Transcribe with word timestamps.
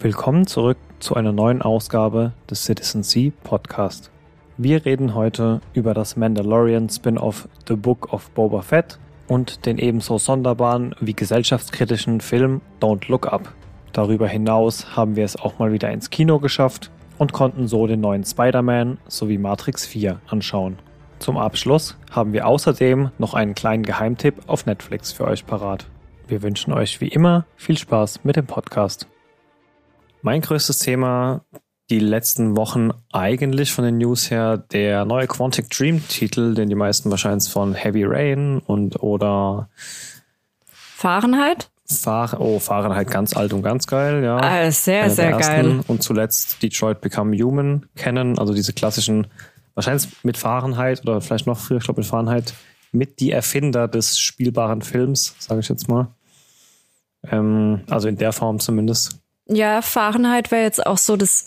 Willkommen 0.00 0.46
zurück 0.46 0.76
zu 1.00 1.16
einer 1.16 1.32
neuen 1.32 1.60
Ausgabe 1.60 2.32
des 2.48 2.64
Citizen 2.64 3.02
Sea 3.02 3.32
Podcast. 3.42 4.12
Wir 4.56 4.84
reden 4.84 5.16
heute 5.16 5.60
über 5.74 5.92
das 5.92 6.16
Mandalorian 6.16 6.88
Spin-off 6.88 7.48
The 7.66 7.74
Book 7.74 8.12
of 8.12 8.30
Boba 8.30 8.62
Fett 8.62 9.00
und 9.26 9.66
den 9.66 9.78
ebenso 9.78 10.16
sonderbaren 10.18 10.94
wie 11.00 11.14
gesellschaftskritischen 11.14 12.20
Film 12.20 12.60
Don't 12.80 13.10
Look 13.10 13.26
Up. 13.26 13.52
Darüber 13.92 14.28
hinaus 14.28 14.94
haben 14.94 15.16
wir 15.16 15.24
es 15.24 15.34
auch 15.34 15.58
mal 15.58 15.72
wieder 15.72 15.90
ins 15.90 16.10
Kino 16.10 16.38
geschafft 16.38 16.92
und 17.18 17.32
konnten 17.32 17.66
so 17.66 17.88
den 17.88 18.00
neuen 18.00 18.22
Spider-Man 18.22 18.98
sowie 19.08 19.38
Matrix 19.38 19.84
4 19.84 20.20
anschauen. 20.28 20.78
Zum 21.18 21.36
Abschluss 21.36 21.98
haben 22.12 22.32
wir 22.32 22.46
außerdem 22.46 23.10
noch 23.18 23.34
einen 23.34 23.56
kleinen 23.56 23.82
Geheimtipp 23.82 24.36
auf 24.46 24.64
Netflix 24.64 25.10
für 25.10 25.24
euch 25.24 25.44
parat. 25.44 25.86
Wir 26.28 26.42
wünschen 26.42 26.72
euch 26.72 27.00
wie 27.00 27.08
immer 27.08 27.46
viel 27.56 27.76
Spaß 27.76 28.22
mit 28.22 28.36
dem 28.36 28.46
Podcast. 28.46 29.08
Mein 30.28 30.42
größtes 30.42 30.80
Thema 30.80 31.40
die 31.88 32.00
letzten 32.00 32.54
Wochen 32.54 32.90
eigentlich 33.14 33.72
von 33.72 33.82
den 33.82 33.96
News 33.96 34.30
her 34.30 34.58
der 34.58 35.06
neue 35.06 35.26
Quantic 35.26 35.70
Dream 35.70 36.06
Titel, 36.06 36.52
den 36.52 36.68
die 36.68 36.74
meisten 36.74 37.10
wahrscheinlich 37.10 37.48
von 37.48 37.72
Heavy 37.72 38.04
Rain 38.04 38.58
und 38.58 39.02
oder 39.02 39.70
Fahrenheit? 40.66 41.70
Fahr 41.86 42.38
oh, 42.38 42.58
Fahrenheit 42.58 43.10
ganz 43.10 43.34
alt 43.34 43.54
und 43.54 43.62
ganz 43.62 43.86
geil, 43.86 44.22
ja. 44.22 44.36
Ah, 44.36 44.70
sehr, 44.70 45.08
sehr 45.08 45.32
geil. 45.32 45.80
Und 45.86 46.02
zuletzt 46.02 46.62
Detroit 46.62 47.00
Become 47.00 47.34
Human 47.42 47.86
kennen, 47.96 48.38
also 48.38 48.52
diese 48.52 48.74
klassischen, 48.74 49.28
wahrscheinlich 49.72 50.08
mit 50.24 50.36
Fahrenheit 50.36 51.00
oder 51.04 51.22
vielleicht 51.22 51.46
noch 51.46 51.58
früher, 51.58 51.78
ich 51.78 51.84
glaube 51.84 52.02
mit 52.02 52.06
Fahrenheit, 52.06 52.52
mit 52.92 53.20
die 53.20 53.32
Erfinder 53.32 53.88
des 53.88 54.18
spielbaren 54.18 54.82
Films, 54.82 55.36
sage 55.38 55.60
ich 55.60 55.70
jetzt 55.70 55.88
mal. 55.88 56.08
Ähm, 57.26 57.80
also 57.88 58.08
in 58.08 58.18
der 58.18 58.34
Form 58.34 58.58
zumindest. 58.60 59.22
Ja, 59.48 59.82
Fahrenheit 59.82 60.50
wäre 60.50 60.62
jetzt 60.62 60.84
auch 60.84 60.98
so 60.98 61.16
das 61.16 61.44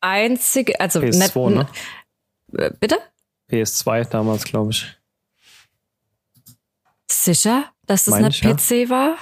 einzige, 0.00 0.78
also 0.78 1.00
PS2, 1.00 1.50
ne? 1.50 1.68
Bitte? 2.78 2.98
PS2 3.50 4.08
damals, 4.08 4.44
glaube 4.44 4.72
ich. 4.72 4.96
Sicher, 7.10 7.64
dass 7.86 8.04
das 8.04 8.18
nicht 8.18 8.42
PC 8.42 8.70
ja. 8.70 8.90
war? 8.90 9.16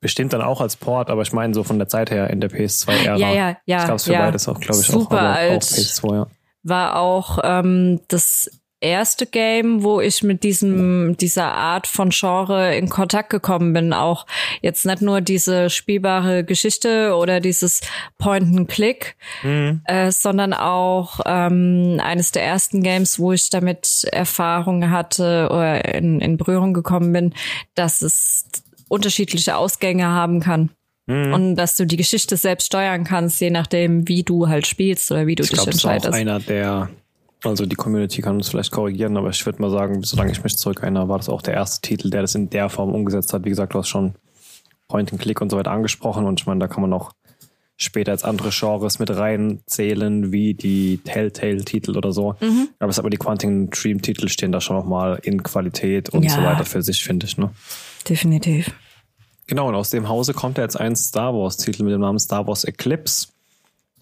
Bestimmt 0.00 0.32
dann 0.32 0.42
auch 0.42 0.60
als 0.60 0.76
Port, 0.76 1.08
aber 1.08 1.22
ich 1.22 1.32
meine 1.32 1.54
so 1.54 1.64
von 1.64 1.78
der 1.78 1.88
Zeit 1.88 2.10
her 2.10 2.28
in 2.30 2.40
der 2.40 2.50
PS2-Ära. 2.50 3.16
Ja, 3.16 3.32
ja, 3.32 3.56
ja. 3.64 3.78
Das 3.78 3.86
gab 3.86 3.96
es 3.96 4.04
für 4.04 4.12
ja. 4.12 4.20
beides 4.20 4.48
auch, 4.48 4.60
glaube 4.60 4.80
ich, 4.80 4.86
Super 4.86 5.16
auch, 5.16 5.34
alt. 5.34 5.62
auch 5.62 5.66
PS2, 5.66 6.14
ja. 6.14 6.26
War 6.62 6.96
auch 6.96 7.38
ähm, 7.42 8.00
das 8.08 8.50
erste 8.84 9.26
Game, 9.26 9.82
wo 9.82 10.00
ich 10.00 10.22
mit 10.22 10.44
diesem 10.44 11.16
dieser 11.16 11.52
Art 11.52 11.86
von 11.86 12.10
Genre 12.10 12.76
in 12.76 12.88
Kontakt 12.88 13.30
gekommen 13.30 13.72
bin. 13.72 13.92
Auch 13.92 14.26
jetzt 14.60 14.84
nicht 14.84 15.00
nur 15.02 15.20
diese 15.20 15.70
spielbare 15.70 16.44
Geschichte 16.44 17.16
oder 17.16 17.40
dieses 17.40 17.80
Point-and-Click, 18.18 19.16
mhm. 19.42 19.80
äh, 19.86 20.12
sondern 20.12 20.52
auch 20.52 21.20
ähm, 21.24 21.98
eines 22.02 22.30
der 22.32 22.44
ersten 22.44 22.82
Games, 22.82 23.18
wo 23.18 23.32
ich 23.32 23.50
damit 23.50 24.04
Erfahrung 24.12 24.90
hatte 24.90 25.48
oder 25.50 25.94
in, 25.94 26.20
in 26.20 26.36
Berührung 26.36 26.74
gekommen 26.74 27.12
bin, 27.12 27.34
dass 27.74 28.02
es 28.02 28.44
unterschiedliche 28.88 29.56
Ausgänge 29.56 30.06
haben 30.06 30.40
kann. 30.40 30.70
Mhm. 31.06 31.34
Und 31.34 31.56
dass 31.56 31.76
du 31.76 31.86
die 31.86 31.96
Geschichte 31.96 32.36
selbst 32.36 32.66
steuern 32.66 33.04
kannst, 33.04 33.40
je 33.40 33.50
nachdem, 33.50 34.08
wie 34.08 34.22
du 34.22 34.48
halt 34.48 34.66
spielst 34.66 35.10
oder 35.10 35.26
wie 35.26 35.34
du 35.34 35.42
ich 35.42 35.50
dich 35.50 35.58
glaub, 35.58 35.68
entscheidest. 35.68 36.06
Das 36.06 36.14
ist 36.14 36.16
auch 36.16 36.20
einer 36.20 36.40
der 36.40 36.90
also 37.46 37.66
die 37.66 37.76
Community 37.76 38.22
kann 38.22 38.36
uns 38.36 38.48
vielleicht 38.48 38.72
korrigieren, 38.72 39.16
aber 39.16 39.30
ich 39.30 39.44
würde 39.44 39.60
mal 39.60 39.70
sagen, 39.70 40.02
solange 40.02 40.32
ich 40.32 40.42
mich 40.42 40.56
zurückerinnere, 40.56 41.08
war 41.08 41.18
das 41.18 41.28
auch 41.28 41.42
der 41.42 41.54
erste 41.54 41.86
Titel, 41.86 42.10
der 42.10 42.22
das 42.22 42.34
in 42.34 42.50
der 42.50 42.68
Form 42.68 42.92
umgesetzt 42.92 43.32
hat. 43.32 43.44
Wie 43.44 43.50
gesagt, 43.50 43.74
du 43.74 43.78
hast 43.78 43.88
schon 43.88 44.14
Point-and-Click 44.88 45.40
und 45.40 45.50
so 45.50 45.56
weiter 45.56 45.70
angesprochen 45.70 46.26
und 46.26 46.40
ich 46.40 46.46
meine, 46.46 46.60
da 46.60 46.68
kann 46.68 46.82
man 46.82 46.92
auch 46.92 47.12
später 47.76 48.12
als 48.12 48.24
andere 48.24 48.50
Genres 48.50 48.98
mit 48.98 49.10
reinzählen, 49.10 50.32
wie 50.32 50.54
die 50.54 50.98
Telltale-Titel 50.98 51.96
oder 51.96 52.12
so. 52.12 52.36
Mhm. 52.40 52.68
Aber 52.78 52.90
es 52.90 52.98
aber 52.98 53.10
die 53.10 53.16
Quantum 53.16 53.70
Dream-Titel 53.70 54.28
stehen 54.28 54.52
da 54.52 54.60
schon 54.60 54.76
nochmal 54.76 55.18
in 55.22 55.42
Qualität 55.42 56.10
und 56.10 56.22
ja. 56.22 56.30
so 56.30 56.42
weiter 56.42 56.64
für 56.64 56.82
sich, 56.82 57.02
finde 57.02 57.26
ich. 57.26 57.36
Ne? 57.36 57.50
Definitiv. 58.08 58.72
Genau, 59.46 59.68
und 59.68 59.74
aus 59.74 59.90
dem 59.90 60.08
Hause 60.08 60.32
kommt 60.32 60.58
ja 60.58 60.64
jetzt 60.64 60.78
ein 60.78 60.96
Star 60.96 61.34
Wars-Titel 61.34 61.82
mit 61.82 61.92
dem 61.92 62.00
Namen 62.00 62.18
Star 62.18 62.46
Wars 62.46 62.64
Eclipse. 62.64 63.28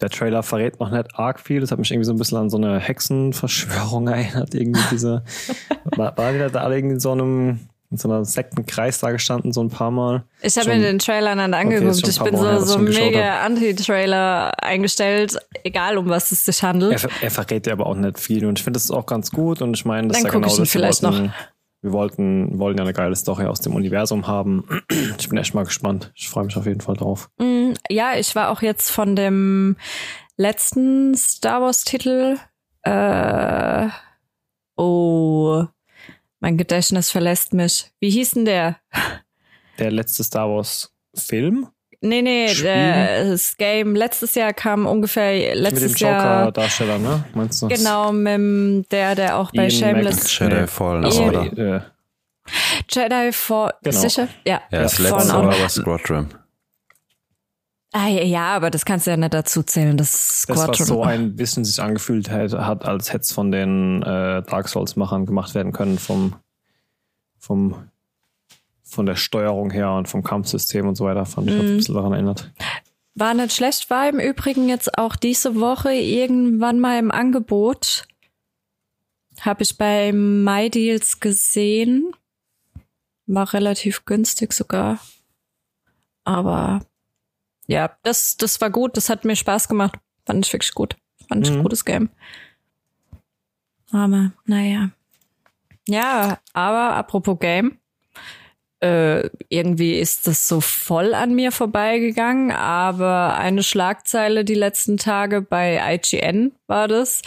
Der 0.01 0.09
Trailer 0.09 0.43
verrät 0.43 0.79
noch 0.79 0.89
nicht 0.91 1.15
arg 1.15 1.39
viel. 1.39 1.61
Das 1.61 1.71
hat 1.71 1.79
mich 1.79 1.91
irgendwie 1.91 2.05
so 2.05 2.13
ein 2.13 2.17
bisschen 2.17 2.37
an 2.37 2.49
so 2.49 2.57
eine 2.57 2.79
Hexenverschwörung 2.79 4.07
erinnert. 4.09 4.53
Irgendwie 4.53 4.81
diese, 4.91 5.23
war, 5.85 6.17
war 6.17 6.33
wieder 6.33 6.49
da 6.49 6.69
irgendwie 6.69 6.95
in 6.95 6.99
so 6.99 7.11
einem, 7.11 7.59
in 7.91 7.97
so 7.97 8.09
einer 8.09 8.25
Sektenkreis 8.25 8.99
da 8.99 9.11
gestanden, 9.11 9.53
so 9.53 9.61
ein 9.61 9.69
paar 9.69 9.91
Mal. 9.91 10.23
Ich 10.41 10.57
habe 10.57 10.69
mir 10.69 10.81
den 10.81 10.99
Trailer 10.99 11.35
dann 11.35 11.53
angeguckt. 11.53 11.99
Okay, 11.99 12.09
ich 12.09 12.19
bin 12.19 12.35
so, 12.35 12.59
so 12.59 12.79
mega 12.79 13.41
Anti-Trailer 13.41 14.51
eingestellt, 14.61 15.37
egal 15.63 15.97
um 15.97 16.09
was 16.09 16.31
es 16.31 16.43
sich 16.43 16.63
handelt. 16.63 17.03
Er, 17.03 17.09
er 17.21 17.31
verrät 17.31 17.67
ja 17.67 17.73
aber 17.73 17.85
auch 17.85 17.95
nicht 17.95 18.19
viel 18.19 18.45
und 18.45 18.57
ich 18.57 18.63
finde 18.63 18.79
das 18.79 18.89
auch 18.89 19.05
ganz 19.05 19.31
gut 19.31 19.61
und 19.61 19.75
ich 19.75 19.85
meine, 19.85 20.07
das 20.07 20.17
dann 20.17 20.25
ist 20.25 20.33
ja 20.33 20.39
genau 20.39 20.47
ich 20.47 20.57
das. 20.57 20.69
Vielleicht 20.69 21.03
noch. 21.03 21.29
Wir 21.83 21.91
wollten, 21.91 22.57
wollen 22.59 22.77
ja 22.77 22.83
eine 22.83 22.93
geile 22.93 23.15
Story 23.15 23.45
aus 23.45 23.59
dem 23.59 23.75
Universum 23.75 24.25
haben. 24.25 24.65
Ich 25.19 25.27
bin 25.27 25.37
echt 25.37 25.53
mal 25.53 25.65
gespannt. 25.65 26.13
Ich 26.15 26.29
freue 26.29 26.45
mich 26.45 26.55
auf 26.55 26.65
jeden 26.65 26.79
Fall 26.79 26.95
drauf. 26.95 27.29
Mm, 27.39 27.73
ja, 27.89 28.15
ich 28.15 28.35
war 28.35 28.49
auch 28.49 28.61
jetzt 28.61 28.89
von 28.89 29.17
dem 29.17 29.75
letzten 30.37 31.13
Star 31.15 31.61
Wars-Titel. 31.61 32.37
Äh, 32.83 33.89
oh, 34.77 35.65
mein 36.39 36.57
Gedächtnis 36.57 37.11
verlässt 37.11 37.53
mich. 37.53 37.91
Wie 37.99 38.09
hieß 38.09 38.31
denn 38.31 38.45
der? 38.45 38.77
Der 39.77 39.91
letzte 39.91 40.23
Star 40.23 40.49
Wars-Film? 40.49 41.67
Nee, 42.05 42.21
nee, 42.21 42.53
der, 42.53 43.29
das 43.29 43.55
Game 43.55 43.95
letztes 43.95 44.35
Jahr 44.35 44.51
kam 44.51 44.85
ungefähr 44.85 45.55
letztes 45.55 45.91
mit 45.93 46.01
dem 46.01 46.07
Jahr. 46.07 46.39
Joker-Darsteller, 46.47 46.97
ne? 46.99 47.23
Meinst 47.33 47.61
du? 47.61 47.69
Genau, 47.69 48.11
mit 48.11 48.27
dem, 48.33 48.85
der, 48.91 49.15
der 49.15 49.37
auch 49.37 49.51
bei 49.53 49.69
Ian 49.69 49.71
Shameless. 49.71 50.37
Jedi 50.37 50.67
Fallen 50.67 51.05
Order. 51.05 51.57
Äh, 51.57 51.81
Jedi 52.89 53.31
Fallen. 53.31 53.71
Genau. 53.83 53.97
Sicher? 53.99 54.27
Ja. 54.45 54.61
Ja, 54.69 54.81
das 54.81 54.95
Fallen 54.95 55.13
letzte 55.15 55.33
Order. 55.33 55.59
war 55.61 55.69
Squadron. 55.69 56.33
Ah, 57.93 58.07
ja, 58.09 58.23
ja, 58.23 58.55
aber 58.55 58.69
das 58.69 58.83
kannst 58.83 59.07
du 59.07 59.11
ja 59.11 59.17
nicht 59.17 59.33
dazu 59.33 59.63
zählen. 59.63 59.95
Das 59.95 60.13
ist 60.13 60.49
Das, 60.49 60.57
was 60.57 60.63
Squadron. 60.75 60.85
so 60.85 61.03
ein 61.03 61.35
bisschen 61.37 61.63
sich 61.63 61.81
angefühlt 61.81 62.29
hat, 62.29 62.51
hat 62.51 62.83
als 62.85 63.13
hätte 63.13 63.21
es 63.21 63.31
von 63.31 63.49
den 63.49 64.01
äh, 64.03 64.41
Dark 64.41 64.67
Souls-Machern 64.67 65.25
gemacht 65.25 65.55
werden 65.55 65.71
können, 65.71 65.97
vom, 65.99 66.35
vom, 67.39 67.87
von 68.93 69.05
der 69.05 69.15
Steuerung 69.15 69.71
her 69.71 69.91
und 69.93 70.07
vom 70.07 70.23
Kampfsystem 70.23 70.87
und 70.87 70.95
so 70.95 71.05
weiter, 71.05 71.25
fand 71.25 71.49
ich, 71.49 71.55
hat 71.57 71.65
ein 71.65 71.77
bisschen 71.77 71.95
daran 71.95 72.13
erinnert. 72.13 72.51
War 73.15 73.33
nicht 73.33 73.53
schlecht, 73.53 73.89
war 73.89 74.07
im 74.09 74.19
Übrigen 74.19 74.69
jetzt 74.69 74.97
auch 74.97 75.15
diese 75.15 75.59
Woche 75.59 75.93
irgendwann 75.93 76.79
mal 76.79 76.97
im 76.97 77.11
Angebot. 77.11 78.07
Habe 79.41 79.63
ich 79.63 79.77
bei 79.77 80.11
MyDeals 80.13 81.19
gesehen. 81.19 82.13
War 83.25 83.53
relativ 83.53 84.05
günstig 84.05 84.53
sogar. 84.53 84.99
Aber 86.23 86.85
ja, 87.67 87.95
das, 88.03 88.37
das 88.37 88.59
war 88.61 88.69
gut. 88.69 88.97
Das 88.97 89.09
hat 89.09 89.25
mir 89.25 89.35
Spaß 89.35 89.67
gemacht. 89.67 89.99
Fand 90.25 90.45
ich 90.45 90.53
wirklich 90.53 90.73
gut. 90.73 90.95
Fand 91.27 91.45
ich 91.45 91.51
ein 91.51 91.59
Mhm. 91.59 91.63
gutes 91.63 91.85
Game. 91.85 92.09
Aber, 93.91 94.31
naja. 94.45 94.89
Ja, 95.87 96.39
aber 96.53 96.95
apropos 96.95 97.37
Game. 97.39 97.77
Äh, 98.83 99.29
irgendwie 99.47 99.97
ist 99.97 100.27
das 100.27 100.49
so 100.49 100.59
voll 100.59 101.13
an 101.13 101.33
mir 101.33 101.53
vorbeigegangen, 101.53 102.51
aber 102.51 103.37
eine 103.37 103.63
Schlagzeile 103.63 104.43
die 104.43 104.55
letzten 104.55 104.97
Tage 104.97 105.41
bei 105.41 105.79
IGN 105.95 106.51
war 106.67 106.89
das, 106.89 107.21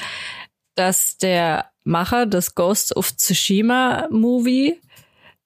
dass 0.75 1.17
der 1.17 1.71
Macher 1.83 2.27
des 2.27 2.55
Ghost 2.57 2.95
of 2.95 3.17
Tsushima 3.17 4.07
Movie 4.11 4.79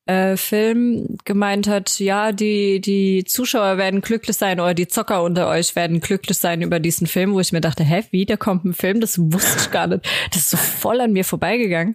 äh, 0.07 0.37
Film 0.37 1.17
gemeint 1.25 1.69
hat, 1.69 2.01
ja, 2.01 2.33
die, 2.33 2.81
die 2.81 3.23
Zuschauer 3.23 3.79
werden 3.79 4.01
glücklich 4.01 4.37
sein 4.37 4.59
oder 4.59 4.75
die 4.75 4.89
Zocker 4.89 5.23
unter 5.23 5.47
euch 5.47 5.77
werden 5.77 6.01
glücklich 6.01 6.39
sein 6.39 6.61
über 6.61 6.81
diesen 6.81 7.07
Film, 7.07 7.35
wo 7.35 7.39
ich 7.39 7.53
mir 7.53 7.61
dachte, 7.61 7.85
hä, 7.85 8.03
wie, 8.11 8.27
da 8.27 8.37
kommt 8.37 8.65
ein 8.65 8.75
Film? 8.75 9.01
Das 9.01 9.17
wusste 9.17 9.61
ich 9.61 9.71
gar 9.71 9.87
nicht. 9.87 10.05
Das 10.31 10.39
ist 10.39 10.51
so 10.51 10.57
voll 10.57 11.01
an 11.01 11.13
mir 11.13 11.25
vorbeigegangen. 11.25 11.95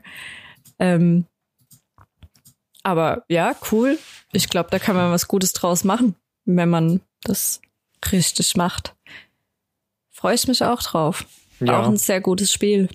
Ähm, 0.80 1.26
aber 2.86 3.24
ja, 3.30 3.56
cool. 3.72 3.98
Ich 4.32 4.48
glaube, 4.48 4.70
da 4.70 4.80
kann 4.80 4.96
man 4.96 5.12
was 5.12 5.28
Gutes 5.28 5.54
draus 5.54 5.84
machen, 5.84 6.16
wenn 6.46 6.70
man 6.70 7.02
das 7.24 7.60
richtig 8.12 8.56
macht. 8.56 8.96
Freue 10.12 10.36
ich 10.36 10.48
mich 10.48 10.64
auch 10.64 10.82
drauf. 10.82 11.26
Ja. 11.60 11.82
Auch 11.82 11.88
ein 11.88 11.98
sehr 11.98 12.22
gutes 12.22 12.54
Spiel. 12.54 12.90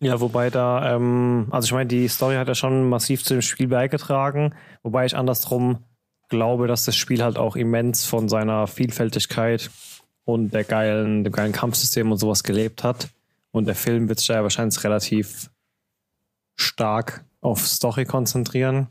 Ja, 0.00 0.20
wobei 0.20 0.50
da, 0.50 0.94
ähm, 0.94 1.48
also 1.50 1.66
ich 1.66 1.72
meine, 1.72 1.88
die 1.88 2.08
Story 2.08 2.36
hat 2.36 2.48
ja 2.48 2.54
schon 2.54 2.88
massiv 2.88 3.22
zu 3.22 3.34
dem 3.34 3.42
Spiel 3.42 3.68
beigetragen, 3.68 4.54
wobei 4.82 5.06
ich 5.06 5.16
andersrum 5.16 5.84
glaube, 6.28 6.66
dass 6.66 6.84
das 6.84 6.96
Spiel 6.96 7.22
halt 7.22 7.38
auch 7.38 7.54
immens 7.54 8.04
von 8.04 8.28
seiner 8.28 8.66
Vielfältigkeit 8.66 9.70
und 10.24 10.54
der 10.54 10.64
geilen, 10.64 11.22
dem 11.22 11.32
geilen 11.32 11.52
Kampfsystem 11.52 12.10
und 12.10 12.18
sowas 12.18 12.42
gelebt 12.42 12.82
hat. 12.82 13.08
Und 13.50 13.66
der 13.66 13.74
Film 13.74 14.08
wird 14.08 14.18
sich 14.18 14.28
da 14.28 14.34
ja 14.34 14.42
wahrscheinlich 14.42 14.82
relativ 14.82 15.50
stark 16.56 17.24
auf 17.44 17.66
Story 17.66 18.04
konzentrieren. 18.04 18.88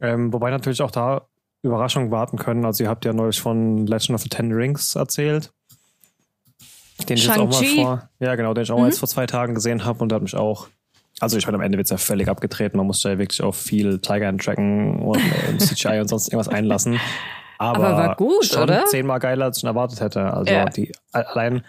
Ähm, 0.00 0.32
wobei 0.32 0.50
natürlich 0.50 0.82
auch 0.82 0.90
da 0.90 1.22
Überraschung 1.62 2.10
warten 2.10 2.38
können. 2.38 2.64
Also 2.64 2.84
ihr 2.84 2.90
habt 2.90 3.04
ja 3.04 3.12
neulich 3.12 3.40
von 3.40 3.86
Legend 3.86 4.10
of 4.10 4.22
the 4.22 4.28
Ten 4.28 4.52
Rings 4.52 4.94
erzählt. 4.94 5.52
Den 7.08 7.16
ich 7.16 7.26
jetzt 7.26 7.38
auch 7.38 7.48
mal 7.48 7.64
vor, 7.64 8.08
ja 8.18 8.34
genau, 8.34 8.54
den 8.54 8.64
ich 8.64 8.70
auch 8.70 8.76
mhm. 8.76 8.82
mal 8.82 8.88
jetzt 8.88 8.98
vor 8.98 9.08
zwei 9.08 9.26
Tagen 9.26 9.54
gesehen 9.54 9.84
habe 9.84 10.00
und 10.00 10.10
da 10.10 10.16
hat 10.16 10.22
mich 10.22 10.34
auch, 10.34 10.68
also 11.20 11.36
ich 11.36 11.46
meine, 11.46 11.56
am 11.56 11.62
Ende 11.62 11.78
wird 11.78 11.86
es 11.86 11.90
ja 11.90 11.96
völlig 11.96 12.28
abgetreten. 12.28 12.76
Man 12.76 12.86
muss 12.86 13.02
ja 13.02 13.18
wirklich 13.18 13.42
auf 13.42 13.56
viel 13.56 13.98
Tiger 14.00 14.28
and 14.28 14.44
Dragon 14.44 15.00
und 15.00 15.18
äh, 15.18 15.58
CGI 15.58 16.00
und 16.00 16.08
sonst 16.08 16.28
irgendwas 16.28 16.48
einlassen. 16.48 17.00
Aber, 17.58 17.88
Aber 17.88 17.96
war 17.96 18.16
gut, 18.16 18.44
schon 18.44 18.64
oder? 18.64 18.84
Zehnmal 18.86 19.18
geiler, 19.18 19.46
als 19.46 19.58
ich 19.58 19.64
erwartet 19.64 20.00
hätte. 20.00 20.32
Also 20.32 20.52
ja. 20.52 20.64
die 20.66 20.92
allein, 21.12 21.64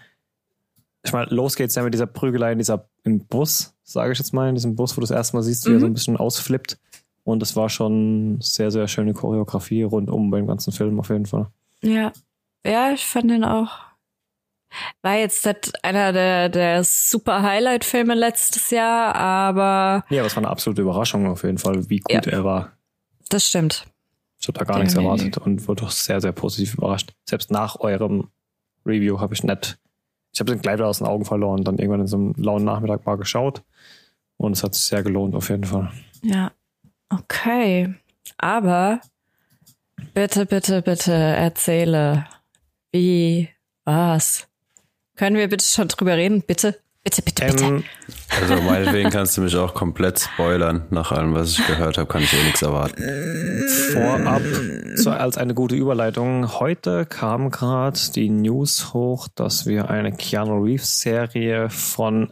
ich 1.04 1.13
meine, 1.13 1.27
los 1.31 1.56
geht's 1.56 1.75
ja 1.75 1.83
mit 1.83 1.94
dieser 1.94 2.07
Prügelei 2.07 2.51
in 2.51 2.57
dieser 2.57 2.89
im 3.04 3.25
Bus, 3.25 3.75
sage 3.89 4.12
ich 4.12 4.19
jetzt 4.19 4.33
mal, 4.33 4.50
in 4.50 4.56
diesem 4.56 4.75
Bus, 4.75 4.95
wo 4.95 5.01
du 5.01 5.07
das 5.07 5.12
erste 5.12 5.36
Mal 5.36 5.44
siehst, 5.44 5.65
wie 5.65 5.69
mhm. 5.69 5.75
er 5.75 5.80
so 5.80 5.86
ein 5.88 5.94
bisschen 5.94 6.18
ausflippt. 6.18 6.77
Und 7.24 7.44
es 7.44 7.56
war 7.56 7.69
schon 7.69 8.39
sehr, 8.41 8.71
sehr 8.71 8.88
schöne 8.88 9.13
Choreografie 9.13 9.83
rundum 9.83 10.31
beim 10.31 10.47
ganzen 10.47 10.71
Film 10.71 11.00
auf 11.00 11.09
jeden 11.09 11.25
Fall. 11.25 11.47
Ja. 11.81 12.12
Ja, 12.65 12.91
ich 12.91 13.06
fand 13.06 13.31
den 13.31 13.44
auch. 13.44 13.71
War 15.01 15.15
jetzt 15.15 15.47
einer 15.81 16.13
der, 16.13 16.50
der 16.50 16.83
super 16.83 17.41
Highlight-Filme 17.41 18.13
letztes 18.13 18.69
Jahr, 18.69 19.15
aber. 19.15 20.06
Ja, 20.09 20.21
aber 20.21 20.27
es 20.27 20.35
war 20.35 20.44
eine 20.44 20.51
absolute 20.51 20.81
Überraschung 20.81 21.25
auf 21.27 21.44
jeden 21.44 21.57
Fall, 21.57 21.89
wie 21.89 22.00
gut 22.00 22.25
ja. 22.25 22.31
er 22.31 22.44
war. 22.44 22.74
Das 23.30 23.47
stimmt. 23.47 23.85
Ich 24.39 24.47
habe 24.47 24.59
da 24.59 24.65
gar 24.65 24.80
nichts 24.80 24.94
erwartet 24.94 25.38
und 25.38 25.68
wurde 25.68 25.83
doch 25.83 25.92
sehr, 25.92 26.21
sehr 26.21 26.31
positiv 26.31 26.75
überrascht. 26.75 27.13
Selbst 27.25 27.51
nach 27.51 27.80
eurem 27.80 28.27
Review 28.85 29.19
habe 29.19 29.33
ich 29.33 29.44
nicht, 29.44 29.80
ich 30.31 30.39
habe 30.39 30.51
den 30.51 30.62
Kleider 30.62 30.88
aus 30.88 31.00
den 31.00 31.07
Augen 31.07 31.25
verloren, 31.25 31.63
dann 31.63 31.77
irgendwann 31.77 32.01
in 32.01 32.07
so 32.07 32.18
einem 32.18 32.33
lauen 32.38 32.63
Nachmittag 32.63 33.06
mal 33.06 33.18
geschaut 33.18 33.63
und 34.39 34.53
es 34.53 34.63
hat 34.63 34.74
sich 34.74 34.86
sehr 34.86 35.03
gelohnt 35.03 35.36
auf 35.36 35.50
jeden 35.50 35.65
Fall. 35.65 35.91
Ja, 36.24 36.51
okay. 37.09 37.94
Aber 38.38 39.01
bitte, 40.13 40.45
bitte, 40.45 40.81
bitte 40.81 41.13
erzähle, 41.13 42.25
wie 42.91 43.50
war's? 43.83 44.47
Können 45.15 45.36
wir 45.36 45.50
bitte 45.50 45.65
schon 45.65 45.89
drüber 45.89 46.15
reden? 46.15 46.41
Bitte? 46.41 46.80
Bitte, 47.03 47.21
bitte, 47.21 47.45
bitte. 47.47 47.65
Ähm, 47.65 47.83
also 48.41 48.56
meinetwegen 48.62 49.09
kannst 49.09 49.36
du 49.38 49.41
mich 49.41 49.56
auch 49.56 49.74
komplett 49.74 50.19
spoilern. 50.19 50.85
Nach 50.89 51.12
allem, 51.12 51.33
was 51.33 51.51
ich 51.51 51.68
gehört 51.68 51.97
habe, 51.97 52.07
kann 52.07 52.21
ich 52.21 52.33
eh 52.33 52.44
nichts 52.44 52.62
erwarten. 52.62 53.03
Vorab, 53.94 54.42
so 54.95 55.09
als 55.12 55.38
eine 55.38 55.53
gute 55.53 55.75
Überleitung. 55.75 56.59
Heute 56.59 57.06
kam 57.06 57.51
gerade 57.51 58.00
die 58.15 58.30
News 58.30 58.94
hoch, 58.94 59.27
dass 59.33 59.65
wir 59.65 59.89
eine 59.89 60.12
Keanu 60.12 60.63
Reeves 60.63 61.01
Serie 61.01 61.69
von 61.69 62.31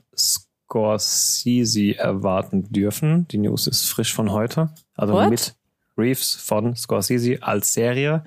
Scorsese 0.68 1.98
erwarten 1.98 2.64
dürfen. 2.72 3.28
Die 3.30 3.38
News 3.38 3.68
ist 3.68 3.86
frisch 3.86 4.14
von 4.14 4.32
heute. 4.32 4.70
Also 4.96 5.14
What? 5.14 5.30
mit 5.30 5.56
Reeves 5.98 6.36
von 6.36 6.76
Scorsese 6.76 7.42
als 7.42 7.74
Serie. 7.74 8.26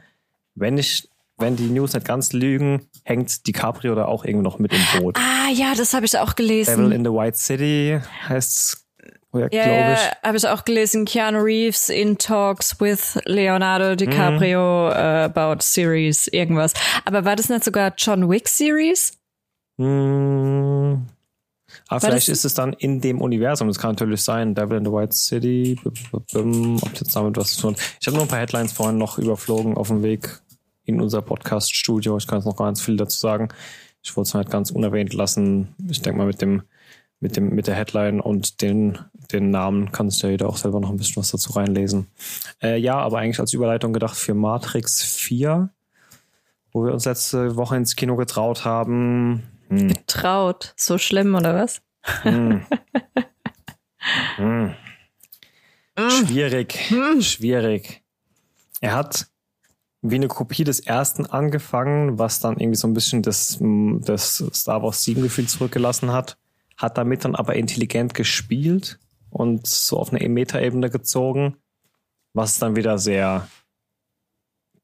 Wenn 0.55 0.79
ich 0.79 1.09
wenn 1.37 1.57
die 1.57 1.69
News 1.69 1.95
nicht 1.95 2.07
ganz 2.07 2.35
lügen, 2.35 2.87
hängt 3.03 3.47
DiCaprio 3.47 3.95
da 3.95 4.05
auch 4.05 4.27
irgendwie 4.27 4.45
noch 4.45 4.59
mit 4.59 4.75
im 4.75 5.01
Boot. 5.01 5.17
Ah 5.19 5.51
ja, 5.51 5.73
das 5.75 5.95
habe 5.95 6.05
ich 6.05 6.19
auch 6.19 6.35
gelesen. 6.35 6.77
Devil 6.77 6.93
in 6.93 7.03
the 7.03 7.11
White 7.11 7.39
City 7.39 7.99
heißt 8.29 8.87
Projekt, 9.31 9.55
ja, 9.55 9.65
glaube 9.65 9.93
ich. 9.95 10.01
Ja, 10.01 10.17
habe 10.23 10.37
ich 10.37 10.49
auch 10.49 10.65
gelesen. 10.65 11.07
Keanu 11.07 11.41
Reeves 11.41 11.89
in 11.89 12.19
talks 12.19 12.79
with 12.79 13.19
Leonardo 13.25 13.95
DiCaprio 13.95 14.91
mhm. 14.91 14.93
uh, 14.93 15.25
about 15.25 15.63
series, 15.63 16.27
irgendwas. 16.29 16.75
Aber 17.07 17.25
war 17.25 17.37
das 17.37 17.49
nicht 17.49 17.65
sogar 17.65 17.95
John 17.97 18.29
Wick 18.29 18.47
Series? 18.49 19.13
Mhm. 19.79 21.07
Aber 21.91 22.01
vielleicht 22.01 22.29
ist 22.29 22.45
es 22.45 22.55
dann 22.55 22.73
in 22.73 23.01
dem 23.01 23.21
Universum. 23.21 23.67
Das 23.67 23.81
kann 23.81 23.91
natürlich 23.91 24.23
sein. 24.23 24.55
Devil 24.55 24.79
in 24.79 24.85
the 24.85 24.93
White 24.93 25.13
City. 25.13 25.77
Ob 26.15 26.25
jetzt 26.95 27.17
damit 27.17 27.37
was 27.37 27.55
zu 27.55 27.63
tun 27.63 27.77
Ich 28.01 28.07
habe 28.07 28.17
nur 28.17 28.27
ein 28.27 28.29
paar 28.29 28.39
Headlines 28.39 28.73
vorhin 28.73 28.97
noch 28.97 29.19
überflogen 29.19 29.77
auf 29.77 29.89
dem 29.89 30.05
Weg 30.05 30.41
in 30.85 31.01
unser 31.01 31.21
Podcast-Studio. 31.21 32.17
Ich 32.17 32.29
kann 32.29 32.39
jetzt 32.39 32.47
noch 32.47 32.57
ganz 32.57 32.81
viel 32.81 32.97
dazu 32.97 33.19
sagen. 33.19 33.49
Ich 34.05 34.17
wollte 34.17 34.29
es 34.29 34.35
halt 34.35 34.51
ganz 34.51 34.71
unerwähnt 34.71 35.15
lassen. 35.15 35.75
Ich 35.89 36.01
denke 36.01 36.19
mal 36.19 36.29
mit 36.29 36.41
dem, 36.41 36.63
mit 37.19 37.37
dem, 37.37 37.51
mit 37.51 37.67
der 37.67 37.75
Headline 37.75 38.21
und 38.21 38.63
den, 38.63 38.99
den 39.33 39.51
Namen 39.51 39.91
kann 39.91 40.11
sich 40.11 40.23
ja 40.23 40.29
jeder 40.29 40.49
auch 40.49 40.59
selber 40.59 40.79
noch 40.79 40.91
ein 40.91 40.97
bisschen 40.97 41.17
was 41.17 41.33
dazu 41.33 41.55
reinlesen. 41.55 42.07
Äh, 42.63 42.79
ja, 42.79 42.99
aber 42.99 43.19
eigentlich 43.19 43.41
als 43.41 43.53
Überleitung 43.53 43.93
gedacht 43.93 44.17
für 44.17 44.35
Matrix 44.35 45.03
4, 45.03 45.71
wo 46.71 46.85
wir 46.85 46.93
uns 46.93 47.05
letzte 47.05 47.57
Woche 47.57 47.77
ins 47.77 47.97
Kino 47.97 48.15
getraut 48.15 48.65
haben. 48.65 49.43
Hm. 49.71 49.89
Getraut? 49.89 50.75
So 50.77 50.99
schlimm 50.99 51.35
oder 51.35 51.55
was? 51.55 51.81
Hm. 52.23 52.65
hm. 54.37 54.75
Schwierig, 56.09 56.73
hm. 56.89 57.21
schwierig. 57.21 58.03
Er 58.81 58.95
hat 58.95 59.29
wie 60.03 60.15
eine 60.15 60.29
Kopie 60.29 60.65
des 60.65 60.81
ersten 60.81 61.27
angefangen, 61.27 62.19
was 62.19 62.41
dann 62.41 62.59
irgendwie 62.59 62.79
so 62.79 62.89
ein 62.89 62.95
bisschen 62.95 63.23
das, 63.23 63.59
das 63.61 64.43
Star 64.55 64.83
Wars 64.83 65.05
7 65.05 65.21
Gefühl 65.21 65.47
zurückgelassen 65.47 66.11
hat, 66.11 66.39
hat 66.79 66.97
damit 66.97 67.25
dann 67.27 67.35
aber 67.35 67.55
intelligent 67.57 68.15
gespielt 68.15 68.99
und 69.29 69.67
so 69.67 69.99
auf 69.99 70.13
eine 70.13 70.27
Meta-Ebene 70.27 70.89
gezogen, 70.89 71.59
was 72.33 72.59
dann 72.59 72.77
wieder 72.77 72.99
sehr 72.99 73.47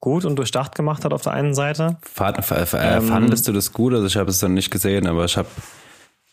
gut 0.00 0.25
und 0.25 0.37
durchdacht 0.37 0.75
gemacht 0.75 1.04
hat 1.04 1.12
auf 1.12 1.22
der 1.22 1.32
einen 1.32 1.54
Seite. 1.54 1.98
Fand, 2.02 2.38
ähm, 2.38 3.08
fandest 3.08 3.48
du 3.48 3.52
das 3.52 3.72
gut? 3.72 3.94
Also 3.94 4.06
ich 4.06 4.16
habe 4.16 4.31
es 4.31 4.38
dann 4.38 4.54
nicht 4.54 4.70
gesehen, 4.70 5.06
aber 5.06 5.25
ich 5.25 5.37
habe 5.37 5.48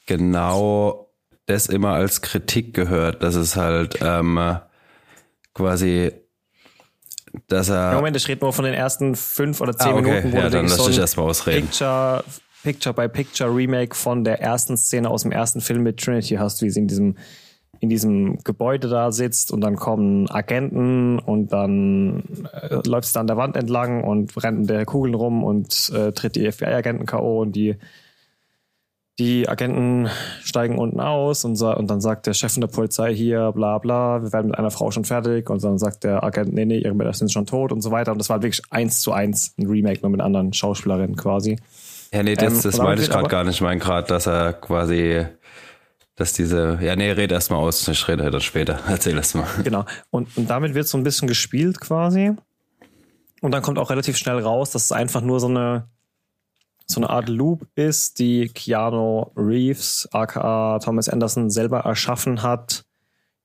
genau 0.05 1.09
das 1.45 1.67
immer 1.67 1.93
als 1.93 2.21
Kritik 2.21 2.73
gehört, 2.73 3.23
dass 3.23 3.35
es 3.35 3.55
halt 3.55 3.99
ähm, 4.01 4.57
quasi 5.53 6.11
dass 7.47 7.69
er. 7.69 7.93
Moment, 7.95 8.15
ich 8.15 8.27
rede 8.27 8.41
nur 8.45 8.53
von 8.53 8.65
den 8.65 8.73
ersten 8.73 9.15
fünf 9.15 9.59
oder 9.59 9.75
zehn 9.75 9.93
ah, 9.93 9.95
okay. 9.95 10.01
Minuten, 10.03 10.31
wo 10.33 10.37
ja, 10.37 10.43
du 10.43 10.49
dann 10.51 10.67
lass 10.67 10.85
dich 10.85 10.99
erstmal 10.99 11.27
ausreden. 11.27 11.67
Picture, 11.67 12.23
Picture 12.63 12.93
by 12.93 13.09
Picture 13.09 13.53
Remake 13.53 13.95
von 13.95 14.23
der 14.23 14.41
ersten 14.41 14.77
Szene 14.77 15.09
aus 15.09 15.23
dem 15.23 15.31
ersten 15.31 15.61
Film 15.61 15.83
mit 15.83 15.99
Trinity 15.99 16.35
hast, 16.35 16.61
wie 16.61 16.69
sie 16.69 16.81
in 16.81 16.87
diesem 16.87 17.17
in 17.83 17.89
diesem 17.89 18.37
Gebäude 18.45 18.87
da 18.87 19.11
sitzt 19.11 19.51
und 19.51 19.59
dann 19.59 19.75
kommen 19.75 20.31
Agenten 20.31 21.19
und 21.19 21.51
dann 21.51 22.23
äh, 22.53 22.79
läuft 22.87 23.07
es 23.07 23.11
da 23.11 23.19
an 23.19 23.27
der 23.27 23.35
Wand 23.35 23.57
entlang 23.57 24.05
und 24.05 24.41
rennt 24.41 24.59
in 24.59 24.67
der 24.67 24.85
Kugeln 24.85 25.13
rum 25.13 25.43
und 25.43 25.91
äh, 25.93 26.13
tritt 26.13 26.37
die 26.37 26.49
FBI-Agenten 26.49 27.05
K.O. 27.05 27.41
und 27.41 27.57
die 27.57 27.75
die 29.19 29.49
Agenten 29.49 30.09
steigen 30.41 30.79
unten 30.79 31.01
aus 31.01 31.43
und, 31.43 31.61
und, 31.61 31.91
dann 31.91 31.99
sagt 31.99 32.25
der 32.25 32.33
Chef 32.33 32.53
von 32.53 32.61
der 32.61 32.69
Polizei 32.69 33.13
hier, 33.13 33.51
bla 33.51 33.77
bla, 33.79 34.23
wir 34.23 34.31
werden 34.31 34.47
mit 34.47 34.57
einer 34.57 34.71
Frau 34.71 34.89
schon 34.89 35.03
fertig 35.03 35.49
und 35.49 35.61
dann 35.61 35.77
sagt 35.77 36.05
der 36.05 36.23
Agent, 36.23 36.53
nee, 36.53 36.65
nee, 36.65 36.79
ihre 36.79 36.95
Männer 36.95 37.13
sind 37.13 37.31
schon 37.31 37.45
tot 37.45 37.73
und 37.73 37.81
so 37.81 37.91
weiter. 37.91 38.13
Und 38.13 38.17
das 38.17 38.29
war 38.29 38.41
wirklich 38.41 38.63
eins 38.71 39.01
zu 39.01 39.11
eins 39.11 39.53
ein 39.59 39.67
Remake 39.67 39.99
nur 40.01 40.09
mit 40.09 40.21
anderen 40.21 40.53
Schauspielerinnen 40.53 41.15
quasi. 41.15 41.57
Ja, 42.13 42.23
nee, 42.23 42.33
das, 42.33 42.53
ähm, 42.53 42.71
das 42.71 42.77
meine 42.79 43.01
ich 43.01 43.09
gerade 43.09 43.27
gar 43.27 43.43
nicht. 43.43 43.55
Ich 43.55 43.61
meine 43.61 43.79
gerade, 43.79 44.07
dass 44.07 44.25
er 44.25 44.53
quasi, 44.53 45.25
dass 46.15 46.33
diese, 46.33 46.77
ja, 46.81 46.95
nee, 46.95 47.11
rede 47.11 47.33
erst 47.33 47.49
mal 47.49 47.57
aus, 47.57 47.87
ich 47.87 48.07
rede 48.07 48.29
dann 48.29 48.41
später. 48.41 48.79
Erzähl 48.87 49.15
das 49.15 49.33
mal. 49.33 49.47
Genau. 49.63 49.85
Und, 50.09 50.35
und 50.37 50.49
damit 50.49 50.75
wird 50.75 50.87
so 50.87 50.97
ein 50.97 51.03
bisschen 51.03 51.27
gespielt 51.27 51.79
quasi. 51.79 52.33
Und 53.41 53.51
dann 53.51 53.61
kommt 53.61 53.79
auch 53.79 53.89
relativ 53.89 54.17
schnell 54.17 54.39
raus, 54.39 54.71
dass 54.71 54.85
es 54.85 54.91
einfach 54.91 55.21
nur 55.21 55.39
so 55.39 55.47
eine 55.47 55.87
so 56.85 56.99
eine 56.99 57.09
Art 57.09 57.29
Loop 57.29 57.67
ist, 57.75 58.19
die 58.19 58.49
Keanu 58.49 59.31
Reeves, 59.35 60.07
aka 60.11 60.79
Thomas 60.79 61.09
Anderson, 61.09 61.49
selber 61.49 61.79
erschaffen 61.79 62.43
hat 62.43 62.83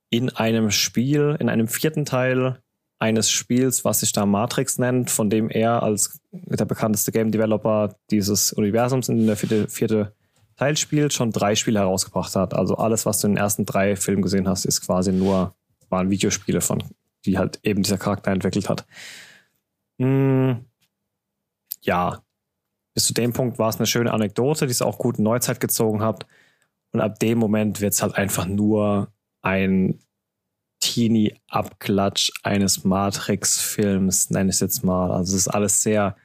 in 0.09 0.29
einem 0.29 0.71
Spiel, 0.71 1.37
in 1.39 1.49
einem 1.49 1.67
vierten 1.67 2.05
Teil 2.05 2.59
eines 2.99 3.31
Spiels, 3.31 3.85
was 3.85 4.01
sich 4.01 4.11
da 4.11 4.25
Matrix 4.25 4.77
nennt, 4.77 5.09
von 5.09 5.29
dem 5.29 5.49
er 5.49 5.83
als 5.83 6.19
der 6.31 6.65
bekannteste 6.65 7.11
Game 7.11 7.31
Developer 7.31 7.95
dieses 8.11 8.51
Universums 8.51 9.07
in 9.07 9.25
der 9.25 9.37
vierte, 9.37 9.69
vierte 9.69 10.13
Teil 10.59 10.75
spielt, 10.75 11.13
schon 11.13 11.31
drei 11.31 11.55
Spiele 11.55 11.79
herausgebracht 11.79 12.35
hat. 12.35 12.53
Also 12.53 12.75
alles, 12.75 13.05
was 13.05 13.19
du 13.19 13.27
in 13.27 13.35
den 13.35 13.41
ersten 13.41 13.65
drei 13.65 13.95
Filmen 13.95 14.21
gesehen 14.21 14.45
hast, 14.45 14.65
ist 14.65 14.81
quasi 14.81 15.13
nur, 15.13 15.55
waren 15.87 16.09
Videospiele 16.09 16.59
von, 16.59 16.83
die 17.23 17.37
halt 17.37 17.61
eben 17.63 17.81
dieser 17.81 17.97
Charakter 17.97 18.31
entwickelt 18.31 18.67
hat. 18.67 18.85
Hm, 19.99 20.65
ja, 21.81 22.21
bis 22.93 23.05
zu 23.05 23.13
dem 23.13 23.31
Punkt 23.31 23.57
war 23.57 23.69
es 23.69 23.77
eine 23.77 23.85
schöne 23.85 24.11
Anekdote, 24.11 24.65
die 24.65 24.73
es 24.73 24.81
auch 24.81 24.97
gut 24.97 25.17
in 25.17 25.23
Neuzeit 25.23 25.61
gezogen 25.61 26.01
hat. 26.01 26.27
Und 26.91 26.99
ab 26.99 27.19
dem 27.19 27.37
Moment 27.37 27.79
wird 27.79 27.93
es 27.93 28.01
halt 28.01 28.15
einfach 28.15 28.45
nur 28.45 29.13
ein 29.41 29.99
Teenie-Abklatsch 30.81 32.31
eines 32.43 32.83
Matrix-Films, 32.83 34.31
nenne 34.31 34.49
ich 34.49 34.57
es 34.57 34.59
jetzt 34.59 34.83
mal. 34.83 35.11
Also 35.11 35.37
es 35.37 35.43
ist 35.43 35.47
alles 35.47 35.81
sehr 35.81 36.17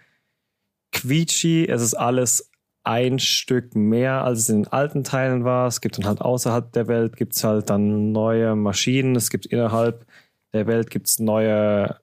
quietschy, 0.91 1.69
es 1.69 1.83
ist 1.83 1.95
alles 1.95 2.51
ein 2.85 3.19
Stück 3.19 3.75
mehr, 3.75 4.25
als 4.25 4.41
es 4.41 4.49
in 4.51 4.63
den 4.63 4.73
alten 4.73 5.05
Teilen 5.05 5.45
war. 5.45 5.67
Es 5.67 5.81
gibt 5.81 5.99
dann 5.99 6.07
halt 6.07 6.21
außerhalb 6.21 6.71
der 6.73 6.87
Welt 6.87 7.17
gibt 7.17 7.35
es 7.35 7.43
halt 7.43 7.71
dann 7.71 8.13
neue 8.13 8.55
Maschinen, 8.55 9.17
es 9.17 9.31
gibt 9.31 9.47
innerhalb 9.47 10.07
der 10.53 10.67
Welt 10.67 10.91
gibt 10.91 11.09
es 11.09 11.19
neue 11.19 11.97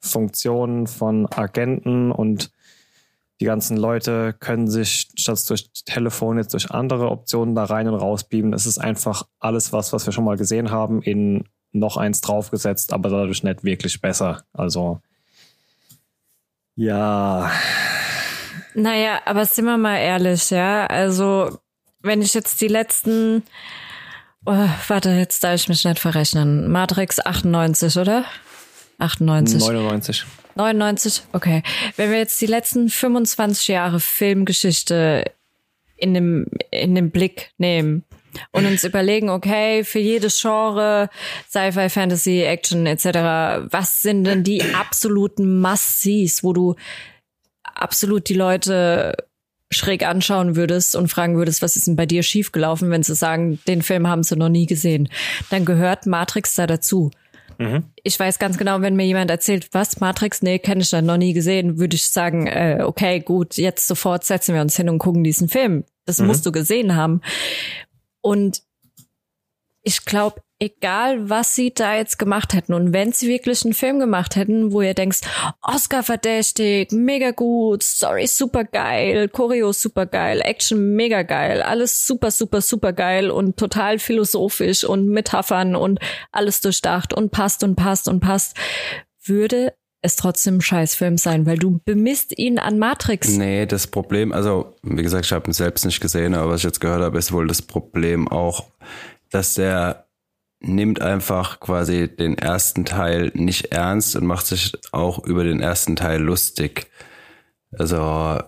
Funktionen 0.00 0.88
von 0.88 1.30
Agenten 1.30 2.10
und 2.10 2.50
die 3.40 3.44
ganzen 3.44 3.76
Leute 3.76 4.34
können 4.38 4.68
sich 4.68 5.08
statt 5.16 5.38
durch 5.48 5.70
Telefon 5.84 6.38
jetzt 6.38 6.54
durch 6.54 6.70
andere 6.70 7.10
Optionen 7.10 7.54
da 7.54 7.64
rein 7.64 7.88
und 7.88 7.94
raus 7.94 8.24
beamen. 8.24 8.52
Es 8.52 8.66
ist 8.66 8.78
einfach 8.78 9.24
alles 9.38 9.72
was, 9.72 9.92
was 9.92 10.06
wir 10.06 10.12
schon 10.12 10.24
mal 10.24 10.36
gesehen 10.36 10.70
haben, 10.70 11.02
in 11.02 11.44
noch 11.72 11.96
eins 11.96 12.20
draufgesetzt, 12.20 12.92
aber 12.92 13.08
dadurch 13.08 13.42
nicht 13.42 13.64
wirklich 13.64 14.00
besser. 14.00 14.44
Also 14.52 15.00
Ja. 16.76 17.50
Naja, 18.74 19.20
aber 19.24 19.44
sind 19.46 19.64
wir 19.66 19.76
mal 19.76 19.98
ehrlich, 19.98 20.50
ja. 20.50 20.86
Also, 20.86 21.58
wenn 22.00 22.22
ich 22.22 22.34
jetzt 22.34 22.60
die 22.60 22.68
letzten, 22.68 23.42
oh, 24.44 24.68
warte, 24.88 25.10
jetzt 25.10 25.44
darf 25.44 25.54
ich 25.54 25.68
mich 25.68 25.84
nicht 25.84 25.98
verrechnen. 25.98 26.70
Matrix 26.70 27.24
98, 27.24 27.96
oder? 27.96 28.24
98. 28.98 29.60
99. 29.60 30.24
99, 30.54 31.22
okay. 31.32 31.62
Wenn 31.96 32.10
wir 32.10 32.18
jetzt 32.18 32.40
die 32.40 32.46
letzten 32.46 32.88
25 32.88 33.68
Jahre 33.68 34.00
Filmgeschichte 34.00 35.24
in 35.96 36.14
dem, 36.14 36.46
in 36.70 36.94
den 36.94 37.10
Blick 37.10 37.52
nehmen 37.58 38.04
und 38.50 38.66
uns 38.66 38.84
überlegen, 38.84 39.30
okay, 39.30 39.84
für 39.84 39.98
jedes 39.98 40.40
Genre, 40.40 41.08
Sci-Fi, 41.48 41.88
Fantasy, 41.88 42.42
Action 42.42 42.86
etc., 42.86 43.70
was 43.70 44.02
sind 44.02 44.24
denn 44.24 44.42
die 44.42 44.62
absoluten 44.74 45.60
Must-Sees, 45.60 46.42
wo 46.42 46.52
du 46.52 46.76
absolut 47.74 48.28
die 48.28 48.34
Leute 48.34 49.14
schräg 49.70 50.06
anschauen 50.06 50.54
würdest 50.56 50.96
und 50.96 51.08
fragen 51.08 51.36
würdest, 51.36 51.62
was 51.62 51.76
ist 51.76 51.86
denn 51.86 51.96
bei 51.96 52.06
dir 52.06 52.22
schiefgelaufen, 52.22 52.90
wenn 52.90 53.02
sie 53.02 53.14
sagen, 53.14 53.58
den 53.66 53.82
Film 53.82 54.06
haben 54.06 54.22
sie 54.22 54.36
noch 54.36 54.48
nie 54.48 54.66
gesehen, 54.66 55.08
dann 55.50 55.64
gehört 55.64 56.06
Matrix 56.06 56.54
da 56.54 56.66
dazu. 56.66 57.10
Mhm. 57.58 57.84
Ich 58.02 58.18
weiß 58.18 58.38
ganz 58.38 58.58
genau, 58.58 58.80
wenn 58.80 58.96
mir 58.96 59.06
jemand 59.06 59.30
erzählt, 59.30 59.68
was 59.72 60.00
Matrix, 60.00 60.42
nee, 60.42 60.58
kenne 60.58 60.82
ich 60.82 60.90
dann 60.90 61.06
noch 61.06 61.16
nie 61.16 61.32
gesehen, 61.32 61.78
würde 61.78 61.96
ich 61.96 62.06
sagen, 62.06 62.46
äh, 62.46 62.80
okay, 62.84 63.20
gut, 63.20 63.56
jetzt 63.56 63.86
sofort 63.86 64.24
setzen 64.24 64.54
wir 64.54 64.62
uns 64.62 64.76
hin 64.76 64.88
und 64.88 64.98
gucken 64.98 65.24
diesen 65.24 65.48
Film. 65.48 65.84
Das 66.04 66.18
mhm. 66.18 66.26
musst 66.26 66.44
du 66.44 66.52
gesehen 66.52 66.96
haben. 66.96 67.20
Und 68.20 68.62
ich 69.82 70.04
glaube, 70.04 70.42
egal 70.62 71.28
was 71.28 71.56
sie 71.56 71.74
da 71.74 71.96
jetzt 71.96 72.20
gemacht 72.20 72.54
hätten 72.54 72.72
und 72.72 72.92
wenn 72.92 73.10
sie 73.10 73.26
wirklich 73.26 73.64
einen 73.64 73.74
Film 73.74 73.98
gemacht 73.98 74.36
hätten, 74.36 74.72
wo 74.72 74.80
ihr 74.80 74.94
denkst, 74.94 75.22
Oscar 75.60 76.04
verdächtig, 76.04 76.92
mega 76.92 77.32
gut, 77.32 77.82
Story 77.82 78.28
super 78.28 78.62
geil, 78.62 79.28
Choreo 79.28 79.72
super 79.72 80.06
geil, 80.06 80.40
Action 80.40 80.94
mega 80.94 81.22
geil, 81.22 81.62
alles 81.62 82.06
super, 82.06 82.30
super, 82.30 82.60
super 82.60 82.92
geil 82.92 83.32
und 83.32 83.56
total 83.56 83.98
philosophisch 83.98 84.84
und 84.84 85.08
Metaphern 85.08 85.74
und 85.74 85.98
alles 86.30 86.60
durchdacht 86.60 87.12
und 87.12 87.32
passt 87.32 87.64
und 87.64 87.74
passt 87.74 88.06
und 88.06 88.20
passt, 88.20 88.56
würde 89.24 89.74
es 90.00 90.14
trotzdem 90.14 90.58
ein 90.58 90.60
Scheißfilm 90.60 91.16
sein, 91.16 91.44
weil 91.44 91.58
du 91.58 91.80
bemisst 91.84 92.38
ihn 92.38 92.60
an 92.60 92.78
Matrix. 92.78 93.30
Nee, 93.30 93.66
das 93.66 93.88
Problem, 93.88 94.32
also 94.32 94.76
wie 94.82 95.02
gesagt, 95.02 95.26
ich 95.26 95.32
habe 95.32 95.50
ihn 95.50 95.52
selbst 95.52 95.84
nicht 95.84 96.00
gesehen, 96.00 96.34
aber 96.34 96.52
was 96.52 96.60
ich 96.60 96.64
jetzt 96.64 96.80
gehört 96.80 97.02
habe, 97.02 97.18
ist 97.18 97.32
wohl 97.32 97.48
das 97.48 97.62
Problem 97.62 98.28
auch, 98.28 98.66
dass 99.30 99.54
der 99.54 100.06
nimmt 100.62 101.00
einfach 101.00 101.60
quasi 101.60 102.08
den 102.08 102.38
ersten 102.38 102.84
Teil 102.84 103.30
nicht 103.34 103.72
ernst 103.72 104.16
und 104.16 104.26
macht 104.26 104.46
sich 104.46 104.72
auch 104.92 105.18
über 105.24 105.44
den 105.44 105.60
ersten 105.60 105.96
Teil 105.96 106.20
lustig. 106.20 106.90
Also 107.76 108.38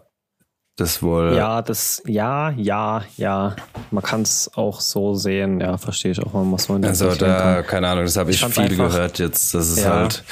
das 0.77 1.03
wohl. 1.03 1.35
Ja, 1.37 1.63
das, 1.63 2.03
ja, 2.05 2.51
ja, 2.51 3.05
ja. 3.17 3.55
Man 3.93 4.03
kann 4.03 4.23
es 4.23 4.51
auch 4.57 4.81
so 4.81 5.15
sehen, 5.15 5.61
ja, 5.61 5.77
verstehe 5.79 6.11
ich 6.11 6.21
auch, 6.21 6.33
man 6.33 6.47
muss 6.47 6.69
man 6.69 6.85
Also 6.85 7.15
da, 7.15 7.63
keine 7.63 7.89
Ahnung, 7.89 8.05
das 8.05 8.17
habe 8.17 8.33
ich, 8.33 8.43
ich 8.43 8.53
viel 8.53 8.65
einfach, 8.65 8.89
gehört 8.91 9.21
jetzt. 9.21 9.55
Das 9.55 9.71
ist 9.71 9.85
ja. 9.85 9.95
halt 9.95 10.25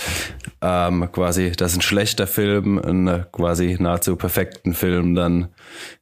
ähm, 0.61 1.09
quasi, 1.13 1.53
dass 1.53 1.77
ein 1.77 1.81
schlechter 1.81 2.27
Film, 2.27 2.79
ein 2.79 3.27
quasi 3.31 3.77
nahezu 3.79 4.17
perfekten 4.17 4.75
Film 4.75 5.15
dann 5.15 5.49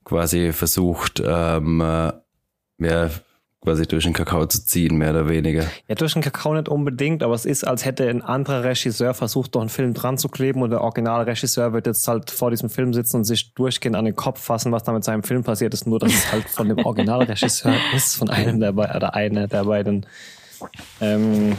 quasi 0.05 0.53
versucht, 0.53 1.23
ähm, 1.25 1.83
äh, 1.83 2.13
ja, 2.79 3.11
quasi 3.63 3.87
durch 3.87 4.05
den 4.05 4.15
Kakao 4.15 4.47
zu 4.47 4.65
ziehen, 4.65 4.97
mehr 4.97 5.11
oder 5.11 5.29
weniger. 5.29 5.65
Ja, 5.87 5.95
durch 5.95 6.15
den 6.15 6.23
Kakao 6.23 6.55
nicht 6.55 6.69
unbedingt, 6.69 7.23
aber 7.23 7.35
es 7.35 7.45
ist, 7.45 7.67
als 7.67 7.85
hätte 7.85 8.09
ein 8.09 8.23
anderer 8.23 8.65
Regisseur 8.65 9.13
versucht, 9.13 9.55
doch 9.55 9.61
einen 9.61 9.69
Film 9.69 9.93
dran 9.93 10.17
zu 10.17 10.29
kleben 10.29 10.63
und 10.63 10.71
der 10.71 10.81
Originalregisseur 10.81 11.73
wird 11.73 11.87
jetzt 11.87 12.09
halt 12.09 12.31
vor 12.31 12.51
diesem 12.51 12.71
Film 12.71 12.95
sitzen 12.95 13.19
und 13.19 13.25
sich 13.25 13.53
durchgehend 13.55 13.97
an 13.97 14.07
den 14.07 14.17
Kopf 14.17 14.41
fassen, 14.41 14.73
was 14.73 14.85
da 14.85 14.93
mit 14.93 15.05
seinem 15.05 15.23
Film 15.23 15.45
passiert 15.45 15.75
ist, 15.75 15.87
nur 15.87 15.99
dass 15.99 16.13
es 16.13 16.33
halt 16.33 16.49
von 16.49 16.69
dem 16.69 16.79
Originalregisseur 16.79 17.75
ist, 17.95 18.17
von 18.17 18.31
einem 18.31 18.61
der 18.61 18.73
beiden, 18.73 18.97
oder 18.97 19.15
einer 19.15 19.47
der 19.47 19.65
beiden. 19.65 20.07
Ähm, 21.03 21.57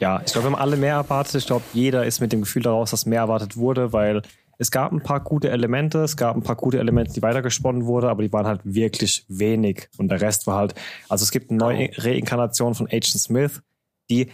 ja, 0.00 0.20
ich 0.24 0.32
glaube, 0.32 0.48
wir 0.48 0.52
haben 0.52 0.60
alle 0.60 0.76
mehr 0.76 0.94
erwartet. 0.94 1.36
Ich 1.36 1.46
glaube, 1.46 1.64
jeder 1.72 2.04
ist 2.04 2.20
mit 2.20 2.32
dem 2.32 2.40
Gefühl 2.40 2.62
daraus, 2.62 2.90
dass 2.90 3.06
mehr 3.06 3.20
erwartet 3.20 3.56
wurde, 3.56 3.92
weil 3.92 4.22
es 4.58 4.70
gab 4.70 4.92
ein 4.92 5.02
paar 5.02 5.20
gute 5.20 5.50
Elemente, 5.50 6.00
es 6.00 6.16
gab 6.16 6.36
ein 6.36 6.42
paar 6.42 6.56
gute 6.56 6.78
Elemente, 6.78 7.12
die 7.12 7.22
weitergesponnen 7.22 7.86
wurden, 7.86 8.06
aber 8.06 8.22
die 8.22 8.32
waren 8.32 8.46
halt 8.46 8.60
wirklich 8.64 9.24
wenig. 9.28 9.88
Und 9.98 10.08
der 10.08 10.20
Rest 10.20 10.46
war 10.46 10.56
halt, 10.56 10.74
also 11.08 11.22
es 11.22 11.30
gibt 11.30 11.50
eine 11.50 11.58
neue 11.58 11.90
Reinkarnation 11.96 12.74
von 12.74 12.86
Agent 12.86 13.20
Smith, 13.20 13.62
die 14.10 14.30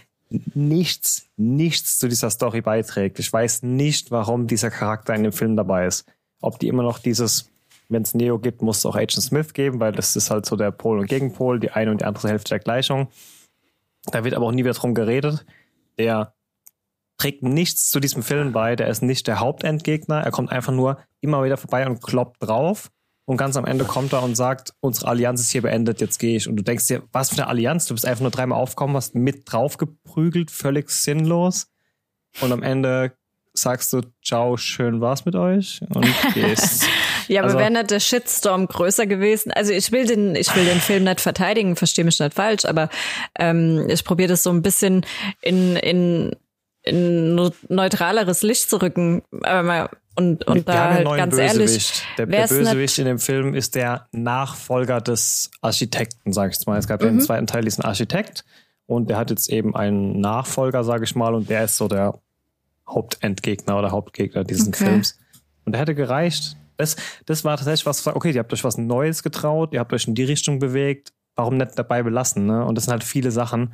nichts, 0.53 1.27
nichts 1.37 1.99
zu 1.99 2.07
dieser 2.07 2.29
Story 2.29 2.61
beiträgt. 2.61 3.19
Ich 3.19 3.31
weiß 3.31 3.63
nicht, 3.63 4.11
warum 4.11 4.47
dieser 4.47 4.69
Charakter 4.69 5.13
in 5.13 5.23
dem 5.23 5.33
Film 5.33 5.55
dabei 5.55 5.85
ist. 5.85 6.05
Ob 6.39 6.59
die 6.59 6.67
immer 6.67 6.83
noch 6.83 6.99
dieses, 6.99 7.49
wenn 7.89 8.03
es 8.03 8.13
Neo 8.13 8.39
gibt, 8.39 8.61
muss 8.61 8.79
es 8.79 8.85
auch 8.85 8.95
Agent 8.95 9.23
Smith 9.23 9.53
geben, 9.53 9.79
weil 9.79 9.91
das 9.91 10.15
ist 10.15 10.31
halt 10.31 10.45
so 10.45 10.55
der 10.55 10.71
Pol 10.71 10.99
und 10.99 11.07
Gegenpol, 11.07 11.59
die 11.59 11.71
eine 11.71 11.91
und 11.91 12.01
die 12.01 12.05
andere 12.05 12.29
Hälfte 12.29 12.49
der 12.49 12.59
Gleichung. 12.59 13.09
Da 14.05 14.23
wird 14.23 14.33
aber 14.33 14.45
auch 14.45 14.51
nie 14.51 14.63
wieder 14.63 14.73
drum 14.73 14.93
geredet. 14.93 15.45
Der 15.97 16.33
trägt 17.21 17.43
nichts 17.43 17.91
zu 17.91 17.99
diesem 17.99 18.23
Film 18.23 18.51
bei. 18.51 18.75
Der 18.75 18.87
ist 18.87 19.03
nicht 19.03 19.27
der 19.27 19.39
Hauptendgegner. 19.39 20.21
Er 20.21 20.31
kommt 20.31 20.51
einfach 20.51 20.73
nur 20.73 20.97
immer 21.19 21.43
wieder 21.43 21.57
vorbei 21.57 21.85
und 21.85 22.01
kloppt 22.01 22.41
drauf. 22.41 22.89
Und 23.25 23.37
ganz 23.37 23.55
am 23.55 23.65
Ende 23.65 23.85
kommt 23.85 24.11
er 24.13 24.23
und 24.23 24.35
sagt, 24.35 24.73
unsere 24.79 25.07
Allianz 25.07 25.39
ist 25.41 25.51
hier 25.51 25.61
beendet, 25.61 26.01
jetzt 26.01 26.17
gehe 26.17 26.35
ich. 26.35 26.47
Und 26.49 26.55
du 26.55 26.63
denkst 26.63 26.87
dir, 26.87 27.03
was 27.11 27.29
für 27.29 27.37
eine 27.37 27.47
Allianz? 27.47 27.85
Du 27.85 27.93
bist 27.93 28.07
einfach 28.07 28.23
nur 28.23 28.31
dreimal 28.31 28.59
aufgekommen, 28.59 28.95
hast 28.95 29.13
mit 29.13 29.43
drauf 29.45 29.77
geprügelt, 29.77 30.49
völlig 30.49 30.89
sinnlos. 30.89 31.67
Und 32.41 32.51
am 32.51 32.63
Ende 32.63 33.13
sagst 33.53 33.93
du, 33.93 34.01
ciao, 34.23 34.57
schön 34.57 34.99
war's 34.99 35.25
mit 35.25 35.35
euch 35.35 35.81
und 35.93 36.07
gehst. 36.33 36.87
ja, 37.27 37.41
aber 37.41 37.49
also, 37.49 37.59
wäre 37.59 37.71
nicht 37.71 37.91
der 37.91 37.99
Shitstorm 37.99 38.65
größer 38.65 39.05
gewesen? 39.05 39.51
Also 39.51 39.73
ich 39.73 39.91
will 39.91 40.07
den, 40.07 40.35
ich 40.35 40.55
will 40.55 40.65
den 40.65 40.79
Film 40.79 41.03
nicht 41.03 41.21
verteidigen, 41.21 41.75
verstehe 41.75 42.05
mich 42.05 42.19
nicht 42.19 42.33
falsch, 42.33 42.65
aber 42.65 42.89
ähm, 43.37 43.85
ich 43.89 44.03
probiere 44.03 44.29
das 44.29 44.41
so 44.41 44.49
ein 44.49 44.63
bisschen 44.63 45.05
in, 45.41 45.75
in 45.75 46.35
in 46.83 47.35
neutraleres 47.69 48.41
Licht 48.41 48.69
zu 48.69 48.81
rücken. 48.81 49.21
Und, 50.15 50.45
und 50.45 50.67
da 50.67 51.01
ganz 51.03 51.37
ehrlich, 51.37 52.03
der, 52.17 52.25
der 52.25 52.47
Bösewicht 52.47 52.97
in 52.99 53.05
dem 53.05 53.19
Film 53.19 53.53
ist 53.53 53.75
der 53.75 54.07
Nachfolger 54.11 54.99
des 54.99 55.51
Architekten, 55.61 56.33
sag 56.33 56.51
ich 56.51 56.57
jetzt 56.57 56.67
mal. 56.67 56.77
Es 56.77 56.87
gab 56.87 57.01
ja 57.01 57.09
mhm. 57.09 57.19
im 57.19 57.23
zweiten 57.23 57.47
Teil 57.47 57.63
diesen 57.63 57.83
Architekt 57.83 58.43
und 58.87 59.09
der 59.09 59.17
hat 59.17 59.29
jetzt 59.29 59.49
eben 59.49 59.75
einen 59.75 60.19
Nachfolger, 60.19 60.83
sage 60.83 61.05
ich 61.05 61.15
mal, 61.15 61.33
und 61.33 61.49
der 61.49 61.63
ist 61.63 61.77
so 61.77 61.87
der 61.87 62.19
Hauptendgegner 62.89 63.77
oder 63.77 63.91
Hauptgegner 63.91 64.43
dieses 64.43 64.67
okay. 64.67 64.85
Films. 64.85 65.17
Und 65.65 65.73
der 65.73 65.81
hätte 65.81 65.95
gereicht. 65.95 66.57
Das, 66.75 66.97
das 67.25 67.45
war 67.45 67.55
tatsächlich 67.55 67.85
was, 67.85 68.05
okay, 68.07 68.31
ihr 68.31 68.39
habt 68.39 68.51
euch 68.51 68.63
was 68.63 68.77
Neues 68.77 69.23
getraut, 69.23 69.73
ihr 69.73 69.79
habt 69.79 69.93
euch 69.93 70.07
in 70.07 70.15
die 70.15 70.23
Richtung 70.23 70.59
bewegt, 70.59 71.13
warum 71.35 71.57
nicht 71.57 71.77
dabei 71.77 72.03
belassen, 72.03 72.47
ne? 72.47 72.65
Und 72.65 72.75
das 72.75 72.85
sind 72.85 72.91
halt 72.91 73.03
viele 73.03 73.31
Sachen, 73.31 73.73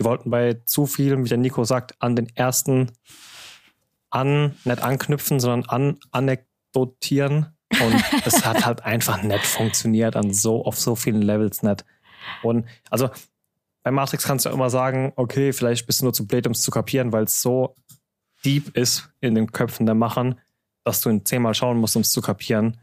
die 0.00 0.04
wollten 0.04 0.30
bei 0.30 0.54
zu 0.64 0.86
viel, 0.86 1.22
wie 1.22 1.28
der 1.28 1.38
Nico 1.38 1.64
sagt, 1.64 1.94
an 2.00 2.16
den 2.16 2.34
ersten 2.34 2.90
an, 4.08 4.56
nicht 4.64 4.82
anknüpfen, 4.82 5.38
sondern 5.40 5.68
an 5.68 5.98
anekdotieren. 6.10 7.54
Und 7.70 8.02
es 8.24 8.44
hat 8.44 8.64
halt 8.64 8.82
einfach 8.82 9.22
nicht 9.22 9.44
funktioniert 9.44 10.16
an 10.16 10.32
so, 10.32 10.64
auf 10.64 10.78
so 10.78 10.96
vielen 10.96 11.22
Levels 11.22 11.62
nicht. 11.62 11.84
Und 12.42 12.66
also 12.88 13.10
bei 13.82 13.90
Matrix 13.90 14.24
kannst 14.24 14.46
du 14.46 14.50
immer 14.50 14.70
sagen, 14.70 15.12
okay, 15.16 15.52
vielleicht 15.52 15.86
bist 15.86 16.00
du 16.00 16.06
nur 16.06 16.12
zu 16.12 16.26
blöd, 16.26 16.46
um 16.46 16.52
es 16.52 16.62
zu 16.62 16.70
kapieren, 16.70 17.12
weil 17.12 17.24
es 17.24 17.40
so 17.40 17.74
deep 18.44 18.76
ist 18.76 19.10
in 19.20 19.34
den 19.34 19.52
Köpfen 19.52 19.86
der 19.86 19.94
Machern, 19.94 20.40
dass 20.82 21.02
du 21.02 21.10
ihn 21.10 21.24
zehnmal 21.24 21.54
schauen 21.54 21.78
musst, 21.78 21.96
um 21.96 22.02
es 22.02 22.10
zu 22.10 22.22
kapieren. 22.22 22.80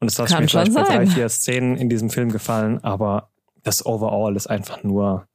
Und 0.00 0.08
es 0.08 0.18
hat 0.18 0.30
mir 0.30 0.48
vielleicht 0.48 0.74
bei 0.74 0.82
drei, 0.82 1.06
vier 1.06 1.28
Szenen 1.28 1.76
in 1.76 1.88
diesem 1.88 2.10
Film 2.10 2.30
gefallen, 2.30 2.82
aber 2.82 3.30
das 3.62 3.84
Overall 3.86 4.34
ist 4.34 4.48
einfach 4.48 4.82
nur 4.82 5.28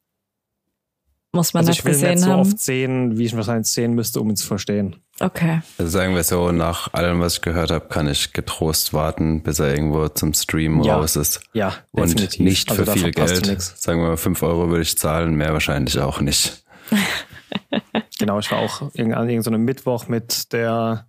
muss 1.35 1.53
man 1.53 1.61
also 1.61 1.71
nicht 1.71 1.85
gesehen 1.85 2.15
nicht 2.15 2.23
so 2.23 2.31
haben. 2.31 2.39
oft 2.39 2.59
sehen, 2.59 3.17
wie 3.17 3.25
ich 3.25 3.35
wahrscheinlich 3.35 3.67
sehen 3.67 3.93
müsste, 3.93 4.19
um 4.21 4.29
ihn 4.29 4.35
zu 4.35 4.47
verstehen. 4.47 4.95
Okay. 5.19 5.61
Also 5.77 5.91
sagen 5.91 6.15
wir 6.15 6.23
so, 6.23 6.51
nach 6.51 6.93
allem, 6.93 7.19
was 7.19 7.35
ich 7.35 7.41
gehört 7.41 7.71
habe, 7.71 7.87
kann 7.87 8.07
ich 8.07 8.33
getrost 8.33 8.93
warten, 8.93 9.43
bis 9.43 9.59
er 9.59 9.73
irgendwo 9.73 10.07
zum 10.09 10.33
Stream 10.33 10.81
ja. 10.83 10.97
raus 10.97 11.15
ist. 11.15 11.41
Ja, 11.53 11.73
Und 11.91 12.09
definitiv. 12.09 12.39
nicht 12.39 12.71
für 12.71 12.81
also 12.81 12.93
viel 12.93 13.11
Geld. 13.11 13.61
Sagen 13.61 14.01
wir 14.01 14.09
mal, 14.09 14.17
fünf 14.17 14.41
Euro 14.43 14.69
würde 14.69 14.81
ich 14.81 14.97
zahlen, 14.97 15.35
mehr 15.35 15.53
wahrscheinlich 15.53 15.99
auch 15.99 16.19
nicht. 16.19 16.63
genau, 18.19 18.39
ich 18.39 18.51
war 18.51 18.59
auch 18.59 18.81
an 18.81 18.89
irgendeinem 19.29 19.63
Mittwoch 19.63 20.07
mit 20.07 20.51
der 20.51 21.07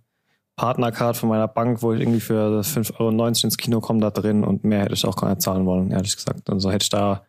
Partnercard 0.55 1.15
von 1.15 1.29
meiner 1.29 1.47
Bank, 1.47 1.81
wo 1.81 1.93
ich 1.93 2.01
irgendwie 2.01 2.19
für 2.19 2.61
5,90 2.61 2.99
Euro 2.99 3.27
ins 3.27 3.57
Kino 3.57 3.79
komme, 3.79 3.99
da 3.99 4.09
drin 4.09 4.43
und 4.43 4.63
mehr 4.63 4.81
hätte 4.81 4.95
ich 4.95 5.05
auch 5.05 5.15
gar 5.15 5.29
nicht 5.29 5.41
zahlen 5.41 5.65
wollen, 5.65 5.91
ehrlich 5.91 6.15
gesagt. 6.15 6.49
Und 6.49 6.59
so 6.59 6.71
hätte 6.71 6.83
ich 6.83 6.89
da 6.89 7.26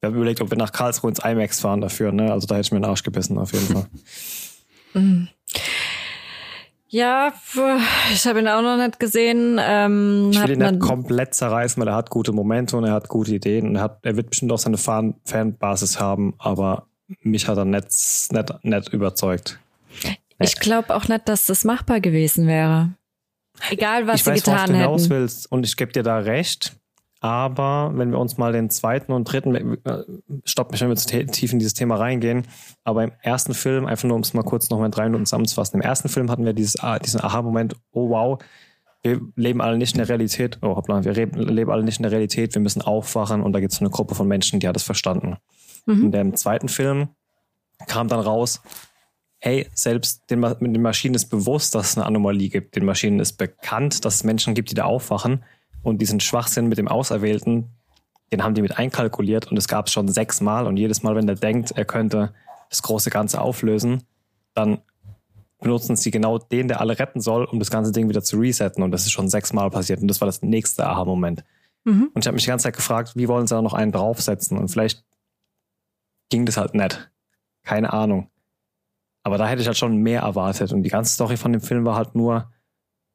wir 0.00 0.08
haben 0.08 0.16
überlegt, 0.16 0.40
ob 0.40 0.50
wir 0.50 0.58
nach 0.58 0.72
Karlsruhe 0.72 1.10
ins 1.10 1.20
IMAX 1.24 1.60
fahren 1.60 1.80
dafür, 1.80 2.12
ne? 2.12 2.32
Also 2.32 2.46
da 2.46 2.54
hätte 2.56 2.66
ich 2.66 2.72
mir 2.72 2.80
den 2.80 2.86
Arsch 2.86 3.02
gebissen, 3.02 3.38
auf 3.38 3.52
jeden 3.52 3.66
Fall. 3.66 3.86
Mhm. 4.92 5.28
Ja, 6.88 7.32
ich 8.12 8.26
habe 8.26 8.40
ihn 8.40 8.48
auch 8.48 8.62
noch 8.62 8.76
nicht 8.76 8.98
gesehen. 8.98 9.60
Ähm, 9.60 10.30
ich 10.32 10.42
will 10.42 10.50
ihn 10.50 10.58
nicht 10.58 10.80
komplett 10.80 11.34
zerreißen, 11.34 11.80
weil 11.80 11.86
er 11.86 11.94
hat 11.94 12.10
gute 12.10 12.32
Momente 12.32 12.76
und 12.76 12.82
er 12.82 12.92
hat 12.94 13.06
gute 13.06 13.32
Ideen 13.32 13.68
und 13.68 13.76
er, 13.76 13.82
hat, 13.82 14.00
er 14.02 14.16
wird 14.16 14.30
bestimmt 14.30 14.50
auch 14.50 14.58
seine 14.58 14.76
Fan 14.78 15.14
Fanbasis 15.24 16.00
haben, 16.00 16.34
aber 16.38 16.88
mich 17.22 17.46
hat 17.46 17.58
er 17.58 17.64
nicht, 17.64 17.86
nicht, 18.32 18.64
nicht 18.64 18.88
überzeugt. 18.92 19.60
Ich 20.40 20.56
glaube 20.56 20.96
auch 20.96 21.06
nicht, 21.06 21.28
dass 21.28 21.46
das 21.46 21.62
machbar 21.62 22.00
gewesen 22.00 22.48
wäre. 22.48 22.90
Egal, 23.70 24.08
was 24.08 24.16
ich 24.16 24.24
sie 24.24 24.30
weiß, 24.30 24.42
getan 24.42 24.56
worauf 24.56 24.66
du 24.66 24.74
hinaus 24.76 25.02
hätten. 25.04 25.10
willst 25.10 25.52
und 25.52 25.64
ich 25.64 25.76
gebe 25.76 25.92
dir 25.92 26.02
da 26.02 26.18
recht. 26.18 26.72
Aber 27.20 27.92
wenn 27.94 28.10
wir 28.10 28.18
uns 28.18 28.38
mal 28.38 28.52
den 28.52 28.70
zweiten 28.70 29.12
und 29.12 29.24
dritten, 29.24 29.54
äh, 29.84 30.04
stopp 30.44 30.72
mich, 30.72 30.80
wenn 30.80 30.88
wir 30.88 30.96
zu 30.96 31.06
tief 31.26 31.52
in 31.52 31.58
dieses 31.58 31.74
Thema 31.74 31.96
reingehen. 31.96 32.46
Aber 32.82 33.04
im 33.04 33.12
ersten 33.22 33.52
Film, 33.52 33.86
einfach 33.86 34.08
nur 34.08 34.16
um 34.16 34.22
es 34.22 34.32
mal 34.32 34.42
kurz 34.42 34.70
noch 34.70 34.78
mal 34.78 34.86
in 34.86 34.92
drei 34.92 35.04
Minuten 35.04 35.26
zusammenzufassen. 35.26 35.76
Im 35.76 35.82
ersten 35.82 36.08
Film 36.08 36.30
hatten 36.30 36.46
wir 36.46 36.54
dieses, 36.54 36.80
ah, 36.80 36.98
diesen 36.98 37.20
Aha-Moment, 37.20 37.76
oh 37.92 38.08
wow, 38.08 38.42
wir 39.02 39.20
leben 39.36 39.60
alle 39.60 39.76
nicht 39.76 39.92
in 39.92 39.98
der 39.98 40.08
Realität. 40.08 40.58
Oh 40.62 40.76
hoppla, 40.76 41.04
wir 41.04 41.12
leben, 41.12 41.70
alle 41.70 41.84
nicht 41.84 41.98
in 41.98 42.04
der 42.04 42.12
Realität, 42.12 42.54
wir 42.54 42.62
müssen 42.62 42.82
aufwachen 42.82 43.42
und 43.42 43.52
da 43.52 43.60
gibt 43.60 43.72
es 43.72 43.80
eine 43.80 43.90
Gruppe 43.90 44.14
von 44.14 44.26
Menschen, 44.26 44.60
die 44.60 44.68
hat 44.68 44.76
es 44.76 44.82
verstanden. 44.82 45.36
Mhm. 45.86 46.04
In 46.04 46.12
dem 46.12 46.36
zweiten 46.36 46.68
Film 46.68 47.08
kam 47.86 48.08
dann 48.08 48.20
raus, 48.20 48.62
hey, 49.38 49.68
selbst 49.74 50.30
den, 50.30 50.42
den 50.42 50.82
Maschinen 50.82 51.14
ist 51.14 51.26
bewusst, 51.26 51.74
dass 51.74 51.90
es 51.90 51.96
eine 51.96 52.06
Anomalie 52.06 52.50
gibt. 52.50 52.76
Den 52.76 52.84
Maschinen 52.84 53.20
ist 53.20 53.34
bekannt, 53.34 54.04
dass 54.04 54.16
es 54.16 54.24
Menschen 54.24 54.54
gibt, 54.54 54.70
die 54.70 54.74
da 54.74 54.84
aufwachen. 54.84 55.44
Und 55.82 56.00
diesen 56.00 56.20
Schwachsinn 56.20 56.66
mit 56.66 56.78
dem 56.78 56.88
Auserwählten, 56.88 57.70
den 58.32 58.44
haben 58.44 58.54
die 58.54 58.62
mit 58.62 58.78
einkalkuliert 58.78 59.50
und 59.50 59.56
es 59.56 59.66
gab 59.66 59.86
es 59.86 59.92
schon 59.92 60.08
sechsmal. 60.08 60.66
Und 60.66 60.76
jedes 60.76 61.02
Mal, 61.02 61.16
wenn 61.16 61.26
der 61.26 61.36
denkt, 61.36 61.72
er 61.72 61.84
könnte 61.84 62.34
das 62.68 62.82
große 62.82 63.10
Ganze 63.10 63.40
auflösen, 63.40 64.04
dann 64.54 64.82
benutzen 65.60 65.96
sie 65.96 66.10
genau 66.10 66.38
den, 66.38 66.68
der 66.68 66.80
alle 66.80 66.98
retten 66.98 67.20
soll, 67.20 67.44
um 67.44 67.58
das 67.58 67.70
ganze 67.70 67.92
Ding 67.92 68.08
wieder 68.08 68.22
zu 68.22 68.38
resetten. 68.38 68.82
Und 68.82 68.92
das 68.92 69.02
ist 69.02 69.12
schon 69.12 69.28
sechsmal 69.28 69.70
passiert. 69.70 70.00
Und 70.00 70.08
das 70.08 70.20
war 70.20 70.26
das 70.26 70.42
nächste 70.42 70.86
Aha-Moment. 70.86 71.44
Mhm. 71.84 72.10
Und 72.14 72.22
ich 72.22 72.26
habe 72.26 72.34
mich 72.34 72.44
die 72.44 72.50
ganze 72.50 72.64
Zeit 72.64 72.76
gefragt, 72.76 73.12
wie 73.16 73.28
wollen 73.28 73.46
sie 73.46 73.54
da 73.54 73.62
noch 73.62 73.74
einen 73.74 73.92
draufsetzen? 73.92 74.58
Und 74.58 74.68
vielleicht 74.68 75.04
ging 76.30 76.46
das 76.46 76.56
halt 76.56 76.74
nicht. 76.74 77.10
Keine 77.62 77.92
Ahnung. 77.92 78.30
Aber 79.22 79.36
da 79.36 79.46
hätte 79.46 79.60
ich 79.60 79.66
halt 79.66 79.76
schon 79.76 79.96
mehr 79.96 80.22
erwartet. 80.22 80.72
Und 80.72 80.82
die 80.82 80.90
ganze 80.90 81.12
Story 81.12 81.36
von 81.36 81.52
dem 81.52 81.60
Film 81.60 81.84
war 81.84 81.96
halt 81.96 82.14
nur, 82.14 82.50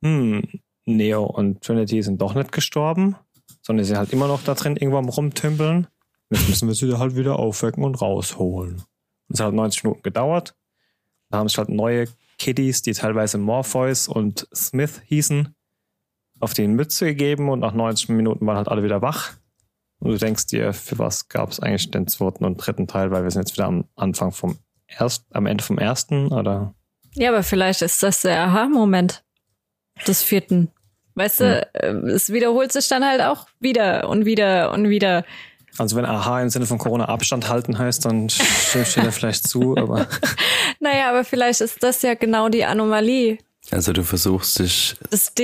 hm, 0.03 0.43
Neo 0.85 1.23
und 1.23 1.61
Trinity 1.61 2.01
sind 2.01 2.21
doch 2.21 2.35
nicht 2.35 2.51
gestorben, 2.51 3.15
sondern 3.61 3.83
sie 3.83 3.89
sind 3.89 3.97
halt 3.97 4.13
immer 4.13 4.27
noch 4.27 4.43
da 4.43 4.53
drin 4.53 4.77
irgendwo 4.77 4.97
am 4.97 5.09
rumtümpeln. 5.09 5.87
Jetzt 6.29 6.49
müssen 6.49 6.67
wir 6.67 6.75
sie 6.75 6.97
halt 6.97 7.15
wieder 7.15 7.37
aufwecken 7.37 7.83
und 7.83 8.01
rausholen. 8.01 8.75
Und 8.75 9.33
es 9.33 9.39
hat 9.39 9.45
halt 9.45 9.55
90 9.55 9.83
Minuten 9.83 10.03
gedauert. 10.03 10.55
Da 11.29 11.39
haben 11.39 11.47
sich 11.47 11.57
halt 11.57 11.69
neue 11.69 12.07
Kiddies, 12.37 12.81
die 12.81 12.93
teilweise 12.93 13.37
Morpheus 13.37 14.07
und 14.07 14.47
Smith 14.53 15.01
hießen, 15.05 15.55
auf 16.39 16.53
die 16.53 16.67
Mütze 16.67 17.05
gegeben 17.05 17.49
und 17.49 17.59
nach 17.59 17.73
90 17.73 18.09
Minuten 18.09 18.45
waren 18.45 18.57
halt 18.57 18.67
alle 18.67 18.83
wieder 18.83 19.01
wach. 19.01 19.33
Und 19.99 20.11
du 20.11 20.17
denkst 20.17 20.47
dir, 20.47 20.73
für 20.73 20.99
was 20.99 21.29
gab 21.29 21.51
es 21.51 21.59
eigentlich 21.59 21.89
den 21.91 22.07
zweiten 22.07 22.45
und 22.45 22.57
dritten 22.57 22.87
Teil, 22.87 23.11
weil 23.11 23.23
wir 23.23 23.31
sind 23.31 23.43
jetzt 23.43 23.57
wieder 23.57 23.67
am 23.67 23.85
Anfang 23.95 24.31
vom 24.31 24.57
erst, 24.87 25.25
am 25.33 25.45
Ende 25.45 25.63
vom 25.63 25.77
ersten, 25.77 26.27
oder? 26.27 26.75
Ja, 27.13 27.29
aber 27.29 27.43
vielleicht 27.43 27.81
ist 27.81 28.03
das 28.03 28.21
der 28.21 28.41
Aha-Moment 28.43 29.23
des 30.07 30.21
vierten. 30.21 30.69
Weißt 31.15 31.39
du, 31.39 31.67
äh, 31.73 31.87
es 32.09 32.31
wiederholt 32.31 32.71
sich 32.71 32.87
dann 32.87 33.05
halt 33.05 33.21
auch 33.21 33.47
wieder 33.59 34.09
und 34.09 34.25
wieder 34.25 34.71
und 34.71 34.89
wieder. 34.89 35.25
Also 35.77 35.95
wenn 35.95 36.05
Aha 36.05 36.41
im 36.41 36.49
Sinne 36.49 36.65
von 36.65 36.77
Corona 36.77 37.05
Abstand 37.05 37.49
halten 37.49 37.77
heißt, 37.77 38.05
dann 38.05 38.29
stimme 38.29 38.83
ich 38.83 38.93
dir 38.93 39.11
vielleicht 39.11 39.47
zu, 39.47 39.75
aber 39.77 40.07
Naja, 40.79 41.09
aber 41.09 41.23
vielleicht 41.23 41.61
ist 41.61 41.81
das 41.83 42.01
ja 42.01 42.13
genau 42.13 42.49
die 42.49 42.65
Anomalie. 42.65 43.37
Also 43.71 43.93
du 43.93 44.03
versuchst 44.03 44.59
dich 44.59 44.95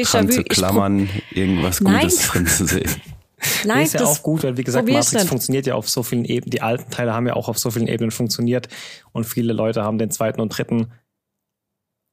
dran 0.04 0.30
zu 0.30 0.44
klammern, 0.44 1.10
irgendwas 1.32 1.82
Nein. 1.82 2.02
Gutes 2.02 2.28
drin 2.28 2.48
zu 2.48 2.68
sehen. 2.68 2.90
Nein, 3.66 3.86
ist 3.86 3.94
ja 3.94 4.02
das 4.02 4.20
auch 4.20 4.24
gut, 4.24 4.44
weil 4.44 4.58
wie 4.58 4.64
gesagt, 4.64 4.88
Matrix 4.88 5.14
nicht. 5.14 5.28
funktioniert 5.28 5.66
ja 5.66 5.74
auf 5.74 5.90
so 5.90 6.04
vielen 6.04 6.26
Ebenen. 6.26 6.52
Die 6.52 6.62
alten 6.62 6.92
Teile 6.92 7.14
haben 7.14 7.26
ja 7.26 7.34
auch 7.34 7.50
auf 7.50 7.58
so 7.58 7.72
vielen 7.72 7.88
Ebenen 7.88 8.12
funktioniert 8.12 8.68
und 9.14 9.24
viele 9.24 9.54
Leute 9.54 9.84
haben 9.84 9.98
den 9.98 10.12
zweiten 10.12 10.42
und 10.42 10.50
dritten 10.50 10.92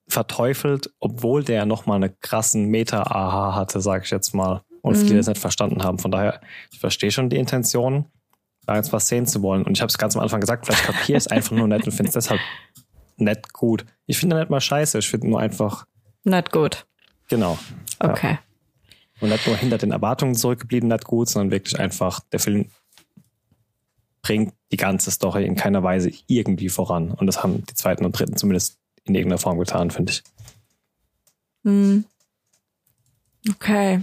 verteufelt, 0.08 0.90
obwohl 1.00 1.44
der 1.44 1.66
nochmal 1.66 1.96
eine 1.96 2.10
krassen 2.10 2.66
Meta-Aha 2.66 3.54
hatte, 3.54 3.80
sage 3.80 4.04
ich 4.04 4.10
jetzt 4.10 4.34
mal. 4.34 4.62
Und 4.80 4.96
Mhm. 4.96 5.06
viele 5.06 5.16
das 5.18 5.26
nicht 5.26 5.40
verstanden 5.40 5.82
haben. 5.82 5.98
Von 5.98 6.10
daher, 6.10 6.40
ich 6.72 6.78
verstehe 6.78 7.10
schon 7.10 7.28
die 7.30 7.37
Intention, 7.37 8.06
da 8.66 8.76
jetzt 8.76 8.92
was 8.92 9.09
sehen 9.09 9.26
zu 9.26 9.42
wollen. 9.42 9.64
Und 9.64 9.76
ich 9.76 9.80
habe 9.83 9.88
es 9.90 9.98
ganz 9.98 10.16
am 10.16 10.22
Anfang 10.22 10.40
gesagt, 10.40 10.66
vielleicht 10.66 10.85
kapiere 10.85 11.18
ich 11.18 11.24
es 11.24 11.26
einfach 11.26 11.52
nur 11.52 11.66
nicht 11.68 11.85
und 11.85 11.92
finde 11.92 12.09
es 12.09 12.14
deshalb 12.14 12.40
nett 13.16 13.52
gut. 13.52 13.85
Ich 14.06 14.18
finde 14.18 14.37
nicht 14.38 14.50
mal 14.50 14.61
scheiße, 14.61 14.98
ich 14.98 15.09
finde 15.09 15.28
nur 15.28 15.40
einfach, 15.40 15.85
Nicht 16.24 16.52
gut. 16.52 16.87
genau. 17.28 17.59
Ja. 18.02 18.11
Okay. 18.11 18.38
Und 19.20 19.30
nicht 19.30 19.46
nur 19.48 19.56
hinter 19.56 19.78
den 19.78 19.90
Erwartungen 19.90 20.35
zurückgeblieben, 20.37 20.88
nicht 20.88 21.04
gut, 21.04 21.28
sondern 21.28 21.50
wirklich 21.50 21.78
einfach, 21.78 22.20
der 22.33 22.38
Film 22.38 22.66
bringt 24.22 24.54
die 24.70 24.76
ganze 24.76 25.11
Story 25.11 25.44
in 25.44 25.56
keiner 25.56 25.83
Weise 25.83 26.11
irgendwie 26.26 26.68
voran. 26.68 27.11
Und 27.12 27.26
das 27.26 27.42
haben 27.42 27.64
die 27.66 27.74
zweiten 27.74 28.04
und 28.04 28.12
dritten 28.18 28.37
zumindest 28.37 28.78
in 29.09 29.14
irgendeiner 29.14 29.38
Form 29.38 29.59
getan, 29.59 29.90
finde 29.90 30.12
ich. 30.12 30.23
Hm. 31.64 32.05
Okay. 33.51 34.01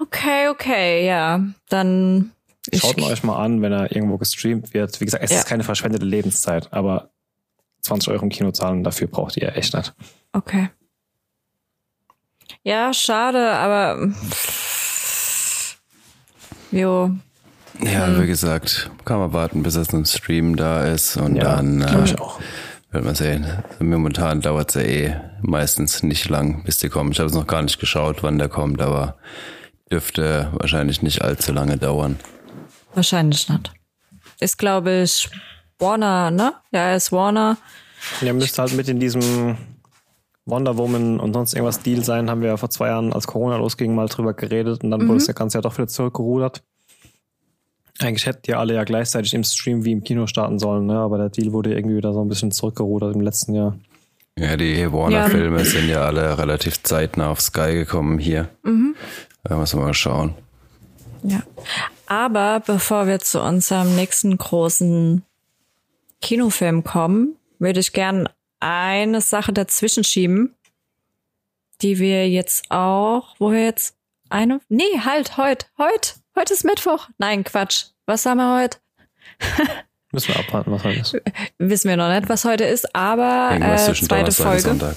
Okay, 0.00 0.48
okay, 0.48 1.06
ja. 1.06 1.40
Dann. 1.68 2.32
Ich, 2.70 2.80
Schaut 2.80 2.98
mal 2.98 3.12
euch 3.12 3.22
mal 3.22 3.42
an, 3.42 3.60
wenn 3.62 3.72
er 3.72 3.94
irgendwo 3.94 4.16
gestreamt 4.18 4.72
wird. 4.74 5.00
Wie 5.00 5.04
gesagt, 5.04 5.22
es 5.24 5.30
Ja. 5.30 5.38
ist 5.38 5.46
keine 5.46 5.64
verschwendete 5.64 6.04
Lebenszeit, 6.06 6.72
aber 6.72 7.10
20 7.82 8.08
Euro 8.10 8.22
im 8.24 8.30
Kino 8.30 8.50
zahlen, 8.52 8.82
dafür 8.84 9.06
braucht 9.06 9.36
ihr 9.36 9.54
echt 9.56 9.74
nicht. 9.74 9.94
okay. 10.32 10.70
Ja, 12.62 12.92
schade, 12.94 13.52
aber. 13.52 14.08
Jo. 16.70 17.10
Ja, 17.82 18.20
wie 18.20 18.26
gesagt, 18.26 18.90
kann 19.04 19.18
man 19.18 19.32
warten, 19.32 19.62
bis 19.62 19.74
es 19.74 19.92
ein 19.92 20.04
Stream 20.06 20.56
da 20.56 20.84
ist 20.84 21.16
und 21.16 21.36
Ja, 21.36 21.42
dann 21.56 21.82
äh, 21.82 22.04
ich 22.04 22.18
auch. 22.18 22.40
Wird 22.94 23.04
man 23.04 23.14
sehen. 23.14 23.44
Momentan 23.80 24.40
dauert 24.40 24.70
es 24.70 24.74
ja 24.76 24.82
eh 24.82 25.16
meistens 25.42 26.02
nicht 26.02 26.28
lang, 26.28 26.62
bis 26.64 26.78
die 26.78 26.88
kommen. 26.88 27.10
Ich 27.12 27.18
habe 27.18 27.28
es 27.28 27.34
noch 27.34 27.46
gar 27.46 27.60
nicht 27.60 27.80
geschaut, 27.80 28.22
wann 28.22 28.38
der 28.38 28.48
kommt, 28.48 28.80
aber 28.80 29.16
dürfte 29.90 30.50
wahrscheinlich 30.52 31.02
nicht 31.02 31.20
allzu 31.20 31.52
lange 31.52 31.76
dauern. 31.76 32.18
Wahrscheinlich 32.94 33.48
nicht. 33.48 33.72
Ist, 34.40 34.58
glaube 34.58 35.02
ich, 35.02 35.28
Warner, 35.78 36.30
ne? 36.30 36.54
Ja, 36.70 36.88
er 36.88 36.96
ist 36.96 37.10
Warner. 37.10 37.56
Ihr 38.20 38.32
müsst 38.32 38.58
halt 38.58 38.72
mit 38.74 38.88
in 38.88 39.00
diesem 39.00 39.56
Wonder 40.46 40.76
Woman 40.78 41.18
und 41.18 41.32
sonst 41.32 41.54
irgendwas 41.54 41.80
Deal 41.80 42.04
sein, 42.04 42.30
haben 42.30 42.42
wir 42.42 42.48
ja 42.48 42.56
vor 42.56 42.70
zwei 42.70 42.88
Jahren, 42.88 43.12
als 43.12 43.26
Corona 43.26 43.56
losging, 43.56 43.94
mal 43.94 44.08
drüber 44.08 44.34
geredet 44.34 44.84
und 44.84 44.90
dann 44.90 45.08
wurde 45.08 45.24
das 45.24 45.34
Ganze 45.34 45.58
ja 45.58 45.62
doch 45.62 45.76
wieder 45.76 45.88
zurückgerudert. 45.88 46.62
Eigentlich 48.00 48.26
hätten 48.26 48.42
die 48.42 48.54
alle 48.54 48.74
ja 48.74 48.84
gleichzeitig 48.84 49.34
im 49.34 49.44
Stream 49.44 49.84
wie 49.84 49.92
im 49.92 50.02
Kino 50.02 50.26
starten 50.26 50.58
sollen, 50.58 50.86
ne? 50.86 50.98
aber 50.98 51.16
der 51.16 51.28
Deal 51.28 51.52
wurde 51.52 51.74
irgendwie 51.74 51.96
wieder 51.96 52.12
so 52.12 52.20
ein 52.20 52.28
bisschen 52.28 52.50
zurückgerudert 52.50 53.14
im 53.14 53.20
letzten 53.20 53.54
Jahr. 53.54 53.78
Ja, 54.36 54.56
die 54.56 54.92
Warner-Filme 54.92 55.64
sind 55.64 55.88
ja 55.88 56.04
alle 56.06 56.36
relativ 56.36 56.82
zeitnah 56.82 57.30
auf 57.30 57.40
Sky 57.40 57.72
gekommen 57.72 58.18
hier. 58.18 58.48
Mhm. 58.64 58.96
Da 59.44 59.56
müssen 59.56 59.78
wir 59.78 59.86
mal 59.86 59.94
schauen. 59.94 60.34
Ja. 61.22 61.42
Aber 62.06 62.60
bevor 62.60 63.06
wir 63.06 63.20
zu 63.20 63.40
unserem 63.40 63.94
nächsten 63.94 64.36
großen 64.36 65.22
Kinofilm 66.20 66.82
kommen, 66.82 67.36
würde 67.58 67.80
ich 67.80 67.92
gern 67.92 68.28
eine 68.58 69.20
Sache 69.20 69.52
dazwischen 69.52 70.04
schieben, 70.04 70.54
die 71.80 71.98
wir 71.98 72.28
jetzt 72.28 72.70
auch, 72.70 73.36
wo 73.38 73.52
wir 73.52 73.64
jetzt 73.64 73.96
eine, 74.30 74.60
nee, 74.68 74.82
halt, 75.04 75.36
heute, 75.36 75.66
heute, 75.78 76.14
heute 76.36 76.52
ist 76.52 76.64
Mittwoch. 76.64 77.08
Nein, 77.18 77.44
Quatsch. 77.44 77.86
Was 78.06 78.26
haben 78.26 78.38
wir 78.38 78.60
heute? 78.60 78.78
Müssen 80.12 80.28
wir 80.28 80.40
abwarten, 80.40 80.70
was 80.70 80.84
halt 80.84 81.00
ist. 81.00 81.16
Wissen 81.58 81.88
wir 81.88 81.96
noch 81.96 82.08
nicht, 82.08 82.28
was 82.28 82.44
heute 82.44 82.64
ist, 82.64 82.94
aber 82.94 83.50
Irgendwas 83.52 83.82
äh, 83.82 83.86
zwischen 83.86 84.06
zweite 84.06 84.32
Donnerstag 84.32 84.46
und 84.46 84.80
Folge. 84.80 84.96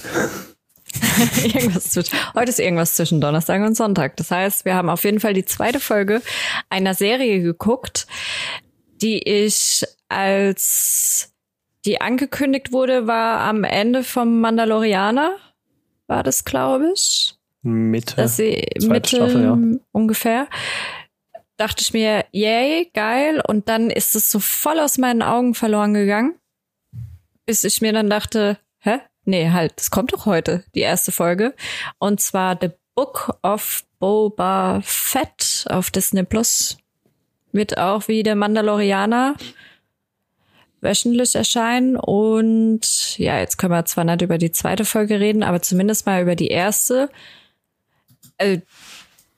irgendwas 1.44 1.90
zwischen, 1.90 2.16
heute 2.34 2.50
ist 2.50 2.60
irgendwas 2.60 2.94
zwischen 2.94 3.20
Donnerstag 3.20 3.62
und 3.62 3.76
Sonntag. 3.76 4.16
Das 4.16 4.30
heißt, 4.30 4.64
wir 4.64 4.74
haben 4.74 4.88
auf 4.88 5.04
jeden 5.04 5.20
Fall 5.20 5.34
die 5.34 5.44
zweite 5.44 5.80
Folge 5.80 6.22
einer 6.70 6.94
Serie 6.94 7.42
geguckt, 7.42 8.06
die 9.02 9.18
ich 9.28 9.84
als 10.08 11.32
die 11.84 12.00
angekündigt 12.00 12.72
wurde, 12.72 13.06
war 13.06 13.40
am 13.40 13.64
Ende 13.64 14.02
vom 14.02 14.40
Mandalorianer, 14.40 15.36
war 16.06 16.22
das, 16.22 16.44
glaube 16.44 16.92
ich. 16.94 17.34
Mitte. 17.62 18.16
Dass 18.16 18.36
sie 18.36 18.64
zweite 18.78 18.88
Mitte 18.88 19.16
Staffel, 19.16 19.42
ja. 19.42 19.58
ungefähr. 19.92 20.48
Dachte 21.58 21.82
ich 21.82 21.92
mir, 21.92 22.24
yay, 22.32 22.90
geil. 22.94 23.42
Und 23.46 23.68
dann 23.68 23.90
ist 23.90 24.14
es 24.14 24.30
so 24.30 24.38
voll 24.38 24.78
aus 24.78 24.96
meinen 24.96 25.22
Augen 25.22 25.54
verloren 25.54 25.92
gegangen. 25.92 26.36
Bis 27.44 27.64
ich 27.64 27.82
mir 27.82 27.92
dann 27.92 28.08
dachte, 28.08 28.58
hä? 28.78 29.00
Nee, 29.24 29.50
halt, 29.50 29.74
es 29.76 29.90
kommt 29.90 30.12
doch 30.12 30.24
heute, 30.24 30.64
die 30.74 30.80
erste 30.80 31.12
Folge. 31.12 31.54
Und 31.98 32.20
zwar 32.20 32.56
The 32.58 32.70
Book 32.94 33.38
of 33.42 33.84
Boba 33.98 34.80
Fett 34.82 35.66
auf 35.68 35.90
Disney 35.90 36.22
Plus. 36.22 36.78
Wird 37.52 37.76
auch 37.76 38.08
wie 38.08 38.22
der 38.22 38.36
Mandalorianer 38.36 39.34
wöchentlich 40.80 41.34
erscheinen. 41.34 41.96
Und 41.96 43.18
ja, 43.18 43.38
jetzt 43.40 43.58
können 43.58 43.72
wir 43.72 43.84
zwar 43.84 44.04
nicht 44.04 44.22
über 44.22 44.38
die 44.38 44.52
zweite 44.52 44.84
Folge 44.84 45.18
reden, 45.18 45.42
aber 45.42 45.60
zumindest 45.60 46.06
mal 46.06 46.22
über 46.22 46.36
die 46.36 46.48
erste. 46.48 47.10
Also, 48.36 48.62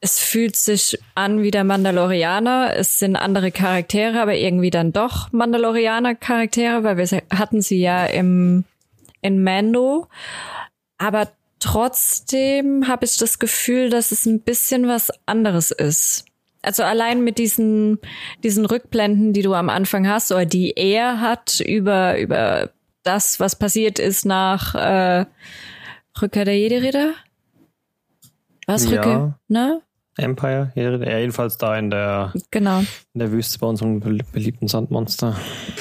es 0.00 0.18
fühlt 0.18 0.56
sich 0.56 0.98
an 1.14 1.42
wie 1.42 1.50
der 1.50 1.64
Mandalorianer. 1.64 2.74
Es 2.74 2.98
sind 2.98 3.16
andere 3.16 3.52
Charaktere, 3.52 4.20
aber 4.20 4.34
irgendwie 4.34 4.70
dann 4.70 4.92
doch 4.92 5.30
Mandalorianer-Charaktere, 5.32 6.82
weil 6.84 6.96
wir 6.96 7.22
hatten 7.30 7.60
sie 7.60 7.80
ja 7.80 8.06
im 8.06 8.64
in 9.20 9.42
Mando. 9.42 10.08
Aber 10.98 11.30
trotzdem 11.58 12.88
habe 12.88 13.04
ich 13.04 13.18
das 13.18 13.38
Gefühl, 13.38 13.90
dass 13.90 14.12
es 14.12 14.26
ein 14.26 14.40
bisschen 14.40 14.88
was 14.88 15.10
anderes 15.26 15.70
ist. 15.70 16.24
Also 16.62 16.82
allein 16.82 17.22
mit 17.22 17.38
diesen, 17.38 17.98
diesen 18.42 18.66
Rückblenden, 18.66 19.32
die 19.32 19.42
du 19.42 19.54
am 19.54 19.70
Anfang 19.70 20.08
hast 20.08 20.30
oder 20.30 20.44
die 20.44 20.72
er 20.76 21.20
hat 21.20 21.60
über, 21.60 22.18
über 22.18 22.70
das, 23.02 23.40
was 23.40 23.56
passiert 23.56 23.98
ist 23.98 24.26
nach 24.26 24.74
äh, 24.74 25.24
Rückkehr 26.20 26.44
der 26.44 26.58
Jedi-Ritter? 26.58 27.14
Was? 28.66 28.84
Ja. 28.84 28.90
Rückkehr? 28.90 29.38
Ne? 29.48 29.82
Empire, 30.20 30.72
ja, 30.74 31.18
jedenfalls 31.18 31.56
da 31.58 31.76
in 31.76 31.90
der, 31.90 32.32
Genau. 32.50 32.80
in 32.80 33.18
der 33.18 33.32
Wüste 33.32 33.58
bei 33.58 33.66
unserem 33.66 34.00
bel- 34.00 34.22
beliebten 34.32 34.68
Sandmonster. 34.68 35.36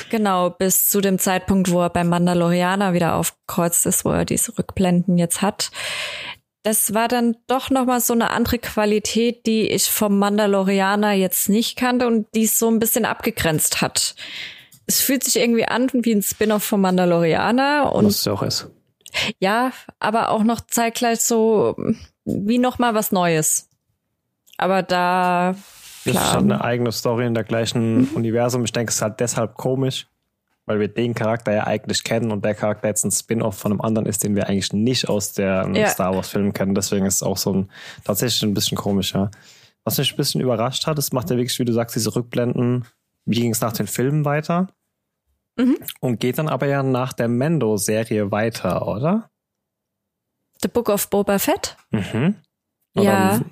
Genau, 0.10 0.50
bis 0.50 0.90
zu 0.90 1.02
dem 1.02 1.20
Zeitpunkt, 1.20 1.72
wo 1.72 1.82
er 1.82 1.90
beim 1.90 2.10
Mandalorianer 2.10 2.94
wieder 2.94 3.16
aufgekreuzt 3.16 3.86
ist, 3.86 4.06
wo 4.06 4.12
er 4.12 4.26
diese 4.26 4.58
Rückblenden 4.58 5.18
jetzt 5.18 5.42
hat. 5.42 5.72
Das 6.64 6.94
war 6.94 7.08
dann 7.08 7.38
doch 7.48 7.70
nochmal 7.70 8.02
so 8.02 8.14
eine 8.14 8.32
andere 8.32 8.60
Qualität, 8.60 9.46
die 9.46 9.70
ich 9.70 9.86
vom 9.90 10.20
Mandalorianer 10.20 11.14
jetzt 11.14 11.48
nicht 11.50 11.78
kannte 11.78 12.06
und 12.08 12.28
die 12.36 12.44
es 12.44 12.60
so 12.60 12.70
ein 12.70 12.80
bisschen 12.80 13.06
abgegrenzt 13.06 13.82
hat. 13.82 14.16
Es 14.86 15.00
fühlt 15.02 15.24
sich 15.24 15.38
irgendwie 15.38 15.66
an 15.66 15.88
wie 15.94 16.12
ein 16.14 16.22
Spin-off 16.24 16.64
vom 16.64 16.82
Mandalorianer 16.82 17.94
und 17.94 18.06
Was 18.06 18.16
es 18.16 18.26
ja 18.26 18.34
auch 18.34 18.42
ist. 18.44 18.68
ja, 19.40 19.72
aber 20.00 20.32
auch 20.32 20.44
noch 20.44 20.60
zeitgleich 20.62 21.22
so 21.22 21.76
wie 22.26 22.58
nochmal 22.58 22.94
was 22.94 23.12
Neues. 23.12 23.69
Aber 24.62 24.84
da, 24.84 25.54
Das 25.54 26.06
ist 26.06 26.12
klar, 26.12 26.32
halt 26.34 26.44
eine 26.44 26.62
eigene 26.62 26.92
Story 26.92 27.26
in 27.26 27.34
der 27.34 27.46
gleichen 27.46 28.10
Universum. 28.10 28.66
Ich 28.66 28.74
denke, 28.74 28.90
es 28.90 28.98
ist 28.98 29.02
halt 29.02 29.20
deshalb 29.22 29.56
komisch, 29.56 30.08
weil 30.66 30.80
wir 30.82 30.90
den 30.90 31.14
Charakter 31.14 31.54
ja 31.54 31.64
eigentlich 31.66 32.04
kennen 32.04 32.30
und 32.32 32.44
der 32.44 32.56
Charakter 32.56 32.90
jetzt 32.90 33.06
ein 33.06 33.12
Spin-off 33.12 33.58
von 33.58 33.72
einem 33.72 33.82
anderen 33.82 34.06
ist, 34.06 34.22
den 34.24 34.36
wir 34.36 34.48
eigentlich 34.48 34.74
nicht 34.74 35.08
aus 35.08 35.32
der 35.32 35.64
ähm, 35.66 35.76
Ja. 35.76 35.88
Star 35.88 36.14
Wars-Film 36.14 36.52
kennen. 36.52 36.76
Deswegen 36.76 37.06
ist 37.06 37.16
es 37.16 37.24
auch 37.24 37.38
so 37.38 37.54
ein 37.54 37.70
tatsächlich 38.04 38.44
ein 38.44 38.54
bisschen 38.54 38.78
komisch, 38.78 39.14
ja. 39.14 39.32
Was 39.86 39.98
mich 39.98 40.12
ein 40.14 40.18
bisschen 40.18 40.42
überrascht 40.42 40.86
hat, 40.88 41.00
es 41.00 41.14
macht 41.14 41.30
ja 41.30 41.38
wirklich, 41.38 41.58
wie 41.58 41.66
du 41.66 41.72
sagst, 41.74 41.96
diese 41.96 42.14
Rückblenden, 42.14 42.86
wie 43.26 43.40
ging 43.40 43.52
es 43.52 43.62
nach 43.62 43.72
den 43.74 43.88
Filmen 43.88 44.26
weiter? 44.26 44.68
Mhm. 45.58 45.78
Und 46.02 46.20
geht 46.20 46.38
dann 46.38 46.50
aber 46.50 46.68
ja 46.68 46.84
nach 46.84 47.14
der 47.14 47.30
Mando-Serie 47.30 48.30
weiter, 48.30 48.88
oder? 48.90 49.30
The 50.62 50.68
Book 50.68 50.90
of 50.90 51.10
Boba 51.10 51.40
Fett. 51.40 51.78
Mhm. 51.92 52.36
Ja. 52.96 53.38
Oder- 53.38 53.46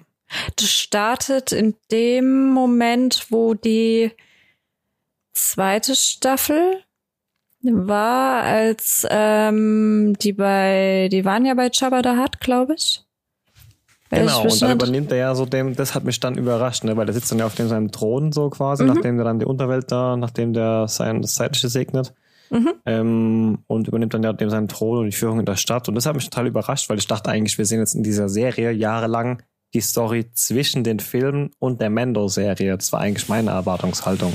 Das 0.56 0.70
startet 0.70 1.52
in 1.52 1.76
dem 1.92 2.50
Moment, 2.50 3.28
wo 3.30 3.54
die 3.54 4.12
zweite 5.34 5.96
Staffel 5.96 6.84
war, 7.62 8.44
als 8.44 9.06
ähm, 9.10 10.16
die 10.22 10.34
bei, 10.34 11.10
die 11.12 11.26
waren 11.26 11.46
ja 11.46 11.54
bei 11.54 11.70
Jabba 11.72 12.02
da 12.02 12.18
hat, 12.18 12.40
glaube 12.40 12.76
ich. 12.76 13.04
Genau, 14.10 14.44
und 14.44 14.62
dann 14.62 14.72
übernimmt 14.72 15.12
er 15.12 15.18
ja 15.18 15.36
so 15.36 15.46
dem, 15.46 15.76
das 15.76 15.94
hat 15.94 16.06
mich 16.06 16.20
dann 16.22 16.38
überrascht, 16.38 16.86
ne, 16.86 16.96
weil 16.96 17.06
der 17.06 17.14
sitzt 17.14 17.30
dann 17.32 17.40
ja 17.40 17.46
auf 17.46 17.56
dem 17.56 17.68
seinem 17.68 17.92
Thron 17.92 18.32
so 18.32 18.50
quasi, 18.50 18.84
Mhm. 18.84 18.94
nachdem 18.94 19.18
der 19.18 19.26
dann 19.26 19.40
die 19.40 19.46
Unterwelt 19.46 19.92
da, 19.92 20.16
nachdem 20.16 20.54
der 20.54 20.88
sein 20.88 21.22
das 21.22 21.36
Zeitliche 21.36 21.68
segnet. 21.68 22.14
Mhm. 22.50 22.70
Ähm, 22.86 23.58
und 23.68 23.90
übernimmt 23.90 24.14
dann 24.14 24.24
ja 24.24 24.32
dem 24.32 24.50
seinen 24.50 24.70
Thron 24.70 25.00
und 25.00 25.06
die 25.08 25.12
Führung 25.12 25.40
in 25.40 25.46
der 25.46 25.58
Stadt. 25.58 25.90
Und 25.90 25.96
das 25.96 26.06
hat 26.06 26.16
mich 26.16 26.30
total 26.30 26.48
überrascht, 26.48 26.90
weil 26.90 26.98
ich 26.98 27.08
dachte 27.08 27.30
eigentlich, 27.30 27.58
wir 27.58 27.66
sehen 27.66 27.80
jetzt 27.80 27.96
in 27.96 28.04
dieser 28.04 28.30
Serie 28.30 28.72
jahrelang 28.72 29.44
die 29.74 29.82
Story 29.82 30.30
zwischen 30.34 30.84
den 30.84 31.00
Filmen 31.00 31.52
und 31.60 31.82
der 31.82 31.90
Mando-Serie. 31.90 32.78
Das 32.78 32.92
war 32.94 33.02
eigentlich 33.02 33.28
meine 33.30 33.52
Erwartungshaltung. 33.52 34.34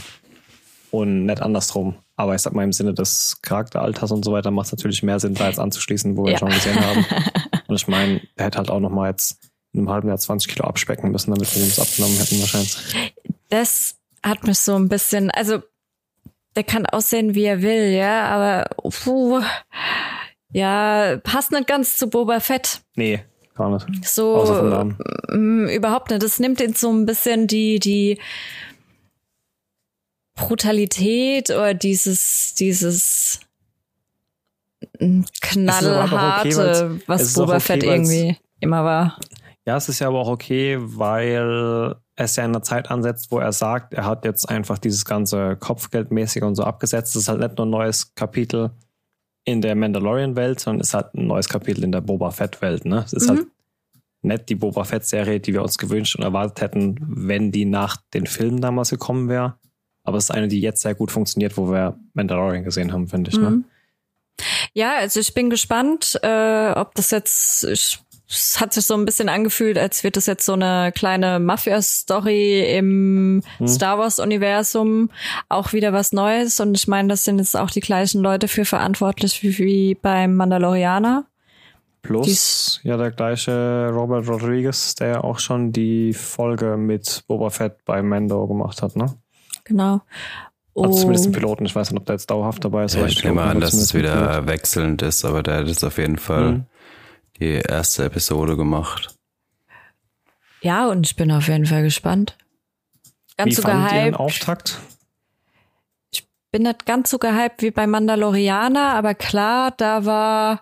Und 0.90 1.24
nicht 1.24 1.40
andersrum. 1.40 1.94
Aber 2.16 2.34
ich 2.34 2.42
sag 2.42 2.52
mal, 2.52 2.64
im 2.64 2.72
Sinne 2.72 2.92
des 2.92 3.38
Charakteralters 3.40 4.10
und 4.12 4.24
so 4.24 4.32
weiter 4.32 4.50
macht 4.50 4.66
es 4.66 4.72
natürlich 4.72 5.02
mehr 5.02 5.18
Sinn, 5.18 5.34
da 5.34 5.48
jetzt 5.48 5.58
anzuschließen, 5.58 6.16
wo 6.16 6.24
wir 6.24 6.32
Ja. 6.32 6.38
schon 6.38 6.50
gesehen 6.50 6.78
haben. 6.84 7.04
Und 7.68 7.76
ich 7.76 7.88
meine, 7.88 8.20
er 8.36 8.46
hätte 8.46 8.58
halt 8.58 8.70
auch 8.70 8.80
noch 8.80 8.90
mal 8.90 9.08
jetzt 9.08 9.38
in 9.72 9.80
einem 9.80 9.88
halben 9.88 10.08
Jahr 10.08 10.18
20 10.18 10.52
Kilo 10.52 10.66
abspecken 10.66 11.10
müssen, 11.10 11.32
damit 11.32 11.54
wir 11.56 11.62
uns 11.62 11.78
abgenommen 11.80 12.18
hätten 12.18 12.38
wahrscheinlich. 12.40 12.76
das 13.48 13.94
hat 14.22 14.46
mich 14.46 14.58
so 14.58 14.74
ein 14.76 14.90
bisschen, 14.90 15.30
also 15.30 15.62
der 16.54 16.64
kann 16.64 16.84
aussehen, 16.84 17.34
wie 17.34 17.44
er 17.44 17.62
will, 17.62 17.94
ja, 17.94 18.26
aber 18.26 18.68
puh, 18.90 19.40
ja, 20.52 21.16
passt 21.24 21.50
nicht 21.52 21.66
ganz 21.66 21.96
zu 21.96 22.08
Boba 22.10 22.40
Fett. 22.40 22.82
Nee, 22.94 23.20
gar 23.62 23.88
nicht. 23.88 24.08
So 24.08 24.36
Außer 24.36 24.56
vom 24.56 24.70
Namen. 24.70 24.98
Mm, 25.30 25.68
überhaupt 25.68 26.10
nicht. 26.10 26.22
Das 26.22 26.38
nimmt 26.38 26.60
ihn 26.60 26.74
so 26.74 26.92
ein 26.92 27.06
bisschen 27.06 27.46
die, 27.46 27.78
die 27.78 28.18
Brutalität 30.34 31.50
oder 31.50 31.74
dieses, 31.74 32.54
dieses 32.54 33.40
knallharte, 35.40 36.96
okay, 36.96 37.02
was 37.06 37.34
Boba 37.34 37.54
okay, 37.54 37.60
Fett 37.60 37.84
irgendwie 37.84 38.36
immer 38.60 38.84
war. 38.84 39.18
Ja, 39.66 39.76
es 39.76 39.88
ist 39.88 40.00
ja 40.00 40.08
aber 40.08 40.20
auch 40.20 40.28
okay, 40.28 40.78
weil 40.80 41.94
es 42.16 42.36
ja 42.36 42.44
in 42.44 42.50
einer 42.50 42.62
Zeit 42.62 42.90
ansetzt, 42.90 43.30
wo 43.30 43.38
er 43.38 43.52
sagt, 43.52 43.94
er 43.94 44.04
hat 44.04 44.24
jetzt 44.24 44.48
einfach 44.48 44.78
dieses 44.78 45.04
ganze 45.04 45.56
Kopfgeldmäßige 45.56 46.42
und 46.42 46.56
so 46.56 46.64
abgesetzt. 46.64 47.14
Es 47.14 47.22
ist 47.22 47.28
halt 47.28 47.40
nicht 47.40 47.56
nur 47.56 47.66
ein 47.66 47.70
neues 47.70 48.14
Kapitel 48.14 48.70
in 49.44 49.60
der 49.60 49.74
Mandalorian-Welt, 49.74 50.60
sondern 50.60 50.80
es 50.80 50.94
halt 50.94 51.14
ein 51.14 51.26
neues 51.26 51.48
Kapitel 51.48 51.82
in 51.84 51.92
der 51.92 52.00
Boba 52.00 52.30
Fett-Welt. 52.30 52.84
Ne? 52.84 53.02
Es 53.04 53.12
ist 53.12 53.28
Mhm. 53.28 53.36
halt 53.36 53.46
nicht 54.22 54.48
die 54.48 54.54
Boba 54.54 54.84
Fett-Serie, 54.84 55.40
die 55.40 55.52
wir 55.52 55.62
uns 55.62 55.78
gewünscht 55.78 56.14
und 56.16 56.22
erwartet 56.22 56.60
hätten, 56.60 56.96
wenn 57.00 57.50
die 57.50 57.64
nach 57.64 57.96
den 58.14 58.26
Filmen 58.26 58.60
damals 58.60 58.90
gekommen 58.90 59.28
wäre. 59.28 59.56
Aber 60.04 60.16
es 60.18 60.24
ist 60.24 60.30
eine, 60.30 60.48
die 60.48 60.60
jetzt 60.60 60.82
sehr 60.82 60.94
gut 60.94 61.10
funktioniert, 61.10 61.56
wo 61.56 61.70
wir 61.70 61.98
Mandalorian 62.14 62.64
gesehen 62.64 62.92
haben, 62.92 63.08
finde 63.08 63.30
ich. 63.30 63.36
Ne? 63.38 63.50
Mhm. 63.50 63.64
Ja, 64.74 64.96
also 64.98 65.20
ich 65.20 65.34
bin 65.34 65.50
gespannt, 65.50 66.18
äh, 66.22 66.70
ob 66.72 66.94
das 66.94 67.10
jetzt, 67.10 67.64
ich, 67.64 67.98
es 68.32 68.60
hat 68.60 68.72
sich 68.72 68.86
so 68.86 68.94
ein 68.94 69.04
bisschen 69.04 69.28
angefühlt, 69.28 69.78
als 69.78 70.02
wird 70.04 70.16
das 70.16 70.26
jetzt 70.26 70.44
so 70.46 70.54
eine 70.54 70.90
kleine 70.94 71.38
Mafia-Story 71.38 72.76
im 72.76 73.42
Hm. 73.58 73.68
Star 73.68 73.98
Wars-Universum, 73.98 75.10
auch 75.48 75.72
wieder 75.72 75.92
was 75.92 76.12
Neues. 76.12 76.58
Und 76.60 76.76
ich 76.76 76.88
meine, 76.88 77.08
das 77.08 77.24
sind 77.24 77.38
jetzt 77.38 77.56
auch 77.56 77.70
die 77.70 77.80
gleichen 77.80 78.22
Leute 78.22 78.48
für 78.48 78.64
verantwortlich 78.64 79.42
wie, 79.42 79.58
wie 79.58 79.94
beim 79.94 80.34
Mandalorianer. 80.36 81.26
Plus 82.02 82.26
Dies- 82.26 82.80
ja 82.82 82.96
der 82.96 83.12
gleiche 83.12 83.90
Robert 83.92 84.26
Rodriguez, 84.28 84.94
der 84.96 85.08
ja 85.08 85.20
auch 85.24 85.38
schon 85.38 85.70
die 85.70 86.12
Folge 86.12 86.76
mit 86.76 87.22
Boba 87.28 87.50
Fett 87.50 87.84
bei 87.84 88.02
Mando 88.02 88.46
gemacht 88.48 88.82
hat, 88.82 88.96
ne? 88.96 89.14
Genau. 89.64 90.00
Also 90.74 91.00
zumindest 91.00 91.26
den 91.26 91.32
Piloten. 91.32 91.66
Ich 91.66 91.76
weiß 91.76 91.90
nicht, 91.90 92.00
ob 92.00 92.06
der 92.06 92.14
jetzt 92.14 92.30
dauerhaft 92.30 92.64
dabei 92.64 92.84
ist. 92.86 92.94
Ja, 92.94 93.00
aber 93.02 93.08
ich 93.08 93.22
nehme 93.22 93.42
an, 93.42 93.60
dass 93.60 93.74
es 93.74 93.92
wieder 93.94 94.46
wechselnd 94.48 95.02
ist, 95.02 95.24
aber 95.24 95.42
der 95.42 95.58
hat 95.58 95.68
jetzt 95.68 95.84
auf 95.84 95.98
jeden 95.98 96.16
Fall 96.16 96.52
Mhm. 96.52 96.66
Die 97.38 97.54
erste 97.54 98.04
Episode 98.04 98.56
gemacht. 98.56 99.14
ja, 100.60 100.88
und 100.88 101.06
ich 101.06 101.16
bin 101.16 101.30
auf 101.32 101.48
jeden 101.48 101.66
Fall 101.66 101.82
gespannt. 101.82 102.36
Ganz 103.36 103.50
Wie 103.50 103.54
so 103.54 103.62
fandet 103.62 103.92
ihr 103.92 103.98
den 103.98 104.04
gehypt. 104.12 104.20
Auftakt? 104.20 104.80
bin 106.52 106.62
nicht 106.62 106.86
ganz 106.86 107.10
so 107.10 107.18
gehypt 107.18 107.62
wie 107.62 107.70
bei 107.70 107.86
Mandalorianer, 107.86 108.90
aber 108.92 109.14
klar, 109.14 109.72
da 109.76 110.04
war, 110.04 110.60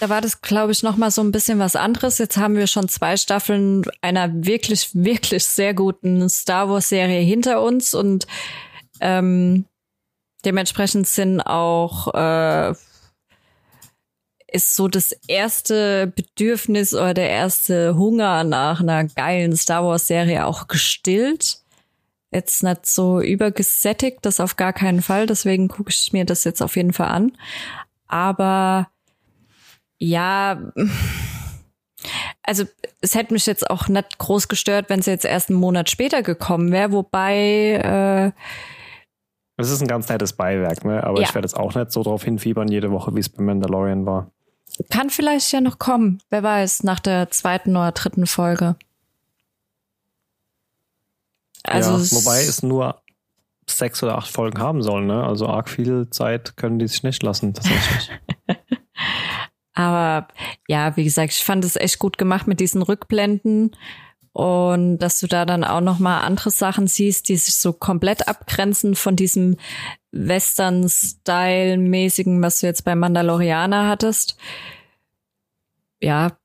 da 0.00 0.08
war 0.08 0.22
das, 0.22 0.40
glaube 0.40 0.72
ich, 0.72 0.82
noch 0.82 0.96
mal 0.96 1.10
so 1.10 1.22
ein 1.22 1.30
bisschen 1.30 1.58
was 1.58 1.76
anderes. 1.76 2.16
Jetzt 2.16 2.38
haben 2.38 2.56
wir 2.56 2.66
schon 2.66 2.88
zwei 2.88 3.16
Staffeln 3.18 3.84
einer 4.00 4.30
wirklich, 4.32 4.90
wirklich 4.94 5.44
sehr 5.44 5.74
guten 5.74 6.28
Star 6.30 6.70
Wars 6.70 6.88
Serie 6.88 7.20
hinter 7.20 7.62
uns 7.62 7.92
und 7.92 8.26
ähm, 9.00 9.66
dementsprechend 10.44 11.06
sind 11.06 11.42
auch 11.42 12.14
äh, 12.14 12.74
ist 14.50 14.74
so 14.76 14.88
das 14.88 15.12
erste 15.26 16.06
Bedürfnis 16.06 16.94
oder 16.94 17.14
der 17.14 17.28
erste 17.30 17.96
Hunger 17.96 18.44
nach 18.44 18.80
einer 18.80 19.04
geilen 19.04 19.56
Star 19.56 19.84
Wars 19.84 20.06
Serie 20.06 20.46
auch 20.46 20.68
gestillt 20.68 21.58
jetzt 22.30 22.62
nicht 22.62 22.86
so 22.86 23.20
übergesättigt, 23.20 24.18
das 24.22 24.40
auf 24.40 24.56
gar 24.56 24.72
keinen 24.72 25.02
Fall. 25.02 25.26
Deswegen 25.26 25.68
gucke 25.68 25.90
ich 25.90 26.12
mir 26.12 26.24
das 26.24 26.44
jetzt 26.44 26.62
auf 26.62 26.76
jeden 26.76 26.92
Fall 26.92 27.08
an. 27.08 27.32
Aber 28.06 28.88
ja, 29.98 30.60
also 32.42 32.64
es 33.00 33.14
hätte 33.14 33.32
mich 33.32 33.46
jetzt 33.46 33.68
auch 33.70 33.88
nicht 33.88 34.18
groß 34.18 34.48
gestört, 34.48 34.88
wenn 34.88 35.00
es 35.00 35.06
jetzt 35.06 35.24
erst 35.24 35.50
einen 35.50 35.58
Monat 35.58 35.90
später 35.90 36.22
gekommen 36.22 36.70
wäre. 36.70 36.92
Wobei, 36.92 38.32
äh, 38.36 38.42
Es 39.60 39.70
ist 39.70 39.80
ein 39.80 39.88
ganz 39.88 40.08
nettes 40.08 40.34
Beiwerk, 40.34 40.84
ne? 40.84 41.02
Aber 41.02 41.20
Ja. 41.20 41.26
ich 41.26 41.34
werde 41.34 41.46
jetzt 41.46 41.56
auch 41.56 41.74
nicht 41.74 41.90
so 41.90 42.02
drauf 42.02 42.22
hinfiebern 42.22 42.68
jede 42.68 42.92
Woche, 42.92 43.14
wie 43.16 43.20
es 43.20 43.28
bei 43.28 43.42
Mandalorian 43.42 44.06
war. 44.06 44.30
Kann 44.90 45.10
vielleicht 45.10 45.52
ja 45.52 45.60
noch 45.60 45.78
kommen. 45.78 46.20
Wer 46.30 46.42
weiß, 46.42 46.84
nach 46.84 47.00
der 47.00 47.30
zweiten 47.30 47.76
oder 47.76 47.92
dritten 47.92 48.26
Folge. 48.26 48.76
Also 51.64 51.98
ja, 51.98 52.22
wobei 52.22 52.42
es 52.42 52.62
nur 52.62 53.02
sechs 53.66 54.02
oder 54.02 54.16
acht 54.16 54.30
Folgen 54.30 54.58
haben 54.58 54.82
soll, 54.82 55.04
ne? 55.04 55.24
Also 55.24 55.46
arg 55.46 55.68
viel 55.68 56.08
Zeit 56.10 56.56
können 56.56 56.78
die 56.78 56.88
sich 56.88 57.02
nicht 57.02 57.22
lassen, 57.22 57.54
tatsächlich. 57.54 58.10
Aber 59.78 60.26
ja, 60.66 60.96
wie 60.96 61.04
gesagt, 61.04 61.32
ich 61.32 61.44
fand 61.44 61.64
es 61.64 61.76
echt 61.76 61.98
gut 61.98 62.18
gemacht 62.18 62.46
mit 62.46 62.58
diesen 62.60 62.82
Rückblenden. 62.82 63.76
Und 64.38 64.98
dass 64.98 65.18
du 65.18 65.26
da 65.26 65.44
dann 65.44 65.64
auch 65.64 65.80
noch 65.80 65.98
mal 65.98 66.20
andere 66.20 66.50
Sachen 66.50 66.86
siehst, 66.86 67.28
die 67.28 67.36
sich 67.36 67.56
so 67.56 67.72
komplett 67.72 68.28
abgrenzen 68.28 68.94
von 68.94 69.16
diesem 69.16 69.56
Western-Style-mäßigen, 70.12 72.40
was 72.40 72.60
du 72.60 72.68
jetzt 72.68 72.84
bei 72.84 72.94
Mandalorianer 72.94 73.88
hattest. 73.88 74.36
Ja, 76.00 76.38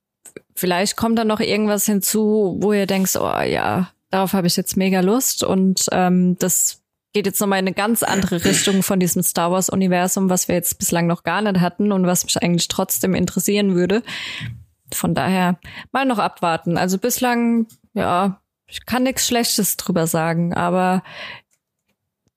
vielleicht 0.55 0.97
kommt 0.97 1.19
da 1.19 1.23
noch 1.23 1.39
irgendwas 1.39 1.85
hinzu, 1.85 2.57
wo 2.59 2.73
ihr 2.73 2.87
denkst, 2.87 3.15
oh 3.15 3.41
ja, 3.41 3.91
darauf 4.09 4.33
habe 4.33 4.47
ich 4.47 4.57
jetzt 4.57 4.75
mega 4.75 5.01
Lust 5.01 5.43
und 5.43 5.85
ähm, 5.91 6.35
das 6.39 6.81
geht 7.13 7.27
jetzt 7.27 7.41
nochmal 7.41 7.59
in 7.59 7.67
eine 7.67 7.75
ganz 7.75 8.01
andere 8.01 8.43
Richtung 8.43 8.81
von 8.81 8.99
diesem 8.99 9.21
Star 9.21 9.51
Wars 9.51 9.69
Universum, 9.69 10.31
was 10.31 10.47
wir 10.47 10.55
jetzt 10.55 10.79
bislang 10.79 11.05
noch 11.05 11.21
gar 11.21 11.43
nicht 11.43 11.59
hatten 11.59 11.91
und 11.91 12.07
was 12.07 12.23
mich 12.23 12.41
eigentlich 12.41 12.69
trotzdem 12.69 13.13
interessieren 13.13 13.75
würde. 13.75 14.01
Von 14.91 15.13
daher 15.13 15.59
mal 15.91 16.05
noch 16.05 16.17
abwarten. 16.17 16.75
Also 16.75 16.97
bislang, 16.97 17.67
ja, 17.93 18.41
ich 18.67 18.85
kann 18.85 19.03
nichts 19.03 19.27
Schlechtes 19.27 19.77
drüber 19.77 20.07
sagen, 20.07 20.53
aber 20.53 21.03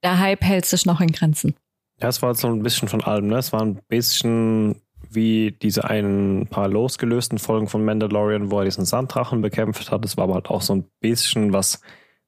der 0.03 0.19
Hype 0.19 0.45
hält 0.45 0.66
sich 0.66 0.87
noch 0.87 1.01
in 1.01 1.12
Grenzen. 1.12 1.57
Ja, 2.01 2.09
es 2.09 2.21
war 2.21 2.35
so 2.35 2.49
ein 2.49 2.62
bisschen 2.62 2.88
von 2.88 3.03
allem, 3.03 3.29
ne? 3.29 3.38
Es 3.38 3.53
war 3.53 3.62
ein 3.62 3.81
bisschen 3.88 4.83
wie 5.09 5.53
diese 5.53 5.85
ein 5.85 6.47
paar 6.51 6.69
losgelösten 6.69 7.38
Folgen 7.38 7.69
von 7.69 7.85
Mandalorian, 7.85 8.51
wo 8.51 8.59
er 8.59 8.64
diesen 8.66 8.85
Sanddrachen 8.85 9.40
bekämpft 9.40 9.90
hat. 9.90 10.05
Es 10.05 10.16
war 10.16 10.25
aber 10.25 10.35
halt 10.35 10.49
auch 10.49 10.62
so 10.62 10.75
ein 10.75 10.85
bisschen 11.01 11.53
was 11.53 11.81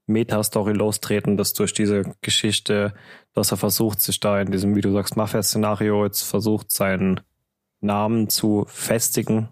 Meta-Story 0.06 0.72
lostreten, 0.72 1.36
dass 1.36 1.52
durch 1.52 1.74
diese 1.74 2.14
Geschichte, 2.22 2.94
dass 3.34 3.50
er 3.50 3.58
versucht, 3.58 4.00
sich 4.00 4.20
da 4.20 4.40
in 4.40 4.50
diesem, 4.50 4.74
wie 4.74 4.80
du 4.80 4.90
sagst, 4.90 5.16
Mafia-Szenario 5.16 6.04
jetzt 6.04 6.22
versucht, 6.22 6.72
seinen 6.72 7.20
Namen 7.80 8.28
zu 8.28 8.64
festigen. 8.68 9.48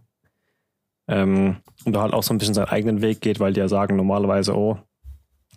Ähm, 1.09 1.57
und 1.85 1.93
da 1.93 2.03
halt 2.03 2.13
auch 2.13 2.23
so 2.23 2.35
ein 2.35 2.39
bisschen 2.39 2.55
seinen 2.55 2.69
eigenen 2.69 3.01
Weg 3.01 3.21
geht, 3.21 3.39
weil 3.39 3.53
die 3.53 3.61
ja 3.61 3.69
sagen 3.69 3.97
normalerweise, 3.97 4.57
oh, 4.57 4.79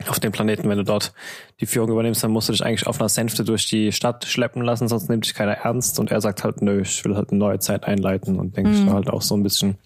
auf 0.08 0.20
dem 0.20 0.32
Planeten, 0.32 0.70
wenn 0.70 0.78
du 0.78 0.84
dort 0.84 1.14
die 1.60 1.66
Führung 1.66 1.92
übernimmst, 1.92 2.24
dann 2.24 2.32
musst 2.32 2.48
du 2.48 2.54
dich 2.54 2.64
eigentlich 2.64 2.88
auf 2.88 3.00
einer 3.00 3.10
Sänfte 3.10 3.44
durch 3.44 3.68
die 3.68 3.92
Stadt 3.92 4.26
schleppen 4.26 4.62
lassen, 4.62 4.88
sonst 4.88 5.10
nimmt 5.10 5.26
dich 5.26 5.34
keiner 5.34 5.54
ernst. 5.54 6.00
Und 6.00 6.12
er 6.12 6.22
sagt 6.22 6.44
halt, 6.44 6.62
nö, 6.62 6.82
ich 6.82 7.04
will 7.04 7.16
halt 7.16 7.32
eine 7.32 7.40
neue 7.40 7.60
Zeit 7.60 7.84
einleiten 7.84 8.40
und 8.40 8.56
denke 8.56 8.72
ich 8.72 8.82
mhm. 8.82 8.94
halt 8.94 9.10
auch 9.10 9.22
so 9.22 9.36
ein 9.36 9.44
bisschen 9.44 9.78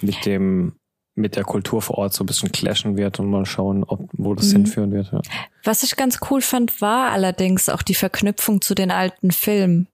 mit 0.00 0.24
dem 0.24 0.72
mit 1.14 1.34
der 1.34 1.42
Kultur 1.42 1.82
vor 1.82 1.98
Ort 1.98 2.14
so 2.14 2.22
ein 2.22 2.26
bisschen 2.26 2.52
clashen 2.52 2.96
wird 2.96 3.18
und 3.18 3.28
mal 3.28 3.44
schauen, 3.44 3.82
ob, 3.82 4.08
wo 4.12 4.34
das 4.34 4.48
mhm. 4.48 4.58
hinführen 4.58 4.92
wird. 4.92 5.12
Ja. 5.12 5.20
Was 5.64 5.82
ich 5.82 5.96
ganz 5.96 6.20
cool 6.30 6.40
fand, 6.40 6.80
war 6.80 7.10
allerdings 7.10 7.68
auch 7.68 7.82
die 7.82 7.96
Verknüpfung 7.96 8.60
zu 8.60 8.76
den 8.76 8.92
alten 8.92 9.32
Filmen. 9.32 9.88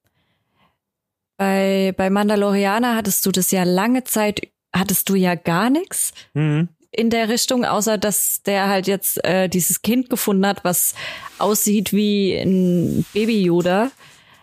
Bei, 1.38 1.94
bei 1.96 2.10
Mandalorianer 2.10 2.94
hattest 2.94 3.24
du 3.26 3.32
das 3.32 3.50
ja 3.50 3.64
lange 3.64 4.04
Zeit, 4.04 4.42
hattest 4.74 5.08
du 5.08 5.14
ja 5.14 5.34
gar 5.34 5.70
nichts 5.70 6.12
mhm. 6.34 6.68
in 6.90 7.10
der 7.10 7.28
Richtung, 7.28 7.64
außer 7.64 7.98
dass 7.98 8.42
der 8.42 8.68
halt 8.68 8.86
jetzt 8.86 9.24
äh, 9.24 9.48
dieses 9.48 9.82
Kind 9.82 10.10
gefunden 10.10 10.46
hat, 10.46 10.64
was 10.64 10.94
aussieht 11.38 11.92
wie 11.92 12.36
ein 12.36 13.04
Baby-Yoda. 13.14 13.90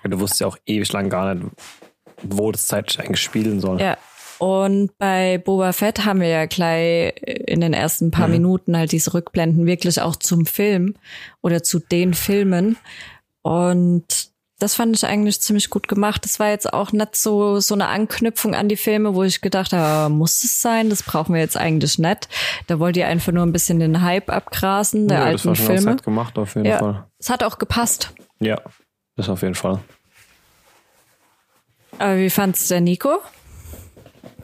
Du 0.03 0.19
wusstest 0.19 0.41
ja 0.41 0.47
auch 0.47 0.57
ewig 0.65 0.91
lang 0.93 1.09
gar 1.09 1.35
nicht, 1.35 1.47
wo 2.23 2.51
das 2.51 2.67
zeitlich 2.67 2.99
eigentlich 2.99 3.21
spielen 3.21 3.59
soll. 3.59 3.79
Ja, 3.79 3.97
und 4.41 4.97
bei 4.97 5.37
Boba 5.37 5.71
Fett 5.71 6.03
haben 6.03 6.19
wir 6.19 6.27
ja 6.27 6.47
gleich 6.47 7.13
in 7.21 7.61
den 7.61 7.73
ersten 7.73 8.09
paar 8.09 8.25
mhm. 8.25 8.33
Minuten 8.33 8.75
halt 8.75 8.91
diese 8.91 9.13
Rückblenden 9.13 9.67
wirklich 9.67 10.01
auch 10.01 10.15
zum 10.15 10.47
Film 10.47 10.95
oder 11.43 11.61
zu 11.61 11.77
den 11.77 12.15
Filmen. 12.15 12.75
Und 13.43 14.30
das 14.62 14.76
fand 14.76 14.95
ich 14.95 15.06
eigentlich 15.06 15.41
ziemlich 15.41 15.71
gut 15.71 15.88
gemacht. 15.88 16.24
Das 16.24 16.39
war 16.39 16.50
jetzt 16.50 16.71
auch 16.71 16.91
nicht 16.91 17.15
so, 17.15 17.60
so 17.60 17.74
eine 17.74 17.88
Anknüpfung 17.88 18.54
an 18.54 18.69
die 18.69 18.78
Filme, 18.78 19.15
wo 19.15 19.24
ich 19.24 19.41
gedacht 19.41 19.74
habe, 19.74 19.84
ah, 19.84 20.10
muss 20.10 20.43
es 20.43 20.62
sein? 20.62 20.91
Das 20.91 21.02
brauchen 21.02 21.34
wir 21.34 21.41
jetzt 21.41 21.58
eigentlich 21.58 21.97
nicht. 21.97 22.30
Da 22.67 22.80
wollt 22.80 22.95
ihr 22.95 23.08
einfach 23.08 23.32
nur 23.32 23.43
ein 23.43 23.52
bisschen 23.52 23.80
den 23.80 24.04
Hype 24.04 24.30
abgrasen 24.30 25.08
der 25.08 25.17
ja, 25.17 25.26
alten 25.26 25.50
das 25.50 25.60
war 25.60 25.65
Filme. 25.65 25.95
gemacht 25.95 26.38
auf 26.38 26.56
jeden 26.56 26.67
ja, 26.67 26.78
Fall. 26.78 27.08
Es 27.17 27.32
hat 27.32 27.43
auch 27.43 27.58
gepasst. 27.58 28.13
Ja, 28.39 28.62
das 29.15 29.30
auf 29.30 29.41
jeden 29.41 29.56
Fall. 29.56 29.80
Aber 31.97 32.17
wie 32.17 32.30
fand's 32.30 32.67
der 32.67 32.82
Nico? 32.82 33.19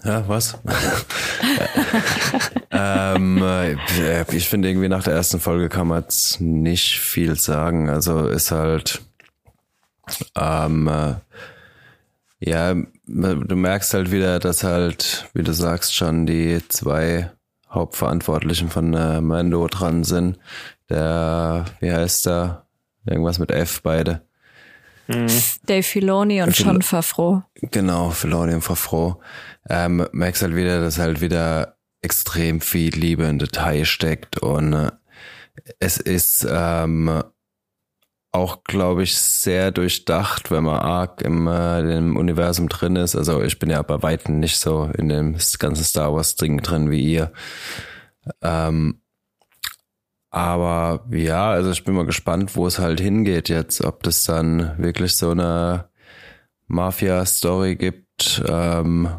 Ja, 0.03 0.27
was? 0.27 0.57
ähm, 2.71 3.43
äh, 3.43 4.35
ich 4.35 4.49
finde 4.49 4.69
irgendwie 4.69 4.89
nach 4.89 5.03
der 5.03 5.13
ersten 5.13 5.39
Folge 5.39 5.69
kann 5.69 5.87
man 5.87 6.01
jetzt 6.01 6.41
nicht 6.41 6.99
viel 6.99 7.35
sagen. 7.35 7.89
Also 7.89 8.27
ist 8.27 8.51
halt, 8.51 9.01
ähm, 10.35 10.87
äh, 10.87 11.15
ja, 12.39 12.73
du 12.73 13.55
merkst 13.55 13.93
halt 13.93 14.11
wieder, 14.11 14.39
dass 14.39 14.63
halt, 14.63 15.27
wie 15.33 15.43
du 15.43 15.53
sagst, 15.53 15.95
schon 15.95 16.25
die 16.25 16.61
zwei 16.69 17.31
Hauptverantwortlichen 17.69 18.69
von 18.69 18.93
äh, 18.93 19.21
Mando 19.21 19.67
dran 19.67 20.03
sind. 20.03 20.37
Der, 20.89 21.65
wie 21.79 21.91
heißt 21.91 22.27
der? 22.27 22.65
Irgendwas 23.05 23.39
mit 23.39 23.51
F 23.51 23.81
beide. 23.81 24.21
Mhm. 25.07 25.27
Dave 25.65 25.83
Filoni 25.83 26.41
und 26.41 26.57
John 26.57 26.81
Favreau. 26.81 27.43
Genau, 27.55 28.11
Filoni 28.11 28.53
und 28.53 28.61
Favreau. 28.61 29.21
Ähm, 29.69 30.05
merkst 30.11 30.43
halt 30.43 30.55
wieder, 30.55 30.81
dass 30.81 30.99
halt 30.99 31.21
wieder 31.21 31.77
extrem 32.01 32.61
viel 32.61 32.93
Liebe 32.93 33.23
in 33.25 33.39
Detail 33.39 33.85
steckt 33.85 34.39
und 34.39 34.73
äh, 34.73 34.91
es 35.79 35.97
ist 35.97 36.45
ähm, 36.49 37.23
auch, 38.37 38.63
glaube 38.63 39.03
ich, 39.03 39.17
sehr 39.17 39.71
durchdacht, 39.71 40.51
wenn 40.51 40.63
man 40.63 40.79
arg 40.79 41.21
im, 41.21 41.47
äh, 41.47 41.97
im 41.97 42.15
Universum 42.15 42.69
drin 42.69 42.95
ist. 42.95 43.15
Also 43.15 43.41
ich 43.41 43.59
bin 43.59 43.69
ja 43.69 43.81
bei 43.81 44.01
Weitem 44.03 44.39
nicht 44.39 44.59
so 44.59 44.89
in 44.97 45.09
dem 45.09 45.37
ganzen 45.59 45.83
Star 45.83 46.13
Wars 46.13 46.35
Ding 46.35 46.61
drin 46.61 46.91
wie 46.91 47.03
ihr. 47.03 47.31
Ähm, 48.41 49.01
aber 50.29 51.05
ja, 51.11 51.49
also 51.49 51.71
ich 51.71 51.83
bin 51.83 51.95
mal 51.95 52.05
gespannt, 52.05 52.55
wo 52.55 52.67
es 52.67 52.79
halt 52.79 52.99
hingeht 52.99 53.49
jetzt, 53.49 53.83
ob 53.83 54.03
das 54.03 54.23
dann 54.23 54.77
wirklich 54.77 55.15
so 55.15 55.31
eine 55.31 55.89
Mafia-Story 56.67 57.75
gibt. 57.75 58.43
Ähm, 58.47 59.09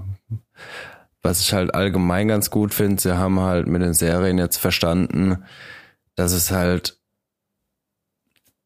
was 1.22 1.40
ich 1.40 1.52
halt 1.52 1.74
allgemein 1.74 2.28
ganz 2.28 2.50
gut 2.50 2.72
finde, 2.72 3.02
sie 3.02 3.16
haben 3.16 3.40
halt 3.40 3.66
mit 3.66 3.82
den 3.82 3.94
Serien 3.94 4.38
jetzt 4.38 4.58
verstanden, 4.58 5.44
dass 6.14 6.32
es 6.32 6.50
halt, 6.50 6.97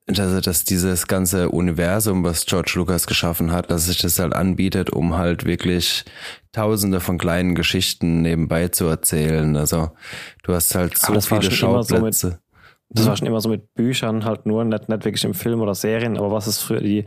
dass, 0.06 0.42
dass 0.42 0.64
dieses 0.64 1.06
ganze 1.06 1.50
Universum, 1.50 2.24
was 2.24 2.46
George 2.46 2.72
Lucas 2.74 3.06
geschaffen 3.06 3.52
hat, 3.52 3.70
dass 3.70 3.86
sich 3.86 3.98
das 3.98 4.18
halt 4.18 4.34
anbietet, 4.34 4.90
um 4.90 5.16
halt 5.16 5.44
wirklich 5.44 6.04
tausende 6.52 7.00
von 7.00 7.18
kleinen 7.18 7.54
Geschichten 7.54 8.22
nebenbei 8.22 8.68
zu 8.68 8.86
erzählen. 8.86 9.56
Also 9.56 9.90
du 10.42 10.54
hast 10.54 10.74
halt 10.74 10.98
so 10.98 11.20
viele 11.20 11.50
Schauplätze. 11.50 12.28
So 12.28 12.34
mit, 12.34 12.40
das 12.90 13.06
war 13.06 13.16
schon 13.16 13.28
immer 13.28 13.40
so 13.40 13.48
mit 13.48 13.72
Büchern 13.74 14.24
halt 14.24 14.44
nur, 14.44 14.64
nicht, 14.64 14.88
nicht 14.88 15.04
wirklich 15.04 15.24
im 15.24 15.34
Film 15.34 15.60
oder 15.60 15.74
Serien, 15.74 16.18
aber 16.18 16.30
was 16.30 16.46
ist 16.46 16.58
früher 16.58 16.80
die 16.80 17.06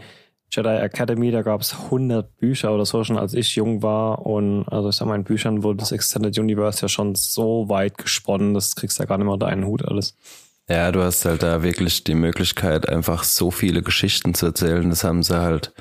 Jedi 0.51 0.69
Academy, 0.69 1.31
da 1.31 1.41
gab 1.41 1.61
es 1.61 1.73
100 1.73 2.37
Bücher 2.37 2.73
oder 2.73 2.85
so 2.85 3.03
schon, 3.03 3.17
als 3.17 3.33
ich 3.33 3.55
jung 3.55 3.83
war. 3.83 4.25
Und 4.25 4.65
also 4.69 4.89
ich 4.89 4.95
sag 4.95 5.07
mal, 5.07 5.15
in 5.15 5.23
Büchern 5.23 5.63
wurde 5.63 5.79
das 5.79 5.91
Extended 5.91 6.37
Universe 6.39 6.81
ja 6.81 6.87
schon 6.87 7.13
so 7.15 7.67
weit 7.67 7.97
gesponnen, 7.97 8.53
das 8.53 8.75
kriegst 8.75 8.97
du 8.97 9.03
ja 9.03 9.07
gar 9.07 9.17
nicht 9.17 9.25
mehr 9.25 9.33
unter 9.33 9.47
einen 9.47 9.65
Hut 9.65 9.85
alles. 9.85 10.15
Ja, 10.67 10.91
du 10.91 11.03
hast 11.03 11.25
halt 11.25 11.43
da 11.43 11.61
wirklich 11.61 12.03
die 12.03 12.15
Möglichkeit, 12.15 12.89
einfach 12.89 13.23
so 13.23 13.51
viele 13.51 13.83
Geschichten 13.83 14.33
zu 14.33 14.47
erzählen. 14.47 14.89
Das 14.89 15.03
haben 15.03 15.21
sie 15.21 15.39
halt 15.39 15.73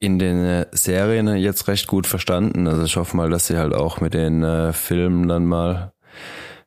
in 0.00 0.18
den 0.18 0.44
äh, 0.44 0.66
Serien 0.72 1.28
jetzt 1.36 1.66
recht 1.68 1.86
gut 1.86 2.06
verstanden. 2.06 2.66
Also 2.66 2.84
ich 2.84 2.96
hoffe 2.96 3.16
mal, 3.16 3.30
dass 3.30 3.46
sie 3.46 3.56
halt 3.56 3.74
auch 3.74 4.00
mit 4.00 4.12
den 4.14 4.42
äh, 4.42 4.72
Filmen 4.72 5.28
dann 5.28 5.46
mal 5.46 5.92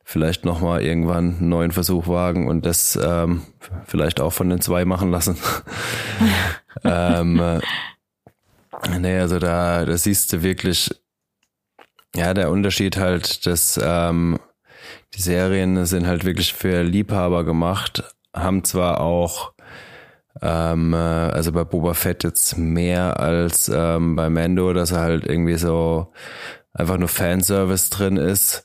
vielleicht 0.04 0.44
nochmal 0.44 0.82
irgendwann 0.82 1.36
einen 1.38 1.48
neuen 1.48 1.70
Versuch 1.72 2.08
wagen 2.08 2.46
und 2.48 2.66
das 2.66 2.98
ähm, 3.02 3.42
vielleicht 3.86 4.20
auch 4.20 4.32
von 4.32 4.50
den 4.50 4.60
zwei 4.60 4.84
machen 4.84 5.10
lassen. 5.10 5.36
ähm, 6.84 7.40
äh, 7.40 7.60
nee, 8.98 9.18
also 9.18 9.38
da, 9.38 9.84
da 9.84 9.96
siehst 9.96 10.32
du 10.32 10.42
wirklich, 10.42 10.90
ja, 12.14 12.34
der 12.34 12.50
Unterschied 12.50 12.96
halt, 12.96 13.46
dass 13.46 13.80
ähm, 13.82 14.38
die 15.14 15.22
Serien 15.22 15.86
sind 15.86 16.06
halt 16.06 16.24
wirklich 16.24 16.52
für 16.52 16.82
Liebhaber 16.82 17.44
gemacht, 17.44 18.02
haben 18.34 18.64
zwar 18.64 19.00
auch 19.00 19.52
ähm, 20.42 20.92
äh, 20.92 20.96
also 20.96 21.52
bei 21.52 21.64
Boba 21.64 21.94
Fett 21.94 22.24
jetzt 22.24 22.58
mehr 22.58 23.20
als 23.20 23.70
ähm, 23.72 24.16
bei 24.16 24.28
Mando, 24.30 24.72
dass 24.72 24.90
er 24.90 25.00
halt 25.00 25.24
irgendwie 25.24 25.56
so 25.56 26.12
einfach 26.72 26.98
nur 26.98 27.08
Fanservice 27.08 27.90
drin 27.90 28.16
ist. 28.16 28.64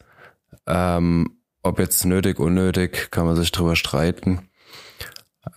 Ähm, 0.66 1.38
ob 1.62 1.80
jetzt 1.80 2.06
nötig, 2.06 2.40
unnötig, 2.40 3.12
kann 3.12 3.26
man 3.26 3.36
sich 3.36 3.52
drüber 3.52 3.76
streiten. 3.76 4.50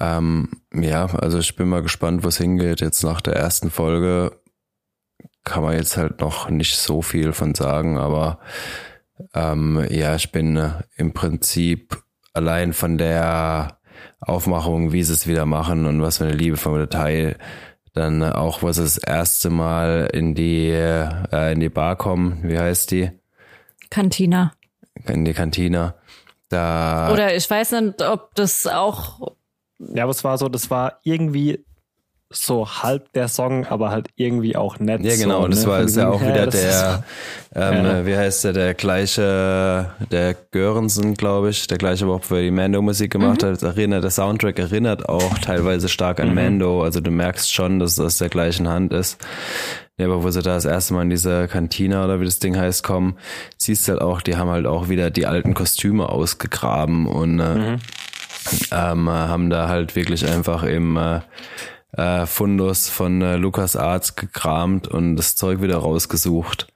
Ähm, 0.00 0.48
ja, 0.74 1.07
also 1.07 1.38
ich 1.38 1.57
bin 1.57 1.68
mal 1.68 1.83
gespannt, 1.83 2.24
wo 2.24 2.28
es 2.28 2.38
hingeht. 2.38 2.81
Jetzt 2.81 3.02
nach 3.02 3.20
der 3.20 3.37
ersten 3.37 3.70
Folge 3.70 4.33
kann 5.44 5.62
man 5.62 5.74
jetzt 5.74 5.96
halt 5.96 6.20
noch 6.20 6.50
nicht 6.50 6.76
so 6.76 7.02
viel 7.02 7.33
von 7.33 7.55
sagen, 7.55 7.98
aber 7.98 8.38
ähm, 9.35 9.87
ja, 9.90 10.14
ich 10.14 10.32
bin 10.32 10.56
äh, 10.56 10.70
im 10.96 11.12
Prinzip 11.12 12.02
allein 12.32 12.72
von 12.72 12.98
der 12.98 13.78
Aufmachung, 14.20 14.92
wie 14.92 15.02
sie 15.02 15.12
es 15.12 15.26
wieder 15.26 15.46
machen 15.46 15.87
und 15.87 16.00
was 16.00 16.18
für 16.18 16.24
eine 16.24 16.35
Liebe 16.35 16.56
vom 16.56 16.76
Detail, 16.76 17.37
dann 17.94 18.22
auch, 18.22 18.62
was 18.62 18.76
das 18.76 18.98
erste 18.98 19.50
Mal 19.50 20.08
in 20.12 20.35
die 20.35 20.70
äh, 20.70 21.52
in 21.52 21.61
die 21.61 21.68
Bar 21.68 21.96
kommen, 21.96 22.40
wie 22.42 22.58
heißt 22.58 22.90
die? 22.90 23.11
Cantina. 23.90 24.52
in 25.06 25.24
die 25.24 25.35
Kantine. 25.35 25.94
Da 26.48 27.12
Oder 27.12 27.35
ich 27.35 27.48
weiß 27.48 27.72
nicht, 27.72 28.02
ob 28.02 28.35
das 28.35 28.66
auch. 28.66 29.35
Ja, 29.78 30.04
aber 30.04 30.11
es 30.11 30.24
war 30.24 30.38
so, 30.38 30.48
das 30.48 30.70
war 30.70 31.00
irgendwie 31.02 31.64
so 32.33 32.68
halb 32.68 33.12
der 33.12 33.29
Song, 33.29 33.66
aber 33.66 33.90
halt 33.90 34.09
irgendwie 34.16 34.57
auch 34.57 34.79
nett. 34.79 35.03
Ja, 35.05 35.16
genau, 35.16 35.42
so, 35.42 35.49
das 35.49 35.62
ne? 35.64 35.71
war 35.71 35.81
ist 35.81 35.97
ja 35.97 36.09
auch 36.09 36.21
wieder 36.21 36.47
der, 36.47 37.05
ähm, 37.55 37.85
Ja. 37.85 38.07
wie 38.07 38.16
heißt 38.16 38.45
der, 38.45 38.53
der 38.53 38.75
gleiche, 38.75 39.90
der 40.11 40.35
Görensen, 40.51 41.14
glaube 41.14 41.51
ich, 41.51 41.66
der 41.66 41.79
gleiche, 41.79 42.07
der 42.07 42.14
auch 42.14 42.25
für 42.25 42.42
die 42.42 42.51
Mando-Musik 42.51 43.12
gemacht 43.12 43.42
hat, 43.42 43.62
erinnert, 43.62 44.05
der 44.05 44.11
Soundtrack 44.11 44.59
erinnert 44.59 45.09
auch 45.09 45.38
teilweise 45.38 45.88
stark 45.88 46.21
an 46.21 46.35
Mando, 46.35 46.83
also 46.83 47.01
du 47.01 47.11
merkst 47.11 47.53
schon, 47.53 47.79
dass 47.79 47.97
das 47.97 48.07
aus 48.07 48.18
der 48.18 48.29
gleichen 48.29 48.68
Hand 48.68 48.92
ist. 48.92 49.18
Ja, 49.99 50.07
aber 50.07 50.23
wo 50.23 50.31
sie 50.31 50.40
da 50.42 50.55
das 50.55 50.64
erste 50.64 50.95
Mal 50.95 51.03
in 51.03 51.11
diese 51.11 51.49
Kantina 51.49 52.05
oder 52.05 52.18
wie 52.21 52.25
das 52.25 52.38
Ding 52.38 52.57
heißt 52.57 52.83
kommen, 52.83 53.16
siehst 53.59 53.87
du 53.87 53.92
halt 53.92 54.01
auch, 54.03 54.23
die 54.23 54.37
haben 54.37 54.49
halt 54.49 54.66
auch 54.66 54.88
wieder 54.88 55.11
die 55.11 55.27
alten 55.27 55.53
Kostüme 55.55 56.09
ausgegraben 56.09 57.07
und 57.07 57.40
äh, 57.40 57.77
ähm, 58.73 59.07
äh, 59.07 59.11
haben 59.11 59.51
da 59.51 59.68
halt 59.68 59.95
wirklich 59.95 60.29
einfach 60.29 60.62
im 60.62 60.97
äh, 60.97 61.21
äh, 61.96 62.26
Fundus 62.26 62.88
von 62.88 63.22
äh, 63.22 63.37
Lukas 63.37 63.76
Arts 63.76 64.16
gekramt 64.16 64.88
und 64.88 65.16
das 65.16 65.37
Zeug 65.37 65.61
wieder 65.61 65.76
rausgesucht. 65.76 66.72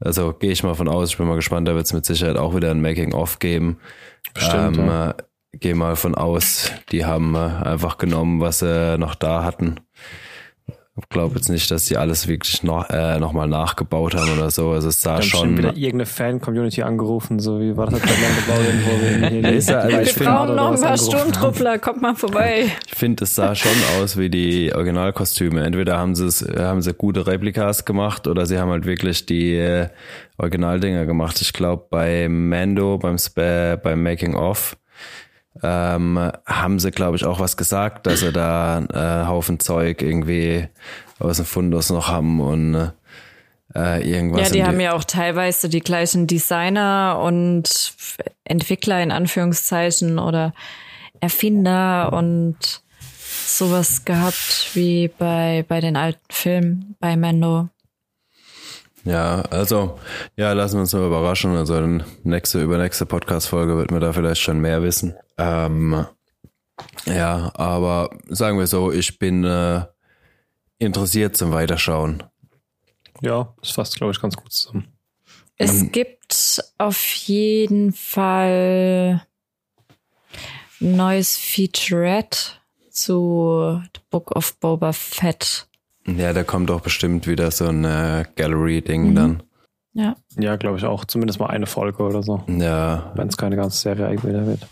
Also 0.00 0.32
gehe 0.32 0.52
ich 0.52 0.62
mal 0.62 0.74
von 0.74 0.88
aus, 0.88 1.10
ich 1.10 1.18
bin 1.18 1.26
mal 1.26 1.36
gespannt, 1.36 1.66
da 1.66 1.74
wird 1.74 1.86
es 1.86 1.92
mit 1.92 2.06
Sicherheit 2.06 2.36
auch 2.36 2.54
wieder 2.54 2.70
ein 2.70 2.80
Making-of 2.80 3.38
geben. 3.38 3.78
Bestimmt, 4.34 4.78
ähm, 4.78 4.86
ja. 4.86 5.10
äh, 5.10 5.14
Gehe 5.52 5.74
mal 5.74 5.96
von 5.96 6.14
aus, 6.14 6.70
die 6.92 7.06
haben 7.06 7.34
äh, 7.34 7.38
einfach 7.38 7.96
genommen, 7.96 8.40
was 8.40 8.58
sie 8.58 8.98
noch 8.98 9.14
da 9.14 9.44
hatten. 9.44 9.80
Ich 11.00 11.08
glaube 11.10 11.36
jetzt 11.36 11.48
nicht, 11.48 11.70
dass 11.70 11.84
die 11.86 11.96
alles 11.96 12.26
wirklich 12.28 12.62
noch, 12.62 12.88
äh, 12.90 13.18
noch 13.18 13.32
mal 13.32 13.46
nachgebaut 13.46 14.14
haben 14.14 14.30
oder 14.36 14.50
so. 14.50 14.70
Also 14.70 14.88
es 14.88 15.00
sah 15.00 15.14
Dann 15.14 15.22
schon 15.22 15.40
schon. 15.40 15.58
wieder 15.58 15.68
irgendeine 15.76 16.06
Fan-Community 16.06 16.82
angerufen, 16.82 17.38
so 17.38 17.60
wie 17.60 17.76
war 17.76 17.86
das 17.86 18.00
halt 18.00 18.04
bei 18.04 18.56
Mandalorian, 18.56 18.84
wo 18.84 19.30
wir 19.34 19.40
hier 19.40 19.52
ist 19.58 19.68
ja- 19.70 19.78
also 19.78 19.96
Wir 19.96 20.02
ich 20.02 20.12
find- 20.12 20.28
brauchen 20.28 20.54
noch 20.56 20.72
ein 20.74 20.80
paar. 20.80 20.96
Sturmtruppler, 20.98 21.78
kommt 21.78 22.02
mal 22.02 22.14
vorbei. 22.16 22.66
Ich 22.86 22.94
finde, 22.94 23.24
es 23.24 23.34
sah 23.34 23.54
schon 23.54 23.70
aus 24.00 24.16
wie 24.16 24.28
die 24.30 24.72
Originalkostüme. 24.74 25.62
Entweder 25.64 25.98
haben 25.98 26.14
sie 26.14 26.26
es, 26.26 26.42
haben 26.58 26.82
sie 26.82 26.92
gute 26.94 27.26
Replikas 27.26 27.84
gemacht 27.84 28.26
oder 28.26 28.46
sie 28.46 28.58
haben 28.58 28.70
halt 28.70 28.84
wirklich 28.86 29.26
die 29.26 29.54
äh, 29.54 29.88
Originaldinger 30.38 31.06
gemacht. 31.06 31.40
Ich 31.40 31.52
glaube, 31.52 31.84
bei 31.90 32.28
Mando, 32.28 32.98
beim 32.98 33.18
Spa, 33.18 33.76
beim 33.76 34.02
Making 34.02 34.34
of, 34.34 34.76
ähm, 35.62 36.30
haben 36.46 36.78
sie, 36.78 36.90
glaube 36.90 37.16
ich, 37.16 37.24
auch 37.24 37.40
was 37.40 37.56
gesagt, 37.56 38.06
dass 38.06 38.20
sie 38.20 38.32
da 38.32 38.80
äh, 38.92 39.26
Haufen 39.26 39.60
Zeug 39.60 40.02
irgendwie 40.02 40.68
aus 41.18 41.36
dem 41.36 41.46
Fundus 41.46 41.90
noch 41.90 42.08
haben 42.08 42.40
und 42.40 42.92
äh, 43.74 44.08
irgendwas. 44.08 44.48
Ja, 44.48 44.52
die 44.52 44.64
haben 44.64 44.80
ja 44.80 44.92
auch 44.92 45.04
teilweise 45.04 45.68
die 45.68 45.80
gleichen 45.80 46.26
Designer 46.26 47.20
und 47.22 47.94
Entwickler 48.44 49.02
in 49.02 49.10
Anführungszeichen 49.10 50.18
oder 50.18 50.52
Erfinder 51.20 52.12
und 52.12 52.82
sowas 53.46 54.04
gehabt 54.04 54.70
wie 54.74 55.08
bei, 55.08 55.64
bei 55.68 55.80
den 55.80 55.96
alten 55.96 56.20
Filmen 56.30 56.96
bei 57.00 57.16
Mando. 57.16 57.68
Ja, 59.04 59.42
also, 59.50 59.98
ja, 60.36 60.52
lassen 60.52 60.74
wir 60.76 60.80
uns 60.80 60.92
mal 60.92 61.06
überraschen. 61.06 61.56
Also, 61.56 61.80
nächste, 62.24 62.62
übernächste 62.62 63.06
Podcast-Folge 63.06 63.76
wird 63.76 63.90
man 63.90 64.00
da 64.00 64.12
vielleicht 64.12 64.42
schon 64.42 64.60
mehr 64.60 64.82
wissen. 64.82 65.14
Ähm, 65.38 66.04
ja, 67.06 67.50
aber 67.54 68.10
sagen 68.28 68.58
wir 68.58 68.66
so, 68.66 68.92
ich 68.92 69.18
bin 69.18 69.44
äh, 69.44 69.84
interessiert 70.78 71.36
zum 71.36 71.52
Weiterschauen. 71.52 72.22
Ja, 73.20 73.54
das 73.60 73.72
fasst, 73.72 73.96
glaube 73.96 74.12
ich, 74.12 74.20
ganz 74.20 74.36
gut 74.36 74.52
zusammen. 74.52 74.88
Es 75.56 75.90
gibt 75.90 76.62
auf 76.78 77.04
jeden 77.14 77.92
Fall 77.92 79.26
ein 80.80 80.96
neues 80.96 81.36
Featurette 81.36 82.38
zu 82.90 83.80
The 83.94 84.00
Book 84.10 84.30
of 84.36 84.56
Boba 84.60 84.92
Fett. 84.92 85.68
Ja, 86.06 86.32
da 86.32 86.44
kommt 86.44 86.70
auch 86.70 86.80
bestimmt 86.80 87.26
wieder 87.26 87.50
so 87.50 87.66
ein 87.66 87.84
äh, 87.84 88.24
Gallery-Ding 88.36 89.14
dann. 89.16 89.42
Ja. 89.94 90.14
Ja, 90.36 90.54
glaube 90.56 90.78
ich 90.78 90.84
auch. 90.84 91.04
Zumindest 91.04 91.40
mal 91.40 91.48
eine 91.48 91.66
Folge 91.66 92.04
oder 92.04 92.22
so. 92.22 92.44
Ja, 92.46 93.12
Wenn 93.16 93.28
es 93.28 93.36
keine 93.36 93.56
ganze 93.56 93.78
Serie 93.78 94.22
wieder 94.22 94.46
wird. 94.46 94.66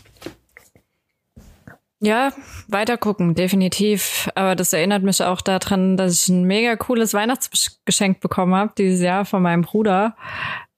Ja, 1.99 2.31
weiter 2.67 2.97
gucken, 2.97 3.33
definitiv. 3.33 4.29
Aber 4.35 4.55
das 4.55 4.71
erinnert 4.73 5.03
mich 5.03 5.23
auch 5.23 5.41
daran, 5.41 5.97
dass 5.97 6.23
ich 6.23 6.29
ein 6.29 6.43
mega 6.43 6.75
cooles 6.75 7.13
Weihnachtsgeschenk 7.13 8.19
bekommen 8.19 8.53
habe 8.53 8.73
dieses 8.77 9.01
Jahr 9.01 9.25
von 9.25 9.41
meinem 9.41 9.63
Bruder. 9.63 10.15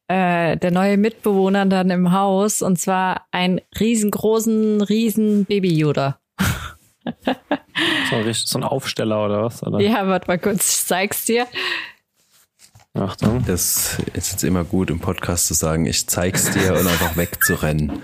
Äh, 0.08 0.58
der 0.58 0.72
neue 0.72 0.98
Mitbewohner 0.98 1.66
dann 1.66 1.90
im 1.90 2.14
Haus 2.14 2.62
und 2.62 2.80
zwar 2.80 3.28
einen 3.32 3.62
riesengroßen, 3.80 4.82
riesen 4.82 5.46
Baby-Yoda. 5.46 6.20
So 8.10 8.16
ein, 8.16 8.34
so 8.34 8.60
ein 8.60 8.64
Aufsteller 8.64 9.26
oder 9.26 9.44
was? 9.44 9.64
Oder? 9.64 9.80
Ja, 9.80 10.08
warte 10.08 10.28
mal 10.28 10.40
kurz, 10.40 10.74
ich 10.74 10.86
zeig's 10.86 11.26
dir. 11.26 11.48
Achtung. 12.94 13.44
das 13.46 14.00
ist 14.14 14.32
jetzt 14.32 14.44
immer 14.44 14.64
gut 14.64 14.90
im 14.90 15.00
Podcast 15.00 15.48
zu 15.48 15.54
sagen, 15.54 15.86
ich 15.86 16.08
zeig's 16.08 16.52
dir 16.52 16.74
und 16.74 16.88
einfach 16.88 17.16
wegzurennen. 17.16 18.02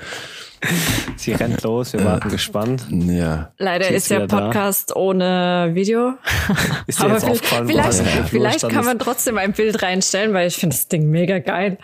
Sie 1.18 1.34
rennt 1.34 1.62
los, 1.64 1.94
wir 1.94 2.04
warten 2.04 2.30
gespannt. 2.30 2.86
Ja, 2.90 3.54
Leider 3.58 3.88
ist 3.90 3.96
ist 3.96 4.12
der 4.12 4.24
wieder 4.24 4.28
da. 4.28 4.46
Podcast 4.46 4.96
ohne 4.96 5.72
Video. 5.74 6.14
Ist 6.88 7.00
dir 7.00 7.06
Aber 7.06 7.14
jetzt 7.14 7.26
aufgefallen, 7.26 7.68
vielleicht, 7.68 7.94
Flur 7.94 8.24
vielleicht 8.26 8.70
kann 8.70 8.86
man 8.86 9.00
trotzdem 9.00 9.38
ein 9.38 9.54
Bild 9.54 9.82
reinstellen, 9.82 10.34
weil 10.34 10.48
ich 10.48 10.56
finde 10.58 10.76
das 10.76 10.88
Ding 10.88 11.10
mega 11.10 11.40
geil. 11.40 11.78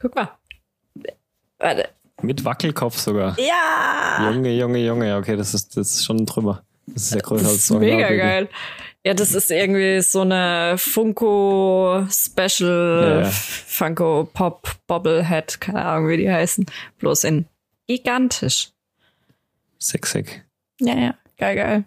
Guck 0.00 0.14
mal. 0.14 0.30
Warte. 1.58 1.88
Mit 2.22 2.44
Wackelkopf 2.44 2.98
sogar. 2.98 3.36
Ja! 3.38 4.30
Junge, 4.30 4.52
Junge, 4.52 4.78
Junge. 4.78 5.08
Ja, 5.08 5.18
okay, 5.18 5.36
das 5.36 5.54
ist, 5.54 5.76
das 5.76 5.94
ist 5.94 6.04
schon 6.04 6.26
drüber. 6.26 6.62
Das 6.86 7.04
ist 7.04 7.14
ja 7.14 7.20
größer 7.20 7.42
Das 7.44 7.52
als 7.52 7.60
ist 7.60 7.66
so 7.68 7.74
ein 7.74 7.80
mega 7.80 8.08
geil. 8.08 8.48
Ja, 9.04 9.14
das 9.14 9.32
ist 9.34 9.50
irgendwie 9.50 10.00
so 10.02 10.22
eine 10.22 10.74
Funko 10.76 12.04
Special 12.10 13.00
Ja, 13.02 13.20
ja. 13.20 13.30
Funko 13.30 14.28
Pop 14.32 14.68
Bobblehead, 14.86 15.60
keine 15.60 15.84
Ahnung, 15.84 16.08
wie 16.08 16.16
die 16.16 16.30
heißen. 16.30 16.66
Bloß 16.98 17.24
in 17.24 17.46
gigantisch. 17.88 18.70
Sexig. 19.80 20.44
Ja, 20.80 20.96
ja, 20.96 21.14
geil, 21.36 21.56
geil. 21.56 21.84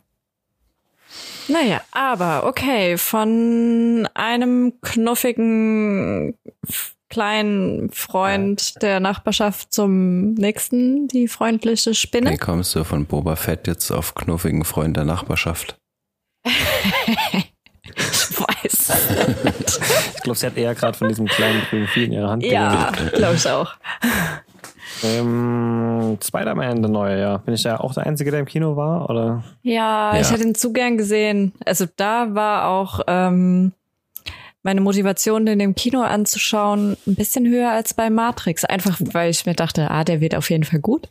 Naja, 1.47 1.81
aber 1.91 2.45
okay, 2.45 2.97
von 2.97 4.07
einem 4.13 4.73
knuffigen 4.81 6.37
kleinen 7.09 7.91
Freund 7.91 8.81
der 8.81 8.99
Nachbarschaft 9.01 9.73
zum 9.73 10.33
nächsten, 10.33 11.07
die 11.09 11.27
freundliche 11.27 11.93
Spinne. 11.93 12.31
wie 12.31 12.37
kommst 12.37 12.73
du 12.73 12.85
von 12.85 13.05
Boba 13.05 13.35
Fett 13.35 13.67
jetzt 13.67 13.91
auf 13.91 14.15
knuffigen 14.15 14.63
Freund 14.63 14.95
der 14.95 15.03
Nachbarschaft? 15.03 15.77
Ich 16.43 16.53
weiß. 18.39 18.91
Ich 20.15 20.23
glaube, 20.23 20.39
sie 20.39 20.45
hat 20.47 20.57
eher 20.57 20.73
gerade 20.73 20.97
von 20.97 21.09
diesem 21.09 21.27
kleinen 21.27 21.61
grünen 21.69 21.87
Vieh 21.87 22.05
in 22.05 22.13
ihrer 22.13 22.29
Hand 22.29 22.43
ja, 22.43 22.91
glaube 23.13 23.35
ich 23.35 23.47
auch. 23.49 23.75
Ähm, 25.03 26.17
Spider-Man, 26.23 26.81
der 26.81 26.91
neue, 26.91 27.19
ja. 27.19 27.37
Bin 27.37 27.53
ich 27.53 27.63
ja 27.63 27.79
auch 27.79 27.93
der 27.93 28.05
Einzige, 28.05 28.31
der 28.31 28.39
im 28.41 28.45
Kino 28.45 28.75
war? 28.75 29.09
Oder? 29.09 29.43
Ja, 29.63 30.13
Ja. 30.15 30.21
ich 30.21 30.31
hätte 30.31 30.43
ihn 30.43 30.55
zu 30.55 30.73
gern 30.73 30.97
gesehen. 30.97 31.53
Also 31.65 31.85
da 31.95 32.33
war 32.35 32.67
auch 32.69 33.01
ähm, 33.07 33.71
meine 34.63 34.81
Motivation, 34.81 35.45
den 35.45 35.59
im 35.59 35.75
Kino 35.75 36.01
anzuschauen, 36.01 36.97
ein 37.07 37.15
bisschen 37.15 37.47
höher 37.47 37.71
als 37.71 37.93
bei 37.93 38.09
Matrix. 38.09 38.63
Einfach 38.65 38.99
weil 39.13 39.31
ich 39.31 39.45
mir 39.45 39.53
dachte, 39.55 39.89
ah, 39.89 40.03
der 40.03 40.21
wird 40.21 40.35
auf 40.35 40.49
jeden 40.49 40.63
Fall 40.63 40.79
gut. 40.79 41.09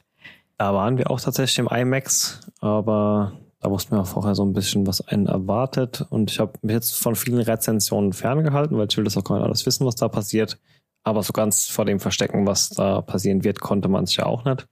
Da 0.58 0.74
waren 0.74 0.98
wir 0.98 1.10
auch 1.10 1.20
tatsächlich 1.20 1.58
im 1.58 1.68
IMAX, 1.68 2.40
aber 2.60 3.32
da 3.62 3.70
wussten 3.70 3.96
wir 3.96 4.00
auch 4.02 4.06
vorher 4.06 4.34
so 4.34 4.44
ein 4.44 4.52
bisschen, 4.52 4.86
was 4.86 5.06
einen 5.08 5.26
erwartet. 5.26 6.04
Und 6.10 6.30
ich 6.30 6.38
habe 6.38 6.52
mich 6.62 6.74
jetzt 6.74 6.96
von 7.02 7.16
vielen 7.16 7.40
Rezensionen 7.40 8.12
ferngehalten, 8.12 8.76
weil 8.76 8.86
ich 8.90 8.96
will 8.96 9.04
das 9.04 9.16
auch 9.16 9.24
gar 9.24 9.36
nicht 9.36 9.44
alles 9.46 9.64
wissen, 9.66 9.86
was 9.86 9.96
da 9.96 10.08
passiert. 10.08 10.58
Aber 11.02 11.22
so 11.22 11.32
ganz 11.32 11.66
vor 11.66 11.84
dem 11.84 12.00
Verstecken, 12.00 12.46
was 12.46 12.70
da 12.70 13.00
passieren 13.00 13.42
wird, 13.44 13.60
konnte 13.60 13.88
man 13.88 14.04
es 14.04 14.16
ja 14.16 14.26
auch 14.26 14.44
nicht. 14.44 14.66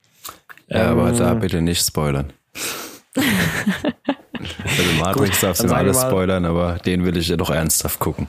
Ja, 0.67 0.91
aber 0.91 1.09
Ähm, 1.09 1.17
da 1.17 1.33
bitte 1.33 1.61
nicht 1.61 1.85
spoilern. 1.85 2.31
also 3.15 4.91
Matrix 4.99 5.31
Gut, 5.31 5.43
darfst 5.43 5.63
du 5.63 5.73
alles 5.73 5.99
spoilern, 6.01 6.45
aber 6.45 6.77
den 6.85 7.03
will 7.03 7.17
ich 7.17 7.27
ja 7.27 7.37
doch 7.37 7.49
ernsthaft 7.49 7.99
gucken. 7.99 8.27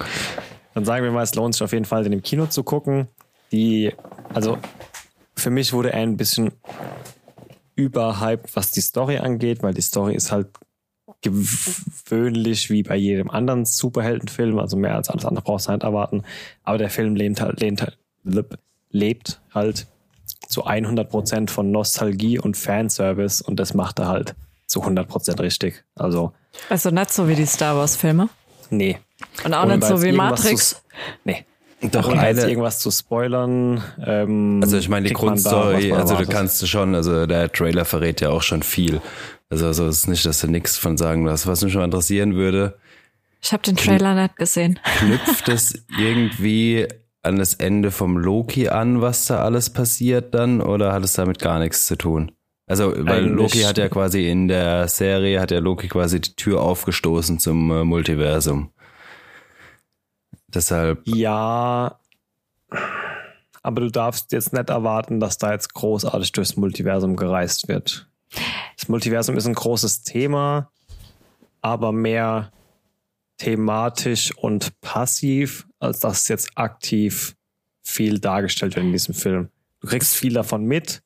Dann 0.75 0.85
sagen 0.85 1.05
wir 1.05 1.13
mal, 1.13 1.23
es 1.23 1.35
lohnt 1.35 1.55
sich 1.55 1.63
auf 1.63 1.73
jeden 1.73 1.85
Fall, 1.85 2.05
den 2.05 2.13
im 2.13 2.23
Kino 2.23 2.47
zu 2.47 2.63
gucken. 2.63 3.09
Die, 3.53 3.93
also 4.33 4.59
für 5.37 5.51
mich 5.51 5.73
wurde 5.73 5.93
er 5.93 6.01
ein 6.01 6.17
bisschen 6.17 6.53
überhyped, 7.75 8.55
was 8.55 8.71
die 8.73 8.81
Story 8.81 9.19
angeht, 9.19 9.63
weil 9.63 9.75
die 9.75 9.81
Story 9.83 10.15
ist 10.15 10.33
halt 10.33 10.49
gewöhnlich 11.23 12.71
wie 12.71 12.83
bei 12.83 12.97
jedem 12.97 13.31
anderen 13.31 13.65
Superheldenfilm, 13.65 14.59
also 14.59 14.77
mehr 14.77 14.95
als 14.97 15.09
alles 15.09 15.25
andere 15.25 15.45
brauchst 15.45 15.67
du 15.67 15.71
halt 15.71 15.83
erwarten. 15.83 16.23
Aber 16.65 16.79
der 16.79 16.91
Film 16.91 17.15
lebt 17.15 17.41
halt, 17.41 17.61
lebt 17.61 17.83
halt, 17.83 17.99
lebt 18.91 19.41
halt 19.55 19.87
zu 20.49 20.67
100% 20.67 21.51
von 21.51 21.71
Nostalgie 21.71 22.39
und 22.39 22.57
Fanservice 22.57 23.43
und 23.43 23.61
das 23.61 23.75
macht 23.75 23.99
er 23.99 24.09
halt 24.09 24.35
zu 24.67 24.83
100% 24.83 25.41
richtig. 25.41 25.85
Also, 25.95 26.33
Also 26.69 26.91
nicht 26.91 27.13
so 27.13 27.29
wie 27.29 27.35
die 27.35 27.47
Star 27.47 27.77
Wars 27.77 27.97
Filme. 27.97 28.29
nee. 28.71 28.99
Und 29.45 29.53
auch 29.53 29.65
Ohne 29.65 29.77
nicht 29.77 29.87
so 29.87 30.03
wie 30.03 30.13
Matrix. 30.13 30.71
Zu, 30.71 30.77
nee. 31.25 31.45
Doch 31.83 32.09
Ohne 32.09 32.27
jetzt 32.27 32.41
eine, 32.41 32.51
irgendwas 32.51 32.79
zu 32.79 32.91
spoilern. 32.91 33.83
Ähm, 34.05 34.61
also 34.63 34.77
ich 34.79 34.89
meine, 34.89 35.09
die 35.09 35.15
Grundstory, 35.15 35.93
also 35.93 36.15
du 36.15 36.27
kannst 36.27 36.67
schon, 36.69 36.95
also 36.95 37.27
der 37.27 37.53
Trailer 37.53 37.85
verrät 37.85 38.21
ja 38.21 38.31
auch 38.31 38.43
schon 38.43 38.63
viel. 38.63 39.01
Also, 39.51 39.67
also 39.67 39.87
es 39.87 39.99
ist 40.01 40.07
nicht, 40.09 40.25
dass 40.27 40.41
du 40.41 40.47
nichts 40.47 40.79
von 40.79 40.97
sagen 40.97 41.25
wirst. 41.27 41.47
Was 41.47 41.63
mich 41.65 41.75
mal 41.75 41.85
interessieren 41.85 42.35
würde, 42.35 42.79
Ich 43.43 43.53
habe 43.53 43.63
den 43.63 43.77
Trailer 43.77 44.15
nicht 44.15 44.37
gesehen. 44.37 44.79
knüpft 44.99 45.49
es 45.49 45.85
irgendwie 45.99 46.87
an 47.23 47.37
das 47.37 47.55
Ende 47.55 47.91
vom 47.91 48.17
Loki 48.17 48.69
an, 48.69 49.01
was 49.03 49.27
da 49.27 49.43
alles 49.43 49.71
passiert 49.71 50.35
dann, 50.35 50.61
oder 50.63 50.93
hat 50.93 51.05
es 51.05 51.13
damit 51.15 51.39
gar 51.39 51.59
nichts 51.59 51.87
zu 51.87 51.97
tun? 51.97 52.33
Also, 52.67 52.93
weil 52.97 53.25
Eigentlich- 53.25 53.33
Loki 53.55 53.59
hat 53.63 53.77
ja 53.79 53.89
quasi 53.89 54.29
in 54.31 54.47
der 54.49 54.87
Serie, 54.89 55.41
hat 55.41 55.51
ja 55.51 55.59
Loki 55.59 55.89
quasi 55.89 56.21
die 56.21 56.37
Tür 56.37 56.61
aufgestoßen 56.63 57.39
zum 57.41 57.71
äh, 57.73 57.85
Multiversum. 57.85 58.71
Deshalb, 60.47 61.03
Ja, 61.07 61.99
aber 63.63 63.81
du 63.83 63.91
darfst 63.91 64.33
jetzt 64.33 64.53
nicht 64.53 64.71
erwarten, 64.71 65.21
dass 65.21 65.39
da 65.39 65.53
jetzt 65.53 65.75
großartig 65.75 66.33
durchs 66.33 66.57
Multiversum 66.57 67.17
gereist 67.17 67.69
wird. 67.69 68.09
Das 68.81 68.89
Multiversum 68.89 69.37
ist 69.37 69.47
ein 69.47 69.53
großes 69.53 70.05
Thema, 70.05 70.71
aber 71.61 71.93
mehr 71.93 72.51
thematisch 73.37 74.35
und 74.35 74.81
passiv, 74.81 75.67
als 75.79 76.01
dass 76.01 76.29
jetzt 76.29 76.53
aktiv 76.55 77.37
viel 77.83 78.21
dargestellt 78.21 78.77
wird 78.77 78.87
in 78.87 78.93
diesem 78.93 79.15
Film. 79.15 79.51
Du 79.81 79.89
kriegst 79.89 80.15
viel 80.15 80.33
davon 80.33 80.65
mit. 80.65 81.03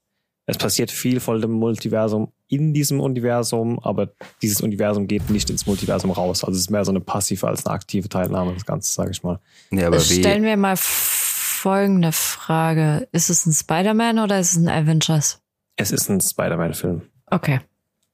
Es 0.47 0.57
passiert 0.57 0.93
viel 0.93 1.19
von 1.19 1.41
dem 1.41 1.51
Multiversum 1.51 2.33
in 2.47 2.75
diesem 2.75 3.01
Universum, 3.01 3.81
aber 3.81 4.13
dieses 4.41 4.61
Universum 4.61 5.09
geht 5.09 5.29
nicht 5.31 5.51
ins 5.51 5.67
Multiversum 5.67 6.13
raus. 6.13 6.45
Also 6.45 6.57
es 6.57 6.65
ist 6.65 6.71
mehr 6.71 6.85
so 6.85 6.93
eine 6.93 7.01
passive 7.01 7.49
als 7.49 7.67
eine 7.67 7.75
aktive 7.75 8.09
Teilnahme, 8.09 8.55
das 8.55 8.67
Ganze, 8.67 8.93
sage 8.93 9.11
ich 9.11 9.25
mal. 9.25 9.41
ja, 9.73 9.89
aber 9.89 9.97
wie, 9.97 10.21
Stellen 10.21 10.45
wir 10.45 10.57
mal 10.57 10.77
folgende 10.77 12.13
Frage. 12.13 13.09
Ist 13.11 13.31
es 13.31 13.47
ein 13.47 13.53
Spider-Man 13.53 14.21
oder 14.21 14.39
ist 14.39 14.53
es 14.53 14.59
ein 14.59 14.69
Avengers? 14.69 15.41
Es 15.75 15.91
ist 15.91 16.09
ein 16.09 16.21
Spider-Man-Film. 16.21 17.03
Okay. 17.31 17.61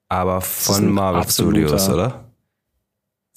aber 0.08 0.40
von 0.40 0.90
Marvel 0.90 1.28
Studios, 1.28 1.88
oder? 1.88 2.24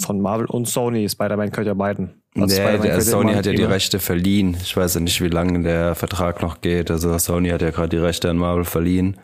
Von 0.01 0.21
Marvel 0.21 0.45
und 0.47 0.67
Sony. 0.67 1.07
Spider-Man 1.07 1.51
gehört 1.51 1.67
ja 1.67 1.73
beiden. 1.73 2.21
Nee, 2.33 2.43
Also 2.43 2.55
Spider-Man 2.55 2.81
der 2.81 3.01
Sony 3.01 3.33
hat 3.33 3.45
ja 3.45 3.53
die 3.53 3.63
Rechte 3.63 3.99
verliehen. 3.99 4.57
Ich 4.61 4.75
weiß 4.75 4.95
ja 4.95 4.99
nicht, 5.01 5.21
wie 5.21 5.27
lange 5.27 5.61
der 5.61 5.95
Vertrag 5.95 6.41
noch 6.41 6.61
geht. 6.61 6.89
Also 6.89 7.15
Sony 7.17 7.49
hat 7.49 7.61
ja 7.61 7.69
gerade 7.69 7.89
die 7.89 7.97
Rechte 7.97 8.29
an 8.29 8.37
Marvel 8.37 8.65
verliehen. 8.65 9.17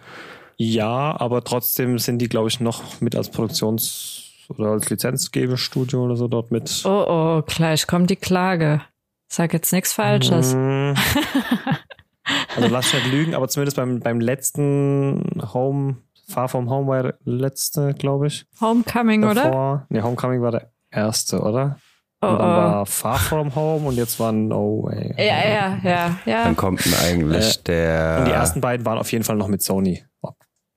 Ja, 0.57 1.19
aber 1.19 1.43
trotzdem 1.43 1.97
sind 1.99 2.19
die, 2.19 2.29
glaube 2.29 2.49
ich, 2.49 2.59
noch 2.59 3.01
mit 3.01 3.15
als 3.15 3.29
Produktions- 3.31 4.25
oder 4.49 4.71
als 4.71 4.89
Lizenzgebestudio 4.89 6.03
oder 6.03 6.15
so 6.15 6.27
dort 6.27 6.51
mit. 6.51 6.81
Oh, 6.85 7.05
oh, 7.07 7.41
gleich 7.45 7.87
kommt 7.87 8.09
die 8.09 8.15
Klage. 8.15 8.81
Sag 9.27 9.53
jetzt 9.53 9.71
nichts 9.71 9.93
Falsches. 9.93 10.53
Mm. 10.55 10.93
Also 12.55 12.69
lass 12.69 12.93
mich 12.93 13.03
nicht 13.03 13.11
lügen, 13.13 13.33
aber 13.33 13.47
zumindest 13.47 13.77
beim, 13.77 14.01
beim 14.01 14.19
letzten 14.19 15.41
Home, 15.53 15.97
Far 16.29 16.47
From 16.47 16.69
Home 16.69 16.87
war 16.87 17.03
der 17.03 17.15
letzte, 17.23 17.93
glaube 17.93 18.27
ich. 18.27 18.45
Homecoming, 18.61 19.23
oder? 19.23 19.43
Davor. 19.43 19.85
Nee, 19.89 20.01
Homecoming 20.01 20.41
war 20.41 20.51
der 20.51 20.71
erste, 20.91 21.41
oder? 21.41 21.77
Oh, 22.21 22.27
Und 22.27 22.39
dann 22.39 22.49
oh. 22.49 22.71
war 22.75 22.85
Far 22.85 23.17
From 23.17 23.55
Home 23.55 23.87
und 23.87 23.95
jetzt 23.95 24.19
war 24.19 24.31
No 24.31 24.83
Way. 24.83 25.15
Ja, 25.17 25.23
ja, 25.23 25.79
ja, 25.83 26.19
ja. 26.25 26.43
Dann 26.43 26.55
kommt 26.55 26.85
denn 26.85 26.93
eigentlich 26.93 27.63
der. 27.63 28.17
Und 28.19 28.25
die 28.25 28.31
ersten 28.31 28.61
beiden 28.61 28.85
waren 28.85 28.97
auf 28.97 29.11
jeden 29.11 29.23
Fall 29.23 29.37
noch 29.37 29.47
mit 29.47 29.63
Sony. 29.63 30.03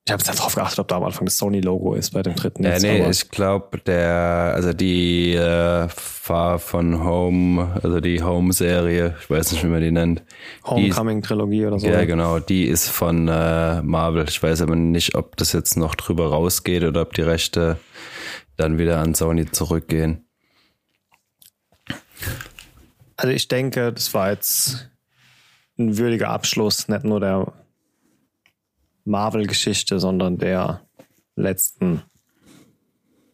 Ich 0.04 0.12
habe 0.12 0.20
jetzt 0.20 0.36
drauf 0.36 0.56
geachtet, 0.56 0.80
ob 0.80 0.88
da 0.88 0.96
am 0.96 1.04
Anfang 1.04 1.26
das 1.26 1.36
Sony-Logo 1.36 1.94
ist 1.94 2.10
bei 2.10 2.22
dem 2.22 2.34
dritten. 2.34 2.64
Ja, 2.64 2.70
jetzt, 2.70 2.82
nee, 2.82 3.08
ich 3.08 3.30
glaube, 3.30 3.78
der, 3.78 4.52
also 4.52 4.72
die 4.72 5.34
äh, 5.34 5.86
Far 5.88 6.58
von 6.58 7.04
Home, 7.04 7.80
also 7.80 8.00
die 8.00 8.20
Home-Serie, 8.20 9.14
ich 9.20 9.30
weiß 9.30 9.52
nicht, 9.52 9.62
wie 9.62 9.68
man 9.68 9.80
die 9.80 9.92
nennt. 9.92 10.24
Homecoming-Trilogie 10.64 11.66
oder 11.66 11.78
so. 11.78 11.86
ja, 11.86 12.04
genau, 12.04 12.40
die 12.40 12.64
ist 12.64 12.88
von 12.88 13.28
äh, 13.28 13.80
Marvel. 13.82 14.24
Ich 14.28 14.42
weiß 14.42 14.62
aber 14.62 14.74
nicht, 14.74 15.14
ob 15.14 15.36
das 15.36 15.52
jetzt 15.52 15.76
noch 15.76 15.94
drüber 15.94 16.30
rausgeht 16.30 16.82
oder 16.82 17.02
ob 17.02 17.12
die 17.14 17.22
Rechte 17.22 17.78
dann 18.56 18.78
wieder 18.78 18.98
an 18.98 19.14
Sony 19.14 19.52
zurückgehen. 19.52 20.26
Also 23.16 23.32
ich 23.32 23.46
denke, 23.46 23.92
das 23.92 24.12
war 24.14 24.32
jetzt 24.32 24.90
ein 25.78 25.96
würdiger 25.96 26.30
Abschluss, 26.30 26.88
nicht 26.88 27.04
nur 27.04 27.20
der 27.20 27.52
Marvel-Geschichte, 29.04 29.98
sondern 30.00 30.38
der 30.38 30.86
letzten 31.36 32.02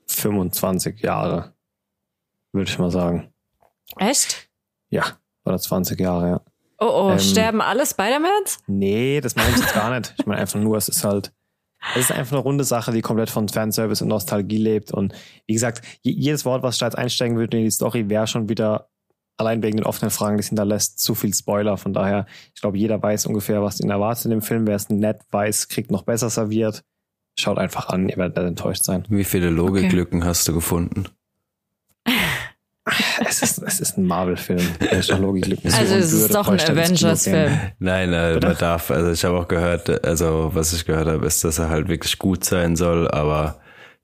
25 0.07 1.01
Jahre, 1.01 1.55
würde 2.53 2.71
ich 2.71 2.79
mal 2.79 2.91
sagen. 2.91 3.33
Echt? 3.99 4.49
Ja, 4.91 5.19
oder 5.45 5.59
20 5.59 5.99
Jahre, 6.01 6.29
ja. 6.29 6.41
Oh, 6.81 6.87
oh, 6.87 7.11
Ähm, 7.13 7.19
sterben 7.19 7.61
alle 7.61 7.85
Spider-Mans? 7.85 8.59
Nee, 8.67 9.21
das 9.21 9.35
meine 9.37 9.51
ich 9.51 9.57
jetzt 9.59 9.75
gar 9.75 9.97
nicht. 9.99 10.15
Ich 10.19 10.27
meine 10.27 10.41
einfach 10.41 10.61
nur, 10.61 10.77
es 10.77 10.89
ist 10.89 11.05
halt, 11.05 11.33
es 11.95 12.03
ist 12.11 12.13
einfach 12.13 12.33
eine 12.37 12.43
runde 12.43 12.65
Sache, 12.65 12.93
die 12.93 13.03
komplett 13.03 13.31
von 13.31 13.49
Fanservice 13.49 14.03
und 14.03 14.09
Nostalgie 14.09 14.59
lebt. 14.59 14.93
Und 14.93 15.13
wie 15.47 15.55
gesagt, 15.55 15.83
je- 16.03 16.13
jedes 16.13 16.45
Wort, 16.45 16.63
was 16.63 16.77
ich 16.77 16.81
da 16.81 16.87
jetzt 16.87 16.99
einsteigen 16.99 17.37
würde 17.37 17.59
in 17.59 17.65
die 17.65 17.71
Story, 17.71 18.09
wäre 18.09 18.27
schon 18.27 18.49
wieder 18.49 18.89
allein 19.39 19.63
wegen 19.63 19.79
den 19.79 19.87
offenen 19.87 20.11
Fragen, 20.11 20.37
die 20.37 20.43
es 20.43 20.49
hinterlässt, 20.49 20.99
zu 20.99 21.15
viel 21.15 21.33
Spoiler. 21.33 21.77
Von 21.77 21.93
daher, 21.93 22.27
ich 22.55 22.61
glaube, 22.61 22.77
jeder 22.79 23.03
weiß 23.03 23.27
ungefähr, 23.27 23.63
was 23.63 23.81
ihn 23.81 23.91
erwartet 23.91 24.27
in 24.27 24.33
dem 24.33 24.43
Film. 24.43 24.67
Wer 24.67 24.77
es 24.77 24.91
nett 24.91 25.21
weiß, 25.31 25.69
kriegt 25.69 25.91
noch 25.91 26.03
besser 26.03 26.29
serviert. 26.29 26.83
Schaut 27.39 27.59
einfach 27.59 27.89
an, 27.89 28.09
ihr 28.09 28.17
werdet 28.17 28.37
enttäuscht 28.37 28.83
sein. 28.83 29.05
Wie 29.09 29.25
viele 29.25 29.51
Logiklücken 29.51 30.25
hast 30.25 30.47
du 30.49 30.55
gefunden? 30.55 31.05
Es 33.27 33.43
ist, 33.43 33.59
es 33.59 33.81
ist 33.81 33.99
ein 33.99 34.07
Marvel-Film. 34.07 34.67
Also 34.91 35.15
es 35.95 36.13
ist 36.13 36.35
doch 36.35 36.49
ein 36.49 36.59
er. 36.59 36.71
Avengers-Film. 36.71 37.61
Nein, 37.79 38.13
äh, 38.15 38.31
Bitte? 38.35 38.47
man 38.47 38.57
darf, 38.57 38.91
also 38.91 39.11
ich 39.11 39.25
habe 39.27 39.39
auch 39.39 39.47
gehört, 39.47 40.05
also 40.07 40.53
was 40.55 40.73
ich 40.73 40.87
gehört 40.87 41.07
habe, 41.07 41.27
ist, 41.27 41.45
dass 41.45 41.59
er 41.59 41.69
halt 41.69 41.89
wirklich 41.89 42.19
gut 42.19 42.45
sein 42.45 42.77
soll, 42.77 43.07
aber 43.11 43.61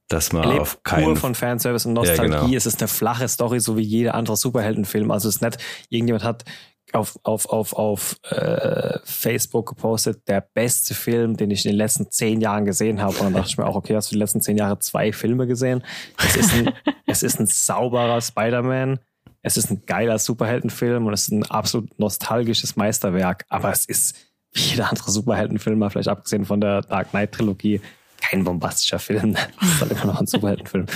dass 0.08 0.32
man 0.32 0.42
Er 0.44 0.48
lebt 0.50 0.60
auf 0.60 0.82
keinen 0.82 1.04
pur 1.04 1.16
von 1.16 1.34
Fanservice 1.34 1.86
und 1.86 1.96
Ja, 1.96 2.02
Nostalgie. 2.02 2.32
genau. 2.46 2.56
Es 2.56 2.66
ist 2.66 2.80
eine 2.80 2.88
flache 2.88 3.28
Story, 3.28 3.60
so 3.60 3.76
wie 3.76 3.82
jeder 3.82 4.14
andere 4.14 4.36
Superheldenfilm. 4.36 5.10
Also 5.10 5.28
es 5.28 5.36
ist 5.36 5.42
nicht, 5.42 5.58
irgendjemand 5.88 6.24
hat 6.24 6.44
auf, 6.92 7.18
auf, 7.24 7.46
auf, 7.46 7.72
auf 7.72 8.16
äh, 8.30 8.98
Facebook 9.04 9.68
gepostet, 9.68 10.28
der 10.28 10.46
beste 10.54 10.94
Film, 10.94 11.36
den 11.36 11.50
ich 11.50 11.64
in 11.64 11.72
den 11.72 11.78
letzten 11.78 12.10
zehn 12.10 12.40
Jahren 12.40 12.64
gesehen 12.64 13.00
habe. 13.00 13.14
Und 13.16 13.24
dann 13.24 13.32
dachte 13.34 13.48
ich 13.48 13.58
mir 13.58 13.66
auch, 13.66 13.74
okay, 13.74 13.96
hast 13.96 14.10
du 14.10 14.14
die 14.14 14.20
letzten 14.20 14.40
zehn 14.40 14.56
Jahre 14.56 14.78
zwei 14.78 15.12
Filme 15.12 15.46
gesehen? 15.46 15.82
Es 16.18 16.36
ist 16.36 16.54
ein, 16.54 16.70
es 17.06 17.22
ist 17.22 17.40
ein 17.40 17.46
sauberer 17.46 18.20
Spider-Man. 18.20 19.00
Es 19.42 19.56
ist 19.56 19.70
ein 19.70 19.82
geiler 19.86 20.18
Superheldenfilm 20.18 21.06
und 21.06 21.12
es 21.12 21.22
ist 21.22 21.32
ein 21.32 21.44
absolut 21.44 21.98
nostalgisches 21.98 22.76
Meisterwerk. 22.76 23.44
Aber 23.48 23.70
es 23.72 23.84
ist 23.86 24.16
wie 24.52 24.60
jeder 24.60 24.88
andere 24.88 25.10
Superheldenfilm, 25.10 25.78
mal 25.78 25.90
vielleicht 25.90 26.08
abgesehen 26.08 26.44
von 26.44 26.60
der 26.60 26.82
Dark 26.82 27.10
Knight 27.10 27.32
Trilogie, 27.32 27.80
kein 28.28 28.44
bombastischer 28.44 28.98
Film. 28.98 29.36
Das 29.60 29.82
ist 29.82 29.92
immer 29.92 30.06
noch 30.12 30.20
ein 30.20 30.26
Superheldenfilm. 30.26 30.86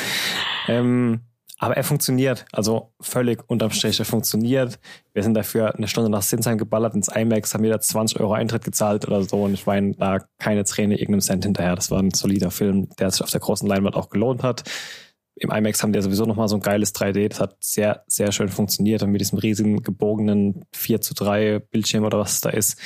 Ähm, 0.68 1.20
aber 1.60 1.76
er 1.76 1.82
funktioniert, 1.82 2.46
also 2.52 2.92
völlig 3.00 3.42
unterm 3.48 3.72
Strich, 3.72 3.98
er 3.98 4.04
funktioniert. 4.04 4.78
Wir 5.12 5.24
sind 5.24 5.34
dafür 5.34 5.74
eine 5.74 5.88
Stunde 5.88 6.08
nach 6.08 6.22
Sinsheim 6.22 6.56
geballert 6.56 6.94
ins 6.94 7.08
IMAX, 7.08 7.52
haben 7.52 7.64
wieder 7.64 7.80
20 7.80 8.20
Euro 8.20 8.32
Eintritt 8.32 8.64
gezahlt 8.64 9.08
oder 9.08 9.22
so 9.24 9.42
und 9.42 9.54
ich 9.54 9.66
weine 9.66 9.92
da 9.94 10.20
keine 10.38 10.62
Träne 10.62 10.94
irgendeinem 10.94 11.20
Cent 11.20 11.44
hinterher. 11.44 11.74
Das 11.74 11.90
war 11.90 11.98
ein 11.98 12.12
solider 12.12 12.52
Film, 12.52 12.88
der 13.00 13.10
sich 13.10 13.22
auf 13.22 13.30
der 13.30 13.40
großen 13.40 13.68
Leinwand 13.68 13.96
auch 13.96 14.08
gelohnt 14.08 14.44
hat. 14.44 14.62
Im 15.34 15.50
IMAX 15.50 15.82
haben 15.82 15.92
die 15.92 15.96
ja 15.98 16.02
sowieso 16.02 16.26
nochmal 16.26 16.48
so 16.48 16.56
ein 16.56 16.62
geiles 16.62 16.94
3D. 16.94 17.28
Das 17.28 17.40
hat 17.40 17.56
sehr, 17.60 18.04
sehr 18.06 18.30
schön 18.30 18.48
funktioniert 18.48 19.02
und 19.02 19.10
mit 19.10 19.20
diesem 19.20 19.38
riesigen 19.38 19.82
gebogenen 19.82 20.64
4 20.72 21.00
zu 21.00 21.14
3 21.14 21.58
Bildschirm 21.58 22.04
oder 22.04 22.20
was 22.20 22.40
da 22.40 22.50
ist. 22.50 22.78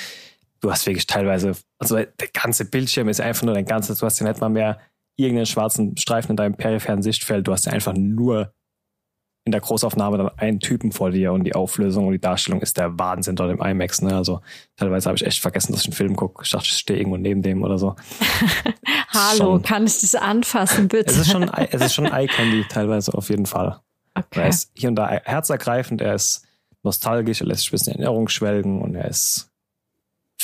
Du 0.63 0.71
hast 0.71 0.87
wirklich 0.87 1.07
teilweise, 1.07 1.53
also 1.79 1.97
der 1.97 2.29
ganze 2.33 2.65
Bildschirm 2.65 3.09
ist 3.09 3.21
einfach 3.21 3.43
nur 3.43 3.55
dein 3.55 3.67
ganzes, 3.67 3.99
du 3.99 4.07
hast 4.07 4.21
ja 4.21 4.29
nicht 4.29 4.41
mal 4.41 4.49
mehr 4.49 4.79
irgendeinen 5.17 5.47
schwarzen 5.47 5.97
Streifen 5.97 6.31
in 6.31 6.37
deinem 6.37 6.55
peripheren 6.55 7.03
Sichtfeld. 7.03 7.47
Du 7.47 7.53
hast 7.53 7.67
ja 7.67 7.73
einfach 7.73 7.95
nur 7.95 8.55
in 9.45 9.51
der 9.51 9.61
Großaufnahme 9.61 10.19
dann 10.19 10.31
einen 10.39 10.61
Typen 10.61 10.93
vor 10.93 11.11
dir 11.11 11.33
und 11.33 11.43
die 11.43 11.57
Auflösung 11.57 12.07
und 12.07 12.13
die 12.13 12.21
Darstellung 12.21 12.61
ist 12.61 12.77
der 12.77 12.97
Wahnsinn 12.97 13.35
dort 13.35 13.51
im 13.51 13.61
IMAX. 13.61 14.01
Ne? 14.03 14.15
Also 14.15 14.41
teilweise 14.77 15.09
habe 15.09 15.17
ich 15.17 15.27
echt 15.27 15.41
vergessen, 15.41 15.73
dass 15.73 15.83
ich 15.83 15.89
einen 15.89 15.97
Film 15.97 16.15
gucke. 16.15 16.45
Ich 16.45 16.51
dachte, 16.51 16.67
ich 16.67 16.79
stehe 16.79 17.01
irgendwo 17.01 17.17
neben 17.17 17.43
dem 17.43 17.65
oder 17.65 17.77
so. 17.77 17.97
Hallo, 19.09 19.37
Schon. 19.37 19.63
kann 19.63 19.85
ich 19.85 20.01
das 20.01 20.15
anfassen, 20.15 20.87
bitte? 20.87 21.11
Es 21.11 21.19
ist 21.19 21.33
schon, 21.33 21.49
es 21.49 21.81
ist 21.81 21.95
schon 21.95 22.07
Eye 22.07 22.29
Candy 22.29 22.65
teilweise 22.69 23.13
auf 23.15 23.31
jeden 23.31 23.47
Fall. 23.47 23.81
Er 24.15 24.25
okay. 24.25 24.49
ist 24.49 24.71
hier 24.75 24.91
und 24.91 24.95
da 24.97 25.09
herzergreifend, 25.09 26.01
er 26.01 26.15
ist 26.15 26.47
nostalgisch, 26.85 27.41
er 27.41 27.49
lässt 27.49 27.63
sich 27.63 27.71
ein 27.71 27.73
bisschen 27.73 27.95
in 27.95 28.01
Erinnerung 28.01 28.29
schwelgen 28.29 28.81
und 28.81 28.95
er 28.95 29.09
ist 29.09 29.52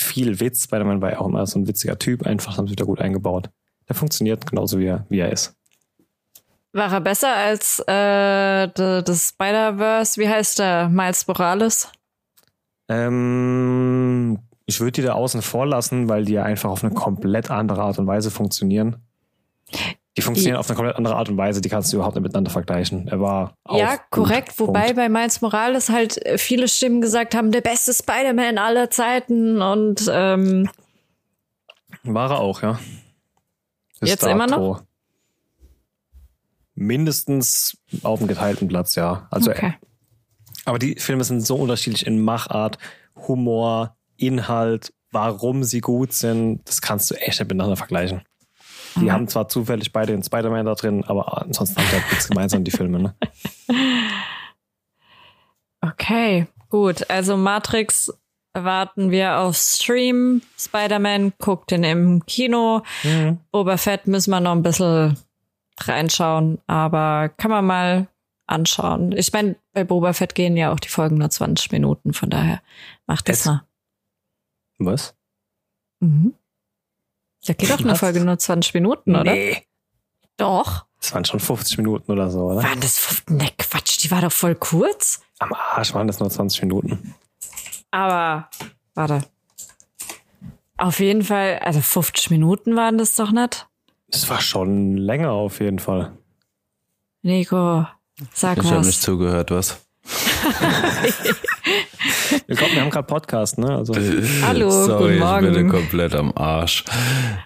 viel 0.00 0.40
Witz. 0.40 0.64
Spider-Man 0.64 1.00
war 1.00 1.12
ja 1.12 1.20
auch 1.20 1.26
immer 1.26 1.46
so 1.46 1.58
ein 1.58 1.66
witziger 1.66 1.98
Typ, 1.98 2.26
einfach 2.26 2.56
haben 2.56 2.66
sie 2.66 2.72
wieder 2.72 2.86
gut 2.86 3.00
eingebaut. 3.00 3.50
Der 3.88 3.96
funktioniert 3.96 4.46
genauso 4.46 4.78
wie 4.78 4.86
er, 4.86 5.06
wie 5.08 5.20
er 5.20 5.32
ist. 5.32 5.54
War 6.72 6.92
er 6.92 7.00
besser 7.00 7.34
als 7.34 7.80
äh, 7.80 8.68
das 8.68 9.28
Spider-Verse? 9.28 10.20
Wie 10.20 10.28
heißt 10.28 10.58
der? 10.58 10.88
Miles 10.88 11.26
Morales? 11.26 11.90
Ähm, 12.88 14.38
ich 14.66 14.80
würde 14.80 14.92
die 14.92 15.02
da 15.02 15.14
außen 15.14 15.42
vor 15.42 15.66
lassen, 15.66 16.08
weil 16.08 16.26
die 16.26 16.34
ja 16.34 16.42
einfach 16.42 16.70
auf 16.70 16.84
eine 16.84 16.92
komplett 16.94 17.50
andere 17.50 17.82
Art 17.82 17.98
und 17.98 18.06
Weise 18.06 18.30
funktionieren. 18.30 18.96
Die 20.18 20.22
funktionieren 20.22 20.56
die, 20.56 20.58
auf 20.58 20.68
eine 20.68 20.74
komplett 20.74 20.96
andere 20.96 21.14
Art 21.14 21.28
und 21.28 21.36
Weise, 21.36 21.60
die 21.60 21.68
kannst 21.68 21.92
du 21.92 21.96
überhaupt 21.96 22.16
nicht 22.16 22.24
miteinander 22.24 22.50
vergleichen. 22.50 23.06
Er 23.06 23.20
war 23.20 23.54
Ja, 23.70 23.96
korrekt, 24.10 24.56
gut. 24.56 24.66
wobei 24.66 24.92
bei 24.92 25.08
Miles 25.08 25.40
Morales 25.40 25.90
halt 25.90 26.26
äh, 26.26 26.38
viele 26.38 26.66
Stimmen 26.66 27.00
gesagt 27.00 27.36
haben, 27.36 27.52
der 27.52 27.60
beste 27.60 27.94
Spider-Man 27.94 28.58
aller 28.58 28.90
Zeiten 28.90 29.62
und 29.62 30.10
ähm, 30.12 30.68
war 32.02 32.32
er 32.32 32.40
auch, 32.40 32.62
ja. 32.62 32.80
Bis 34.00 34.10
jetzt 34.10 34.24
immer 34.24 34.48
noch? 34.48 34.82
Mindestens 36.74 37.78
auf 38.02 38.18
dem 38.18 38.26
geteilten 38.26 38.66
Platz, 38.66 38.96
ja. 38.96 39.28
Also, 39.30 39.52
okay. 39.52 39.74
aber 40.64 40.80
die 40.80 40.96
Filme 40.96 41.22
sind 41.22 41.46
so 41.46 41.54
unterschiedlich 41.54 42.04
in 42.06 42.20
Machart, 42.20 42.78
Humor, 43.28 43.96
Inhalt, 44.16 44.92
warum 45.12 45.62
sie 45.62 45.80
gut 45.80 46.12
sind, 46.12 46.68
das 46.68 46.80
kannst 46.80 47.08
du 47.08 47.14
echt 47.14 47.38
nicht 47.38 47.48
miteinander 47.48 47.76
vergleichen. 47.76 48.22
Die 49.00 49.06
mhm. 49.06 49.12
haben 49.12 49.28
zwar 49.28 49.48
zufällig 49.48 49.92
beide 49.92 50.12
den 50.12 50.22
Spider-Man 50.22 50.66
da 50.66 50.74
drin, 50.74 51.04
aber 51.04 51.42
ansonsten 51.42 51.76
haben 51.76 51.88
die 51.88 51.96
halt 51.96 52.10
nichts 52.10 52.28
gemeinsam, 52.28 52.64
die 52.64 52.70
Filme, 52.70 52.98
ne? 52.98 53.14
Okay, 55.80 56.46
gut. 56.70 57.08
Also 57.08 57.36
Matrix 57.36 58.12
warten 58.52 59.10
wir 59.10 59.38
auf 59.38 59.56
Stream. 59.56 60.42
Spider-Man 60.58 61.34
guckt 61.38 61.70
den 61.70 61.84
im 61.84 62.26
Kino. 62.26 62.82
Mhm. 63.04 63.38
Boba 63.52 63.76
Fett 63.76 64.06
müssen 64.06 64.30
wir 64.30 64.40
noch 64.40 64.52
ein 64.52 64.62
bisschen 64.62 65.16
reinschauen, 65.80 66.58
aber 66.66 67.28
kann 67.28 67.50
man 67.50 67.64
mal 67.64 68.08
anschauen. 68.46 69.12
Ich 69.12 69.32
meine, 69.32 69.56
bei 69.72 69.84
Boba 69.84 70.12
Fett 70.12 70.34
gehen 70.34 70.56
ja 70.56 70.72
auch 70.72 70.80
die 70.80 70.88
Folgen 70.88 71.18
nur 71.18 71.30
20 71.30 71.70
Minuten, 71.70 72.12
von 72.12 72.30
daher 72.30 72.60
macht 73.06 73.28
das 73.28 73.44
mal. 73.44 73.62
Was? 74.78 75.14
Mhm. 76.00 76.34
Da 77.46 77.52
geht 77.52 77.70
doch 77.70 77.78
eine 77.80 77.96
Folge 77.96 78.20
nur 78.20 78.38
20 78.38 78.74
Minuten, 78.74 79.14
oder? 79.14 79.32
Nee. 79.32 79.64
Doch. 80.36 80.86
Das 81.00 81.14
waren 81.14 81.24
schon 81.24 81.40
50 81.40 81.78
Minuten 81.78 82.10
oder 82.10 82.30
so, 82.30 82.40
oder? 82.46 82.62
Waren 82.62 82.80
das, 82.80 83.22
ne 83.28 83.50
Quatsch, 83.56 84.02
die 84.02 84.10
war 84.10 84.20
doch 84.20 84.32
voll 84.32 84.54
kurz. 84.54 85.20
Am 85.38 85.52
Arsch 85.52 85.94
waren 85.94 86.06
das 86.06 86.18
nur 86.18 86.30
20 86.30 86.62
Minuten. 86.62 87.14
Aber, 87.90 88.48
warte. 88.94 89.22
Auf 90.76 91.00
jeden 91.00 91.22
Fall, 91.22 91.58
also 91.60 91.80
50 91.80 92.30
Minuten 92.30 92.76
waren 92.76 92.98
das 92.98 93.14
doch 93.14 93.30
nicht. 93.30 93.66
Das 94.08 94.28
war 94.28 94.40
schon 94.40 94.96
länger 94.96 95.32
auf 95.32 95.60
jeden 95.60 95.78
Fall. 95.78 96.16
Nico, 97.22 97.86
sag 98.32 98.58
ich 98.58 98.64
was. 98.64 98.66
Ich 98.66 98.72
habe 98.72 98.86
nicht 98.86 99.02
zugehört, 99.02 99.50
was? 99.50 99.87
Willkommen, 102.46 102.72
wir 102.72 102.80
haben 102.82 102.90
gerade 102.90 103.06
Podcast, 103.06 103.58
ne? 103.58 103.76
Also. 103.76 103.94
Hallo, 104.42 104.70
Sorry, 104.70 105.14
guten 105.14 105.18
Morgen. 105.18 105.46
ich 105.48 105.54
bin 105.54 105.68
komplett 105.68 106.14
am 106.14 106.32
Arsch. 106.34 106.84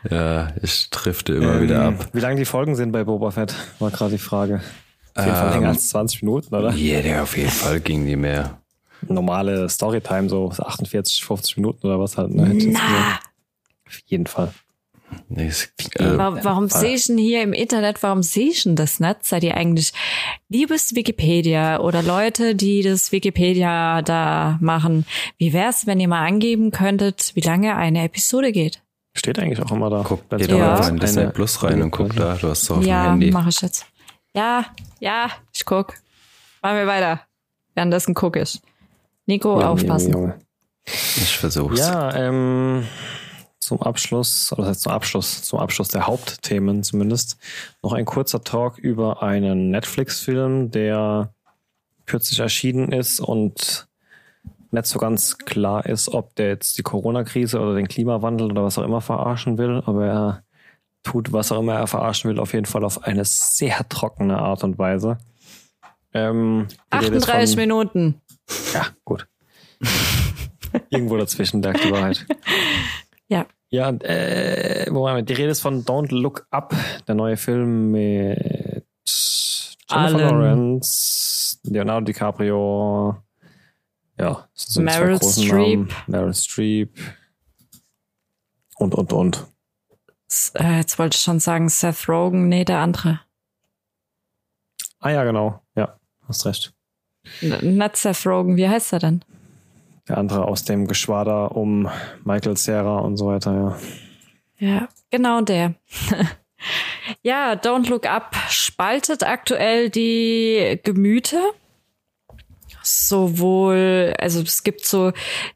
Ja, 0.08 0.52
ich 0.62 0.88
drifte 0.90 1.34
immer 1.34 1.54
ähm, 1.56 1.62
wieder 1.62 1.82
ab. 1.82 2.08
Wie 2.12 2.20
lange 2.20 2.36
die 2.36 2.44
Folgen 2.44 2.76
sind 2.76 2.92
bei 2.92 3.04
Boba 3.04 3.30
Fett, 3.30 3.54
war 3.78 3.90
gerade 3.90 4.12
die 4.12 4.18
Frage. 4.18 4.60
Auf 5.14 5.24
jeden 5.24 5.36
ähm, 5.36 5.42
Fall 5.42 5.54
länger 5.54 5.68
als 5.68 5.88
20 5.88 6.22
Minuten, 6.22 6.54
oder? 6.54 6.72
Ja, 6.72 7.00
yeah, 7.00 7.22
auf 7.22 7.36
jeden 7.36 7.50
Fall 7.50 7.80
ging 7.80 8.06
die 8.06 8.16
mehr. 8.16 8.58
Normale 9.08 9.68
Storytime, 9.68 10.28
so 10.28 10.50
48, 10.50 11.24
50 11.24 11.56
Minuten 11.56 11.86
oder 11.86 11.98
was 11.98 12.16
halt. 12.16 12.32
Ne? 12.32 12.54
Na. 12.72 13.18
Auf 13.86 13.98
jeden 14.06 14.26
Fall. 14.26 14.52
Nee, 15.28 15.48
äh, 15.48 16.18
warum, 16.18 16.38
warum 16.42 16.68
sehe 16.68 16.94
ich 16.94 17.06
denn 17.06 17.18
hier 17.18 17.42
im 17.42 17.52
Internet, 17.52 18.02
warum 18.02 18.22
sehe 18.22 18.50
ich 18.50 18.62
denn 18.64 18.76
das 18.76 19.00
nicht? 19.00 19.24
Seid 19.24 19.44
ihr 19.44 19.56
eigentlich 19.56 19.92
liebes 20.48 20.94
Wikipedia 20.94 21.80
oder 21.80 22.02
Leute, 22.02 22.54
die 22.54 22.82
das 22.82 23.12
Wikipedia 23.12 24.02
da 24.02 24.58
machen? 24.60 25.06
Wie 25.38 25.52
wär's, 25.52 25.86
wenn 25.86 26.00
ihr 26.00 26.08
mal 26.08 26.26
angeben 26.26 26.70
könntet, 26.70 27.32
wie 27.34 27.40
lange 27.40 27.76
eine 27.76 28.04
Episode 28.04 28.52
geht? 28.52 28.82
Steht 29.14 29.38
eigentlich 29.38 29.62
auch 29.62 29.70
immer 29.70 29.90
da. 29.90 30.02
Guck, 30.06 30.28
geh 30.30 30.44
ja. 30.46 30.76
doch 30.76 30.88
auf 30.88 30.96
Disney 30.96 31.26
Plus 31.26 31.62
rein 31.62 31.82
und 31.82 31.90
guck 31.90 32.14
da, 32.16 32.34
du 32.34 32.48
hast 32.48 32.64
so 32.64 32.76
auf 32.76 32.84
ja, 32.84 33.04
dem 33.04 33.10
Handy. 33.12 33.26
Ja, 33.26 33.32
mach 33.32 33.48
ich 33.48 33.60
jetzt. 33.60 33.86
Ja, 34.34 34.66
ja, 35.00 35.30
ich 35.52 35.64
guck. 35.64 35.94
Machen 36.62 36.76
wir 36.76 36.86
weiter. 36.86 37.20
Währenddessen 37.74 38.14
guck 38.14 38.36
ich. 38.36 38.60
Nico, 39.26 39.60
ja, 39.60 39.68
aufpassen. 39.68 40.12
Junge, 40.12 40.24
Junge. 40.28 40.40
Ich 40.84 41.38
versuch's. 41.38 41.78
Ja, 41.78 42.14
ähm, 42.14 42.86
zum 43.72 43.80
Abschluss, 43.80 44.52
oder 44.52 44.62
das 44.62 44.68
heißt 44.68 44.82
zum 44.82 44.92
Abschluss, 44.92 45.42
zum 45.42 45.58
Abschluss 45.58 45.88
der 45.88 46.06
Hauptthemen 46.06 46.82
zumindest, 46.82 47.38
noch 47.82 47.94
ein 47.94 48.04
kurzer 48.04 48.44
Talk 48.44 48.76
über 48.76 49.22
einen 49.22 49.70
Netflix-Film, 49.70 50.70
der 50.70 51.32
kürzlich 52.04 52.40
erschienen 52.40 52.92
ist 52.92 53.20
und 53.20 53.88
nicht 54.72 54.86
so 54.86 54.98
ganz 54.98 55.38
klar 55.38 55.86
ist, 55.86 56.10
ob 56.10 56.34
der 56.34 56.48
jetzt 56.48 56.76
die 56.76 56.82
Corona-Krise 56.82 57.60
oder 57.60 57.74
den 57.74 57.88
Klimawandel 57.88 58.50
oder 58.50 58.62
was 58.62 58.76
auch 58.76 58.84
immer 58.84 59.00
verarschen 59.00 59.56
will, 59.56 59.82
aber 59.86 60.06
er 60.06 60.42
tut, 61.02 61.32
was 61.32 61.50
auch 61.50 61.60
immer 61.60 61.76
er 61.76 61.86
verarschen 61.86 62.30
will, 62.30 62.40
auf 62.40 62.52
jeden 62.52 62.66
Fall 62.66 62.84
auf 62.84 63.04
eine 63.04 63.24
sehr 63.24 63.88
trockene 63.88 64.38
Art 64.38 64.64
und 64.64 64.78
Weise. 64.78 65.16
Ähm, 66.12 66.68
38 66.90 67.50
von, 67.54 67.58
Minuten. 67.58 68.20
Ja, 68.74 68.88
gut. 69.06 69.26
Irgendwo 70.90 71.16
dazwischen 71.16 71.62
lag 71.62 71.80
die 71.80 71.90
Wahrheit. 71.90 72.26
Ja. 73.28 73.46
Ja, 73.72 73.88
äh, 73.88 74.90
wir? 74.90 75.22
Die 75.22 75.32
Rede 75.32 75.48
ist 75.48 75.62
von 75.62 75.82
Don't 75.82 76.14
Look 76.14 76.46
Up, 76.50 76.74
der 77.08 77.14
neue 77.14 77.38
Film 77.38 77.90
mit 77.90 78.84
Jennifer 79.88 80.18
Lawrence, 80.18 81.56
Leonardo 81.64 82.04
DiCaprio, 82.04 83.16
ja, 84.20 84.46
so 84.52 84.82
Meryl 84.82 85.18
Streep. 85.22 85.88
Namen. 85.88 85.94
Meryl 86.06 86.34
Streep 86.34 86.98
und, 88.76 88.94
und, 88.94 89.10
und. 89.14 89.46
Äh, 90.54 90.76
jetzt 90.76 90.98
wollte 90.98 91.16
ich 91.16 91.22
schon 91.22 91.40
sagen 91.40 91.70
Seth 91.70 92.10
Rogen, 92.10 92.48
nee, 92.48 92.66
der 92.66 92.80
andere. 92.80 93.20
Ah 94.98 95.12
ja, 95.12 95.24
genau, 95.24 95.62
ja, 95.76 95.98
hast 96.28 96.44
recht. 96.44 96.74
N 97.40 97.78
not 97.78 97.96
Seth 97.96 98.26
Rogen, 98.26 98.58
wie 98.58 98.68
heißt 98.68 98.92
er 98.92 98.98
denn? 98.98 99.24
Der 100.08 100.18
andere 100.18 100.46
aus 100.46 100.64
dem 100.64 100.86
Geschwader 100.86 101.56
um 101.56 101.88
Michael 102.24 102.56
Serra 102.56 102.98
und 102.98 103.16
so 103.16 103.26
weiter, 103.28 103.52
ja. 103.54 103.78
Ja, 104.58 104.88
genau 105.10 105.40
der. 105.40 105.74
ja, 107.22 107.54
Don't 107.54 107.88
Look 107.88 108.06
Up 108.06 108.36
spaltet 108.48 109.24
aktuell 109.24 109.90
die 109.90 110.78
Gemüter. 110.84 111.42
Sowohl, 112.84 114.14
also 114.18 114.40
es 114.40 114.64
gibt 114.64 114.84
so 114.84 115.12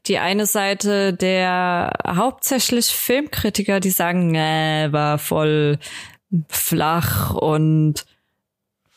die 0.07 0.17
eine 0.17 0.45
Seite 0.45 1.13
der 1.13 1.91
hauptsächlich 2.05 2.87
Filmkritiker, 2.87 3.79
die 3.79 3.89
sagen, 3.89 4.35
äh, 4.35 4.89
war 4.91 5.17
voll 5.19 5.77
flach 6.49 7.33
und 7.33 8.05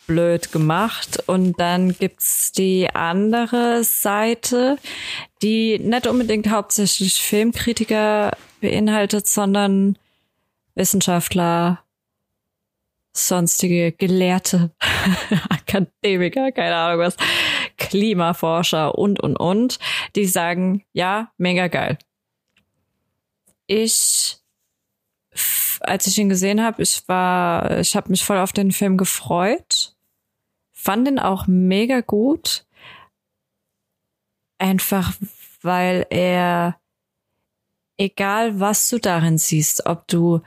blöd 0.07 0.51
gemacht. 0.51 1.23
Und 1.27 1.61
dann 1.61 1.97
gibt's 1.97 2.51
die 2.53 2.89
andere 2.93 3.85
Seite, 3.85 4.77
die 5.43 5.79
nicht 5.79 6.07
unbedingt 6.07 6.51
hauptsächlich 6.51 7.15
Filmkritiker 7.15 8.37
beinhaltet, 8.61 9.27
sondern 9.27 9.99
Wissenschaftler, 10.75 11.83
sonstige 13.13 13.93
Gelehrte, 13.93 14.71
Akademiker, 15.49 16.53
keine 16.53 16.77
Ahnung 16.77 17.01
was, 17.01 17.17
Klimaforscher 17.77 18.97
und, 18.97 19.21
und, 19.21 19.37
und, 19.37 19.79
die 20.15 20.27
sagen, 20.27 20.85
ja, 20.93 21.33
mega 21.39 21.69
geil. 21.69 21.99
Ich 23.67 24.37
als 25.83 26.07
ich 26.07 26.19
ihn 26.19 26.29
gesehen 26.29 26.63
habe, 26.63 26.83
ich 26.83 27.09
war, 27.09 27.79
ich 27.79 27.97
habe 27.97 28.11
mich 28.11 28.23
voll 28.23 28.37
auf 28.37 28.53
den 28.53 28.71
Film 28.71 28.99
gefreut 28.99 29.95
fand 30.81 31.09
ihn 31.09 31.19
auch 31.19 31.47
mega 31.47 32.01
gut. 32.01 32.65
Einfach 34.61 35.15
weil 35.63 36.07
er, 36.11 36.79
egal 37.99 38.61
was 38.61 38.89
du 38.89 38.99
darin 38.99 39.39
siehst, 39.39 39.87
ob 39.87 40.07
du 40.09 40.41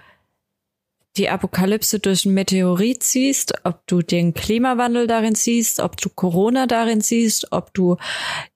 die 1.17 1.29
Apokalypse 1.29 1.99
durch 1.99 2.25
ein 2.25 2.33
Meteorit 2.33 3.03
siehst, 3.03 3.53
ob 3.65 3.85
du 3.85 4.01
den 4.01 4.33
Klimawandel 4.33 5.05
darin 5.05 5.35
siehst, 5.35 5.79
ob 5.79 5.97
du 5.97 6.09
Corona 6.09 6.65
darin 6.65 7.01
siehst, 7.01 7.51
ob 7.51 7.71
du 7.75 7.97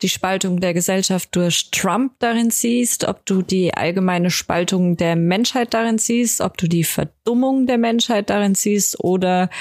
die 0.02 0.10
Spaltung 0.10 0.60
der 0.60 0.74
Gesellschaft 0.74 1.36
durch 1.36 1.70
Trump 1.70 2.14
darin 2.18 2.50
siehst, 2.50 3.04
ob 3.04 3.24
du 3.28 3.44
die 3.44 3.76
allgemeine 3.76 4.32
Spaltung 4.32 4.98
der 4.98 5.16
Menschheit 5.16 5.76
darin 5.76 6.00
siehst, 6.00 6.42
ob 6.42 6.58
du 6.58 6.68
die 6.68 6.84
Verdummung 6.84 7.68
der 7.68 7.78
Menschheit 7.78 8.32
darin 8.32 8.56
siehst 8.56 9.04
oder 9.04 9.52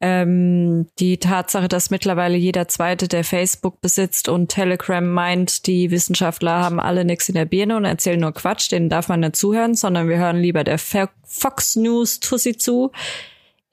ähm, 0.00 0.86
die 0.98 1.18
Tatsache, 1.18 1.68
dass 1.68 1.90
mittlerweile 1.90 2.36
jeder 2.36 2.68
Zweite, 2.68 3.06
der 3.06 3.22
Facebook 3.22 3.82
besitzt 3.82 4.28
und 4.28 4.48
Telegram 4.48 5.06
meint, 5.06 5.66
die 5.66 5.90
Wissenschaftler 5.90 6.60
haben 6.60 6.80
alle 6.80 7.04
nichts 7.04 7.28
in 7.28 7.34
der 7.34 7.44
Birne 7.44 7.76
und 7.76 7.84
erzählen 7.84 8.20
nur 8.20 8.32
Quatsch, 8.32 8.72
denen 8.72 8.88
darf 8.88 9.08
man 9.08 9.20
nicht 9.20 9.36
zuhören, 9.36 9.74
sondern 9.74 10.08
wir 10.08 10.16
hören 10.16 10.40
lieber 10.40 10.64
der 10.64 10.78
Fox 10.78 11.76
News 11.76 12.20
Tussi 12.20 12.56
zu. 12.56 12.92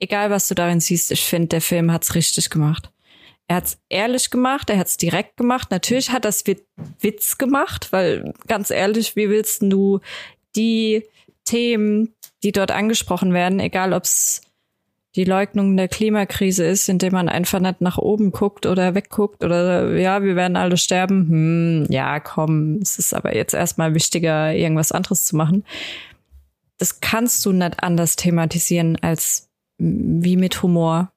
Egal, 0.00 0.30
was 0.30 0.48
du 0.48 0.54
darin 0.54 0.80
siehst, 0.80 1.10
ich 1.10 1.22
finde, 1.22 1.48
der 1.48 1.60
Film 1.62 1.90
hat's 1.90 2.14
richtig 2.14 2.50
gemacht. 2.50 2.90
Er 3.48 3.56
hat's 3.56 3.78
ehrlich 3.88 4.30
gemacht, 4.30 4.68
er 4.68 4.78
hat's 4.78 4.98
direkt 4.98 5.38
gemacht. 5.38 5.70
Natürlich 5.70 6.10
hat 6.10 6.26
das 6.26 6.44
Witz 7.00 7.38
gemacht, 7.38 7.88
weil 7.90 8.34
ganz 8.46 8.70
ehrlich, 8.70 9.16
wie 9.16 9.30
willst 9.30 9.62
du 9.62 10.00
die 10.54 11.04
Themen, 11.46 12.14
die 12.42 12.52
dort 12.52 12.70
angesprochen 12.70 13.32
werden, 13.32 13.58
egal 13.58 13.94
ob's 13.94 14.42
die 15.16 15.24
Leugnung 15.24 15.76
der 15.76 15.88
Klimakrise 15.88 16.64
ist, 16.64 16.88
indem 16.88 17.12
man 17.12 17.28
einfach 17.28 17.60
nicht 17.60 17.80
nach 17.80 17.98
oben 17.98 18.30
guckt 18.30 18.66
oder 18.66 18.94
wegguckt 18.94 19.42
oder 19.42 19.96
ja, 19.96 20.22
wir 20.22 20.36
werden 20.36 20.56
alle 20.56 20.76
sterben. 20.76 21.28
Hm, 21.28 21.86
ja, 21.90 22.20
komm, 22.20 22.78
es 22.82 22.98
ist 22.98 23.14
aber 23.14 23.34
jetzt 23.34 23.54
erstmal 23.54 23.94
wichtiger, 23.94 24.52
irgendwas 24.52 24.92
anderes 24.92 25.24
zu 25.24 25.36
machen. 25.36 25.64
Das 26.76 27.00
kannst 27.00 27.44
du 27.44 27.52
nicht 27.52 27.82
anders 27.82 28.16
thematisieren 28.16 28.96
als 29.00 29.48
wie 29.78 30.36
mit 30.36 30.62
Humor. 30.62 31.10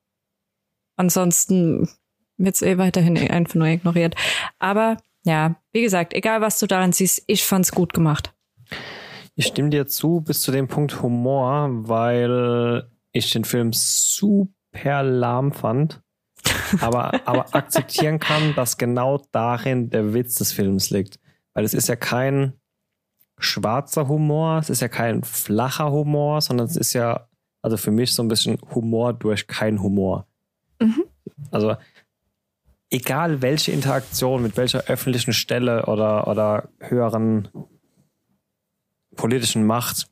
Ansonsten 0.95 1.89
wird's 2.37 2.61
eh 2.61 2.77
weiterhin 2.77 3.17
einfach 3.17 3.55
nur 3.55 3.67
ignoriert. 3.67 4.15
Aber 4.57 4.97
ja, 5.23 5.55
wie 5.73 5.81
gesagt, 5.81 6.13
egal 6.13 6.41
was 6.41 6.59
du 6.59 6.67
daran 6.67 6.93
siehst, 6.93 7.23
ich 7.27 7.43
fand's 7.43 7.71
gut 7.71 7.93
gemacht. 7.93 8.33
Ich 9.35 9.47
stimme 9.47 9.69
dir 9.69 9.87
zu 9.87 10.21
bis 10.21 10.41
zu 10.41 10.51
dem 10.51 10.67
Punkt 10.67 11.01
Humor, 11.01 11.69
weil 11.87 12.89
ich 13.11 13.31
den 13.31 13.45
Film 13.45 13.71
super 13.73 15.03
lahm 15.03 15.51
fand, 15.51 16.01
aber, 16.79 17.13
aber 17.27 17.53
akzeptieren 17.55 18.19
kann, 18.19 18.55
dass 18.55 18.77
genau 18.77 19.21
darin 19.31 19.89
der 19.89 20.13
Witz 20.13 20.35
des 20.35 20.51
Films 20.51 20.89
liegt. 20.89 21.19
Weil 21.53 21.65
es 21.65 21.73
ist 21.73 21.89
ja 21.89 21.95
kein 21.95 22.53
schwarzer 23.37 24.07
Humor, 24.07 24.59
es 24.59 24.69
ist 24.69 24.81
ja 24.81 24.87
kein 24.87 25.23
flacher 25.23 25.91
Humor, 25.91 26.41
sondern 26.41 26.67
es 26.67 26.77
ist 26.77 26.93
ja, 26.93 27.27
also 27.61 27.77
für 27.77 27.91
mich 27.91 28.13
so 28.13 28.23
ein 28.23 28.27
bisschen 28.27 28.57
Humor 28.73 29.13
durch 29.13 29.47
kein 29.47 29.81
Humor. 29.81 30.27
Mhm. 30.79 31.03
Also 31.49 31.75
egal 32.89 33.41
welche 33.41 33.71
Interaktion 33.71 34.43
mit 34.43 34.57
welcher 34.57 34.83
öffentlichen 34.85 35.33
Stelle 35.33 35.85
oder, 35.87 36.27
oder 36.27 36.69
höheren 36.79 37.47
politischen 39.15 39.65
Macht 39.65 40.10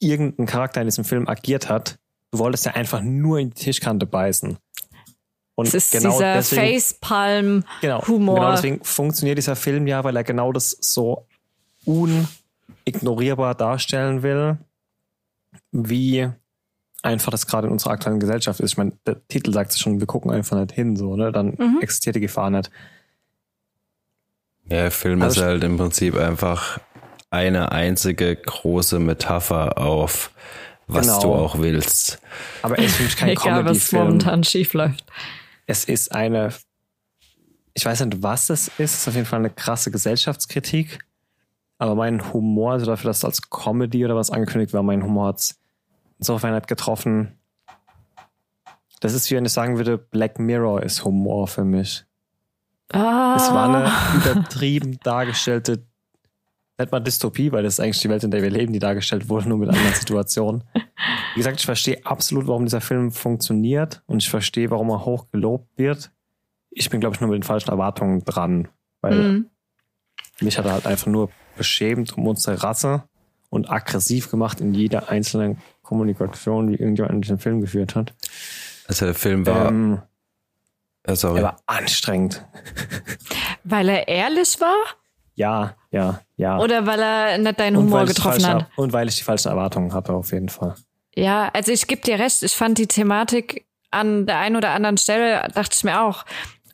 irgendein 0.00 0.46
Charakter 0.46 0.80
in 0.80 0.86
diesem 0.86 1.04
Film 1.04 1.28
agiert 1.28 1.68
hat, 1.68 1.98
du 2.30 2.38
wolltest 2.38 2.66
ja 2.66 2.72
einfach 2.72 3.02
nur 3.02 3.38
in 3.38 3.50
die 3.50 3.62
Tischkante 3.62 4.06
beißen. 4.06 4.58
Und 5.54 5.68
es 5.68 5.74
ist 5.74 5.92
genau 5.92 6.12
dieser 6.12 6.34
deswegen, 6.34 6.80
Facepalm-Humor. 6.80 7.64
Genau, 7.80 8.00
genau 8.34 8.50
deswegen 8.52 8.84
funktioniert 8.84 9.38
dieser 9.38 9.56
Film 9.56 9.86
ja, 9.86 10.04
weil 10.04 10.14
er 10.14 10.24
genau 10.24 10.52
das 10.52 10.76
so 10.80 11.26
unignorierbar 11.86 13.54
darstellen 13.54 14.22
will, 14.22 14.58
wie 15.72 16.28
einfach 17.02 17.30
das 17.30 17.46
gerade 17.46 17.68
in 17.68 17.72
unserer 17.72 17.92
aktuellen 17.92 18.20
Gesellschaft 18.20 18.60
ist. 18.60 18.72
Ich 18.72 18.76
meine, 18.76 18.92
der 19.06 19.26
Titel 19.28 19.52
sagt 19.52 19.70
es 19.70 19.78
schon, 19.78 20.00
wir 20.00 20.06
gucken 20.06 20.30
einfach 20.30 20.58
nicht 20.58 20.72
hin, 20.72 20.96
so, 20.96 21.16
ne? 21.16 21.32
Dann 21.32 21.54
mhm. 21.56 21.78
existiert 21.80 22.16
die 22.16 22.20
Gefahr 22.20 22.50
nicht. 22.50 22.70
Ja, 24.64 24.82
der 24.82 24.90
Film 24.90 25.22
also 25.22 25.40
ist 25.40 25.46
halt 25.46 25.64
im 25.64 25.78
Prinzip 25.78 26.16
einfach 26.16 26.80
eine 27.30 27.72
einzige 27.72 28.34
große 28.36 28.98
Metapher 28.98 29.78
auf 29.78 30.30
was 30.86 31.06
genau. 31.06 31.20
du 31.20 31.34
auch 31.34 31.58
willst. 31.58 32.20
Aber 32.62 32.78
es 32.78 33.00
ist 33.00 33.16
kein 33.16 33.28
Egal, 33.30 33.64
was 33.64 33.92
momentan 33.92 34.44
schief 34.44 34.72
läuft. 34.74 35.04
Es 35.66 35.84
ist 35.84 36.12
eine, 36.14 36.52
ich 37.74 37.84
weiß 37.84 38.04
nicht, 38.04 38.22
was 38.22 38.50
es 38.50 38.68
ist. 38.68 38.78
Es 38.78 38.94
ist 39.00 39.08
auf 39.08 39.14
jeden 39.14 39.26
Fall 39.26 39.40
eine 39.40 39.50
krasse 39.50 39.90
Gesellschaftskritik. 39.90 41.00
Aber 41.78 41.94
mein 41.94 42.32
Humor, 42.32 42.72
also 42.72 42.86
dafür, 42.86 43.08
dass 43.08 43.18
es 43.18 43.24
als 43.24 43.50
Comedy 43.50 44.04
oder 44.04 44.16
was 44.16 44.30
angekündigt 44.30 44.72
war, 44.72 44.82
mein 44.82 45.02
Humor 45.02 45.28
hat 45.28 45.38
es 45.38 45.58
insofern 46.18 46.54
nicht 46.54 46.68
getroffen. 46.68 47.38
Das 49.00 49.12
ist, 49.12 49.30
wie 49.30 49.34
wenn 49.34 49.44
ich 49.44 49.52
sagen 49.52 49.76
würde, 49.76 49.98
Black 49.98 50.38
Mirror 50.38 50.82
ist 50.82 51.04
Humor 51.04 51.48
für 51.48 51.64
mich. 51.64 52.04
Ah. 52.92 53.34
Es 53.36 53.50
war 53.50 53.68
eine 53.68 53.92
übertrieben 54.20 54.98
dargestellte 55.02 55.84
nicht 56.78 56.92
mal 56.92 57.00
Dystopie, 57.00 57.52
weil 57.52 57.62
das 57.62 57.74
ist 57.74 57.80
eigentlich 57.80 58.00
die 58.00 58.08
Welt, 58.08 58.24
in 58.24 58.30
der 58.30 58.42
wir 58.42 58.50
leben, 58.50 58.72
die 58.72 58.78
dargestellt 58.78 59.28
wurde, 59.28 59.48
nur 59.48 59.58
mit 59.58 59.70
anderen 59.70 59.94
Situationen. 59.94 60.64
Wie 61.34 61.40
gesagt, 61.40 61.58
ich 61.60 61.66
verstehe 61.66 62.04
absolut, 62.04 62.46
warum 62.46 62.64
dieser 62.64 62.80
Film 62.80 63.12
funktioniert 63.12 64.02
und 64.06 64.22
ich 64.22 64.30
verstehe, 64.30 64.70
warum 64.70 64.90
er 64.90 65.04
hoch 65.04 65.30
gelobt 65.30 65.68
wird. 65.76 66.10
Ich 66.70 66.90
bin, 66.90 67.00
glaube 67.00 67.14
ich, 67.14 67.20
nur 67.20 67.30
mit 67.30 67.38
den 67.38 67.46
falschen 67.46 67.70
Erwartungen 67.70 68.24
dran, 68.24 68.68
weil 69.00 69.14
mhm. 69.14 69.50
mich 70.40 70.58
hat 70.58 70.66
er 70.66 70.72
halt 70.72 70.86
einfach 70.86 71.06
nur 71.06 71.30
beschämt 71.56 72.16
um 72.18 72.26
unsere 72.26 72.62
Rasse 72.62 73.04
und 73.48 73.70
aggressiv 73.70 74.30
gemacht 74.30 74.60
in 74.60 74.74
jeder 74.74 75.08
einzelnen 75.08 75.58
Kommunikation, 75.82 76.66
die 76.66 76.74
irgendjemand 76.74 77.14
in 77.14 77.22
diesem 77.22 77.38
Film 77.38 77.60
geführt 77.60 77.94
hat. 77.94 78.14
Also 78.86 79.06
der 79.06 79.14
Film 79.14 79.46
war. 79.46 79.68
Ähm, 79.68 80.02
sorry. 81.08 81.38
Er 81.38 81.44
war 81.44 81.62
anstrengend. 81.66 82.44
Weil 83.64 83.88
er 83.88 84.08
ehrlich 84.08 84.60
war? 84.60 84.76
Ja, 85.36 85.76
ja, 85.90 86.20
ja. 86.36 86.58
Oder 86.58 86.86
weil 86.86 87.00
er 87.00 87.38
nicht 87.38 87.60
deinen 87.60 87.76
Humor 87.76 88.06
getroffen 88.06 88.40
falsche, 88.40 88.54
hat. 88.64 88.68
Und 88.76 88.92
weil 88.92 89.08
ich 89.08 89.16
die 89.16 89.22
falschen 89.22 89.48
Erwartungen 89.48 89.92
hatte, 89.92 90.12
auf 90.12 90.32
jeden 90.32 90.48
Fall. 90.48 90.74
Ja, 91.14 91.50
also 91.52 91.72
ich 91.72 91.86
gebe 91.86 92.02
dir 92.02 92.18
recht, 92.18 92.42
ich 92.42 92.52
fand 92.52 92.78
die 92.78 92.86
Thematik 92.86 93.66
an 93.90 94.26
der 94.26 94.38
einen 94.38 94.56
oder 94.56 94.70
anderen 94.70 94.96
Stelle, 94.96 95.48
dachte 95.54 95.74
ich 95.74 95.84
mir 95.84 96.02
auch, 96.02 96.24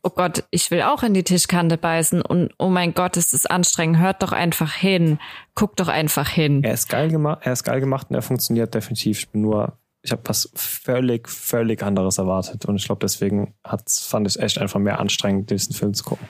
oh 0.02 0.10
Gott, 0.10 0.44
ich 0.50 0.70
will 0.70 0.82
auch 0.82 1.02
in 1.02 1.14
die 1.14 1.22
Tischkante 1.22 1.78
beißen 1.78 2.22
und 2.22 2.52
oh 2.58 2.68
mein 2.68 2.94
Gott, 2.94 3.16
ist 3.16 3.32
das 3.34 3.46
anstrengend, 3.46 3.98
hört 3.98 4.22
doch 4.22 4.32
einfach 4.32 4.72
hin, 4.72 5.18
guck 5.54 5.76
doch 5.76 5.88
einfach 5.88 6.28
hin. 6.28 6.64
Er 6.64 6.74
ist 6.74 6.88
geil 6.88 7.08
gemacht, 7.08 7.40
er 7.42 7.52
ist 7.52 7.64
geil 7.64 7.80
gemacht 7.80 8.08
und 8.10 8.16
er 8.16 8.22
funktioniert 8.22 8.74
definitiv. 8.74 9.18
Ich 9.18 9.28
bin 9.28 9.42
nur, 9.42 9.78
ich 10.02 10.10
habe 10.10 10.22
was 10.24 10.50
völlig, 10.54 11.28
völlig 11.28 11.82
anderes 11.82 12.18
erwartet 12.18 12.64
und 12.66 12.76
ich 12.76 12.86
glaube, 12.86 13.00
deswegen 13.00 13.54
hat's, 13.62 14.04
fand 14.04 14.26
ich 14.26 14.36
es 14.36 14.42
echt 14.42 14.58
einfach 14.58 14.80
mehr 14.80 14.98
anstrengend, 14.98 15.50
diesen 15.50 15.74
Film 15.74 15.94
zu 15.94 16.04
gucken. 16.04 16.28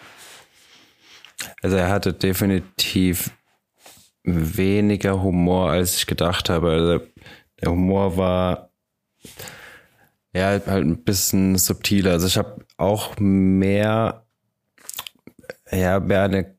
Also 1.63 1.77
er 1.77 1.89
hatte 1.89 2.13
definitiv 2.13 3.31
weniger 4.25 5.23
Humor, 5.23 5.71
als 5.71 5.97
ich 5.97 6.07
gedacht 6.07 6.49
habe. 6.49 6.71
Also 6.71 7.01
der 7.61 7.71
Humor 7.71 8.17
war 8.17 8.71
ja 10.35 10.47
halt 10.47 10.69
ein 10.69 11.03
bisschen 11.05 11.57
subtiler. 11.57 12.13
Also 12.13 12.27
ich 12.27 12.37
habe 12.37 12.65
auch 12.77 13.19
mehr, 13.19 14.27
ja, 15.71 16.01
mehr 16.01 16.23
eine 16.23 16.57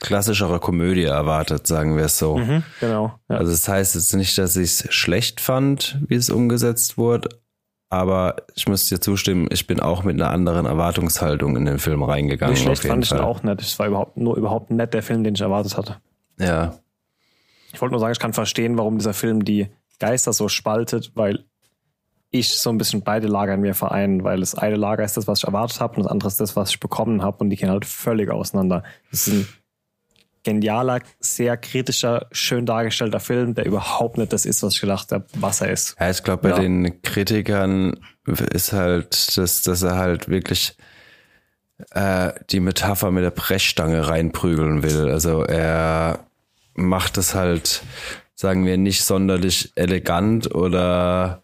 klassischere 0.00 0.60
Komödie 0.60 1.04
erwartet, 1.04 1.66
sagen 1.66 1.96
wir 1.96 2.06
es 2.06 2.18
so. 2.18 2.38
Mhm, 2.38 2.62
genau. 2.80 3.18
Ja. 3.28 3.36
Also 3.36 3.52
das 3.52 3.68
heißt 3.68 3.94
jetzt 3.94 4.14
nicht, 4.14 4.36
dass 4.38 4.56
ich 4.56 4.70
es 4.70 4.94
schlecht 4.94 5.40
fand, 5.40 5.98
wie 6.08 6.14
es 6.14 6.30
umgesetzt 6.30 6.96
wurde, 6.96 7.39
aber 7.90 8.36
ich 8.54 8.68
muss 8.68 8.86
dir 8.86 9.00
zustimmen, 9.00 9.48
ich 9.50 9.66
bin 9.66 9.80
auch 9.80 10.04
mit 10.04 10.14
einer 10.14 10.30
anderen 10.30 10.64
Erwartungshaltung 10.64 11.56
in 11.56 11.64
den 11.64 11.80
Film 11.80 12.04
reingegangen. 12.04 12.54
Nicht 12.54 12.62
schlecht 12.62 12.84
fand 12.84 13.04
ich 13.04 13.10
ihn 13.10 13.18
auch 13.18 13.42
nicht. 13.42 13.60
Es 13.60 13.78
war 13.80 13.88
überhaupt 13.88 14.16
nur 14.16 14.36
überhaupt 14.36 14.70
nicht 14.70 14.94
der 14.94 15.02
Film, 15.02 15.24
den 15.24 15.34
ich 15.34 15.40
erwartet 15.40 15.76
hatte. 15.76 15.96
Ja. 16.38 16.78
Ich 17.72 17.80
wollte 17.80 17.92
nur 17.92 18.00
sagen, 18.00 18.12
ich 18.12 18.20
kann 18.20 18.32
verstehen, 18.32 18.78
warum 18.78 18.98
dieser 18.98 19.12
Film 19.12 19.44
die 19.44 19.68
Geister 19.98 20.32
so 20.32 20.48
spaltet, 20.48 21.12
weil 21.16 21.44
ich 22.30 22.56
so 22.58 22.70
ein 22.70 22.78
bisschen 22.78 23.02
beide 23.02 23.26
Lager 23.26 23.54
in 23.54 23.60
mir 23.60 23.74
vereinen, 23.74 24.22
weil 24.22 24.38
das 24.38 24.54
eine 24.54 24.76
Lager 24.76 25.04
ist 25.04 25.16
das, 25.16 25.26
was 25.26 25.40
ich 25.40 25.44
erwartet 25.46 25.80
habe 25.80 25.96
und 25.96 26.04
das 26.04 26.12
andere 26.12 26.28
ist 26.28 26.40
das, 26.40 26.54
was 26.54 26.70
ich 26.70 26.78
bekommen 26.78 27.22
habe 27.22 27.38
und 27.38 27.50
die 27.50 27.56
gehen 27.56 27.70
halt 27.70 27.84
völlig 27.84 28.30
auseinander. 28.30 28.84
Das 29.10 29.26
ist 29.26 29.32
ein 29.32 29.48
genialer, 30.44 31.00
sehr 31.18 31.56
kritischer, 31.56 32.26
schön 32.32 32.66
dargestellter 32.66 33.20
Film, 33.20 33.54
der 33.54 33.66
überhaupt 33.66 34.18
nicht 34.18 34.32
das 34.32 34.46
ist, 34.46 34.62
was 34.62 34.74
ich 34.74 34.80
gedacht 34.80 35.12
habe, 35.12 35.26
was 35.34 35.60
er 35.60 35.70
ist. 35.70 35.96
Ja, 36.00 36.10
ich 36.10 36.22
glaube, 36.22 36.42
bei 36.42 36.50
ja. 36.50 36.58
den 36.58 37.02
Kritikern 37.02 37.98
ist 38.26 38.72
halt, 38.72 39.36
dass, 39.36 39.62
dass 39.62 39.82
er 39.82 39.96
halt 39.96 40.28
wirklich 40.28 40.76
äh, 41.90 42.32
die 42.50 42.60
Metapher 42.60 43.10
mit 43.10 43.24
der 43.24 43.30
Brechstange 43.30 44.08
reinprügeln 44.08 44.82
will. 44.82 45.10
Also 45.10 45.44
er 45.44 46.26
macht 46.74 47.18
es 47.18 47.34
halt, 47.34 47.82
sagen 48.34 48.64
wir, 48.64 48.76
nicht 48.78 49.04
sonderlich 49.04 49.72
elegant 49.74 50.54
oder 50.54 51.42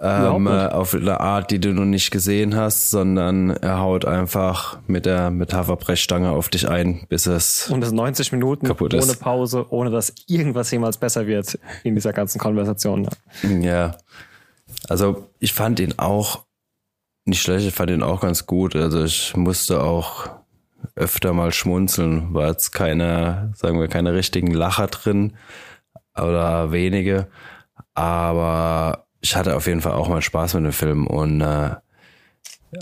ähm, 0.00 0.46
auf 0.46 0.94
eine 0.94 1.20
Art, 1.20 1.50
die 1.50 1.58
du 1.58 1.72
noch 1.72 1.84
nicht 1.84 2.10
gesehen 2.10 2.54
hast, 2.56 2.90
sondern 2.90 3.50
er 3.50 3.80
haut 3.80 4.04
einfach 4.04 4.78
mit 4.86 5.06
der 5.06 5.30
Metapherbrechstange 5.30 6.30
auf 6.30 6.48
dich 6.48 6.68
ein, 6.68 7.06
bis 7.08 7.26
es 7.26 7.70
und 7.70 7.80
das 7.80 7.92
90 7.92 8.32
Minuten 8.32 8.66
kaputt 8.66 8.94
ist. 8.94 9.04
ohne 9.04 9.14
Pause, 9.14 9.66
ohne 9.70 9.90
dass 9.90 10.12
irgendwas 10.26 10.70
jemals 10.70 10.98
besser 10.98 11.26
wird 11.26 11.58
in 11.84 11.94
dieser 11.94 12.12
ganzen 12.12 12.38
Konversation. 12.38 13.08
Ja. 13.42 13.50
ja. 13.60 13.96
Also 14.88 15.28
ich 15.38 15.52
fand 15.52 15.80
ihn 15.80 15.94
auch 15.98 16.44
nicht 17.24 17.42
schlecht, 17.42 17.66
ich 17.66 17.74
fand 17.74 17.90
ihn 17.90 18.02
auch 18.02 18.20
ganz 18.20 18.46
gut. 18.46 18.76
Also 18.76 19.04
ich 19.04 19.36
musste 19.36 19.82
auch 19.82 20.30
öfter 20.94 21.32
mal 21.32 21.52
schmunzeln, 21.52 22.34
war 22.34 22.48
jetzt 22.48 22.72
keine, 22.72 23.52
sagen 23.54 23.80
wir, 23.80 23.88
keine 23.88 24.14
richtigen 24.14 24.52
Lacher 24.52 24.86
drin 24.86 25.36
oder 26.16 26.72
wenige, 26.72 27.28
aber 27.94 29.06
ich 29.20 29.36
hatte 29.36 29.56
auf 29.56 29.66
jeden 29.66 29.80
Fall 29.80 29.92
auch 29.92 30.08
mal 30.08 30.22
Spaß 30.22 30.54
mit 30.54 30.64
dem 30.64 30.72
Film 30.72 31.06
und 31.06 31.40
äh, 31.40 31.76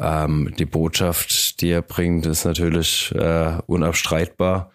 ähm, 0.01 0.55
die 0.59 0.67
Botschaft, 0.67 1.61
die 1.61 1.71
er 1.71 1.83
bringt, 1.83 2.27
ist 2.27 2.45
natürlich 2.45 3.13
äh, 3.15 3.59
unabstreitbar. 3.67 4.71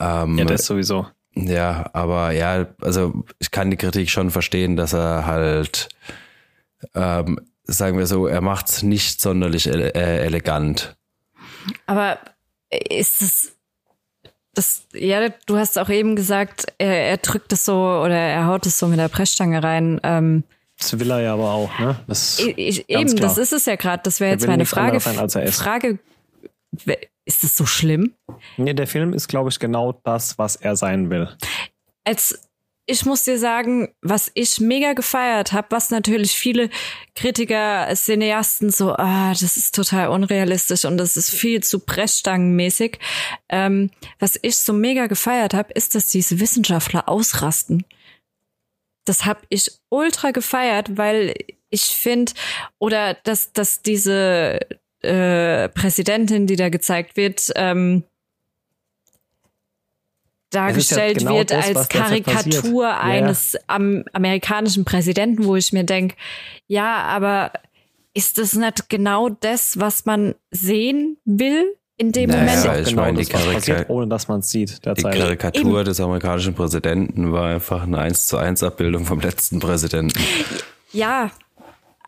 Ähm, 0.00 0.38
ja, 0.38 0.44
das 0.44 0.66
sowieso. 0.66 1.06
Ja, 1.34 1.88
aber 1.92 2.32
ja, 2.32 2.66
also 2.80 3.24
ich 3.38 3.50
kann 3.50 3.70
die 3.70 3.76
Kritik 3.76 4.10
schon 4.10 4.30
verstehen, 4.30 4.76
dass 4.76 4.92
er 4.92 5.26
halt, 5.26 5.88
ähm, 6.94 7.40
sagen 7.64 7.98
wir 7.98 8.06
so, 8.06 8.26
er 8.26 8.40
macht 8.40 8.68
es 8.68 8.82
nicht 8.82 9.20
sonderlich 9.20 9.66
ele 9.66 9.94
äh, 9.94 10.24
elegant. 10.24 10.96
Aber 11.86 12.18
ist 12.70 13.22
es 13.22 13.56
das, 14.54 14.86
ja, 14.92 15.28
du 15.46 15.56
hast 15.56 15.78
auch 15.78 15.88
eben 15.88 16.16
gesagt, 16.16 16.66
er, 16.78 17.08
er 17.08 17.16
drückt 17.16 17.52
es 17.52 17.64
so 17.64 17.74
oder 17.74 18.16
er 18.16 18.46
haut 18.46 18.66
es 18.66 18.78
so 18.78 18.86
mit 18.86 18.98
der 18.98 19.08
Pressstange 19.08 19.62
rein. 19.62 20.00
Ähm, 20.02 20.44
das 20.78 20.98
will 20.98 21.10
er 21.10 21.20
ja 21.20 21.34
aber 21.34 21.50
auch, 21.52 21.78
ne? 21.78 21.96
Das 22.06 22.38
ich, 22.40 22.88
eben, 22.88 23.16
das 23.16 23.38
ist 23.38 23.52
es 23.52 23.66
ja 23.66 23.76
gerade. 23.76 24.02
Das 24.02 24.20
wäre 24.20 24.32
jetzt 24.32 24.46
meine 24.46 24.66
Frage. 24.66 25.00
Frage, 25.00 25.98
ist 27.24 27.44
das 27.44 27.56
so 27.56 27.66
schlimm? 27.66 28.14
Nee, 28.56 28.74
der 28.74 28.86
Film 28.86 29.12
ist, 29.12 29.28
glaube 29.28 29.50
ich, 29.50 29.58
genau 29.58 30.00
das, 30.04 30.38
was 30.38 30.56
er 30.56 30.76
sein 30.76 31.08
will. 31.10 31.28
Als 32.04 32.40
ich 32.92 33.06
muss 33.06 33.24
dir 33.24 33.38
sagen, 33.38 33.88
was 34.02 34.30
ich 34.34 34.60
mega 34.60 34.92
gefeiert 34.92 35.54
habe, 35.54 35.68
was 35.70 35.90
natürlich 35.90 36.32
viele 36.32 36.68
Kritiker, 37.14 37.88
Cineasten 37.94 38.70
so, 38.70 38.92
ah, 38.92 39.30
das 39.30 39.56
ist 39.56 39.74
total 39.74 40.08
unrealistisch 40.08 40.84
und 40.84 40.98
das 40.98 41.16
ist 41.16 41.30
viel 41.30 41.62
zu 41.62 41.80
Brechstangenmäßig. 41.80 42.98
Ähm, 43.48 43.90
was 44.18 44.38
ich 44.42 44.58
so 44.58 44.74
mega 44.74 45.06
gefeiert 45.06 45.54
habe, 45.54 45.72
ist, 45.72 45.94
dass 45.94 46.08
diese 46.08 46.38
Wissenschaftler 46.38 47.08
ausrasten. 47.08 47.86
Das 49.06 49.24
habe 49.24 49.40
ich 49.48 49.70
ultra 49.88 50.30
gefeiert, 50.30 50.98
weil 50.98 51.34
ich 51.70 51.84
finde, 51.84 52.32
oder 52.78 53.14
dass, 53.14 53.54
dass 53.54 53.80
diese 53.80 54.60
äh, 55.00 55.70
Präsidentin, 55.70 56.46
die 56.46 56.56
da 56.56 56.68
gezeigt 56.68 57.16
wird, 57.16 57.52
ähm, 57.56 58.04
dargestellt 60.54 61.22
ja 61.22 61.28
genau 61.28 61.38
wird 61.38 61.50
das, 61.50 61.74
als 61.74 61.88
Karikatur 61.88 62.84
ja, 62.84 63.00
eines 63.00 63.56
am, 63.66 64.04
amerikanischen 64.12 64.84
Präsidenten, 64.84 65.44
wo 65.44 65.56
ich 65.56 65.72
mir 65.72 65.84
denke, 65.84 66.16
ja, 66.66 67.02
aber 67.02 67.52
ist 68.14 68.38
das 68.38 68.54
nicht 68.54 68.88
genau 68.88 69.28
das, 69.28 69.78
was 69.80 70.04
man 70.04 70.34
sehen 70.50 71.16
will? 71.24 71.76
In 71.98 72.10
dem 72.10 72.30
naja, 72.30 72.42
Moment. 72.42 72.64
Ja, 72.64 72.78
ich 72.78 72.88
genau 72.88 73.02
meine, 73.02 73.18
die 73.20 73.26
Karikatur, 73.26 73.90
ohne 73.90 74.08
dass 74.08 74.26
man 74.26 74.40
es 74.40 74.50
sieht. 74.50 74.84
Die 74.84 75.02
Karikatur 75.02 75.80
Eben. 75.80 75.84
des 75.84 76.00
amerikanischen 76.00 76.54
Präsidenten 76.54 77.32
war 77.32 77.48
einfach 77.50 77.82
eine 77.82 77.98
1 77.98 78.26
zu 78.26 78.38
1 78.38 78.62
Abbildung 78.62 79.04
vom 79.04 79.20
letzten 79.20 79.60
Präsidenten. 79.60 80.18
Ja, 80.92 81.30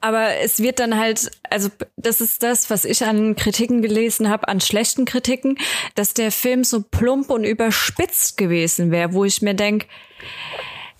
aber 0.05 0.37
es 0.43 0.61
wird 0.61 0.81
dann 0.81 0.99
halt, 0.99 1.31
also 1.49 1.71
das 1.97 2.21
ist 2.21 2.43
das, 2.43 2.69
was 2.69 2.85
ich 2.85 3.07
an 3.07 3.37
Kritiken 3.37 3.81
gelesen 3.81 4.29
habe, 4.29 4.49
an 4.49 4.61
schlechten 4.61 5.07
Kritiken, 5.07 5.57
dass 5.95 6.13
der 6.13 6.31
Film 6.31 6.63
so 6.63 6.83
plump 6.83 7.31
und 7.31 7.45
überspitzt 7.45 8.37
gewesen 8.37 8.91
wäre, 8.91 9.15
wo 9.15 9.25
ich 9.25 9.41
mir 9.41 9.55
denk, 9.55 9.87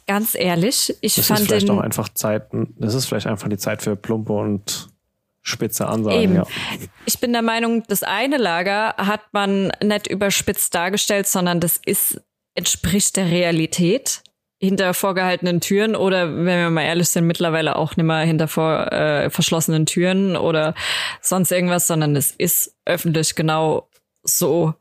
ganz 0.07 0.35
ehrlich, 0.35 0.97
ich 1.03 1.17
das 1.17 1.27
fand 1.27 1.41
ist 1.41 1.47
vielleicht 1.49 1.69
den, 1.69 1.79
auch 1.79 1.83
einfach 1.83 2.09
Zeit, 2.15 2.47
das 2.79 2.95
ist 2.95 3.05
vielleicht 3.05 3.27
einfach 3.27 3.51
die 3.51 3.59
Zeit 3.59 3.83
für 3.83 3.95
plumpe 3.95 4.33
und 4.33 4.89
spitze 5.43 5.87
Ansagen. 5.87 6.23
Eben. 6.23 6.37
Ja. 6.37 6.47
Ich 7.05 7.21
bin 7.21 7.35
der 7.35 7.43
Meinung, 7.43 7.83
das 7.87 8.05
eine 8.05 8.39
Lager 8.39 8.95
hat 8.97 9.21
man 9.33 9.71
nicht 9.83 10.07
überspitzt 10.07 10.75
dargestellt, 10.75 11.27
sondern 11.27 11.61
das 11.61 11.79
ist 11.85 12.23
entspricht 12.55 13.17
der 13.17 13.27
Realität 13.27 14.23
hinter 14.65 14.95
vorgehaltenen 14.95 15.61
Türen 15.61 15.95
oder 15.95 16.35
wenn 16.35 16.47
wir 16.47 16.71
mal 16.71 16.83
ehrlich 16.83 17.09
sind, 17.09 17.27
mittlerweile 17.27 17.77
auch 17.77 17.97
nicht 17.97 18.07
mehr 18.07 18.21
hinter 18.21 18.49
vor, 18.49 18.93
äh, 18.93 19.31
verschlossenen 19.31 19.87
Türen 19.87 20.37
oder 20.37 20.75
sonst 21.21 21.53
irgendwas, 21.53 21.87
sondern 21.87 22.17
es 22.17 22.33
ist 22.33 22.75
öffentlich 22.85 23.35
genau 23.35 23.89
so 24.23 24.75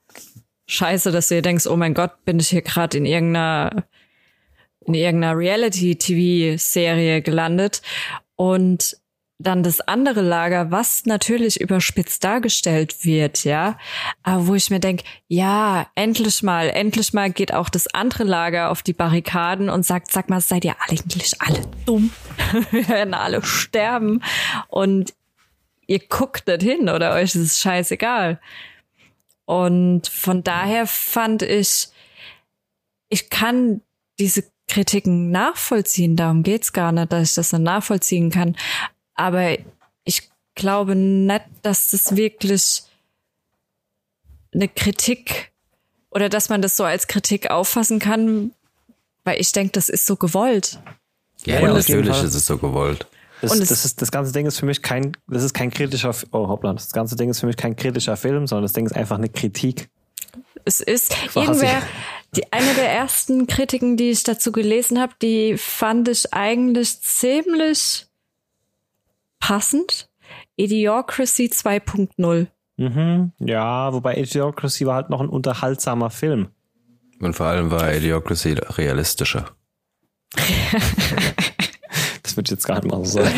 scheiße, 0.68 1.12
dass 1.12 1.28
du 1.28 1.36
dir 1.36 1.42
denkst, 1.42 1.68
oh 1.68 1.76
mein 1.76 1.94
Gott, 1.94 2.26
bin 2.26 2.40
ich 2.40 2.50
hier 2.50 2.62
gerade 2.62 2.98
in 2.98 3.06
irgendeiner 3.06 3.84
in 4.86 4.94
irgendeiner 4.94 5.38
Reality-TV-Serie 5.38 7.22
gelandet. 7.22 7.82
Und 8.36 8.98
dann 9.40 9.64
das 9.64 9.82
andere 9.82 10.22
Lager, 10.22 10.72
was 10.72 11.06
natürlich 11.06 11.60
überspitzt 11.60 12.24
dargestellt 12.24 13.04
wird, 13.04 13.44
ja, 13.44 13.78
aber 14.22 14.48
wo 14.48 14.56
ich 14.56 14.70
mir 14.70 14.80
denke, 14.80 15.04
ja, 15.28 15.88
endlich 15.96 16.44
mal, 16.44 16.70
endlich 16.70 17.14
mal 17.14 17.32
geht 17.32 17.54
auch 17.54 17.70
das 17.70 17.88
andere 17.88 18.24
Lager 18.24 18.70
auf 18.70 18.84
die 18.84 18.94
Barrikaden 18.94 19.70
und 19.70 19.86
sagt, 19.86 20.12
sag 20.12 20.30
mal, 20.30 20.42
seid 20.42 20.66
ihr 20.66 20.76
eigentlich 20.88 21.42
alle 21.42 21.62
dumm? 21.86 22.12
Wir 22.72 22.88
werden 22.88 23.14
alle 23.14 23.44
sterben 23.44 24.24
und 24.68 25.14
ihr 25.88 26.00
guckt 26.00 26.48
nicht 26.48 26.64
hin 26.64 26.90
oder 26.90 27.14
euch 27.14 27.36
ist 27.36 27.36
es 27.36 27.60
scheißegal. 27.60 28.40
Und 29.46 30.08
von 30.08 30.44
daher 30.44 30.88
fand 30.88 31.42
ich, 31.42 31.90
ich 33.10 33.30
kann 33.30 33.82
diese 34.20 34.46
Kritiken 34.68 35.30
nachvollziehen, 35.32 36.16
darum 36.16 36.44
geht's 36.44 36.72
gar 36.72 36.92
nicht, 36.92 37.12
dass 37.12 37.30
ich 37.30 37.36
das 37.36 37.50
dann 37.50 37.64
nachvollziehen 37.64 38.32
kann. 38.32 38.56
Aber 39.16 39.58
ich 40.04 40.30
glaube 40.56 40.96
nicht, 40.96 41.46
dass 41.62 41.90
das 41.90 42.16
wirklich 42.16 42.84
eine 44.54 44.68
Kritik 44.68 45.52
oder 46.12 46.30
dass 46.30 46.50
man 46.50 46.62
das 46.62 46.78
so 46.78 46.84
als 46.84 47.08
Kritik 47.08 47.50
auffassen 47.50 48.00
kann, 48.00 48.52
weil 49.24 49.40
ich 49.40 49.52
denke, 49.52 49.72
das 49.72 49.90
ist 49.90 50.06
so 50.06 50.16
gewollt. 50.16 50.80
Ja, 51.46 51.60
ja 51.60 51.74
natürlich 51.74 52.24
ist 52.24 52.36
es 52.36 52.46
so 52.46 52.58
gewollt. 52.58 53.08
Das, 53.42 53.52
und 53.52 53.60
das, 53.60 53.84
ist, 53.84 54.02
das 54.02 54.12
ganze 54.12 54.32
Ding 54.32 54.46
ist 54.46 54.58
für 54.58 54.66
mich 54.66 54.82
kein, 54.82 55.18
das 55.28 55.44
ist 55.44 55.54
kein 55.54 55.70
kritischer, 55.70 56.16
oh 56.32 56.48
hoppla, 56.48 56.74
das 56.74 56.94
ganze 56.94 57.18
Ding 57.18 57.30
ist 57.30 57.42
für 57.42 57.48
mich 57.48 57.58
kein 57.58 57.76
kritischer 57.76 58.16
Film, 58.16 58.48
sondern 58.48 58.64
das 58.64 58.74
Ding 58.74 58.86
ist 58.86 58.96
einfach 58.96 59.18
eine 59.18 59.28
Kritik. 59.28 59.90
Es 60.64 60.80
ist 60.80 61.10
Quasi. 61.10 61.40
irgendwer, 61.40 61.82
die, 62.36 62.54
eine 62.54 62.74
der 62.76 62.90
ersten 62.90 63.48
Kritiken, 63.48 63.98
die 63.98 64.12
ich 64.12 64.24
dazu 64.24 64.54
gelesen 64.54 65.00
habe, 65.00 65.14
die 65.22 65.58
fand 65.58 66.08
ich 66.08 66.34
eigentlich 66.34 67.02
ziemlich 67.02 68.08
passend. 69.44 70.10
Idiocracy 70.56 71.50
2.0. 71.52 72.48
Mhm, 72.78 73.34
ja, 73.40 73.92
wobei 73.94 74.16
Idiocracy 74.16 74.86
war 74.86 74.96
halt 74.96 75.10
noch 75.10 75.20
ein 75.20 75.28
unterhaltsamer 75.28 76.10
Film. 76.10 76.48
Und 77.20 77.36
vor 77.36 77.48
allem 77.48 77.70
war 77.70 77.94
Idiocracy 77.94 78.54
realistischer. 78.54 79.52
das 82.24 82.38
wird 82.38 82.50
jetzt 82.52 82.66
gar 82.66 82.76
nicht 82.76 82.90
mal 82.90 83.04
so 83.04 83.22
sein. 83.22 83.34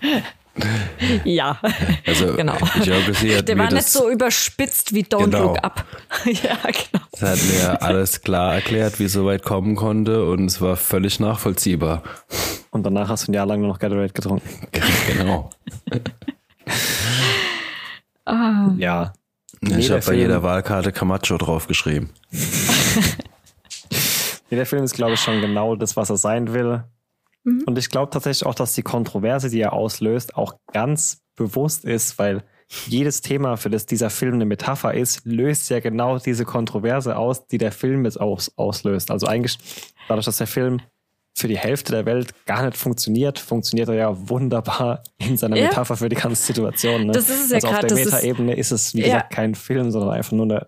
ja, 1.24 1.58
also, 2.06 2.34
genau. 2.34 2.56
Der 2.56 3.58
war 3.58 3.72
nicht 3.72 3.88
so 3.88 4.10
überspitzt 4.10 4.94
wie 4.94 5.02
Don't 5.02 5.24
genau. 5.24 5.54
Look 5.54 5.64
Up. 5.64 5.84
ja, 6.24 6.56
genau. 6.62 7.04
Das 7.12 7.22
hat 7.22 7.38
mir 7.44 7.82
alles 7.82 8.20
klar 8.20 8.54
erklärt, 8.54 8.98
wie 8.98 9.04
es 9.04 9.12
so 9.12 9.26
weit 9.26 9.42
kommen 9.42 9.76
konnte 9.76 10.24
und 10.24 10.46
es 10.46 10.60
war 10.60 10.76
völlig 10.76 11.20
nachvollziehbar. 11.20 12.02
Und 12.70 12.84
danach 12.84 13.08
hast 13.08 13.26
du 13.26 13.32
ein 13.32 13.34
Jahr 13.34 13.46
lang 13.46 13.60
nur 13.60 13.68
noch 13.68 13.78
Gatorade 13.78 14.12
getrunken. 14.12 14.48
genau. 15.06 15.50
ah. 18.24 18.70
Ja. 18.76 19.12
Ich 19.60 19.90
habe 19.90 20.02
bei 20.06 20.14
jeder 20.14 20.42
Wahlkarte 20.42 20.92
Camacho 20.92 21.36
draufgeschrieben. 21.36 22.10
Jeder 24.50 24.66
Film 24.66 24.84
ist, 24.84 24.94
glaube 24.94 25.14
ich, 25.14 25.20
schon 25.20 25.40
genau 25.40 25.76
das, 25.76 25.96
was 25.96 26.10
er 26.10 26.16
sein 26.16 26.52
will. 26.52 26.84
Mhm. 27.44 27.64
Und 27.66 27.78
ich 27.78 27.90
glaube 27.90 28.10
tatsächlich 28.10 28.46
auch, 28.46 28.54
dass 28.54 28.74
die 28.74 28.82
Kontroverse, 28.82 29.50
die 29.50 29.60
er 29.60 29.72
auslöst, 29.72 30.36
auch 30.36 30.54
ganz 30.72 31.22
bewusst 31.36 31.84
ist, 31.84 32.18
weil 32.18 32.42
jedes 32.86 33.22
Thema, 33.22 33.56
für 33.56 33.70
das 33.70 33.86
dieser 33.86 34.10
Film 34.10 34.34
eine 34.34 34.44
Metapher 34.44 34.92
ist, 34.92 35.24
löst 35.24 35.70
ja 35.70 35.80
genau 35.80 36.18
diese 36.18 36.44
Kontroverse 36.44 37.16
aus, 37.16 37.46
die 37.46 37.58
der 37.58 37.72
Film 37.72 38.04
jetzt 38.04 38.20
aus, 38.20 38.52
auslöst. 38.56 39.10
Also 39.10 39.26
eigentlich 39.26 39.58
dadurch, 40.06 40.26
dass 40.26 40.36
der 40.36 40.46
Film 40.46 40.80
für 41.34 41.48
die 41.48 41.56
Hälfte 41.56 41.92
der 41.92 42.04
Welt 42.04 42.34
gar 42.44 42.64
nicht 42.64 42.76
funktioniert, 42.76 43.38
funktioniert 43.38 43.88
er 43.88 43.94
ja 43.94 44.28
wunderbar 44.28 45.02
in 45.18 45.36
seiner 45.36 45.56
ja. 45.56 45.68
Metapher 45.68 45.96
für 45.96 46.08
die 46.08 46.16
ganze 46.16 46.42
Situation. 46.42 47.06
Ne? 47.06 47.12
Das 47.12 47.30
ist 47.30 47.44
es 47.44 47.50
ja 47.50 47.54
also 47.56 47.68
gerade. 47.68 47.86
Auf 47.86 47.94
der 47.94 48.04
Metaebene 48.04 48.54
ist 48.54 48.72
es, 48.72 48.94
wie 48.94 49.00
ja. 49.00 49.06
gesagt, 49.06 49.30
kein 49.32 49.54
Film, 49.54 49.90
sondern 49.90 50.10
einfach 50.10 50.32
nur 50.32 50.44
eine 50.44 50.66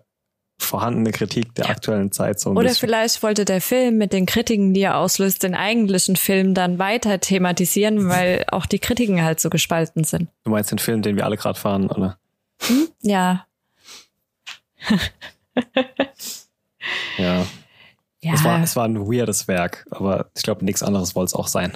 vorhandene 0.61 1.11
Kritik 1.11 1.53
der 1.55 1.69
aktuellen 1.69 2.11
Zeit. 2.11 2.39
So 2.39 2.51
Oder 2.51 2.63
bisschen. 2.63 2.87
vielleicht 2.87 3.23
wollte 3.23 3.45
der 3.45 3.61
Film 3.61 3.97
mit 3.97 4.13
den 4.13 4.25
Kritiken, 4.25 4.73
die 4.73 4.81
er 4.81 4.97
auslöst, 4.97 5.43
den 5.43 5.55
eigentlichen 5.55 6.15
Film 6.15 6.53
dann 6.53 6.79
weiter 6.79 7.19
thematisieren, 7.19 8.07
weil 8.07 8.45
auch 8.51 8.65
die 8.65 8.79
Kritiken 8.79 9.23
halt 9.23 9.39
so 9.39 9.49
gespalten 9.49 10.03
sind. 10.03 10.29
Du 10.43 10.51
meinst 10.51 10.71
den 10.71 10.79
Film, 10.79 11.01
den 11.01 11.15
wir 11.15 11.25
alle 11.25 11.37
gerade 11.37 11.59
fahren, 11.59 11.87
oder? 11.87 12.17
Hm? 12.61 12.87
Ja. 13.01 13.45
ja. 17.17 17.45
Ja. 18.23 18.33
Es 18.33 18.43
war, 18.43 18.61
es 18.61 18.75
war 18.75 18.85
ein 18.85 18.99
weirdes 18.99 19.47
Werk, 19.47 19.87
aber 19.89 20.29
ich 20.35 20.43
glaube, 20.43 20.63
nichts 20.63 20.83
anderes 20.83 21.15
wollte 21.15 21.29
es 21.29 21.33
auch 21.33 21.47
sein. 21.47 21.75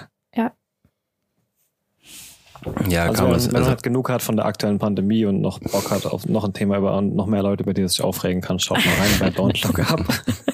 Ja. 2.87 3.05
Also 3.05 3.13
kann 3.13 3.25
wenn, 3.25 3.31
man, 3.31 3.45
wenn 3.45 3.51
man 3.51 3.55
also, 3.55 3.69
halt 3.69 3.83
genug 3.83 4.09
hat 4.09 4.21
von 4.21 4.35
der 4.35 4.45
aktuellen 4.45 4.79
Pandemie 4.79 5.25
und 5.25 5.41
noch 5.41 5.59
Bock 5.59 5.91
hat 5.91 6.05
auf 6.05 6.25
noch 6.25 6.43
ein 6.43 6.53
Thema 6.53 6.77
über 6.77 7.01
noch 7.01 7.27
mehr 7.27 7.43
Leute, 7.43 7.63
über 7.63 7.73
die 7.73 7.81
es 7.81 7.93
sich 7.93 8.03
aufregen 8.03 8.41
kann, 8.41 8.59
schaut 8.59 8.83
mal 8.85 8.93
rein 8.95 9.11
bei 9.19 9.27
Don't 9.27 9.65
Look 9.65 9.79
Up. 9.79 10.05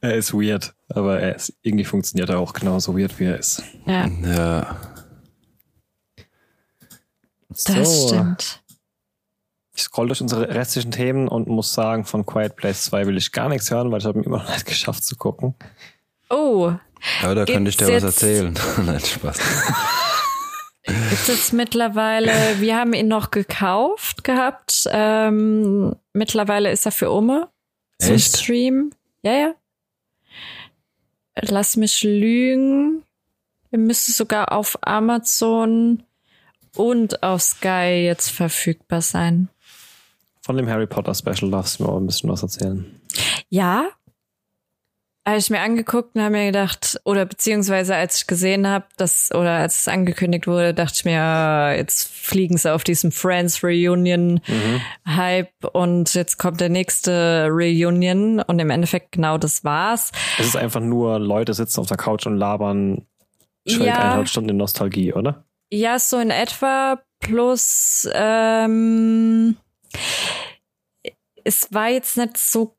er 0.00 0.14
ist 0.14 0.34
weird, 0.34 0.74
aber 0.88 1.20
er 1.20 1.36
ist, 1.36 1.54
irgendwie 1.62 1.84
funktioniert 1.84 2.28
er 2.30 2.38
auch 2.38 2.52
genauso 2.52 2.96
weird, 2.96 3.18
wie 3.18 3.24
er 3.24 3.38
ist. 3.38 3.62
Ja. 3.86 4.06
ja. 4.06 4.76
Das 7.48 7.64
so. 7.64 8.08
stimmt. 8.08 8.62
Ich 9.76 9.82
scroll 9.82 10.06
durch 10.06 10.20
unsere 10.20 10.48
restlichen 10.54 10.92
Themen 10.92 11.26
und 11.26 11.48
muss 11.48 11.72
sagen, 11.74 12.04
von 12.04 12.24
Quiet 12.24 12.54
Place 12.54 12.84
2 12.84 13.06
will 13.06 13.16
ich 13.16 13.32
gar 13.32 13.48
nichts 13.48 13.70
hören, 13.70 13.90
weil 13.90 13.98
ich 13.98 14.06
habe 14.06 14.18
ihn 14.18 14.24
immer 14.24 14.38
noch 14.38 14.48
nicht 14.50 14.66
geschafft 14.66 15.04
zu 15.04 15.16
gucken. 15.16 15.54
Oh. 16.30 16.72
Aber 17.22 17.34
da 17.34 17.44
könnte 17.44 17.68
ich 17.68 17.76
dir 17.76 17.88
was 17.88 18.02
erzählen. 18.02 18.58
Nein, 18.84 19.00
Spaß. 19.00 19.38
gibt's 20.84 21.28
jetzt 21.28 21.52
mittlerweile, 21.52 22.32
wir 22.60 22.76
haben 22.76 22.92
ihn 22.92 23.08
noch 23.08 23.30
gekauft 23.30 24.24
gehabt. 24.24 24.88
Ähm, 24.90 25.96
mittlerweile 26.12 26.70
ist 26.70 26.86
er 26.86 26.92
für 26.92 27.10
Ome 27.12 27.48
zum 27.98 28.14
Echt? 28.14 28.36
Stream. 28.36 28.92
Ja, 29.22 29.32
ja. 29.32 29.54
Lass 31.40 31.76
mich 31.76 32.02
lügen. 32.02 33.02
Er 33.70 33.78
müsste 33.78 34.12
sogar 34.12 34.52
auf 34.52 34.78
Amazon 34.82 36.04
und 36.76 37.22
auf 37.22 37.42
Sky 37.42 38.04
jetzt 38.04 38.30
verfügbar 38.30 39.02
sein. 39.02 39.48
Von 40.42 40.56
dem 40.56 40.68
Harry 40.68 40.86
Potter 40.86 41.14
Special 41.14 41.50
darfst 41.50 41.78
du 41.78 41.84
mir 41.84 41.88
auch 41.88 41.96
ein 41.96 42.06
bisschen 42.06 42.30
was 42.30 42.42
erzählen. 42.42 43.00
Ja. 43.48 43.88
Habe 45.26 45.38
ich 45.38 45.48
mir 45.48 45.60
angeguckt 45.60 46.14
und 46.14 46.20
habe 46.20 46.32
mir 46.32 46.46
gedacht, 46.46 47.00
oder 47.04 47.24
beziehungsweise 47.24 47.94
als 47.96 48.16
ich 48.18 48.26
gesehen 48.26 48.68
habe, 48.68 48.84
dass, 48.98 49.32
oder 49.34 49.52
als 49.52 49.80
es 49.80 49.88
angekündigt 49.88 50.46
wurde, 50.46 50.74
dachte 50.74 50.92
ich 50.96 51.04
mir, 51.06 51.18
ah, 51.18 51.72
jetzt 51.74 52.12
fliegen 52.12 52.58
sie 52.58 52.70
auf 52.70 52.84
diesem 52.84 53.10
Friends 53.10 53.64
Reunion 53.64 54.40
Hype 55.06 55.54
und 55.72 56.12
jetzt 56.12 56.36
kommt 56.38 56.60
der 56.60 56.68
nächste 56.68 57.48
Reunion 57.50 58.40
und 58.40 58.58
im 58.58 58.68
Endeffekt 58.68 59.12
genau 59.12 59.38
das 59.38 59.64
war's. 59.64 60.12
Es 60.38 60.48
ist 60.48 60.56
einfach 60.56 60.80
nur, 60.80 61.18
Leute 61.18 61.54
sitzen 61.54 61.80
auf 61.80 61.86
der 61.86 61.96
Couch 61.96 62.26
und 62.26 62.36
labern 62.36 63.06
schräg 63.66 63.86
Ja. 63.86 63.94
eineinhalb 63.94 64.28
Stunden 64.28 64.50
in 64.50 64.56
Nostalgie, 64.58 65.14
oder? 65.14 65.44
Ja, 65.72 65.98
so 65.98 66.18
in 66.18 66.30
etwa 66.30 67.00
plus 67.20 68.06
ähm, 68.12 69.56
es 71.44 71.72
war 71.72 71.88
jetzt 71.88 72.18
nicht 72.18 72.36
so 72.36 72.76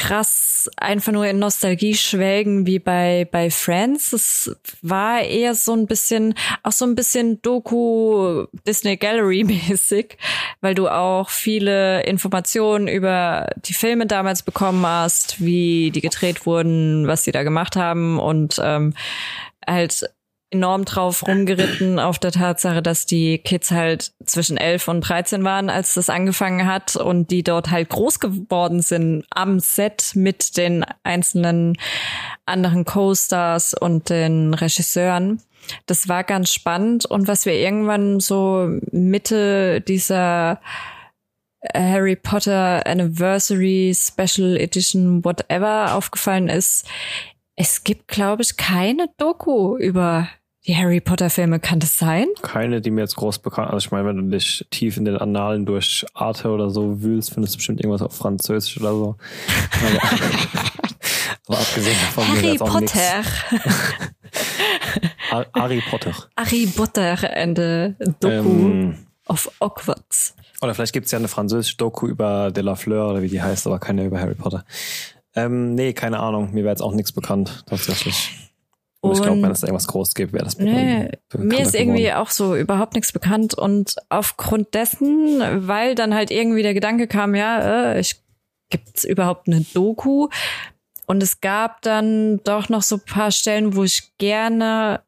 krass 0.00 0.70
einfach 0.78 1.12
nur 1.12 1.26
in 1.26 1.38
Nostalgie 1.38 1.94
schwelgen 1.94 2.66
wie 2.66 2.78
bei 2.78 3.28
bei 3.30 3.50
Friends. 3.50 4.14
Es 4.14 4.56
war 4.80 5.20
eher 5.20 5.54
so 5.54 5.74
ein 5.74 5.86
bisschen 5.86 6.34
auch 6.62 6.72
so 6.72 6.86
ein 6.86 6.94
bisschen 6.94 7.42
Doku 7.42 8.46
Disney 8.66 8.96
Gallery 8.96 9.44
mäßig, 9.68 10.16
weil 10.62 10.74
du 10.74 10.88
auch 10.88 11.28
viele 11.28 12.02
Informationen 12.04 12.88
über 12.88 13.50
die 13.66 13.74
Filme 13.74 14.06
damals 14.06 14.42
bekommen 14.42 14.86
hast, 14.86 15.44
wie 15.44 15.90
die 15.90 16.00
gedreht 16.00 16.46
wurden, 16.46 17.06
was 17.06 17.24
sie 17.24 17.32
da 17.32 17.42
gemacht 17.42 17.76
haben 17.76 18.18
und 18.18 18.58
ähm, 18.64 18.94
halt 19.66 20.08
enorm 20.50 20.84
drauf 20.84 21.26
rumgeritten 21.26 21.98
auf 21.98 22.18
der 22.18 22.32
Tatsache, 22.32 22.82
dass 22.82 23.06
die 23.06 23.38
Kids 23.38 23.70
halt 23.70 24.12
zwischen 24.24 24.56
11 24.56 24.88
und 24.88 25.00
13 25.02 25.44
waren, 25.44 25.70
als 25.70 25.94
das 25.94 26.10
angefangen 26.10 26.66
hat 26.66 26.96
und 26.96 27.30
die 27.30 27.42
dort 27.42 27.70
halt 27.70 27.88
groß 27.88 28.18
geworden 28.20 28.82
sind 28.82 29.24
am 29.30 29.60
Set 29.60 30.12
mit 30.14 30.56
den 30.56 30.84
einzelnen 31.04 31.76
anderen 32.46 32.84
Co-Stars 32.84 33.74
und 33.74 34.10
den 34.10 34.54
Regisseuren. 34.54 35.40
Das 35.86 36.08
war 36.08 36.24
ganz 36.24 36.52
spannend 36.52 37.06
und 37.06 37.28
was 37.28 37.46
wir 37.46 37.54
irgendwann 37.54 38.18
so 38.18 38.68
Mitte 38.90 39.80
dieser 39.80 40.60
Harry 41.74 42.16
Potter 42.16 42.86
Anniversary 42.86 43.94
Special 43.94 44.56
Edition 44.56 45.24
whatever 45.24 45.94
aufgefallen 45.94 46.48
ist, 46.48 46.88
es 47.56 47.84
gibt, 47.84 48.08
glaube 48.08 48.40
ich, 48.42 48.56
keine 48.56 49.10
Doku 49.18 49.76
über 49.76 50.28
die 50.70 50.76
Harry 50.76 51.00
Potter 51.00 51.30
Filme. 51.30 51.58
Kann 51.60 51.80
das 51.80 51.98
sein? 51.98 52.26
Keine, 52.42 52.80
die 52.80 52.90
mir 52.90 53.00
jetzt 53.00 53.16
groß 53.16 53.38
bekannt 53.40 53.70
Also 53.72 53.86
ich 53.86 53.90
meine, 53.90 54.06
wenn 54.08 54.16
du 54.16 54.22
dich 54.36 54.64
tief 54.70 54.96
in 54.96 55.04
den 55.04 55.16
Annalen 55.16 55.66
durch 55.66 56.06
Arte 56.14 56.50
oder 56.50 56.70
so 56.70 57.02
wühlst, 57.02 57.32
findest 57.34 57.54
du 57.54 57.58
bestimmt 57.58 57.80
irgendwas 57.80 58.02
auf 58.02 58.16
Französisch 58.16 58.78
oder 58.80 58.92
so. 58.92 59.16
Aber, 61.48 61.58
abgesehen 61.58 61.96
davon 62.14 62.28
Harry. 62.28 62.56
Potter. 62.58 63.22
Har- 65.30 65.46
Harry 65.56 65.82
Potter. 65.90 66.12
Harry 66.36 66.66
Potter 66.66 67.36
and 67.36 67.58
the 67.58 67.94
Doku 68.20 68.48
Ähm, 68.48 68.98
of 69.26 69.50
Hogwarts. 69.60 70.34
oder 70.62 70.74
vielleicht 70.74 70.92
gibt's 70.92 71.10
ja 71.10 71.18
eine 71.18 71.28
französische 71.28 71.76
Doku 71.76 72.06
über 72.06 72.50
De 72.52 72.62
La 72.62 72.76
Fleur 72.76 73.10
oder 73.10 73.22
wie 73.22 73.28
die 73.28 73.42
heißt, 73.42 73.66
aber 73.66 73.78
keine 73.80 74.04
über 74.04 74.20
Harry 74.20 74.34
Potter. 74.34 74.64
Ähm, 75.34 75.74
nee, 75.74 75.92
keine 75.92 76.20
Ahnung. 76.20 76.50
Mir 76.52 76.62
wäre 76.64 76.72
jetzt 76.72 76.82
auch 76.82 76.92
nichts 76.92 77.12
bekannt, 77.12 77.64
tatsächlich. 77.66 78.30
Und 79.02 79.12
ich 79.12 79.22
glaube, 79.22 79.40
wenn 79.42 79.50
es 79.50 79.62
irgendwas 79.62 79.86
groß 79.86 80.14
gibt, 80.14 80.32
wäre 80.34 80.44
das 80.44 80.58
Nee, 80.58 81.10
bekannt 81.30 81.48
mir 81.50 81.60
ist 81.60 81.74
irgendwie 81.74 82.02
geworden. 82.04 82.18
auch 82.18 82.30
so 82.30 82.54
überhaupt 82.54 82.94
nichts 82.94 83.12
bekannt 83.12 83.54
und 83.54 83.96
aufgrund 84.10 84.74
dessen, 84.74 85.40
weil 85.66 85.94
dann 85.94 86.14
halt 86.14 86.30
irgendwie 86.30 86.62
der 86.62 86.74
Gedanke 86.74 87.06
kam, 87.06 87.34
ja, 87.34 87.92
äh, 87.94 88.00
ich 88.00 88.16
gibt's 88.68 89.04
überhaupt 89.04 89.48
eine 89.48 89.62
Doku? 89.62 90.28
Und 91.06 91.22
es 91.22 91.40
gab 91.40 91.80
dann 91.82 92.40
doch 92.44 92.68
noch 92.68 92.82
so 92.82 92.96
ein 92.96 93.04
paar 93.04 93.30
Stellen, 93.32 93.74
wo 93.74 93.84
ich 93.84 94.16
gerne 94.18 95.00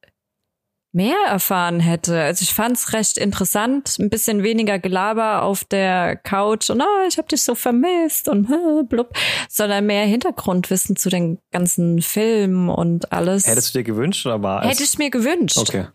mehr 0.93 1.16
erfahren 1.26 1.80
hätte. 1.80 2.20
Also 2.20 2.43
ich 2.43 2.53
fand's 2.53 2.93
recht 2.93 3.16
interessant, 3.16 3.97
ein 3.99 4.11
bisschen 4.11 4.43
weniger 4.43 4.78
Gelaber 4.78 5.43
auf 5.43 5.64
der 5.64 6.16
Couch 6.16 6.68
und 6.70 6.82
ah, 6.82 7.07
ich 7.09 7.16
hab 7.16 7.28
dich 7.28 7.43
so 7.43 7.55
vermisst 7.55 8.28
und 8.28 8.47
blub, 8.88 9.16
sondern 9.49 9.86
mehr 9.86 10.05
Hintergrundwissen 10.05 10.97
zu 10.97 11.09
den 11.09 11.38
ganzen 11.51 12.03
Filmen 12.03 12.68
und 12.68 13.11
alles. 13.11 13.47
Hättest 13.47 13.74
du 13.74 13.78
dir 13.78 13.84
gewünscht 13.84 14.26
oder 14.26 14.43
war 14.43 14.62
es? 14.62 14.70
Hätte 14.70 14.84
ich 14.84 14.99
mir 14.99 15.11
gewünscht. 15.11 15.57
Okay. 15.59 15.86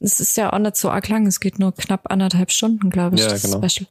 Es 0.00 0.20
ist 0.20 0.36
ja 0.36 0.52
auch 0.52 0.58
nicht 0.58 0.76
so 0.76 0.90
arg 0.90 1.08
lang. 1.08 1.26
Es 1.26 1.40
geht 1.40 1.58
nur 1.58 1.74
knapp 1.74 2.10
anderthalb 2.10 2.50
Stunden, 2.50 2.88
glaube 2.88 3.16
ich. 3.16 3.22
Ja, 3.22 3.28
das 3.28 3.42
genau. 3.42 3.58
Special. 3.66 3.88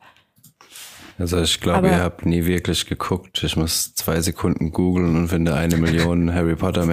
Also 1.19 1.41
ich 1.41 1.59
glaube, 1.59 1.79
Aber- 1.79 1.89
ihr 1.91 2.03
habt 2.03 2.25
nie 2.25 2.45
wirklich 2.45 2.85
geguckt. 2.85 3.43
Ich 3.43 3.55
muss 3.55 3.93
zwei 3.95 4.21
Sekunden 4.21 4.71
googeln 4.71 5.15
und 5.15 5.27
finde 5.29 5.55
eine 5.55 5.77
Million 5.77 6.33
Harry 6.33 6.55
Potter 6.55 6.85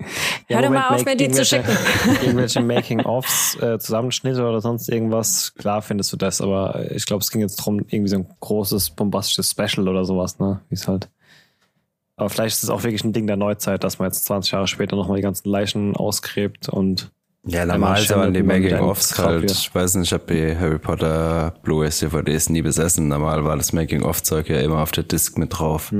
Making-ofs. 0.00 0.44
Hör 0.48 0.62
doch 0.62 0.70
mal 0.70 0.88
auf, 0.96 1.04
mir 1.04 1.16
die 1.16 1.30
zu 1.30 1.42
irgendwelche- 1.42 1.78
irgendwelche 2.24 2.60
Making-ofs, 2.60 3.56
äh, 3.60 3.78
Zusammenschnitte 3.78 4.42
oder 4.46 4.60
sonst 4.60 4.88
irgendwas, 4.88 5.54
klar 5.56 5.82
findest 5.82 6.12
du 6.12 6.16
das, 6.16 6.40
aber 6.40 6.90
ich 6.92 7.06
glaube, 7.06 7.22
es 7.22 7.30
ging 7.30 7.40
jetzt 7.40 7.56
drum 7.56 7.80
irgendwie 7.88 8.08
so 8.08 8.16
ein 8.16 8.26
großes, 8.40 8.90
bombastisches 8.90 9.50
Special 9.50 9.88
oder 9.88 10.04
sowas, 10.04 10.38
ne? 10.38 10.60
Wie 10.68 10.74
es 10.74 10.88
halt. 10.88 11.08
Aber 12.16 12.28
vielleicht 12.28 12.56
ist 12.56 12.64
es 12.64 12.70
auch 12.70 12.82
wirklich 12.82 13.02
ein 13.04 13.12
Ding 13.14 13.26
der 13.26 13.36
Neuzeit, 13.36 13.82
dass 13.82 13.98
man 13.98 14.08
jetzt 14.08 14.24
20 14.26 14.52
Jahre 14.52 14.66
später 14.66 14.94
nochmal 14.96 15.16
die 15.16 15.22
ganzen 15.22 15.48
Leichen 15.48 15.96
ausgräbt 15.96 16.68
und 16.68 17.10
Ja, 17.46 17.64
normal 17.64 18.02
die 18.02 18.10
wie 18.10 18.14
man 18.14 18.32
mit 18.32 18.46
Making-ofs 18.46 19.18
halt. 19.18 19.50
Ich 19.50 19.74
weiß 19.74 19.94
nicht, 19.94 20.08
ich 20.08 20.12
habe 20.12 20.24
die 20.34 20.54
Harry 20.58 20.78
Potter 20.78 21.54
Blu-rays 21.62 22.00
DVDs 22.00 22.50
nie 22.50 22.60
besessen. 22.60 23.08
Normal 23.08 23.44
war 23.44 23.56
das 23.56 23.72
Making-of-Zeug 23.72 24.50
ja 24.50 24.60
immer 24.60 24.80
auf 24.82 24.90
der 24.90 25.04
Disc 25.04 25.38
mit 25.38 25.58
drauf. 25.58 25.92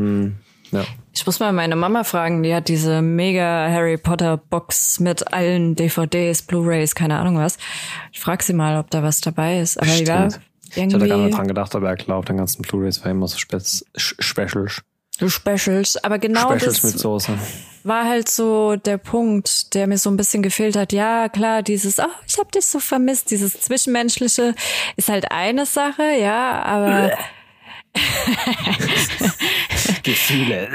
Ja. 0.73 0.85
Ich 1.13 1.27
muss 1.27 1.41
mal 1.41 1.53
meine 1.53 1.77
Mama 1.77 2.05
fragen, 2.05 2.43
die 2.43 2.55
hat 2.55 2.69
diese 2.69 3.03
mega 3.03 3.69
Harry 3.69 3.97
Potter 3.97 4.37
Box 4.37 5.01
mit 5.01 5.33
allen 5.33 5.75
DVDs, 5.75 6.43
Blu-rays, 6.43 6.95
keine 6.95 7.19
Ahnung 7.19 7.37
was. 7.37 7.59
Ich 8.13 8.21
frage 8.21 8.45
sie 8.45 8.53
mal, 8.53 8.79
ob 8.79 8.91
da 8.91 9.03
was 9.03 9.21
dabei 9.21 9.61
ist. 9.61 9.77
Aber 9.77 9.89
ja, 9.89 10.31
Stimmt. 10.31 10.41
Ich 10.75 10.83
hatte 10.83 10.99
gar 10.99 11.01
nicht 11.01 11.11
irgendwie 11.11 11.31
dran 11.31 11.49
gedacht, 11.49 11.75
aber 11.75 11.97
klar, 11.97 12.19
auf 12.19 12.25
den 12.25 12.37
ganzen 12.37 12.63
Blu-Rays 12.63 13.05
war 13.05 13.11
immer 13.11 13.27
so 13.27 13.39
Spe 13.39 13.61
Specials. 13.97 14.83
Specials. 15.27 16.03
Aber 16.03 16.19
genau 16.19 16.57
Specials 16.57 16.83
mit 16.83 16.95
das 16.95 17.03
Soße. 17.03 17.39
war 17.85 18.05
halt 18.09 18.29
so 18.29 18.77
der 18.77 18.97
Punkt, 18.97 19.75
der 19.75 19.87
mir 19.87 19.99
so 19.99 20.11
ein 20.11 20.17
bisschen 20.17 20.43
gefehlt 20.43 20.77
hat. 20.77 20.93
Ja, 20.93 21.29
klar, 21.29 21.63
dieses, 21.63 21.99
oh, 21.99 22.05
ich 22.27 22.39
hab 22.39 22.53
dich 22.53 22.65
so 22.67 22.79
vermisst, 22.79 23.31
dieses 23.31 23.61
Zwischenmenschliche 23.61 24.55
ist 24.97 25.09
halt 25.09 25.31
eine 25.31 25.67
Sache, 25.67 26.05
ja, 26.19 26.63
aber 26.63 27.11
Gefühle. 30.03 30.69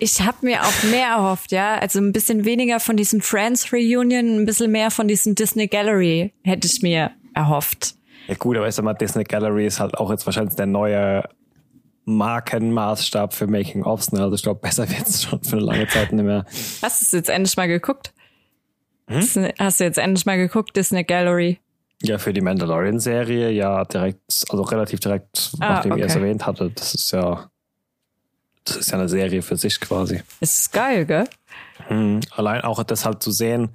ich 0.00 0.20
habe 0.20 0.38
mir 0.42 0.62
auch 0.62 0.82
mehr 0.84 1.08
erhofft, 1.08 1.52
ja. 1.52 1.78
Also 1.78 1.98
ein 1.98 2.12
bisschen 2.12 2.44
weniger 2.44 2.80
von 2.80 2.96
diesen 2.96 3.22
Friends 3.22 3.72
Reunion, 3.72 4.40
ein 4.40 4.46
bisschen 4.46 4.70
mehr 4.70 4.90
von 4.90 5.08
diesen 5.08 5.34
Disney 5.34 5.66
Gallery 5.66 6.32
hätte 6.42 6.68
ich 6.68 6.82
mir 6.82 7.12
erhofft. 7.34 7.94
Ja 8.28 8.34
gut, 8.34 8.56
aber 8.56 8.68
ich 8.68 8.74
sag 8.74 8.84
mal, 8.84 8.94
Disney 8.94 9.24
Gallery 9.24 9.66
ist 9.66 9.80
halt 9.80 9.98
auch 9.98 10.10
jetzt 10.10 10.26
wahrscheinlich 10.26 10.54
der 10.54 10.66
neue 10.66 11.24
Markenmaßstab 12.04 13.34
für 13.34 13.46
Making-ofs. 13.46 14.12
Ne? 14.12 14.22
Also 14.22 14.34
ich 14.34 14.42
glaube, 14.42 14.60
besser 14.60 14.88
wird's 14.88 15.22
schon 15.22 15.42
für 15.42 15.56
eine 15.56 15.64
lange 15.64 15.86
Zeit 15.88 16.12
nicht 16.12 16.24
mehr. 16.24 16.44
Hast 16.82 17.00
du 17.00 17.04
es 17.04 17.12
jetzt 17.12 17.30
endlich 17.30 17.56
mal 17.56 17.68
geguckt? 17.68 18.12
Hm? 19.08 19.50
Hast 19.58 19.80
du 19.80 19.84
jetzt 19.84 19.98
endlich 19.98 20.26
mal 20.26 20.36
geguckt, 20.36 20.76
Disney 20.76 21.04
Gallery? 21.04 21.60
Ja, 22.02 22.18
für 22.18 22.32
die 22.32 22.40
Mandalorian-Serie, 22.40 23.50
ja, 23.50 23.84
direkt, 23.84 24.20
also 24.48 24.62
relativ 24.62 25.00
direkt, 25.00 25.52
Ah, 25.60 25.74
nachdem 25.74 25.96
ihr 25.98 26.06
es 26.06 26.12
okay. 26.12 26.22
erwähnt 26.22 26.46
hattet. 26.46 26.80
Das 26.80 26.94
ist 26.94 27.10
ja, 27.12 27.48
das 28.64 28.76
ist 28.76 28.90
ja 28.90 28.98
eine 28.98 29.08
Serie 29.08 29.42
für 29.42 29.56
sich 29.56 29.80
quasi. 29.80 30.22
Es 30.40 30.58
ist 30.60 30.72
geil, 30.72 31.06
gell? 31.06 31.24
Hm. 31.88 32.20
Allein 32.34 32.62
auch 32.62 32.82
das 32.82 33.04
halt 33.04 33.22
zu 33.22 33.30
sehen. 33.30 33.70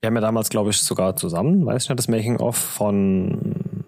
Wir 0.00 0.08
haben 0.08 0.14
ja 0.14 0.20
damals, 0.20 0.48
glaube 0.48 0.70
ich, 0.70 0.78
sogar 0.78 1.16
zusammen, 1.16 1.66
weiß 1.66 1.84
ich 1.84 1.88
nicht, 1.88 1.98
das 1.98 2.08
Making-of 2.08 2.56
von 2.56 3.84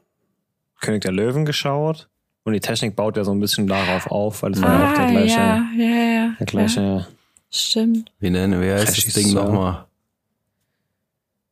König 0.81 1.03
der 1.03 1.13
Löwen 1.13 1.45
geschaut. 1.45 2.09
Und 2.43 2.55
die 2.55 2.61
Technik 2.61 2.97
baut 2.97 3.17
ja 3.17 3.23
so 3.25 3.33
ein 3.33 3.39
bisschen 3.41 3.67
darauf 3.67 4.11
auf, 4.11 4.43
weil 4.43 4.53
es 4.53 4.63
war 4.63 4.73
ja 4.81 4.91
auch 4.91 4.97
der 4.97 5.07
gleiche, 5.11 5.41
Ah, 5.41 5.63
ja, 5.77 5.85
ja, 5.85 6.13
ja. 6.25 6.35
der 6.39 6.47
gleiche, 6.47 6.81
ja 6.81 7.07
stimmt. 7.51 8.13
Wie 8.19 8.31
nennen 8.31 8.61
wir 8.61 8.75
heißt 8.77 9.07
das. 9.07 9.15
Ding 9.15 9.35
nochmal? 9.35 9.85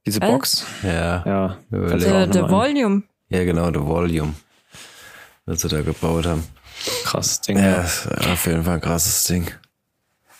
Diese 0.09 0.21
Äh? 0.23 0.31
Box. 0.31 0.67
Ja. 0.83 1.23
Ja, 1.27 1.57
the 1.71 1.77
noch 1.77 2.49
ein. 2.49 2.51
Volume. 2.51 3.03
Ja, 3.31 3.45
genau, 3.45 3.69
The 3.69 3.81
Volume. 3.81 4.35
Was 5.47 5.61
sie 5.63 5.69
da 5.69 5.81
gebaut 5.83 6.27
haben. 6.27 6.45
Krass 7.05 7.41
Ding. 7.41 7.59
Ja, 7.59 7.83
ist 7.83 8.07
auf 8.09 8.47
jeden 8.47 8.65
Fall 8.65 8.75
ein 8.75 8.81
krasses 8.81 9.25
Ding. 9.25 9.51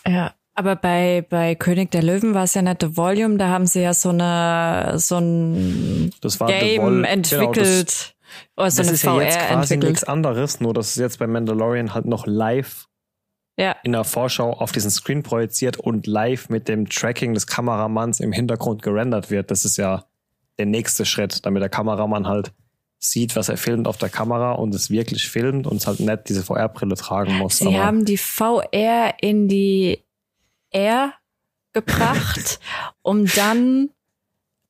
Ja. 0.07 0.33
Aber 0.55 0.75
bei, 0.75 1.25
bei 1.29 1.55
König 1.55 1.91
der 1.91 2.03
Löwen 2.03 2.33
war 2.33 2.43
es 2.43 2.53
ja 2.53 2.61
nicht 2.61 2.81
The 2.81 2.97
Volume, 2.97 3.37
da 3.37 3.47
haben 3.47 3.65
sie 3.65 3.81
ja 3.81 3.93
so 3.93 4.09
eine 4.09 4.93
so 4.97 5.17
ein 5.17 6.11
Das 6.19 6.39
war 6.41 6.49
The 6.49 6.53
Game 6.59 7.05
entwickelt. 7.05 7.55
Genau, 7.55 7.63
das, 7.63 8.13
oder 8.57 8.71
so 8.71 8.77
das 8.79 8.87
eine 8.87 8.91
ist 8.95 9.03
ja 9.03 9.13
VR 9.13 9.23
jetzt 9.23 9.39
quasi 9.39 9.53
entwickelt. 9.53 9.83
nichts 9.83 10.03
anderes, 10.03 10.59
nur 10.59 10.73
dass 10.73 10.89
es 10.89 10.95
jetzt 10.95 11.17
bei 11.19 11.27
Mandalorian 11.27 11.93
halt 11.93 12.05
noch 12.07 12.27
live 12.27 12.88
Ja. 13.59 13.75
in 13.83 13.91
der 13.91 14.05
Vorschau 14.05 14.53
auf 14.53 14.71
diesen 14.71 14.89
Screen 14.89 15.21
projiziert 15.21 15.77
und 15.77 16.07
live 16.07 16.47
mit 16.47 16.69
dem 16.69 16.87
Tracking 16.87 17.33
des 17.33 17.45
Kameramanns 17.45 18.21
im 18.21 18.31
Hintergrund 18.31 18.81
gerendert 18.81 19.29
wird. 19.29 19.51
Das 19.51 19.65
ist 19.65 19.77
ja 19.77 20.05
der 20.57 20.65
nächste 20.65 21.05
Schritt, 21.05 21.45
damit 21.45 21.61
der 21.61 21.69
Kameramann 21.69 22.25
halt 22.25 22.53
sieht, 22.99 23.35
was 23.35 23.49
er 23.49 23.57
filmt 23.57 23.87
auf 23.87 23.97
der 23.97 24.09
Kamera 24.09 24.53
und 24.53 24.73
es 24.73 24.89
wirklich 24.89 25.29
filmt 25.29 25.67
und 25.67 25.77
es 25.77 25.87
halt 25.87 25.99
nicht 25.99 26.29
diese 26.29 26.43
VR-Brille 26.43 26.95
tragen 26.95 27.37
muss. 27.37 27.57
Sie 27.57 27.77
haben 27.77 28.05
die 28.05 28.17
VR 28.17 29.13
in 29.21 29.47
die 29.47 30.03
Air 30.71 31.13
gebracht, 31.73 32.59
um 33.01 33.25
dann 33.25 33.89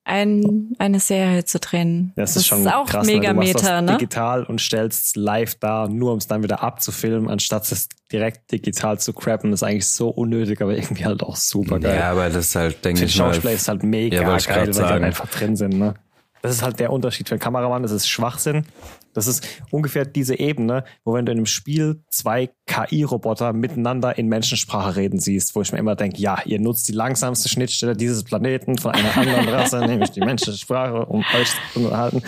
ein, 0.10 0.74
eine 0.80 0.99
Serie 0.99 1.45
zu 1.45 1.60
drehen. 1.60 2.12
das, 2.16 2.36
ist 2.36 2.47
schon 2.47 2.68
auch 2.68 2.88
krass, 2.88 3.05
mega 3.05 3.30
ne? 3.30 3.36
Du 3.36 3.36
machst 3.36 3.53
Meta, 3.53 3.82
das 3.82 3.91
ne? 3.91 3.97
digital 3.97 4.43
und 4.43 4.60
stellst 4.60 5.05
es 5.05 5.16
live 5.16 5.55
da, 5.55 5.88
nur 5.88 6.12
um 6.12 6.18
es 6.18 6.28
dann 6.28 6.41
wieder 6.41 6.64
abzufilmen, 6.64 7.30
anstatt 7.30 7.72
es 7.72 7.88
direkt 8.12 8.51
digital 8.51 8.99
zu 8.99 9.14
crappen. 9.14 9.51
Das 9.51 9.62
ist 9.62 9.68
eigentlich 9.68 9.88
so 9.88 10.10
unnötig, 10.10 10.62
aber 10.62 10.76
irgendwie 10.76 11.05
halt 11.05 11.22
auch 11.22 11.36
super 11.36 11.80
geil. 11.80 11.95
Ja, 11.95 12.12
aber 12.12 12.30
das 12.30 12.47
ist 12.47 12.55
halt, 12.55 12.84
denke 12.84 13.05
ich 13.05 13.18
mal, 13.18 13.34
Schauspieler 13.34 13.53
ist 13.53 13.68
halt 13.68 13.84
mega 13.84 14.16
Ja, 14.16 14.22
geil, 14.24 14.32
weil 14.32 14.39
die 14.39 14.51
halt 14.51 14.76
sagen. 14.76 15.03
einfach 15.03 15.28
drin 15.30 15.55
sind. 15.55 15.78
Ne? 15.78 15.93
Das 16.41 16.51
ist 16.53 16.64
halt 16.64 16.80
der 16.80 16.91
Unterschied 16.91 17.28
für 17.30 17.36
einen 17.36 17.41
Kameramann. 17.41 17.84
Das 17.84 17.91
ist 17.91 18.07
Schwachsinn. 18.10 18.66
Das 19.14 19.28
ist 19.28 19.45
ungefähr 19.72 20.05
diese 20.05 20.39
Ebene, 20.39 20.84
wo 21.03 21.14
wenn 21.14 21.26
du 21.26 21.32
in 21.32 21.39
einem 21.39 21.45
Spiel 21.45 22.03
zwei 22.10 22.49
KI-Roboter 22.68 23.53
miteinander 23.53 24.18
in 24.18 24.28
Menschensprache 24.28 24.95
reden 24.95 25.20
siehst, 25.20 25.55
wo 25.55 25.62
ich 25.62 25.72
mir 25.72 25.80
immer 25.80 25.95
denke, 25.95 26.20
ja, 26.20 26.39
ihr 26.45 26.60
nutzt 26.60 26.88
die 26.88 26.93
langsamste 26.93 27.49
Schnittstelle 27.49 27.95
dieses 27.95 28.24
Planeten 28.24 28.78
von 28.78 28.91
einer 28.91 29.16
anderen 29.18 29.49
Rasse, 29.49 29.80
nämlich 29.88 30.12
die 30.12 30.22
Menschensprache, 30.22 31.05
um 31.05 31.24
euch 31.36 31.49
zu 31.74 31.80
unterhalten. 31.80 32.22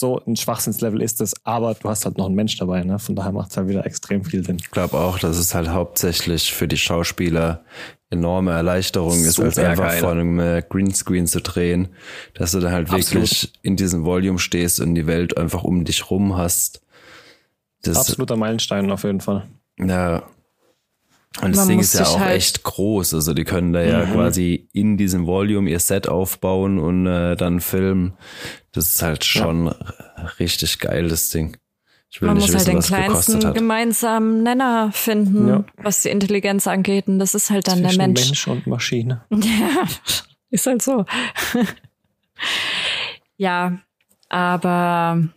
So 0.00 0.18
ein 0.26 0.34
Schwachsinnslevel 0.34 1.02
ist 1.02 1.20
es, 1.20 1.34
aber 1.44 1.74
du 1.74 1.86
hast 1.86 2.06
halt 2.06 2.16
noch 2.16 2.24
einen 2.24 2.34
Mensch 2.34 2.56
dabei, 2.56 2.82
ne? 2.84 2.98
Von 2.98 3.16
daher 3.16 3.32
macht 3.32 3.50
es 3.50 3.58
halt 3.58 3.68
wieder 3.68 3.84
extrem 3.84 4.24
viel 4.24 4.42
Sinn. 4.42 4.56
Ich 4.58 4.70
glaube 4.70 4.96
auch, 4.96 5.18
dass 5.18 5.36
es 5.36 5.54
halt 5.54 5.68
hauptsächlich 5.68 6.54
für 6.54 6.66
die 6.66 6.78
Schauspieler 6.78 7.66
enorme 8.08 8.52
Erleichterung 8.52 9.22
ist, 9.22 9.38
als 9.38 9.58
einfach 9.58 9.88
geil. 9.88 10.00
vor 10.00 10.12
einem 10.12 10.40
äh, 10.40 10.62
Greenscreen 10.66 11.26
zu 11.26 11.42
drehen, 11.42 11.88
dass 12.32 12.52
du 12.52 12.60
dann 12.60 12.72
halt 12.72 12.88
Absolut. 12.88 13.24
wirklich 13.24 13.52
in 13.60 13.76
diesem 13.76 14.06
Volume 14.06 14.38
stehst 14.38 14.80
und 14.80 14.94
die 14.94 15.06
Welt 15.06 15.36
einfach 15.36 15.64
um 15.64 15.84
dich 15.84 16.10
rum 16.10 16.34
hast. 16.34 16.80
Das, 17.82 17.98
Absoluter 17.98 18.36
Meilenstein 18.36 18.90
auf 18.90 19.04
jeden 19.04 19.20
Fall. 19.20 19.48
Ja. 19.78 20.22
Und 21.40 21.50
das 21.52 21.58
Man 21.58 21.68
Ding 21.68 21.78
ist 21.80 21.94
ja 21.94 22.06
auch 22.06 22.18
halt- 22.18 22.36
echt 22.36 22.64
groß. 22.64 23.14
Also 23.14 23.34
die 23.34 23.44
können 23.44 23.72
da 23.72 23.80
ja 23.82 24.04
Mhm. 24.04 24.12
quasi 24.12 24.68
in 24.72 24.96
diesem 24.96 25.26
Volume 25.26 25.70
ihr 25.70 25.78
Set 25.78 26.08
aufbauen 26.08 26.78
und 26.80 27.06
äh, 27.06 27.36
dann 27.36 27.60
filmen. 27.60 28.14
Das 28.72 28.88
ist 28.88 29.02
halt 29.02 29.24
schon 29.24 29.68
richtig 30.40 30.80
geil, 30.80 31.08
das 31.08 31.30
Ding. 31.30 31.56
Ich 32.12 32.20
will 32.20 32.26
Man 32.26 32.38
nicht 32.38 32.46
muss 32.52 32.54
halt 32.66 32.66
wissen, 32.66 32.70
den 32.70 32.78
was 32.78 32.84
es 32.86 32.90
gekostet 32.90 33.06
kleinsten 33.34 33.48
hat. 33.48 33.54
gemeinsamen 33.54 34.42
Nenner 34.42 34.90
finden, 34.92 35.48
Ja. 35.48 35.64
was 35.76 36.02
die 36.02 36.08
Intelligenz 36.08 36.66
angeht. 36.66 37.06
Und 37.06 37.20
das 37.20 37.34
ist 37.36 37.50
halt 37.50 37.68
dann 37.68 37.78
der 37.82 37.90
Zwischen 37.90 37.98
Mensch. 38.02 38.24
Mensch 38.26 38.48
und 38.48 38.66
Maschine. 38.66 39.24
Ja, 39.30 39.84
ist 40.50 40.66
halt 40.66 40.82
so. 40.82 41.04
ja, 43.36 43.78
aber 44.28 45.28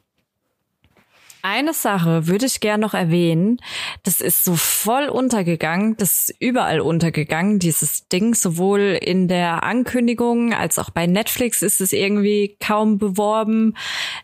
eine 1.43 1.73
Sache 1.73 2.25
würde 2.27 2.45
ich 2.45 2.61
gern 2.61 2.79
noch 2.79 2.93
erwähnen. 2.93 3.59
Das 4.03 4.21
ist 4.21 4.45
so 4.45 4.55
voll 4.55 5.09
untergegangen. 5.09 5.97
Das 5.97 6.29
ist 6.29 6.35
überall 6.39 6.79
untergegangen, 6.79 7.59
dieses 7.59 8.07
Ding. 8.07 8.33
Sowohl 8.33 8.97
in 9.01 9.27
der 9.27 9.63
Ankündigung 9.63 10.53
als 10.53 10.79
auch 10.79 10.89
bei 10.89 11.05
Netflix 11.05 11.61
ist 11.61 11.81
es 11.81 11.91
irgendwie 11.91 12.55
kaum 12.61 12.97
beworben. 12.97 13.75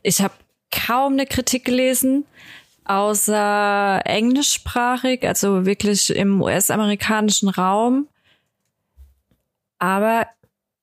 Ich 0.02 0.22
habe 0.22 0.34
kaum 0.72 1.14
eine 1.14 1.26
Kritik 1.26 1.66
gelesen, 1.66 2.26
außer 2.86 4.02
englischsprachig, 4.06 5.28
also 5.28 5.66
wirklich 5.66 6.16
im 6.16 6.42
US-amerikanischen 6.42 7.50
Raum. 7.50 8.08
Aber 9.78 10.26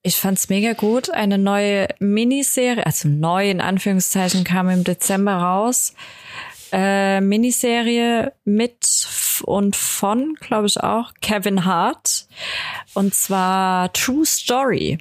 ich 0.02 0.16
fand's 0.16 0.50
mega 0.50 0.74
gut. 0.74 1.08
Eine 1.08 1.38
neue 1.38 1.88
Miniserie, 1.98 2.84
also 2.84 3.08
neu 3.08 3.50
in 3.50 3.62
Anführungszeichen, 3.62 4.44
kam 4.44 4.68
im 4.68 4.84
Dezember 4.84 5.34
raus. 5.34 5.94
Äh, 6.72 7.20
Miniserie 7.20 8.32
mit 8.44 9.08
und 9.44 9.76
von, 9.76 10.34
glaube 10.40 10.66
ich 10.66 10.80
auch, 10.82 11.12
Kevin 11.20 11.64
Hart. 11.64 12.26
Und 12.94 13.14
zwar 13.14 13.92
True 13.92 14.24
Story 14.24 14.98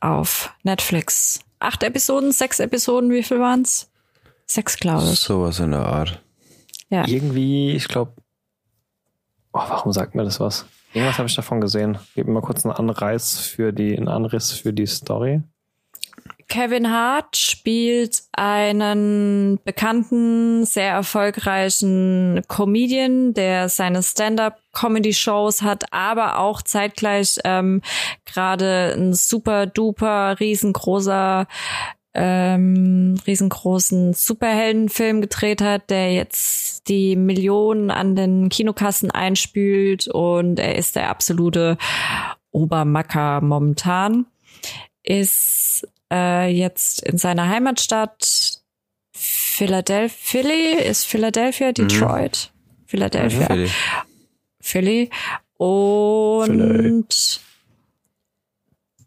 auf 0.00 0.54
Netflix. 0.62 1.40
Acht 1.60 1.82
Episoden, 1.82 2.32
sechs 2.32 2.58
Episoden, 2.60 3.10
wie 3.10 3.22
viel 3.22 3.38
waren's? 3.38 3.90
Sechs, 4.46 4.76
glaube 4.76 5.04
ich. 5.12 5.20
Sowas 5.20 5.60
in 5.60 5.70
der 5.70 5.86
Art. 5.86 6.20
Ja. 6.90 7.06
Irgendwie, 7.06 7.70
ich 7.70 7.88
glaube, 7.88 8.12
oh, 9.52 9.60
warum 9.60 9.92
sagt 9.92 10.14
mir 10.14 10.24
das 10.24 10.40
was? 10.40 10.66
Irgendwas 10.92 11.18
habe 11.18 11.28
ich 11.28 11.34
davon 11.34 11.60
gesehen. 11.60 11.98
Gib 12.14 12.26
mir 12.26 12.34
mal 12.34 12.42
kurz 12.42 12.66
einen 12.66 12.74
Anreiz 12.74 13.38
für 13.38 13.72
die, 13.72 13.96
einen 13.96 14.08
Anriss 14.08 14.52
für 14.52 14.72
die 14.72 14.86
Story. 14.86 15.42
Kevin 16.48 16.90
Hart 16.90 17.36
spielt 17.36 18.22
einen 18.32 19.58
bekannten, 19.64 20.64
sehr 20.64 20.92
erfolgreichen 20.92 22.42
Comedian, 22.48 23.34
der 23.34 23.68
seine 23.68 24.02
Stand-up-Comedy-Shows 24.02 25.62
hat, 25.62 25.92
aber 25.92 26.38
auch 26.38 26.62
zeitgleich 26.62 27.38
ähm, 27.44 27.82
gerade 28.24 28.94
ein 28.96 29.14
super 29.14 29.66
duper 29.66 30.38
riesengroßer 30.40 31.46
ähm, 32.14 33.18
riesengroßen 33.26 34.12
Superheldenfilm 34.12 35.22
gedreht 35.22 35.62
hat, 35.62 35.90
der 35.90 36.12
jetzt 36.12 36.88
die 36.88 37.16
Millionen 37.16 37.90
an 37.90 38.16
den 38.16 38.48
Kinokassen 38.48 39.10
einspült 39.10 40.08
und 40.08 40.58
er 40.58 40.76
ist 40.76 40.96
der 40.96 41.08
absolute 41.08 41.78
Obermacker 42.50 43.40
momentan. 43.40 44.26
Ist 45.02 45.88
äh, 46.12 46.48
jetzt 46.48 47.02
in 47.02 47.16
seiner 47.18 47.48
Heimatstadt 47.48 48.60
Philadelphia, 49.12 50.16
Philly, 50.18 50.74
ist 50.74 51.06
Philadelphia, 51.06 51.72
Detroit, 51.72 52.50
Philadelphia, 52.86 53.46
Philly. 53.46 53.70
Philly. 54.60 55.10
Und 55.56 56.46
Philly. 56.46 57.04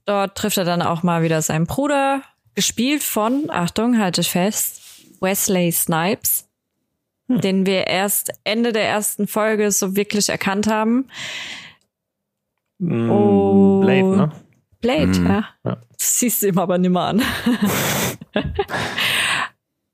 dort 0.05 0.35
trifft 0.37 0.57
er 0.57 0.65
dann 0.65 0.81
auch 0.81 1.03
mal 1.03 1.21
wieder 1.23 1.41
seinen 1.41 1.65
Bruder, 1.67 2.21
gespielt 2.55 3.03
von, 3.03 3.49
Achtung, 3.49 3.99
halte 3.99 4.21
ich 4.21 4.29
fest, 4.29 4.81
Wesley 5.21 5.71
Snipes, 5.71 6.47
den 7.27 7.65
wir 7.65 7.87
erst 7.87 8.31
Ende 8.43 8.71
der 8.71 8.87
ersten 8.87 9.27
Folge 9.27 9.71
so 9.71 9.95
wirklich 9.95 10.29
erkannt 10.29 10.67
haben. 10.67 11.07
Mm, 12.77 13.09
Oh. 13.09 13.79
Blade, 13.81 14.17
ne? 14.17 14.31
Blade, 14.85 15.07
Mhm. 15.19 15.27
ja. 15.27 15.45
Ja. 15.63 15.77
Das 15.97 16.19
siehst 16.19 16.41
du 16.43 16.47
ihm 16.47 16.59
aber 16.59 16.77
nimmer 16.77 17.01
an. 17.07 17.21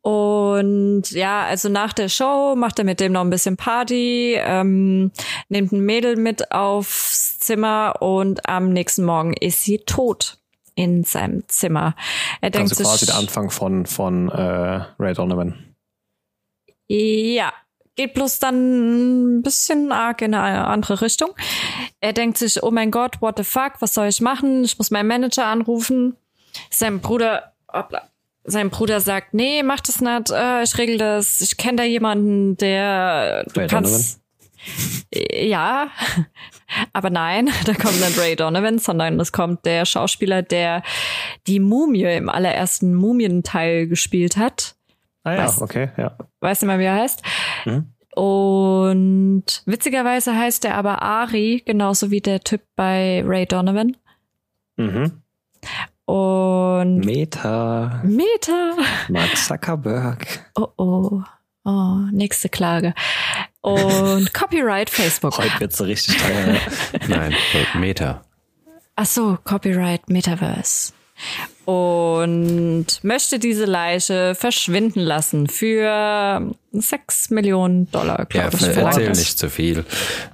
Und 0.04 1.12
ja, 1.12 1.44
also 1.46 1.70
nach 1.70 1.94
der 1.94 2.10
Show 2.10 2.56
macht 2.58 2.80
er 2.80 2.86
mit 2.86 3.00
dem 3.00 3.12
noch 3.12 3.22
ein 3.22 3.30
bisschen 3.30 3.56
Party, 3.56 4.36
ähm, 4.38 5.12
nimmt 5.48 5.72
ein 5.72 5.82
Mädel 5.86 6.16
mit 6.16 6.52
aufs 6.52 7.38
Zimmer 7.40 7.94
und 8.02 8.50
am 8.50 8.70
nächsten 8.74 9.04
Morgen 9.06 9.34
ist 9.34 9.64
sie 9.64 9.78
tot 9.86 10.40
in 10.74 11.04
seinem 11.04 11.48
Zimmer. 11.48 11.96
Er 12.42 12.50
denkt 12.50 12.72
Also 12.72 12.84
quasi 12.84 13.06
der 13.06 13.16
Anfang 13.18 13.52
von, 13.52 13.86
von 13.86 14.30
äh, 14.30 14.84
Ray 15.00 15.14
Donovan. 15.14 15.76
Ja, 16.88 17.54
geht 18.02 18.16
bloß 18.16 18.40
dann 18.40 19.38
ein 19.38 19.42
bisschen 19.44 19.92
arg 19.92 20.24
in 20.24 20.34
eine 20.34 20.66
andere 20.66 21.02
Richtung. 21.02 21.30
Er 22.00 22.14
denkt 22.14 22.38
sich, 22.40 22.64
oh 22.64 22.72
mein 22.72 22.90
Gott, 22.90 23.22
what 23.22 23.38
the 23.38 23.44
fuck, 23.44 23.74
was 23.80 23.94
soll 23.94 24.08
ich 24.08 24.22
machen? 24.22 24.64
Ich 24.64 24.78
muss 24.80 24.90
meinen 24.90 25.08
Manager 25.08 25.46
anrufen. 25.46 26.16
Sein 26.72 27.00
Bruder, 27.00 27.54
hoppla, 27.72 28.02
sein 28.44 28.72
Bruder 28.72 29.02
sagt, 29.02 29.36
nee, 29.36 29.62
mach 29.62 29.82
das 29.82 30.02
nicht, 30.02 30.32
äh, 30.32 30.64
ich 30.64 30.78
regel 30.80 30.98
das. 30.98 31.42
Ich 31.42 31.58
kenne 31.58 31.78
da 31.78 31.84
jemanden, 31.84 32.58
der 32.58 33.44
du 33.54 33.60
Ray 33.60 33.68
kannst. 33.68 34.20
Ja, 35.14 35.90
aber 36.94 37.12
nein, 37.12 37.52
da 37.66 37.74
kommt 37.74 38.00
nicht 38.00 38.20
Ray 38.20 38.36
Donovan, 38.36 38.80
sondern 38.80 39.20
es 39.20 39.32
kommt 39.32 39.64
der 39.66 39.86
Schauspieler, 39.86 40.42
der 40.42 40.82
die 41.46 41.60
Mumie 41.60 42.16
im 42.16 42.30
allerersten 42.30 42.96
Mumienteil 42.96 43.86
gespielt 43.88 44.38
hat 44.38 44.76
Ah 45.24 45.34
ja, 45.34 45.46
Was? 45.46 45.62
okay, 45.62 45.90
ja. 45.98 46.18
weiß 46.40 46.62
nicht 46.62 46.68
mehr, 46.68 46.80
wie 46.80 46.86
er 46.86 46.96
heißt. 46.96 47.22
Mhm. 47.66 47.91
Und 48.16 49.46
witzigerweise 49.66 50.36
heißt 50.36 50.66
er 50.66 50.76
aber 50.76 51.02
Ari, 51.02 51.64
genauso 51.66 52.12
wie 52.12 52.22
der 52.22 52.42
Typ 52.42 52.62
bei 52.76 53.24
Ray 53.26 53.46
Donovan. 53.46 53.96
Mhm. 54.78 55.22
Und 56.06 57.06
Meta, 57.06 58.02
Meta. 58.04 58.76
Mark 59.08 59.38
Zuckerberg. 59.38 60.52
Oh 60.56 60.68
oh. 60.78 61.22
Oh, 61.64 61.98
nächste 62.12 62.50
Klage. 62.50 62.96
Und 63.62 64.34
Copyright 64.34 64.90
Facebook. 64.90 65.38
Heute 65.38 65.60
wird 65.60 65.74
so 65.74 65.84
richtig 65.84 66.18
teuer. 66.18 66.58
Nein, 67.08 67.36
Meta. 67.76 68.24
Ach 68.96 69.06
so, 69.06 69.38
Copyright 69.44 70.10
Metaverse. 70.10 70.94
Und 71.66 72.88
möchte 73.04 73.40
diese 73.40 73.66
Leiche 73.66 74.36
verschwinden 74.36 75.00
lassen 75.00 75.48
für 75.48 76.54
6 76.72 77.30
Millionen 77.30 77.90
Dollar, 77.92 78.28
Ja, 78.34 78.50
glaube 78.50 78.58
ich. 78.58 78.78
erzähl 78.78 79.12
es. 79.12 79.20
nicht 79.20 79.40
zu 79.40 79.50
viel. 79.50 79.86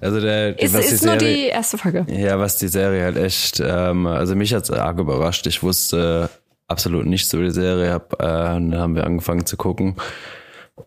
Also 0.01 0.19
der, 0.21 0.57
Ist, 0.59 0.73
was 0.73 0.91
ist 0.91 1.03
die 1.03 1.07
nur 1.07 1.19
Serie, 1.19 1.35
die 1.35 1.45
erste 1.49 1.77
Folge. 1.77 2.05
Ja, 2.09 2.39
was 2.39 2.57
die 2.57 2.69
Serie 2.69 3.03
halt 3.03 3.17
echt, 3.17 3.59
ähm, 3.63 4.07
also 4.07 4.35
mich 4.35 4.53
hat's 4.53 4.71
arg 4.71 4.99
überrascht. 4.99 5.45
Ich 5.47 5.61
wusste 5.63 6.29
absolut 6.67 7.05
nichts 7.05 7.31
über 7.33 7.43
die 7.43 7.51
Serie, 7.51 7.91
hab, 7.91 8.13
äh, 8.13 8.25
dann 8.25 8.75
haben 8.75 8.95
wir 8.95 9.05
angefangen 9.05 9.45
zu 9.45 9.57
gucken. 9.57 9.95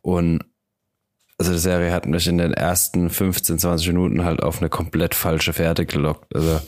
Und 0.02 0.42
also 1.38 1.52
die 1.52 1.58
Serie 1.58 1.90
hat 1.92 2.06
mich 2.06 2.26
in 2.26 2.36
den 2.38 2.52
ersten 2.52 3.08
15, 3.08 3.58
20 3.58 3.88
Minuten 3.88 4.24
halt 4.24 4.42
auf 4.42 4.58
eine 4.60 4.68
komplett 4.68 5.14
falsche 5.14 5.52
Fährte 5.52 5.86
gelockt. 5.86 6.34
Also 6.34 6.60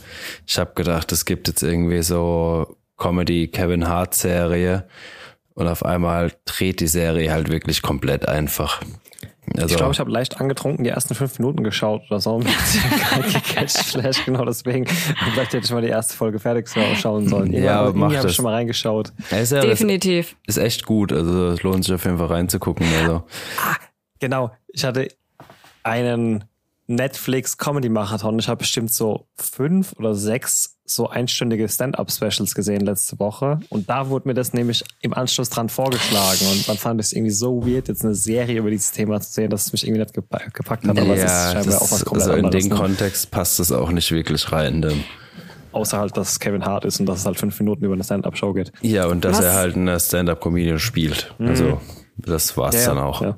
ich 0.47 0.57
habe 0.57 0.71
gedacht, 0.73 1.11
es 1.11 1.25
gibt 1.25 1.47
jetzt 1.47 1.61
irgendwie 1.61 2.01
so 2.01 2.75
Comedy 2.97 3.47
Kevin 3.47 3.87
Hart 3.87 4.13
Serie 4.13 4.87
und 5.53 5.67
auf 5.67 5.83
einmal 5.85 6.31
dreht 6.45 6.79
die 6.79 6.87
Serie 6.87 7.31
halt 7.31 7.49
wirklich 7.49 7.81
komplett 7.81 8.27
einfach. 8.27 8.81
Also, 9.55 9.67
Ich 9.67 9.75
glaube, 9.75 9.91
ich 9.91 9.99
habe 9.99 10.09
leicht 10.09 10.39
angetrunken 10.39 10.85
die 10.85 10.89
ersten 10.89 11.15
fünf 11.15 11.37
Minuten 11.37 11.63
geschaut 11.65 12.03
oder 12.09 12.19
so. 12.21 12.39
Vielleicht 13.83 14.25
genau 14.25 14.45
deswegen. 14.45 14.85
Vielleicht 14.87 15.53
hätte 15.53 15.65
ich 15.65 15.71
mal 15.71 15.81
die 15.81 15.89
erste 15.89 16.15
Folge 16.15 16.39
fertig 16.39 16.69
schauen 16.69 17.27
sollen. 17.27 17.51
Ja, 17.51 17.81
aber 17.81 17.93
mach 17.93 18.05
habe 18.07 18.23
das. 18.23 18.31
ich 18.31 18.35
schon 18.35 18.43
mal 18.45 18.53
reingeschaut. 18.53 19.11
die 19.31 19.45
Serie 19.45 19.71
ist, 19.71 19.79
Definitiv. 19.81 20.35
ist 20.47 20.57
echt 20.57 20.85
gut. 20.85 21.11
Also 21.11 21.49
es 21.49 21.61
lohnt 21.63 21.83
sich 21.83 21.93
auf 21.93 22.05
jeden 22.05 22.17
Fall 22.17 22.27
reinzugucken. 22.27 22.87
Also 23.01 23.23
Genau, 24.19 24.51
ich 24.69 24.85
hatte 24.85 25.09
einen 25.83 26.45
Netflix-Comedy-Marathon. 26.87 28.39
Ich 28.39 28.47
habe 28.47 28.59
bestimmt 28.59 28.91
so 28.93 29.27
fünf 29.35 29.93
oder 29.97 30.15
sechs 30.15 30.72
so 30.85 31.09
einstündige 31.09 31.67
Stand-Up-Specials 31.69 32.53
gesehen 32.55 32.81
letzte 32.81 33.17
Woche. 33.19 33.59
Und 33.69 33.89
da 33.89 34.09
wurde 34.09 34.27
mir 34.27 34.33
das 34.33 34.51
nämlich 34.53 34.83
im 35.01 35.13
Anschluss 35.13 35.49
dran 35.49 35.69
vorgeschlagen. 35.69 36.45
Und 36.51 36.67
dann 36.67 36.77
fand 36.77 36.99
ich 36.99 37.05
es 37.07 37.13
irgendwie 37.13 37.31
so 37.31 37.65
weird, 37.65 37.87
jetzt 37.87 38.03
eine 38.03 38.13
Serie 38.15 38.59
über 38.59 38.69
dieses 38.69 38.91
Thema 38.91 39.21
zu 39.21 39.31
sehen, 39.31 39.49
dass 39.49 39.65
es 39.67 39.71
mich 39.71 39.85
irgendwie 39.87 40.01
nicht 40.01 40.13
gepa- 40.15 40.51
gepackt 40.53 40.85
hat. 40.87 40.99
Aber 40.99 41.13
es 41.13 41.19
ist 41.23 41.29
ja, 41.29 41.51
scheinbar 41.53 41.63
das, 41.65 41.81
auch 41.81 41.91
was 41.91 42.05
komplett 42.05 42.27
also 42.29 42.37
in 42.39 42.45
anderes. 42.45 42.63
den 42.65 42.73
Ne? 42.73 42.79
Kontext 42.79 43.31
passt 43.31 43.59
es 43.61 43.71
auch 43.71 43.91
nicht 43.91 44.11
wirklich 44.11 44.51
rein. 44.51 44.81
Denn, 44.81 45.03
Außer 45.71 45.97
halt, 45.99 46.15
dass 46.17 46.33
es 46.33 46.39
Kevin 46.39 46.65
Hart 46.65 46.85
ist 46.85 46.99
und 46.99 47.05
dass 47.07 47.19
es 47.19 47.25
halt 47.25 47.39
fünf 47.39 47.57
Minuten 47.59 47.83
über 47.85 47.93
eine 47.95 48.03
Stand-Up-Show 48.03 48.53
geht. 48.53 48.71
ja, 48.81 49.07
und 49.07 49.23
dass 49.25 49.37
Was? 49.37 49.45
er 49.45 49.53
halt 49.53 49.75
eine 49.75 49.99
Stand-up-Comedian 49.99 50.79
spielt. 50.79 51.33
Also 51.39 51.79
das 52.17 52.55
war's 52.57 52.83
dann 52.85 52.99
auch. 52.99 53.21
Ja. 53.21 53.37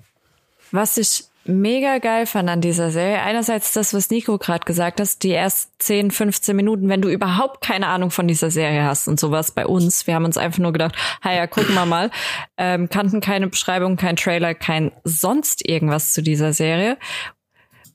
Was 0.72 0.98
ich 0.98 1.26
mega 1.48 2.00
geil 2.00 2.26
fand 2.26 2.50
an 2.50 2.62
dieser 2.62 2.91
Serie, 2.91 3.22
einerseits 3.22 3.74
das, 3.74 3.93
was 3.93 4.10
Nico 4.10 4.38
gerade 4.38 4.66
gesagt 4.66 5.00
hat, 5.00 5.24
die 5.24 5.32
ersten 5.32 5.72
10, 5.80 6.12
15 6.12 6.56
Minuten, 6.56 6.89
wenn 6.89 7.02
du 7.02 7.10
überhaupt 7.10 7.62
keine 7.62 7.88
Ahnung 7.88 8.12
von 8.12 8.28
dieser 8.28 8.50
Serie 8.50 8.84
hast 8.84 9.08
und 9.08 9.20
sowas 9.20 9.52
bei 9.52 9.66
uns. 9.66 10.08
Wir 10.08 10.16
haben 10.16 10.26
uns 10.26 10.38
einfach 10.38 10.60
nur 10.60 10.74
gedacht, 10.74 10.96
ja, 11.24 11.48
gucken 11.48 11.76
wir 11.76 11.86
mal. 11.86 12.12
Ähm, 12.58 12.88
kannten 12.89 13.20
keine 13.20 13.48
Beschreibung, 13.48 13.98
kein 13.98 14.16
Trailer, 14.16 14.56
kein 14.56 14.91
sonst 15.04 15.68
irgendwas 15.68 16.14
zu 16.14 16.22
dieser 16.22 16.54
Serie. 16.54 16.98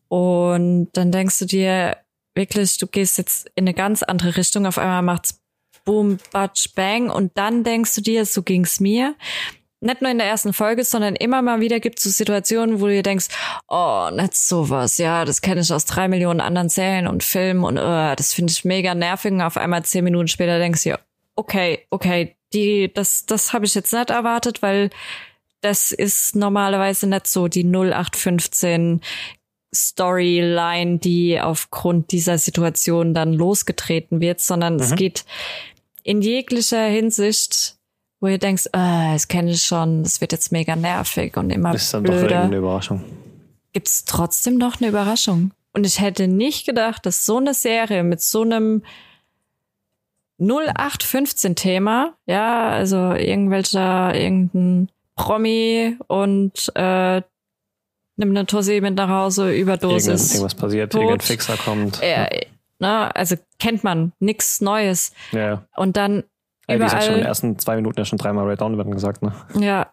Und 0.08 0.90
dann 0.92 1.12
denkst 1.12 1.38
du 1.38 1.46
dir 1.46 1.96
wirklich, 2.34 2.76
du 2.76 2.86
gehst 2.86 3.16
jetzt 3.16 3.50
in 3.54 3.64
eine 3.64 3.72
ganz 3.72 4.02
andere 4.02 4.36
Richtung. 4.36 4.66
Auf 4.66 4.76
einmal 4.76 5.00
macht's 5.00 5.40
Boom, 5.86 6.18
Batsch, 6.30 6.74
Bang. 6.74 7.08
Und 7.08 7.38
dann 7.38 7.64
denkst 7.64 7.94
du 7.94 8.00
dir, 8.02 8.26
so 8.26 8.42
ging's 8.42 8.80
mir 8.80 9.14
nicht 9.80 10.02
nur 10.02 10.10
in 10.10 10.18
der 10.18 10.26
ersten 10.26 10.52
Folge, 10.52 10.84
sondern 10.84 11.16
immer 11.16 11.42
mal 11.42 11.60
wieder 11.60 11.80
gibt 11.80 11.98
es 11.98 12.04
so 12.04 12.10
Situationen, 12.10 12.80
wo 12.80 12.86
du 12.86 12.92
dir 12.92 13.02
denkst, 13.02 13.28
oh, 13.68 14.10
nicht 14.12 14.34
sowas, 14.34 14.98
ja, 14.98 15.24
das 15.24 15.40
kenne 15.40 15.62
ich 15.62 15.72
aus 15.72 15.86
drei 15.86 16.08
Millionen 16.08 16.40
anderen 16.40 16.68
Serien 16.68 17.06
und 17.06 17.24
Filmen 17.24 17.64
und 17.64 17.78
uh, 17.78 18.14
das 18.14 18.32
finde 18.34 18.52
ich 18.52 18.64
mega 18.64 18.94
nervig. 18.94 19.32
Und 19.32 19.40
auf 19.40 19.56
einmal 19.56 19.84
zehn 19.84 20.04
Minuten 20.04 20.28
später 20.28 20.58
denkst 20.58 20.82
du 20.82 20.90
dir, 20.90 21.00
okay, 21.34 21.86
okay, 21.90 22.36
die, 22.52 22.92
das, 22.92 23.24
das 23.26 23.52
habe 23.52 23.64
ich 23.64 23.74
jetzt 23.74 23.92
nicht 23.92 24.10
erwartet, 24.10 24.60
weil 24.62 24.90
das 25.62 25.92
ist 25.92 26.36
normalerweise 26.36 27.06
nicht 27.06 27.26
so 27.26 27.48
die 27.48 27.64
0815 27.64 29.00
Storyline, 29.74 30.98
die 30.98 31.40
aufgrund 31.40 32.12
dieser 32.12 32.38
Situation 32.38 33.14
dann 33.14 33.32
losgetreten 33.32 34.20
wird, 34.20 34.40
sondern 34.40 34.80
es 34.80 34.94
geht 34.96 35.24
in 36.02 36.22
jeglicher 36.22 36.84
Hinsicht, 36.86 37.76
wo 38.20 38.26
ihr 38.28 38.38
denkst, 38.38 38.68
ah, 38.72 39.12
das 39.14 39.28
kenne 39.28 39.50
ich 39.50 39.62
schon, 39.62 40.02
das 40.02 40.20
wird 40.20 40.32
jetzt 40.32 40.52
mega 40.52 40.76
nervig 40.76 41.36
und 41.36 41.50
immer 41.50 41.74
Ist 41.74 41.92
dann 41.94 42.04
doch 42.04 42.12
blöder, 42.12 42.30
irgendeine 42.30 42.56
Überraschung. 42.58 43.04
gibt's 43.72 44.04
trotzdem 44.04 44.56
noch 44.58 44.80
eine 44.80 44.88
Überraschung. 44.88 45.52
Und 45.72 45.86
ich 45.86 46.00
hätte 46.00 46.28
nicht 46.28 46.66
gedacht, 46.66 47.06
dass 47.06 47.24
so 47.24 47.38
eine 47.38 47.54
Serie 47.54 48.02
mit 48.02 48.20
so 48.20 48.42
einem 48.42 48.82
0815-Thema, 50.40 52.14
ja, 52.26 52.68
also 52.70 53.12
irgendwelcher, 53.12 54.14
irgendein 54.14 54.88
Promi 55.14 55.96
und 56.08 56.72
äh, 56.74 57.22
nimmt 58.16 58.36
eine 58.36 58.46
Tussi 58.46 58.80
mit 58.80 58.94
nach 58.94 59.08
Hause, 59.08 59.52
Überdosis. 59.52 60.30
irgendwas 60.32 60.54
passiert, 60.54 60.92
tot. 60.92 61.02
irgendein 61.02 61.26
Fixer 61.26 61.56
kommt. 61.56 62.02
Äh, 62.02 62.46
ne, 62.78 63.14
also 63.14 63.36
kennt 63.58 63.84
man, 63.84 64.12
nix 64.18 64.60
Neues. 64.60 65.12
Ja. 65.32 65.66
Und 65.76 65.96
dann 65.96 66.24
Ey, 66.70 66.80
wie 66.80 66.84
gesagt, 66.84 67.02
schon 67.04 67.12
in 67.12 67.14
den 67.14 67.20
überall, 67.20 67.28
ersten 67.28 67.58
zwei 67.58 67.76
Minuten 67.76 67.98
ja 67.98 68.04
schon 68.04 68.18
dreimal 68.18 68.46
Ray 68.46 68.56
Donovan 68.56 68.90
gesagt, 68.90 69.22
ne? 69.22 69.32
ja, 69.58 69.92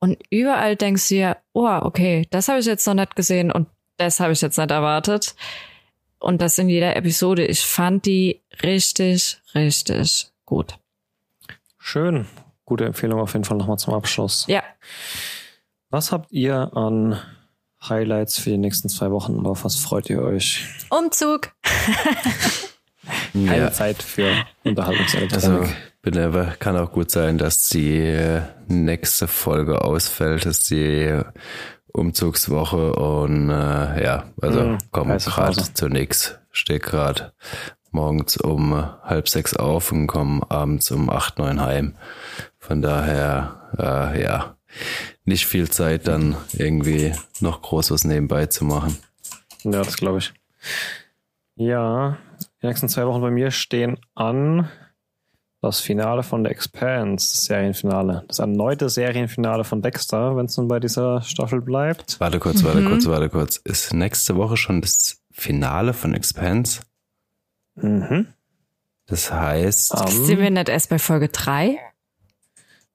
und 0.00 0.18
überall 0.30 0.76
denkst 0.76 1.08
du 1.08 1.14
dir, 1.14 1.36
oh, 1.52 1.78
okay, 1.82 2.26
das 2.30 2.48
habe 2.48 2.58
ich 2.60 2.66
jetzt 2.66 2.86
noch 2.86 2.94
nicht 2.94 3.14
gesehen 3.14 3.52
und 3.52 3.68
das 3.98 4.18
habe 4.20 4.32
ich 4.32 4.40
jetzt 4.40 4.58
nicht 4.58 4.70
erwartet. 4.70 5.34
Und 6.18 6.40
das 6.40 6.56
in 6.58 6.68
jeder 6.68 6.94
Episode. 6.96 7.44
Ich 7.44 7.66
fand 7.66 8.06
die 8.06 8.40
richtig, 8.62 9.40
richtig 9.56 10.28
gut. 10.44 10.78
Schön. 11.78 12.26
Gute 12.64 12.84
Empfehlung 12.84 13.20
auf 13.20 13.32
jeden 13.32 13.44
Fall 13.44 13.56
nochmal 13.58 13.78
zum 13.78 13.92
Abschluss. 13.94 14.46
Ja, 14.48 14.62
Was 15.90 16.10
habt 16.12 16.30
ihr 16.32 16.70
an 16.76 17.18
Highlights 17.88 18.38
für 18.38 18.50
die 18.50 18.58
nächsten 18.58 18.88
zwei 18.88 19.10
Wochen 19.10 19.34
und 19.34 19.46
auf 19.46 19.64
was 19.64 19.76
freut 19.76 20.08
ihr 20.10 20.22
euch? 20.22 20.64
Umzug. 20.90 21.52
Keine 23.32 23.56
Ja. 23.56 23.72
Zeit 23.72 24.02
für 24.02 24.32
Unterhaltungselektronik. 24.64 25.60
Also 25.62 25.74
bin 26.02 26.18
aber, 26.18 26.46
kann 26.58 26.76
auch 26.76 26.92
gut 26.92 27.10
sein, 27.10 27.38
dass 27.38 27.68
die 27.68 27.98
äh, 27.98 28.42
nächste 28.66 29.28
Folge 29.28 29.82
ausfällt, 29.82 30.46
ist 30.46 30.70
die 30.70 31.20
Umzugswoche 31.92 32.94
und 32.94 33.50
äh, 33.50 34.02
ja, 34.02 34.24
also 34.40 34.64
Mhm, 34.64 34.78
komm 34.90 35.16
gerade 35.16 35.74
zu 35.74 35.88
nix. 35.88 36.38
Stehe 36.50 36.80
gerade 36.80 37.32
morgens 37.92 38.36
um 38.36 38.72
äh, 38.72 38.82
halb 39.02 39.28
sechs 39.28 39.54
auf 39.54 39.92
und 39.92 40.06
komme 40.06 40.42
abends 40.50 40.90
um 40.90 41.08
acht, 41.08 41.38
neun 41.38 41.60
heim. 41.60 41.94
Von 42.58 42.82
daher, 42.82 43.70
äh, 43.78 44.22
ja, 44.22 44.56
nicht 45.24 45.46
viel 45.46 45.70
Zeit 45.70 46.08
dann 46.08 46.36
irgendwie 46.52 47.14
noch 47.40 47.62
groß 47.62 47.90
was 47.90 48.04
nebenbei 48.04 48.46
zu 48.46 48.64
machen. 48.64 48.96
Ja, 49.62 49.82
das 49.82 49.96
glaube 49.96 50.18
ich. 50.18 50.32
Ja, 51.54 52.16
die 52.62 52.66
nächsten 52.66 52.88
zwei 52.88 53.06
Wochen 53.06 53.20
bei 53.20 53.30
mir 53.30 53.50
stehen 53.50 53.98
an 54.14 54.68
das 55.62 55.80
Finale 55.80 56.22
von 56.22 56.44
The 56.44 56.50
Expanse, 56.50 57.32
das 57.32 57.44
Serienfinale. 57.44 58.24
Das 58.28 58.38
erneute 58.40 58.88
Serienfinale 58.90 59.64
von 59.64 59.80
Dexter, 59.80 60.36
wenn 60.36 60.46
es 60.46 60.56
nun 60.56 60.68
bei 60.68 60.80
dieser 60.80 61.22
Staffel 61.22 61.60
bleibt. 61.60 62.18
Warte 62.20 62.38
kurz, 62.40 62.62
warte 62.64 62.84
kurz, 62.84 63.06
warte 63.06 63.28
kurz. 63.30 63.56
Ist 63.58 63.94
nächste 63.94 64.36
Woche 64.36 64.56
schon 64.56 64.80
das 64.80 65.22
Finale 65.30 65.94
von 65.94 66.14
Expanse? 66.14 66.80
Mhm. 67.76 68.26
Das 69.06 69.32
heißt, 69.32 69.94
Am- 69.94 70.08
Sind 70.08 70.38
wir 70.40 70.50
nicht 70.50 70.68
erst 70.68 70.90
bei 70.90 70.98
Folge 70.98 71.28
drei? 71.28 71.78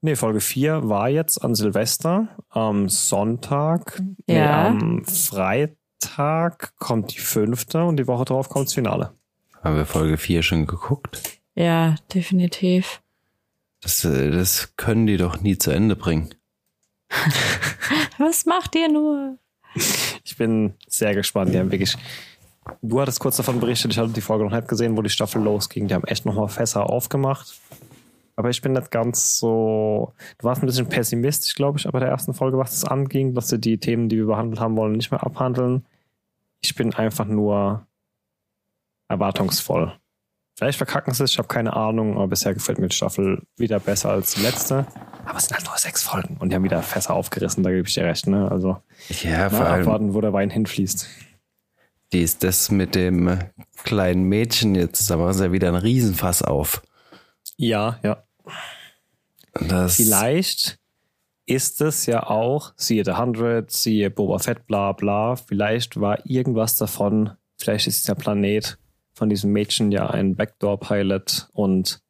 Nee, 0.02 0.16
Folge 0.16 0.42
4 0.42 0.88
war 0.90 1.10
jetzt 1.10 1.44
an 1.44 1.56
Silvester. 1.56 2.28
Am 2.50 2.88
Sonntag, 2.88 4.00
nee, 4.28 4.38
Ja. 4.38 4.68
am 4.68 5.04
Freitag 5.06 6.78
kommt 6.78 7.14
die 7.16 7.20
fünfte 7.20 7.84
und 7.84 7.98
die 7.98 8.08
Woche 8.08 8.26
drauf 8.26 8.50
kommt 8.50 8.68
das 8.68 8.74
Finale. 8.74 9.12
haben 9.64 9.76
wir 9.76 9.86
Folge 9.86 10.18
4 10.18 10.44
schon 10.44 10.66
geguckt? 10.68 11.37
Ja, 11.58 11.96
definitiv. 12.14 13.02
Das, 13.82 14.06
äh, 14.06 14.30
das 14.30 14.76
können 14.78 15.08
die 15.08 15.18
doch 15.18 15.42
nie 15.42 15.58
zu 15.58 15.72
Ende 15.72 15.96
bringen. 15.96 16.30
Was 18.20 18.46
macht 18.46 18.76
ihr 18.76 18.90
nur? 18.90 19.40
Ich 20.24 20.38
bin 20.38 20.76
sehr 20.88 21.16
gespannt. 21.16 21.54
Die 21.54 21.60
haben 21.60 21.72
wirklich. 21.72 21.98
Du 22.82 23.02
hattest 23.02 23.20
kurz 23.20 23.38
davon 23.38 23.60
berichtet, 23.60 23.92
ich 23.92 23.98
hatte 23.98 24.12
die 24.12 24.22
Folge 24.22 24.44
noch 24.44 24.52
nicht 24.52 24.68
gesehen, 24.68 24.98
wo 24.98 25.02
die 25.02 25.10
Staffel 25.10 25.42
losging. 25.42 25.88
Die 25.88 25.96
haben 25.96 26.04
echt 26.04 26.26
nochmal 26.26 26.50
Fässer 26.50 26.88
aufgemacht. 26.90 27.60
Aber 28.36 28.50
ich 28.52 28.62
bin 28.62 28.74
nicht 28.74 28.92
ganz 28.92 29.40
so. 29.40 30.14
Du 30.38 30.46
warst 30.46 30.62
ein 30.62 30.68
bisschen 30.68 30.90
pessimistisch, 30.90 31.56
glaube 31.56 31.80
ich, 31.80 31.86
bei 31.86 32.00
der 32.00 32.10
ersten 32.10 32.36
Folge, 32.36 32.60
was 32.60 32.80
das 32.80 32.86
anging, 32.86 33.34
dass 33.34 33.48
sie 33.48 33.60
die 33.60 33.80
Themen, 33.80 34.10
die 34.10 34.18
wir 34.18 34.28
behandelt 34.28 34.60
haben 34.60 34.78
wollen, 34.78 34.94
nicht 34.94 35.10
mehr 35.10 35.24
abhandeln. 35.24 35.86
Ich 36.60 36.76
bin 36.76 36.94
einfach 36.94 37.26
nur 37.26 37.88
erwartungsvoll. 39.08 39.98
Vielleicht 40.58 40.78
verkacken 40.80 41.14
sie 41.14 41.24
es, 41.24 41.32
ich 41.32 41.38
habe 41.38 41.48
keine 41.48 41.74
Ahnung, 41.76 42.16
aber 42.16 42.30
bisher 42.30 42.56
gefällt 42.56 42.80
mir 42.80 42.88
die 42.88 42.96
Staffel 42.96 43.44
wieder 43.58 43.80
besser 43.80 44.10
als 44.10 44.34
die 44.34 44.42
letzte. 44.42 44.88
Aber 45.26 45.38
es 45.38 45.46
sind 45.46 45.56
halt 45.56 45.68
nur 45.68 45.78
sechs 45.78 46.02
Folgen 46.02 46.38
und 46.40 46.50
die 46.50 46.56
haben 46.56 46.64
wieder 46.64 46.82
Fässer 46.82 47.14
aufgerissen, 47.14 47.62
da 47.64 47.70
gebe 47.70 47.88
ich 47.88 47.94
dir 47.94 48.06
recht, 48.06 48.26
ne? 48.26 48.50
Also 48.50 48.78
Ja, 49.22 49.52
vor 49.52 49.68
allem, 49.68 49.82
abwarten, 49.82 50.14
wo 50.16 50.22
der 50.22 50.34
Wein 50.34 50.50
hinfließt. 50.50 51.08
die 52.12 52.22
ist 52.24 52.44
das 52.44 52.72
mit 52.72 52.96
dem 52.96 53.38
kleinen 53.84 54.24
Mädchen 54.24 54.74
jetzt, 54.74 55.08
da 55.12 55.18
machen 55.18 55.34
sie 55.34 55.46
ja 55.46 55.52
wieder 55.52 55.68
ein 55.68 55.76
Riesenfass 55.76 56.42
auf. 56.42 56.82
Ja, 57.58 58.00
ja. 58.02 58.24
Das, 59.54 59.98
Vielleicht 59.98 60.80
ist 61.46 61.82
es 61.82 62.08
ja 62.08 62.26
auch, 62.26 62.74
siehe 62.78 63.06
The 63.06 63.12
100, 63.12 63.70
siehe 63.70 64.10
Boba 64.10 64.40
Fett, 64.40 64.66
bla 64.66 64.92
bla, 64.94 65.36
vielleicht 65.36 66.00
war 66.00 66.26
irgendwas 66.26 66.78
davon, 66.78 67.32
vielleicht 67.60 67.86
ist 67.86 68.04
dieser 68.04 68.16
Planet 68.16 68.80
von 69.18 69.30
diesem 69.30 69.52
Mädchen 69.52 69.92
ja 69.92 70.08
ein 70.08 70.36
Backdoor-Pilot 70.36 71.50
und 71.54 72.02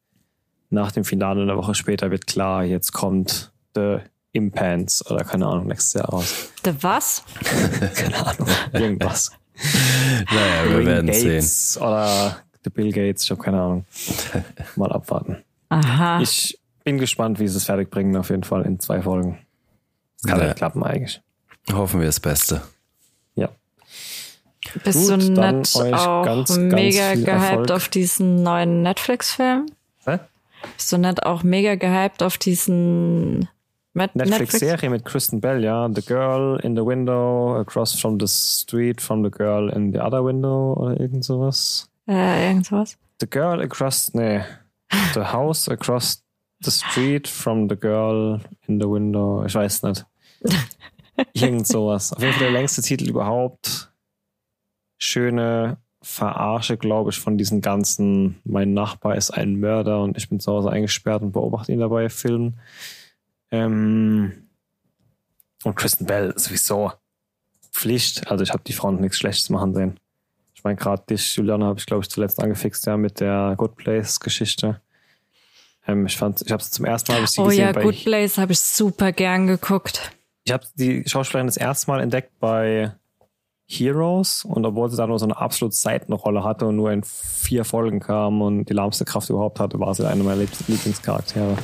nach 0.69 0.91
dem 0.91 1.05
Finale 1.05 1.41
eine 1.41 1.55
Woche 1.55 1.73
später 1.73 2.11
wird 2.11 2.27
klar, 2.27 2.65
jetzt 2.65 2.91
kommt 2.91 3.53
The 3.75 3.99
Impants 4.33 5.09
oder 5.09 5.23
keine 5.23 5.47
Ahnung, 5.47 5.67
nächstes 5.67 5.93
Jahr 5.93 6.09
raus. 6.09 6.51
The 6.65 6.73
was? 6.81 7.23
Keine 7.95 8.27
Ahnung, 8.27 8.47
irgendwas. 8.73 9.31
naja, 10.33 10.69
wir 10.69 10.79
Ring 10.79 10.85
werden 10.85 11.13
sehen. 11.13 11.35
Gates 11.35 11.77
oder 11.79 12.37
The 12.65 12.69
Bill 12.69 12.91
Gates, 12.91 13.23
ich 13.23 13.31
habe 13.31 13.41
keine 13.41 13.61
Ahnung. 13.61 13.85
Mal 14.75 14.91
abwarten. 14.91 15.37
Aha. 15.69 16.19
Ich 16.19 16.59
bin 16.83 16.97
gespannt, 16.97 17.39
wie 17.39 17.47
sie 17.47 17.55
es 17.55 17.63
fertig 17.63 17.89
bringen, 17.89 18.17
auf 18.17 18.29
jeden 18.29 18.43
Fall 18.43 18.63
in 18.63 18.81
zwei 18.81 19.01
Folgen. 19.01 19.39
Das 20.21 20.29
kann 20.29 20.41
ja 20.41 20.53
klappen 20.53 20.83
eigentlich. 20.83 21.21
Hoffen 21.71 22.01
wir 22.01 22.07
das 22.07 22.19
Beste. 22.19 22.63
Bist 24.83 25.09
Gut, 25.09 25.21
du 25.21 25.41
euch 25.41 25.93
auch 25.93 26.25
ganz, 26.25 26.49
ganz 26.49 26.57
mega 26.57 27.11
viel 27.11 27.25
gehypt 27.25 27.27
Erfolg. 27.27 27.71
auf 27.71 27.89
diesen 27.89 28.43
neuen 28.43 28.81
Netflix-Film? 28.81 29.67
Hä? 30.05 30.19
Bist 30.75 30.91
du 30.91 30.97
nicht 30.97 31.23
auch 31.23 31.43
mega 31.43 31.75
gehypt 31.75 32.23
auf 32.23 32.37
diesen 32.37 33.47
Netflix-Serie 33.93 34.89
mit 34.89 35.05
Kristen 35.05 35.41
Bell, 35.41 35.63
ja. 35.63 35.89
The 35.93 36.01
Girl 36.01 36.59
in 36.61 36.75
the 36.75 36.85
Window, 36.85 37.55
Across 37.59 37.99
from 37.99 38.19
the 38.19 38.27
Street 38.27 39.01
from 39.01 39.23
the 39.23 39.31
Girl 39.31 39.69
in 39.69 39.91
the 39.91 39.99
Other 39.99 40.23
Window 40.23 40.73
oder 40.73 40.99
irgend 40.99 41.25
sowas. 41.25 41.89
Äh, 42.07 42.47
irgendwas? 42.47 42.97
The 43.19 43.27
Girl 43.27 43.61
Across, 43.61 44.13
nee. 44.13 44.41
The 45.13 45.21
House 45.21 45.67
Across 45.67 46.23
the 46.63 46.71
Street 46.71 47.27
from 47.27 47.69
the 47.69 47.75
Girl 47.75 48.39
in 48.67 48.79
the 48.79 48.87
Window. 48.87 49.43
Ich 49.45 49.55
weiß 49.55 49.83
nicht. 49.83 50.05
Irgend 51.33 51.67
sowas. 51.67 52.13
Auf 52.13 52.21
jeden 52.21 52.33
Fall 52.33 52.43
der 52.43 52.51
längste 52.51 52.81
Titel 52.81 53.09
überhaupt. 53.09 53.91
Schöne 54.97 55.77
Verarsche, 56.01 56.77
glaube 56.77 57.09
ich, 57.09 57.19
von 57.19 57.37
diesen 57.37 57.61
ganzen, 57.61 58.39
mein 58.43 58.73
Nachbar 58.73 59.15
ist 59.15 59.31
ein 59.31 59.59
Mörder 59.59 60.01
und 60.01 60.17
ich 60.17 60.29
bin 60.29 60.39
zu 60.39 60.51
Hause 60.51 60.69
eingesperrt 60.69 61.21
und 61.21 61.31
beobachte 61.31 61.71
ihn 61.71 61.79
dabei 61.79 62.09
filmen. 62.09 62.59
Ähm, 63.51 64.47
und 65.63 65.75
Kristen 65.75 66.05
Bell 66.05 66.33
sowieso 66.37 66.91
Pflicht. 67.71 68.29
Also 68.29 68.43
ich 68.43 68.51
habe 68.51 68.63
die 68.65 68.73
Front 68.73 69.01
nichts 69.01 69.17
Schlechtes 69.17 69.49
machen 69.49 69.73
sehen. 69.73 69.99
Ich 70.53 70.63
meine, 70.63 70.75
gerade 70.75 71.03
dich, 71.09 71.35
Juliana, 71.35 71.65
habe 71.65 71.79
ich, 71.79 71.85
glaube 71.85 72.03
ich, 72.03 72.09
zuletzt 72.09 72.41
angefixt, 72.41 72.85
ja, 72.85 72.97
mit 72.97 73.19
der 73.19 73.53
Good 73.57 73.75
Place-Geschichte. 73.75 74.81
Ähm, 75.87 76.05
ich 76.05 76.17
fand, 76.17 76.41
ich 76.41 76.51
habe 76.51 76.63
sie 76.63 76.71
zum 76.71 76.85
ersten 76.85 77.11
Mal 77.11 77.23
ich 77.23 77.29
sie 77.29 77.41
Oh 77.41 77.45
gesehen 77.45 77.65
ja, 77.65 77.71
bei 77.71 77.83
Good 77.83 78.03
Place 78.03 78.37
habe 78.37 78.53
ich 78.53 78.59
super 78.59 79.11
gern 79.11 79.47
geguckt. 79.47 80.11
ich 80.43 80.51
habe 80.51 80.65
die 80.75 81.03
Schauspielerin 81.07 81.47
das 81.47 81.57
erste 81.57 81.91
Mal 81.91 82.01
entdeckt 82.01 82.39
bei 82.39 82.93
Heroes 83.69 84.45
und 84.45 84.65
obwohl 84.65 84.89
sie 84.89 84.95
da 84.97 85.07
nur 85.07 85.19
so 85.19 85.25
eine 85.25 85.37
absolut 85.37 85.73
Seitenrolle 85.73 86.43
hatte 86.43 86.67
und 86.67 86.77
nur 86.77 86.91
in 86.91 87.03
vier 87.03 87.65
Folgen 87.65 87.99
kam 87.99 88.41
und 88.41 88.65
die 88.69 88.73
lahmste 88.73 89.03
Kraft 89.03 89.29
überhaupt 89.29 89.59
hatte, 89.59 89.79
war 89.79 89.93
sie 89.93 90.07
einer 90.07 90.23
meiner 90.23 90.41
Lieb- 90.41 90.67
Lieblingscharaktere. 90.67 91.57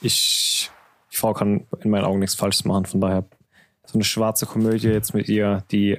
Ich, 0.00 0.70
die 1.12 1.16
Frau 1.16 1.34
kann 1.34 1.66
in 1.80 1.90
meinen 1.90 2.04
Augen 2.04 2.20
nichts 2.20 2.36
Falsches 2.36 2.64
machen, 2.64 2.86
von 2.86 3.00
daher 3.00 3.24
so 3.84 3.94
eine 3.94 4.04
schwarze 4.04 4.46
Komödie 4.46 4.88
jetzt 4.88 5.14
mit 5.14 5.28
ihr, 5.28 5.64
die 5.72 5.98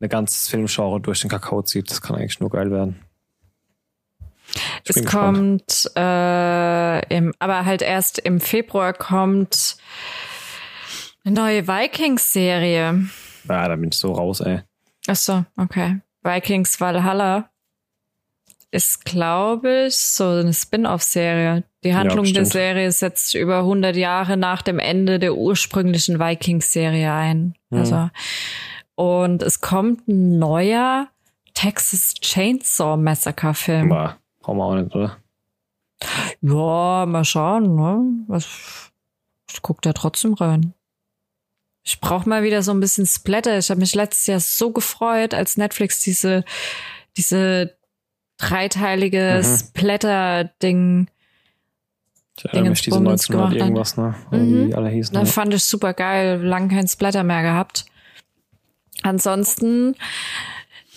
eine 0.00 0.08
ganze 0.08 0.48
Filmgenre 0.48 1.00
durch 1.00 1.20
den 1.20 1.30
Kakao 1.30 1.62
zieht, 1.62 1.90
das 1.90 2.00
kann 2.00 2.16
eigentlich 2.16 2.40
nur 2.40 2.50
geil 2.50 2.70
werden. 2.70 3.00
Ich 4.84 4.96
Es 4.96 5.04
kommt, 5.04 5.90
äh, 5.96 7.14
im, 7.14 7.34
aber 7.38 7.64
halt 7.66 7.82
erst 7.82 8.18
im 8.18 8.40
Februar 8.40 8.92
kommt 8.92 9.76
eine 11.24 11.34
neue 11.34 11.66
Vikings-Serie. 11.66 13.08
Ja, 13.48 13.68
da 13.68 13.76
bin 13.76 13.90
ich 13.90 13.98
so 13.98 14.12
raus, 14.12 14.40
ey. 14.40 14.60
Ach 15.06 15.16
so, 15.16 15.44
okay. 15.56 16.00
Vikings 16.22 16.80
Valhalla 16.80 17.50
ist, 18.70 19.04
glaube 19.04 19.86
ich, 19.86 19.96
so 19.96 20.24
eine 20.24 20.52
Spin-off-Serie. 20.52 21.64
Die 21.84 21.94
Handlung 21.94 22.24
der 22.24 22.42
bestimmt. 22.42 22.48
Serie 22.48 22.92
setzt 22.92 23.34
über 23.34 23.58
100 23.58 23.96
Jahre 23.96 24.36
nach 24.36 24.62
dem 24.62 24.78
Ende 24.78 25.18
der 25.18 25.36
ursprünglichen 25.36 26.18
Vikings-Serie 26.18 27.12
ein. 27.12 27.54
Mhm. 27.70 27.78
Also, 27.78 28.10
und 28.96 29.42
es 29.42 29.60
kommt 29.60 30.08
ein 30.08 30.38
neuer 30.38 31.08
Texas 31.54 32.14
Chainsaw 32.14 32.96
Massacre-Film. 32.96 33.88
Brauchen 33.88 34.58
wir 34.58 34.64
auch 34.64 34.74
nicht, 34.74 34.94
oder? 34.94 35.16
Ja, 36.42 37.06
mal 37.06 37.24
schauen, 37.24 37.74
ne? 37.74 38.24
Was, 38.26 38.92
ich 39.50 39.62
guck 39.62 39.80
da 39.82 39.92
trotzdem 39.92 40.34
rein. 40.34 40.74
Ich 41.88 42.00
brauche 42.00 42.28
mal 42.28 42.42
wieder 42.42 42.64
so 42.64 42.72
ein 42.72 42.80
bisschen 42.80 43.06
Splatter. 43.06 43.56
Ich 43.58 43.70
habe 43.70 43.78
mich 43.78 43.94
letztes 43.94 44.26
Jahr 44.26 44.40
so 44.40 44.72
gefreut, 44.72 45.34
als 45.34 45.56
Netflix 45.56 46.00
diese, 46.00 46.44
diese 47.16 47.76
dreiteilige 48.38 49.40
Mhm. 49.44 49.56
Splatter-Ding. 49.58 51.06
Ich 52.38 52.44
erinnere 52.44 52.70
mich 52.70 52.82
diese 52.82 52.98
Dingens 52.98 53.30
1900 53.30 53.30
gemacht 53.30 53.52
hat. 53.52 53.60
irgendwas, 53.60 53.96
ne? 53.96 54.14
Mhm. 54.32 54.68
Wie 54.68 54.74
alle 54.74 54.88
hießen. 54.90 55.14
Da 55.14 55.20
ja. 55.20 55.26
fand 55.26 55.54
ich 55.54 55.62
super 55.62 55.94
geil. 55.94 56.42
Lang 56.42 56.68
kein 56.68 56.88
Splatter 56.88 57.22
mehr 57.22 57.42
gehabt. 57.42 57.86
Ansonsten, 59.02 59.94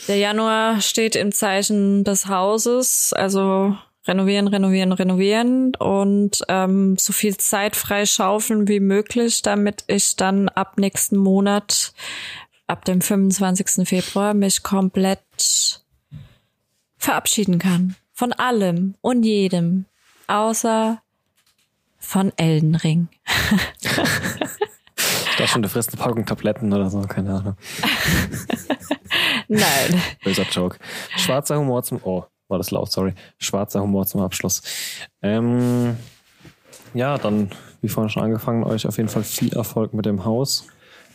der 0.07 0.17
Januar 0.17 0.81
steht 0.81 1.15
im 1.15 1.31
Zeichen 1.31 2.03
des 2.03 2.27
Hauses, 2.27 3.13
also 3.13 3.77
renovieren, 4.09 4.47
renovieren, 4.47 4.91
renovieren 4.91 5.75
und 5.75 6.43
ähm, 6.49 6.97
so 6.97 7.13
viel 7.13 7.37
Zeit 7.37 7.75
freischaufeln 7.75 8.67
wie 8.67 8.79
möglich, 8.79 9.41
damit 9.43 9.83
ich 9.87 10.15
dann 10.15 10.49
ab 10.49 10.77
nächsten 10.77 11.17
Monat, 11.17 11.93
ab 12.67 12.85
dem 12.85 13.01
25. 13.01 13.87
Februar, 13.87 14.33
mich 14.33 14.63
komplett 14.63 15.83
verabschieden 16.97 17.59
kann. 17.59 17.95
Von 18.11 18.33
allem 18.33 18.95
und 19.01 19.23
jedem. 19.23 19.85
Außer 20.27 21.01
von 21.97 22.33
Elden 22.37 22.75
Ring. 22.75 23.07
Ich 23.81 23.91
dachte 25.37 25.47
schon, 25.47 25.61
du 25.61 25.69
frisst 25.69 25.93
eine 25.93 26.03
Packung 26.03 26.25
Tabletten 26.25 26.73
oder 26.73 26.89
so, 26.89 27.01
keine 27.01 27.35
Ahnung. 27.35 27.55
Nein. 29.47 30.01
Böser 30.23 30.43
Joke. 30.51 30.77
Schwarzer 31.15 31.57
Humor 31.57 31.83
zum, 31.83 32.01
oh, 32.03 32.25
war 32.49 32.57
das 32.57 32.71
laut, 32.71 32.91
sorry. 32.91 33.13
Schwarzer 33.37 33.81
Humor 33.81 34.05
zum 34.05 34.21
Abschluss. 34.21 34.61
Ähm, 35.21 35.95
ja, 36.93 37.17
dann, 37.17 37.49
wie 37.81 37.87
vorhin 37.87 38.09
schon 38.09 38.23
angefangen, 38.23 38.63
euch 38.63 38.87
auf 38.87 38.97
jeden 38.97 39.09
Fall 39.09 39.23
viel 39.23 39.53
Erfolg 39.53 39.93
mit 39.93 40.05
dem 40.05 40.25
Haus. 40.25 40.67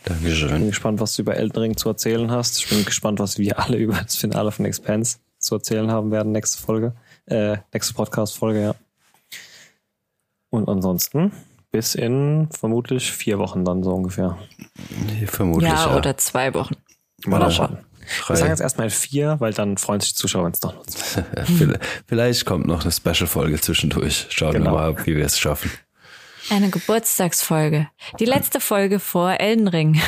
Bin 0.03 0.13
Dankeschön. 0.13 0.67
gespannt, 0.67 0.99
was 0.99 1.15
du 1.15 1.23
über 1.23 1.35
Elden 1.35 1.57
Ring 1.59 1.77
zu 1.77 1.89
erzählen 1.89 2.31
hast. 2.31 2.57
Ich 2.59 2.69
bin 2.69 2.85
gespannt, 2.85 3.19
was 3.19 3.37
wir 3.37 3.59
alle 3.59 3.77
über 3.77 3.95
das 4.01 4.15
Finale 4.15 4.51
von 4.51 4.65
Expanse 4.65 5.17
zu 5.37 5.55
erzählen 5.55 5.91
haben 5.91 6.11
werden, 6.11 6.31
nächste 6.31 6.61
Folge. 6.61 6.95
Äh, 7.25 7.57
nächste 7.73 7.93
Podcast-Folge, 7.93 8.61
ja. 8.61 8.75
Und 10.49 10.69
ansonsten 10.69 11.31
bis 11.71 11.95
in 11.95 12.47
vermutlich 12.51 13.11
vier 13.11 13.37
Wochen 13.37 13.65
dann 13.65 13.83
so 13.83 13.91
ungefähr. 13.91 14.37
Vermutlich. 15.25 15.69
Ja, 15.69 15.87
Ja, 15.87 15.97
oder 15.97 16.17
zwei 16.17 16.53
Wochen. 16.53 16.75
Mal 17.25 17.41
Oder 17.41 17.79
schauen. 18.07 18.29
Wir 18.35 18.37
sagen 18.37 18.49
jetzt 18.51 18.61
erstmal 18.61 18.89
vier, 18.89 19.35
weil 19.39 19.53
dann 19.53 19.77
freuen 19.77 19.99
sich 20.01 20.13
die 20.13 20.15
Zuschauer, 20.19 20.45
wenn 20.45 20.51
es 20.53 20.59
doch 20.59 20.73
nutzt. 20.75 21.21
Vielleicht- 22.07 22.45
kommt 22.45 22.67
noch 22.67 22.83
eine 22.83 22.91
Special-Folge 22.91 23.59
zwischendurch. 23.61 24.27
Schauen 24.29 24.53
Genau. 24.53 24.71
wir 24.73 24.93
mal, 24.93 25.05
wie 25.05 25.15
wir 25.15 25.25
es 25.25 25.37
schaffen. 25.39 25.71
Eine 26.51 26.69
Geburtstagsfolge. 26.69 27.87
Die 28.19 28.25
letzte 28.25 28.59
Folge 28.59 28.99
vor 28.99 29.39
Elden 29.39 29.67
Ring. 29.67 29.99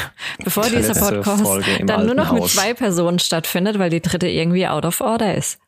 Bevor 0.43 0.65
Die 0.65 0.75
dieser 0.75 0.93
Podcast 0.93 1.43
dann 1.85 2.05
nur 2.05 2.13
noch 2.13 2.31
mit 2.31 2.43
Haus. 2.43 2.53
zwei 2.53 2.75
Personen 2.75 3.17
stattfindet, 3.17 3.79
weil 3.79 3.89
die 3.89 4.01
dritte 4.01 4.27
irgendwie 4.27 4.67
out 4.67 4.85
of 4.85 5.01
order 5.01 5.33
ist. 5.35 5.59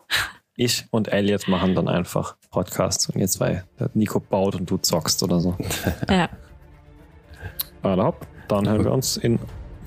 Ich 0.56 0.86
und 0.92 1.08
Elliot 1.08 1.48
machen 1.48 1.74
dann 1.74 1.88
einfach 1.88 2.36
Podcasts 2.52 3.08
und 3.10 3.16
ihr 3.20 3.28
zwei, 3.28 3.64
Nico 3.96 4.20
baut 4.20 4.56
und 4.56 4.70
du 4.70 4.78
zockst 4.78 5.24
oder 5.24 5.40
so. 5.40 5.58
Ja. 6.10 6.30
Aber 7.82 8.04
hopp, 8.04 8.28
dann 8.48 8.68
hören 8.68 8.84
wir 8.84 8.92
uns 8.92 9.18
in 9.18 9.40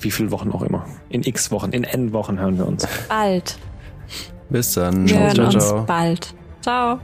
wie 0.04 0.10
viele 0.10 0.30
Wochen 0.30 0.50
auch 0.50 0.62
immer. 0.62 0.84
In 1.08 1.22
x 1.22 1.50
Wochen, 1.50 1.70
in 1.70 1.84
n 1.84 2.12
Wochen 2.12 2.38
hören 2.38 2.58
wir 2.58 2.66
uns. 2.66 2.86
Bald. 3.08 3.58
Bis 4.50 4.74
dann. 4.74 5.08
Wir 5.08 5.18
hören 5.18 5.34
ciao, 5.34 5.46
uns 5.46 5.68
ciao. 5.68 5.84
bald. 5.84 6.34
Ciao. 6.60 6.98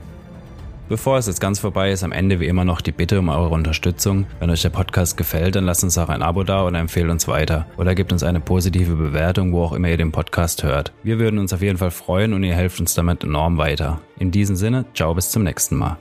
Bevor 0.89 1.19
es 1.19 1.27
jetzt 1.27 1.39
ganz 1.39 1.59
vorbei 1.59 1.91
ist, 1.91 2.03
am 2.03 2.11
Ende 2.11 2.39
wie 2.39 2.47
immer 2.47 2.65
noch 2.65 2.81
die 2.81 2.91
Bitte 2.91 3.19
um 3.19 3.29
eure 3.29 3.49
Unterstützung. 3.49 4.25
Wenn 4.39 4.49
euch 4.49 4.63
der 4.63 4.71
Podcast 4.71 5.17
gefällt, 5.17 5.55
dann 5.55 5.65
lasst 5.65 5.83
uns 5.83 5.95
auch 5.99 6.09
ein 6.09 6.23
Abo 6.23 6.43
da 6.43 6.65
oder 6.65 6.79
empfehlt 6.79 7.11
uns 7.11 7.27
weiter. 7.27 7.67
Oder 7.77 7.93
gebt 7.93 8.11
uns 8.11 8.23
eine 8.23 8.39
positive 8.39 8.95
Bewertung, 8.95 9.53
wo 9.53 9.63
auch 9.63 9.73
immer 9.73 9.89
ihr 9.89 9.97
den 9.97 10.11
Podcast 10.11 10.63
hört. 10.63 10.91
Wir 11.03 11.19
würden 11.19 11.37
uns 11.37 11.53
auf 11.53 11.61
jeden 11.61 11.77
Fall 11.77 11.91
freuen 11.91 12.33
und 12.33 12.43
ihr 12.43 12.55
helft 12.55 12.79
uns 12.79 12.95
damit 12.95 13.23
enorm 13.23 13.59
weiter. 13.59 14.01
In 14.17 14.31
diesem 14.31 14.55
Sinne, 14.55 14.85
ciao 14.95 15.13
bis 15.13 15.29
zum 15.29 15.43
nächsten 15.43 15.75
Mal. 15.75 15.97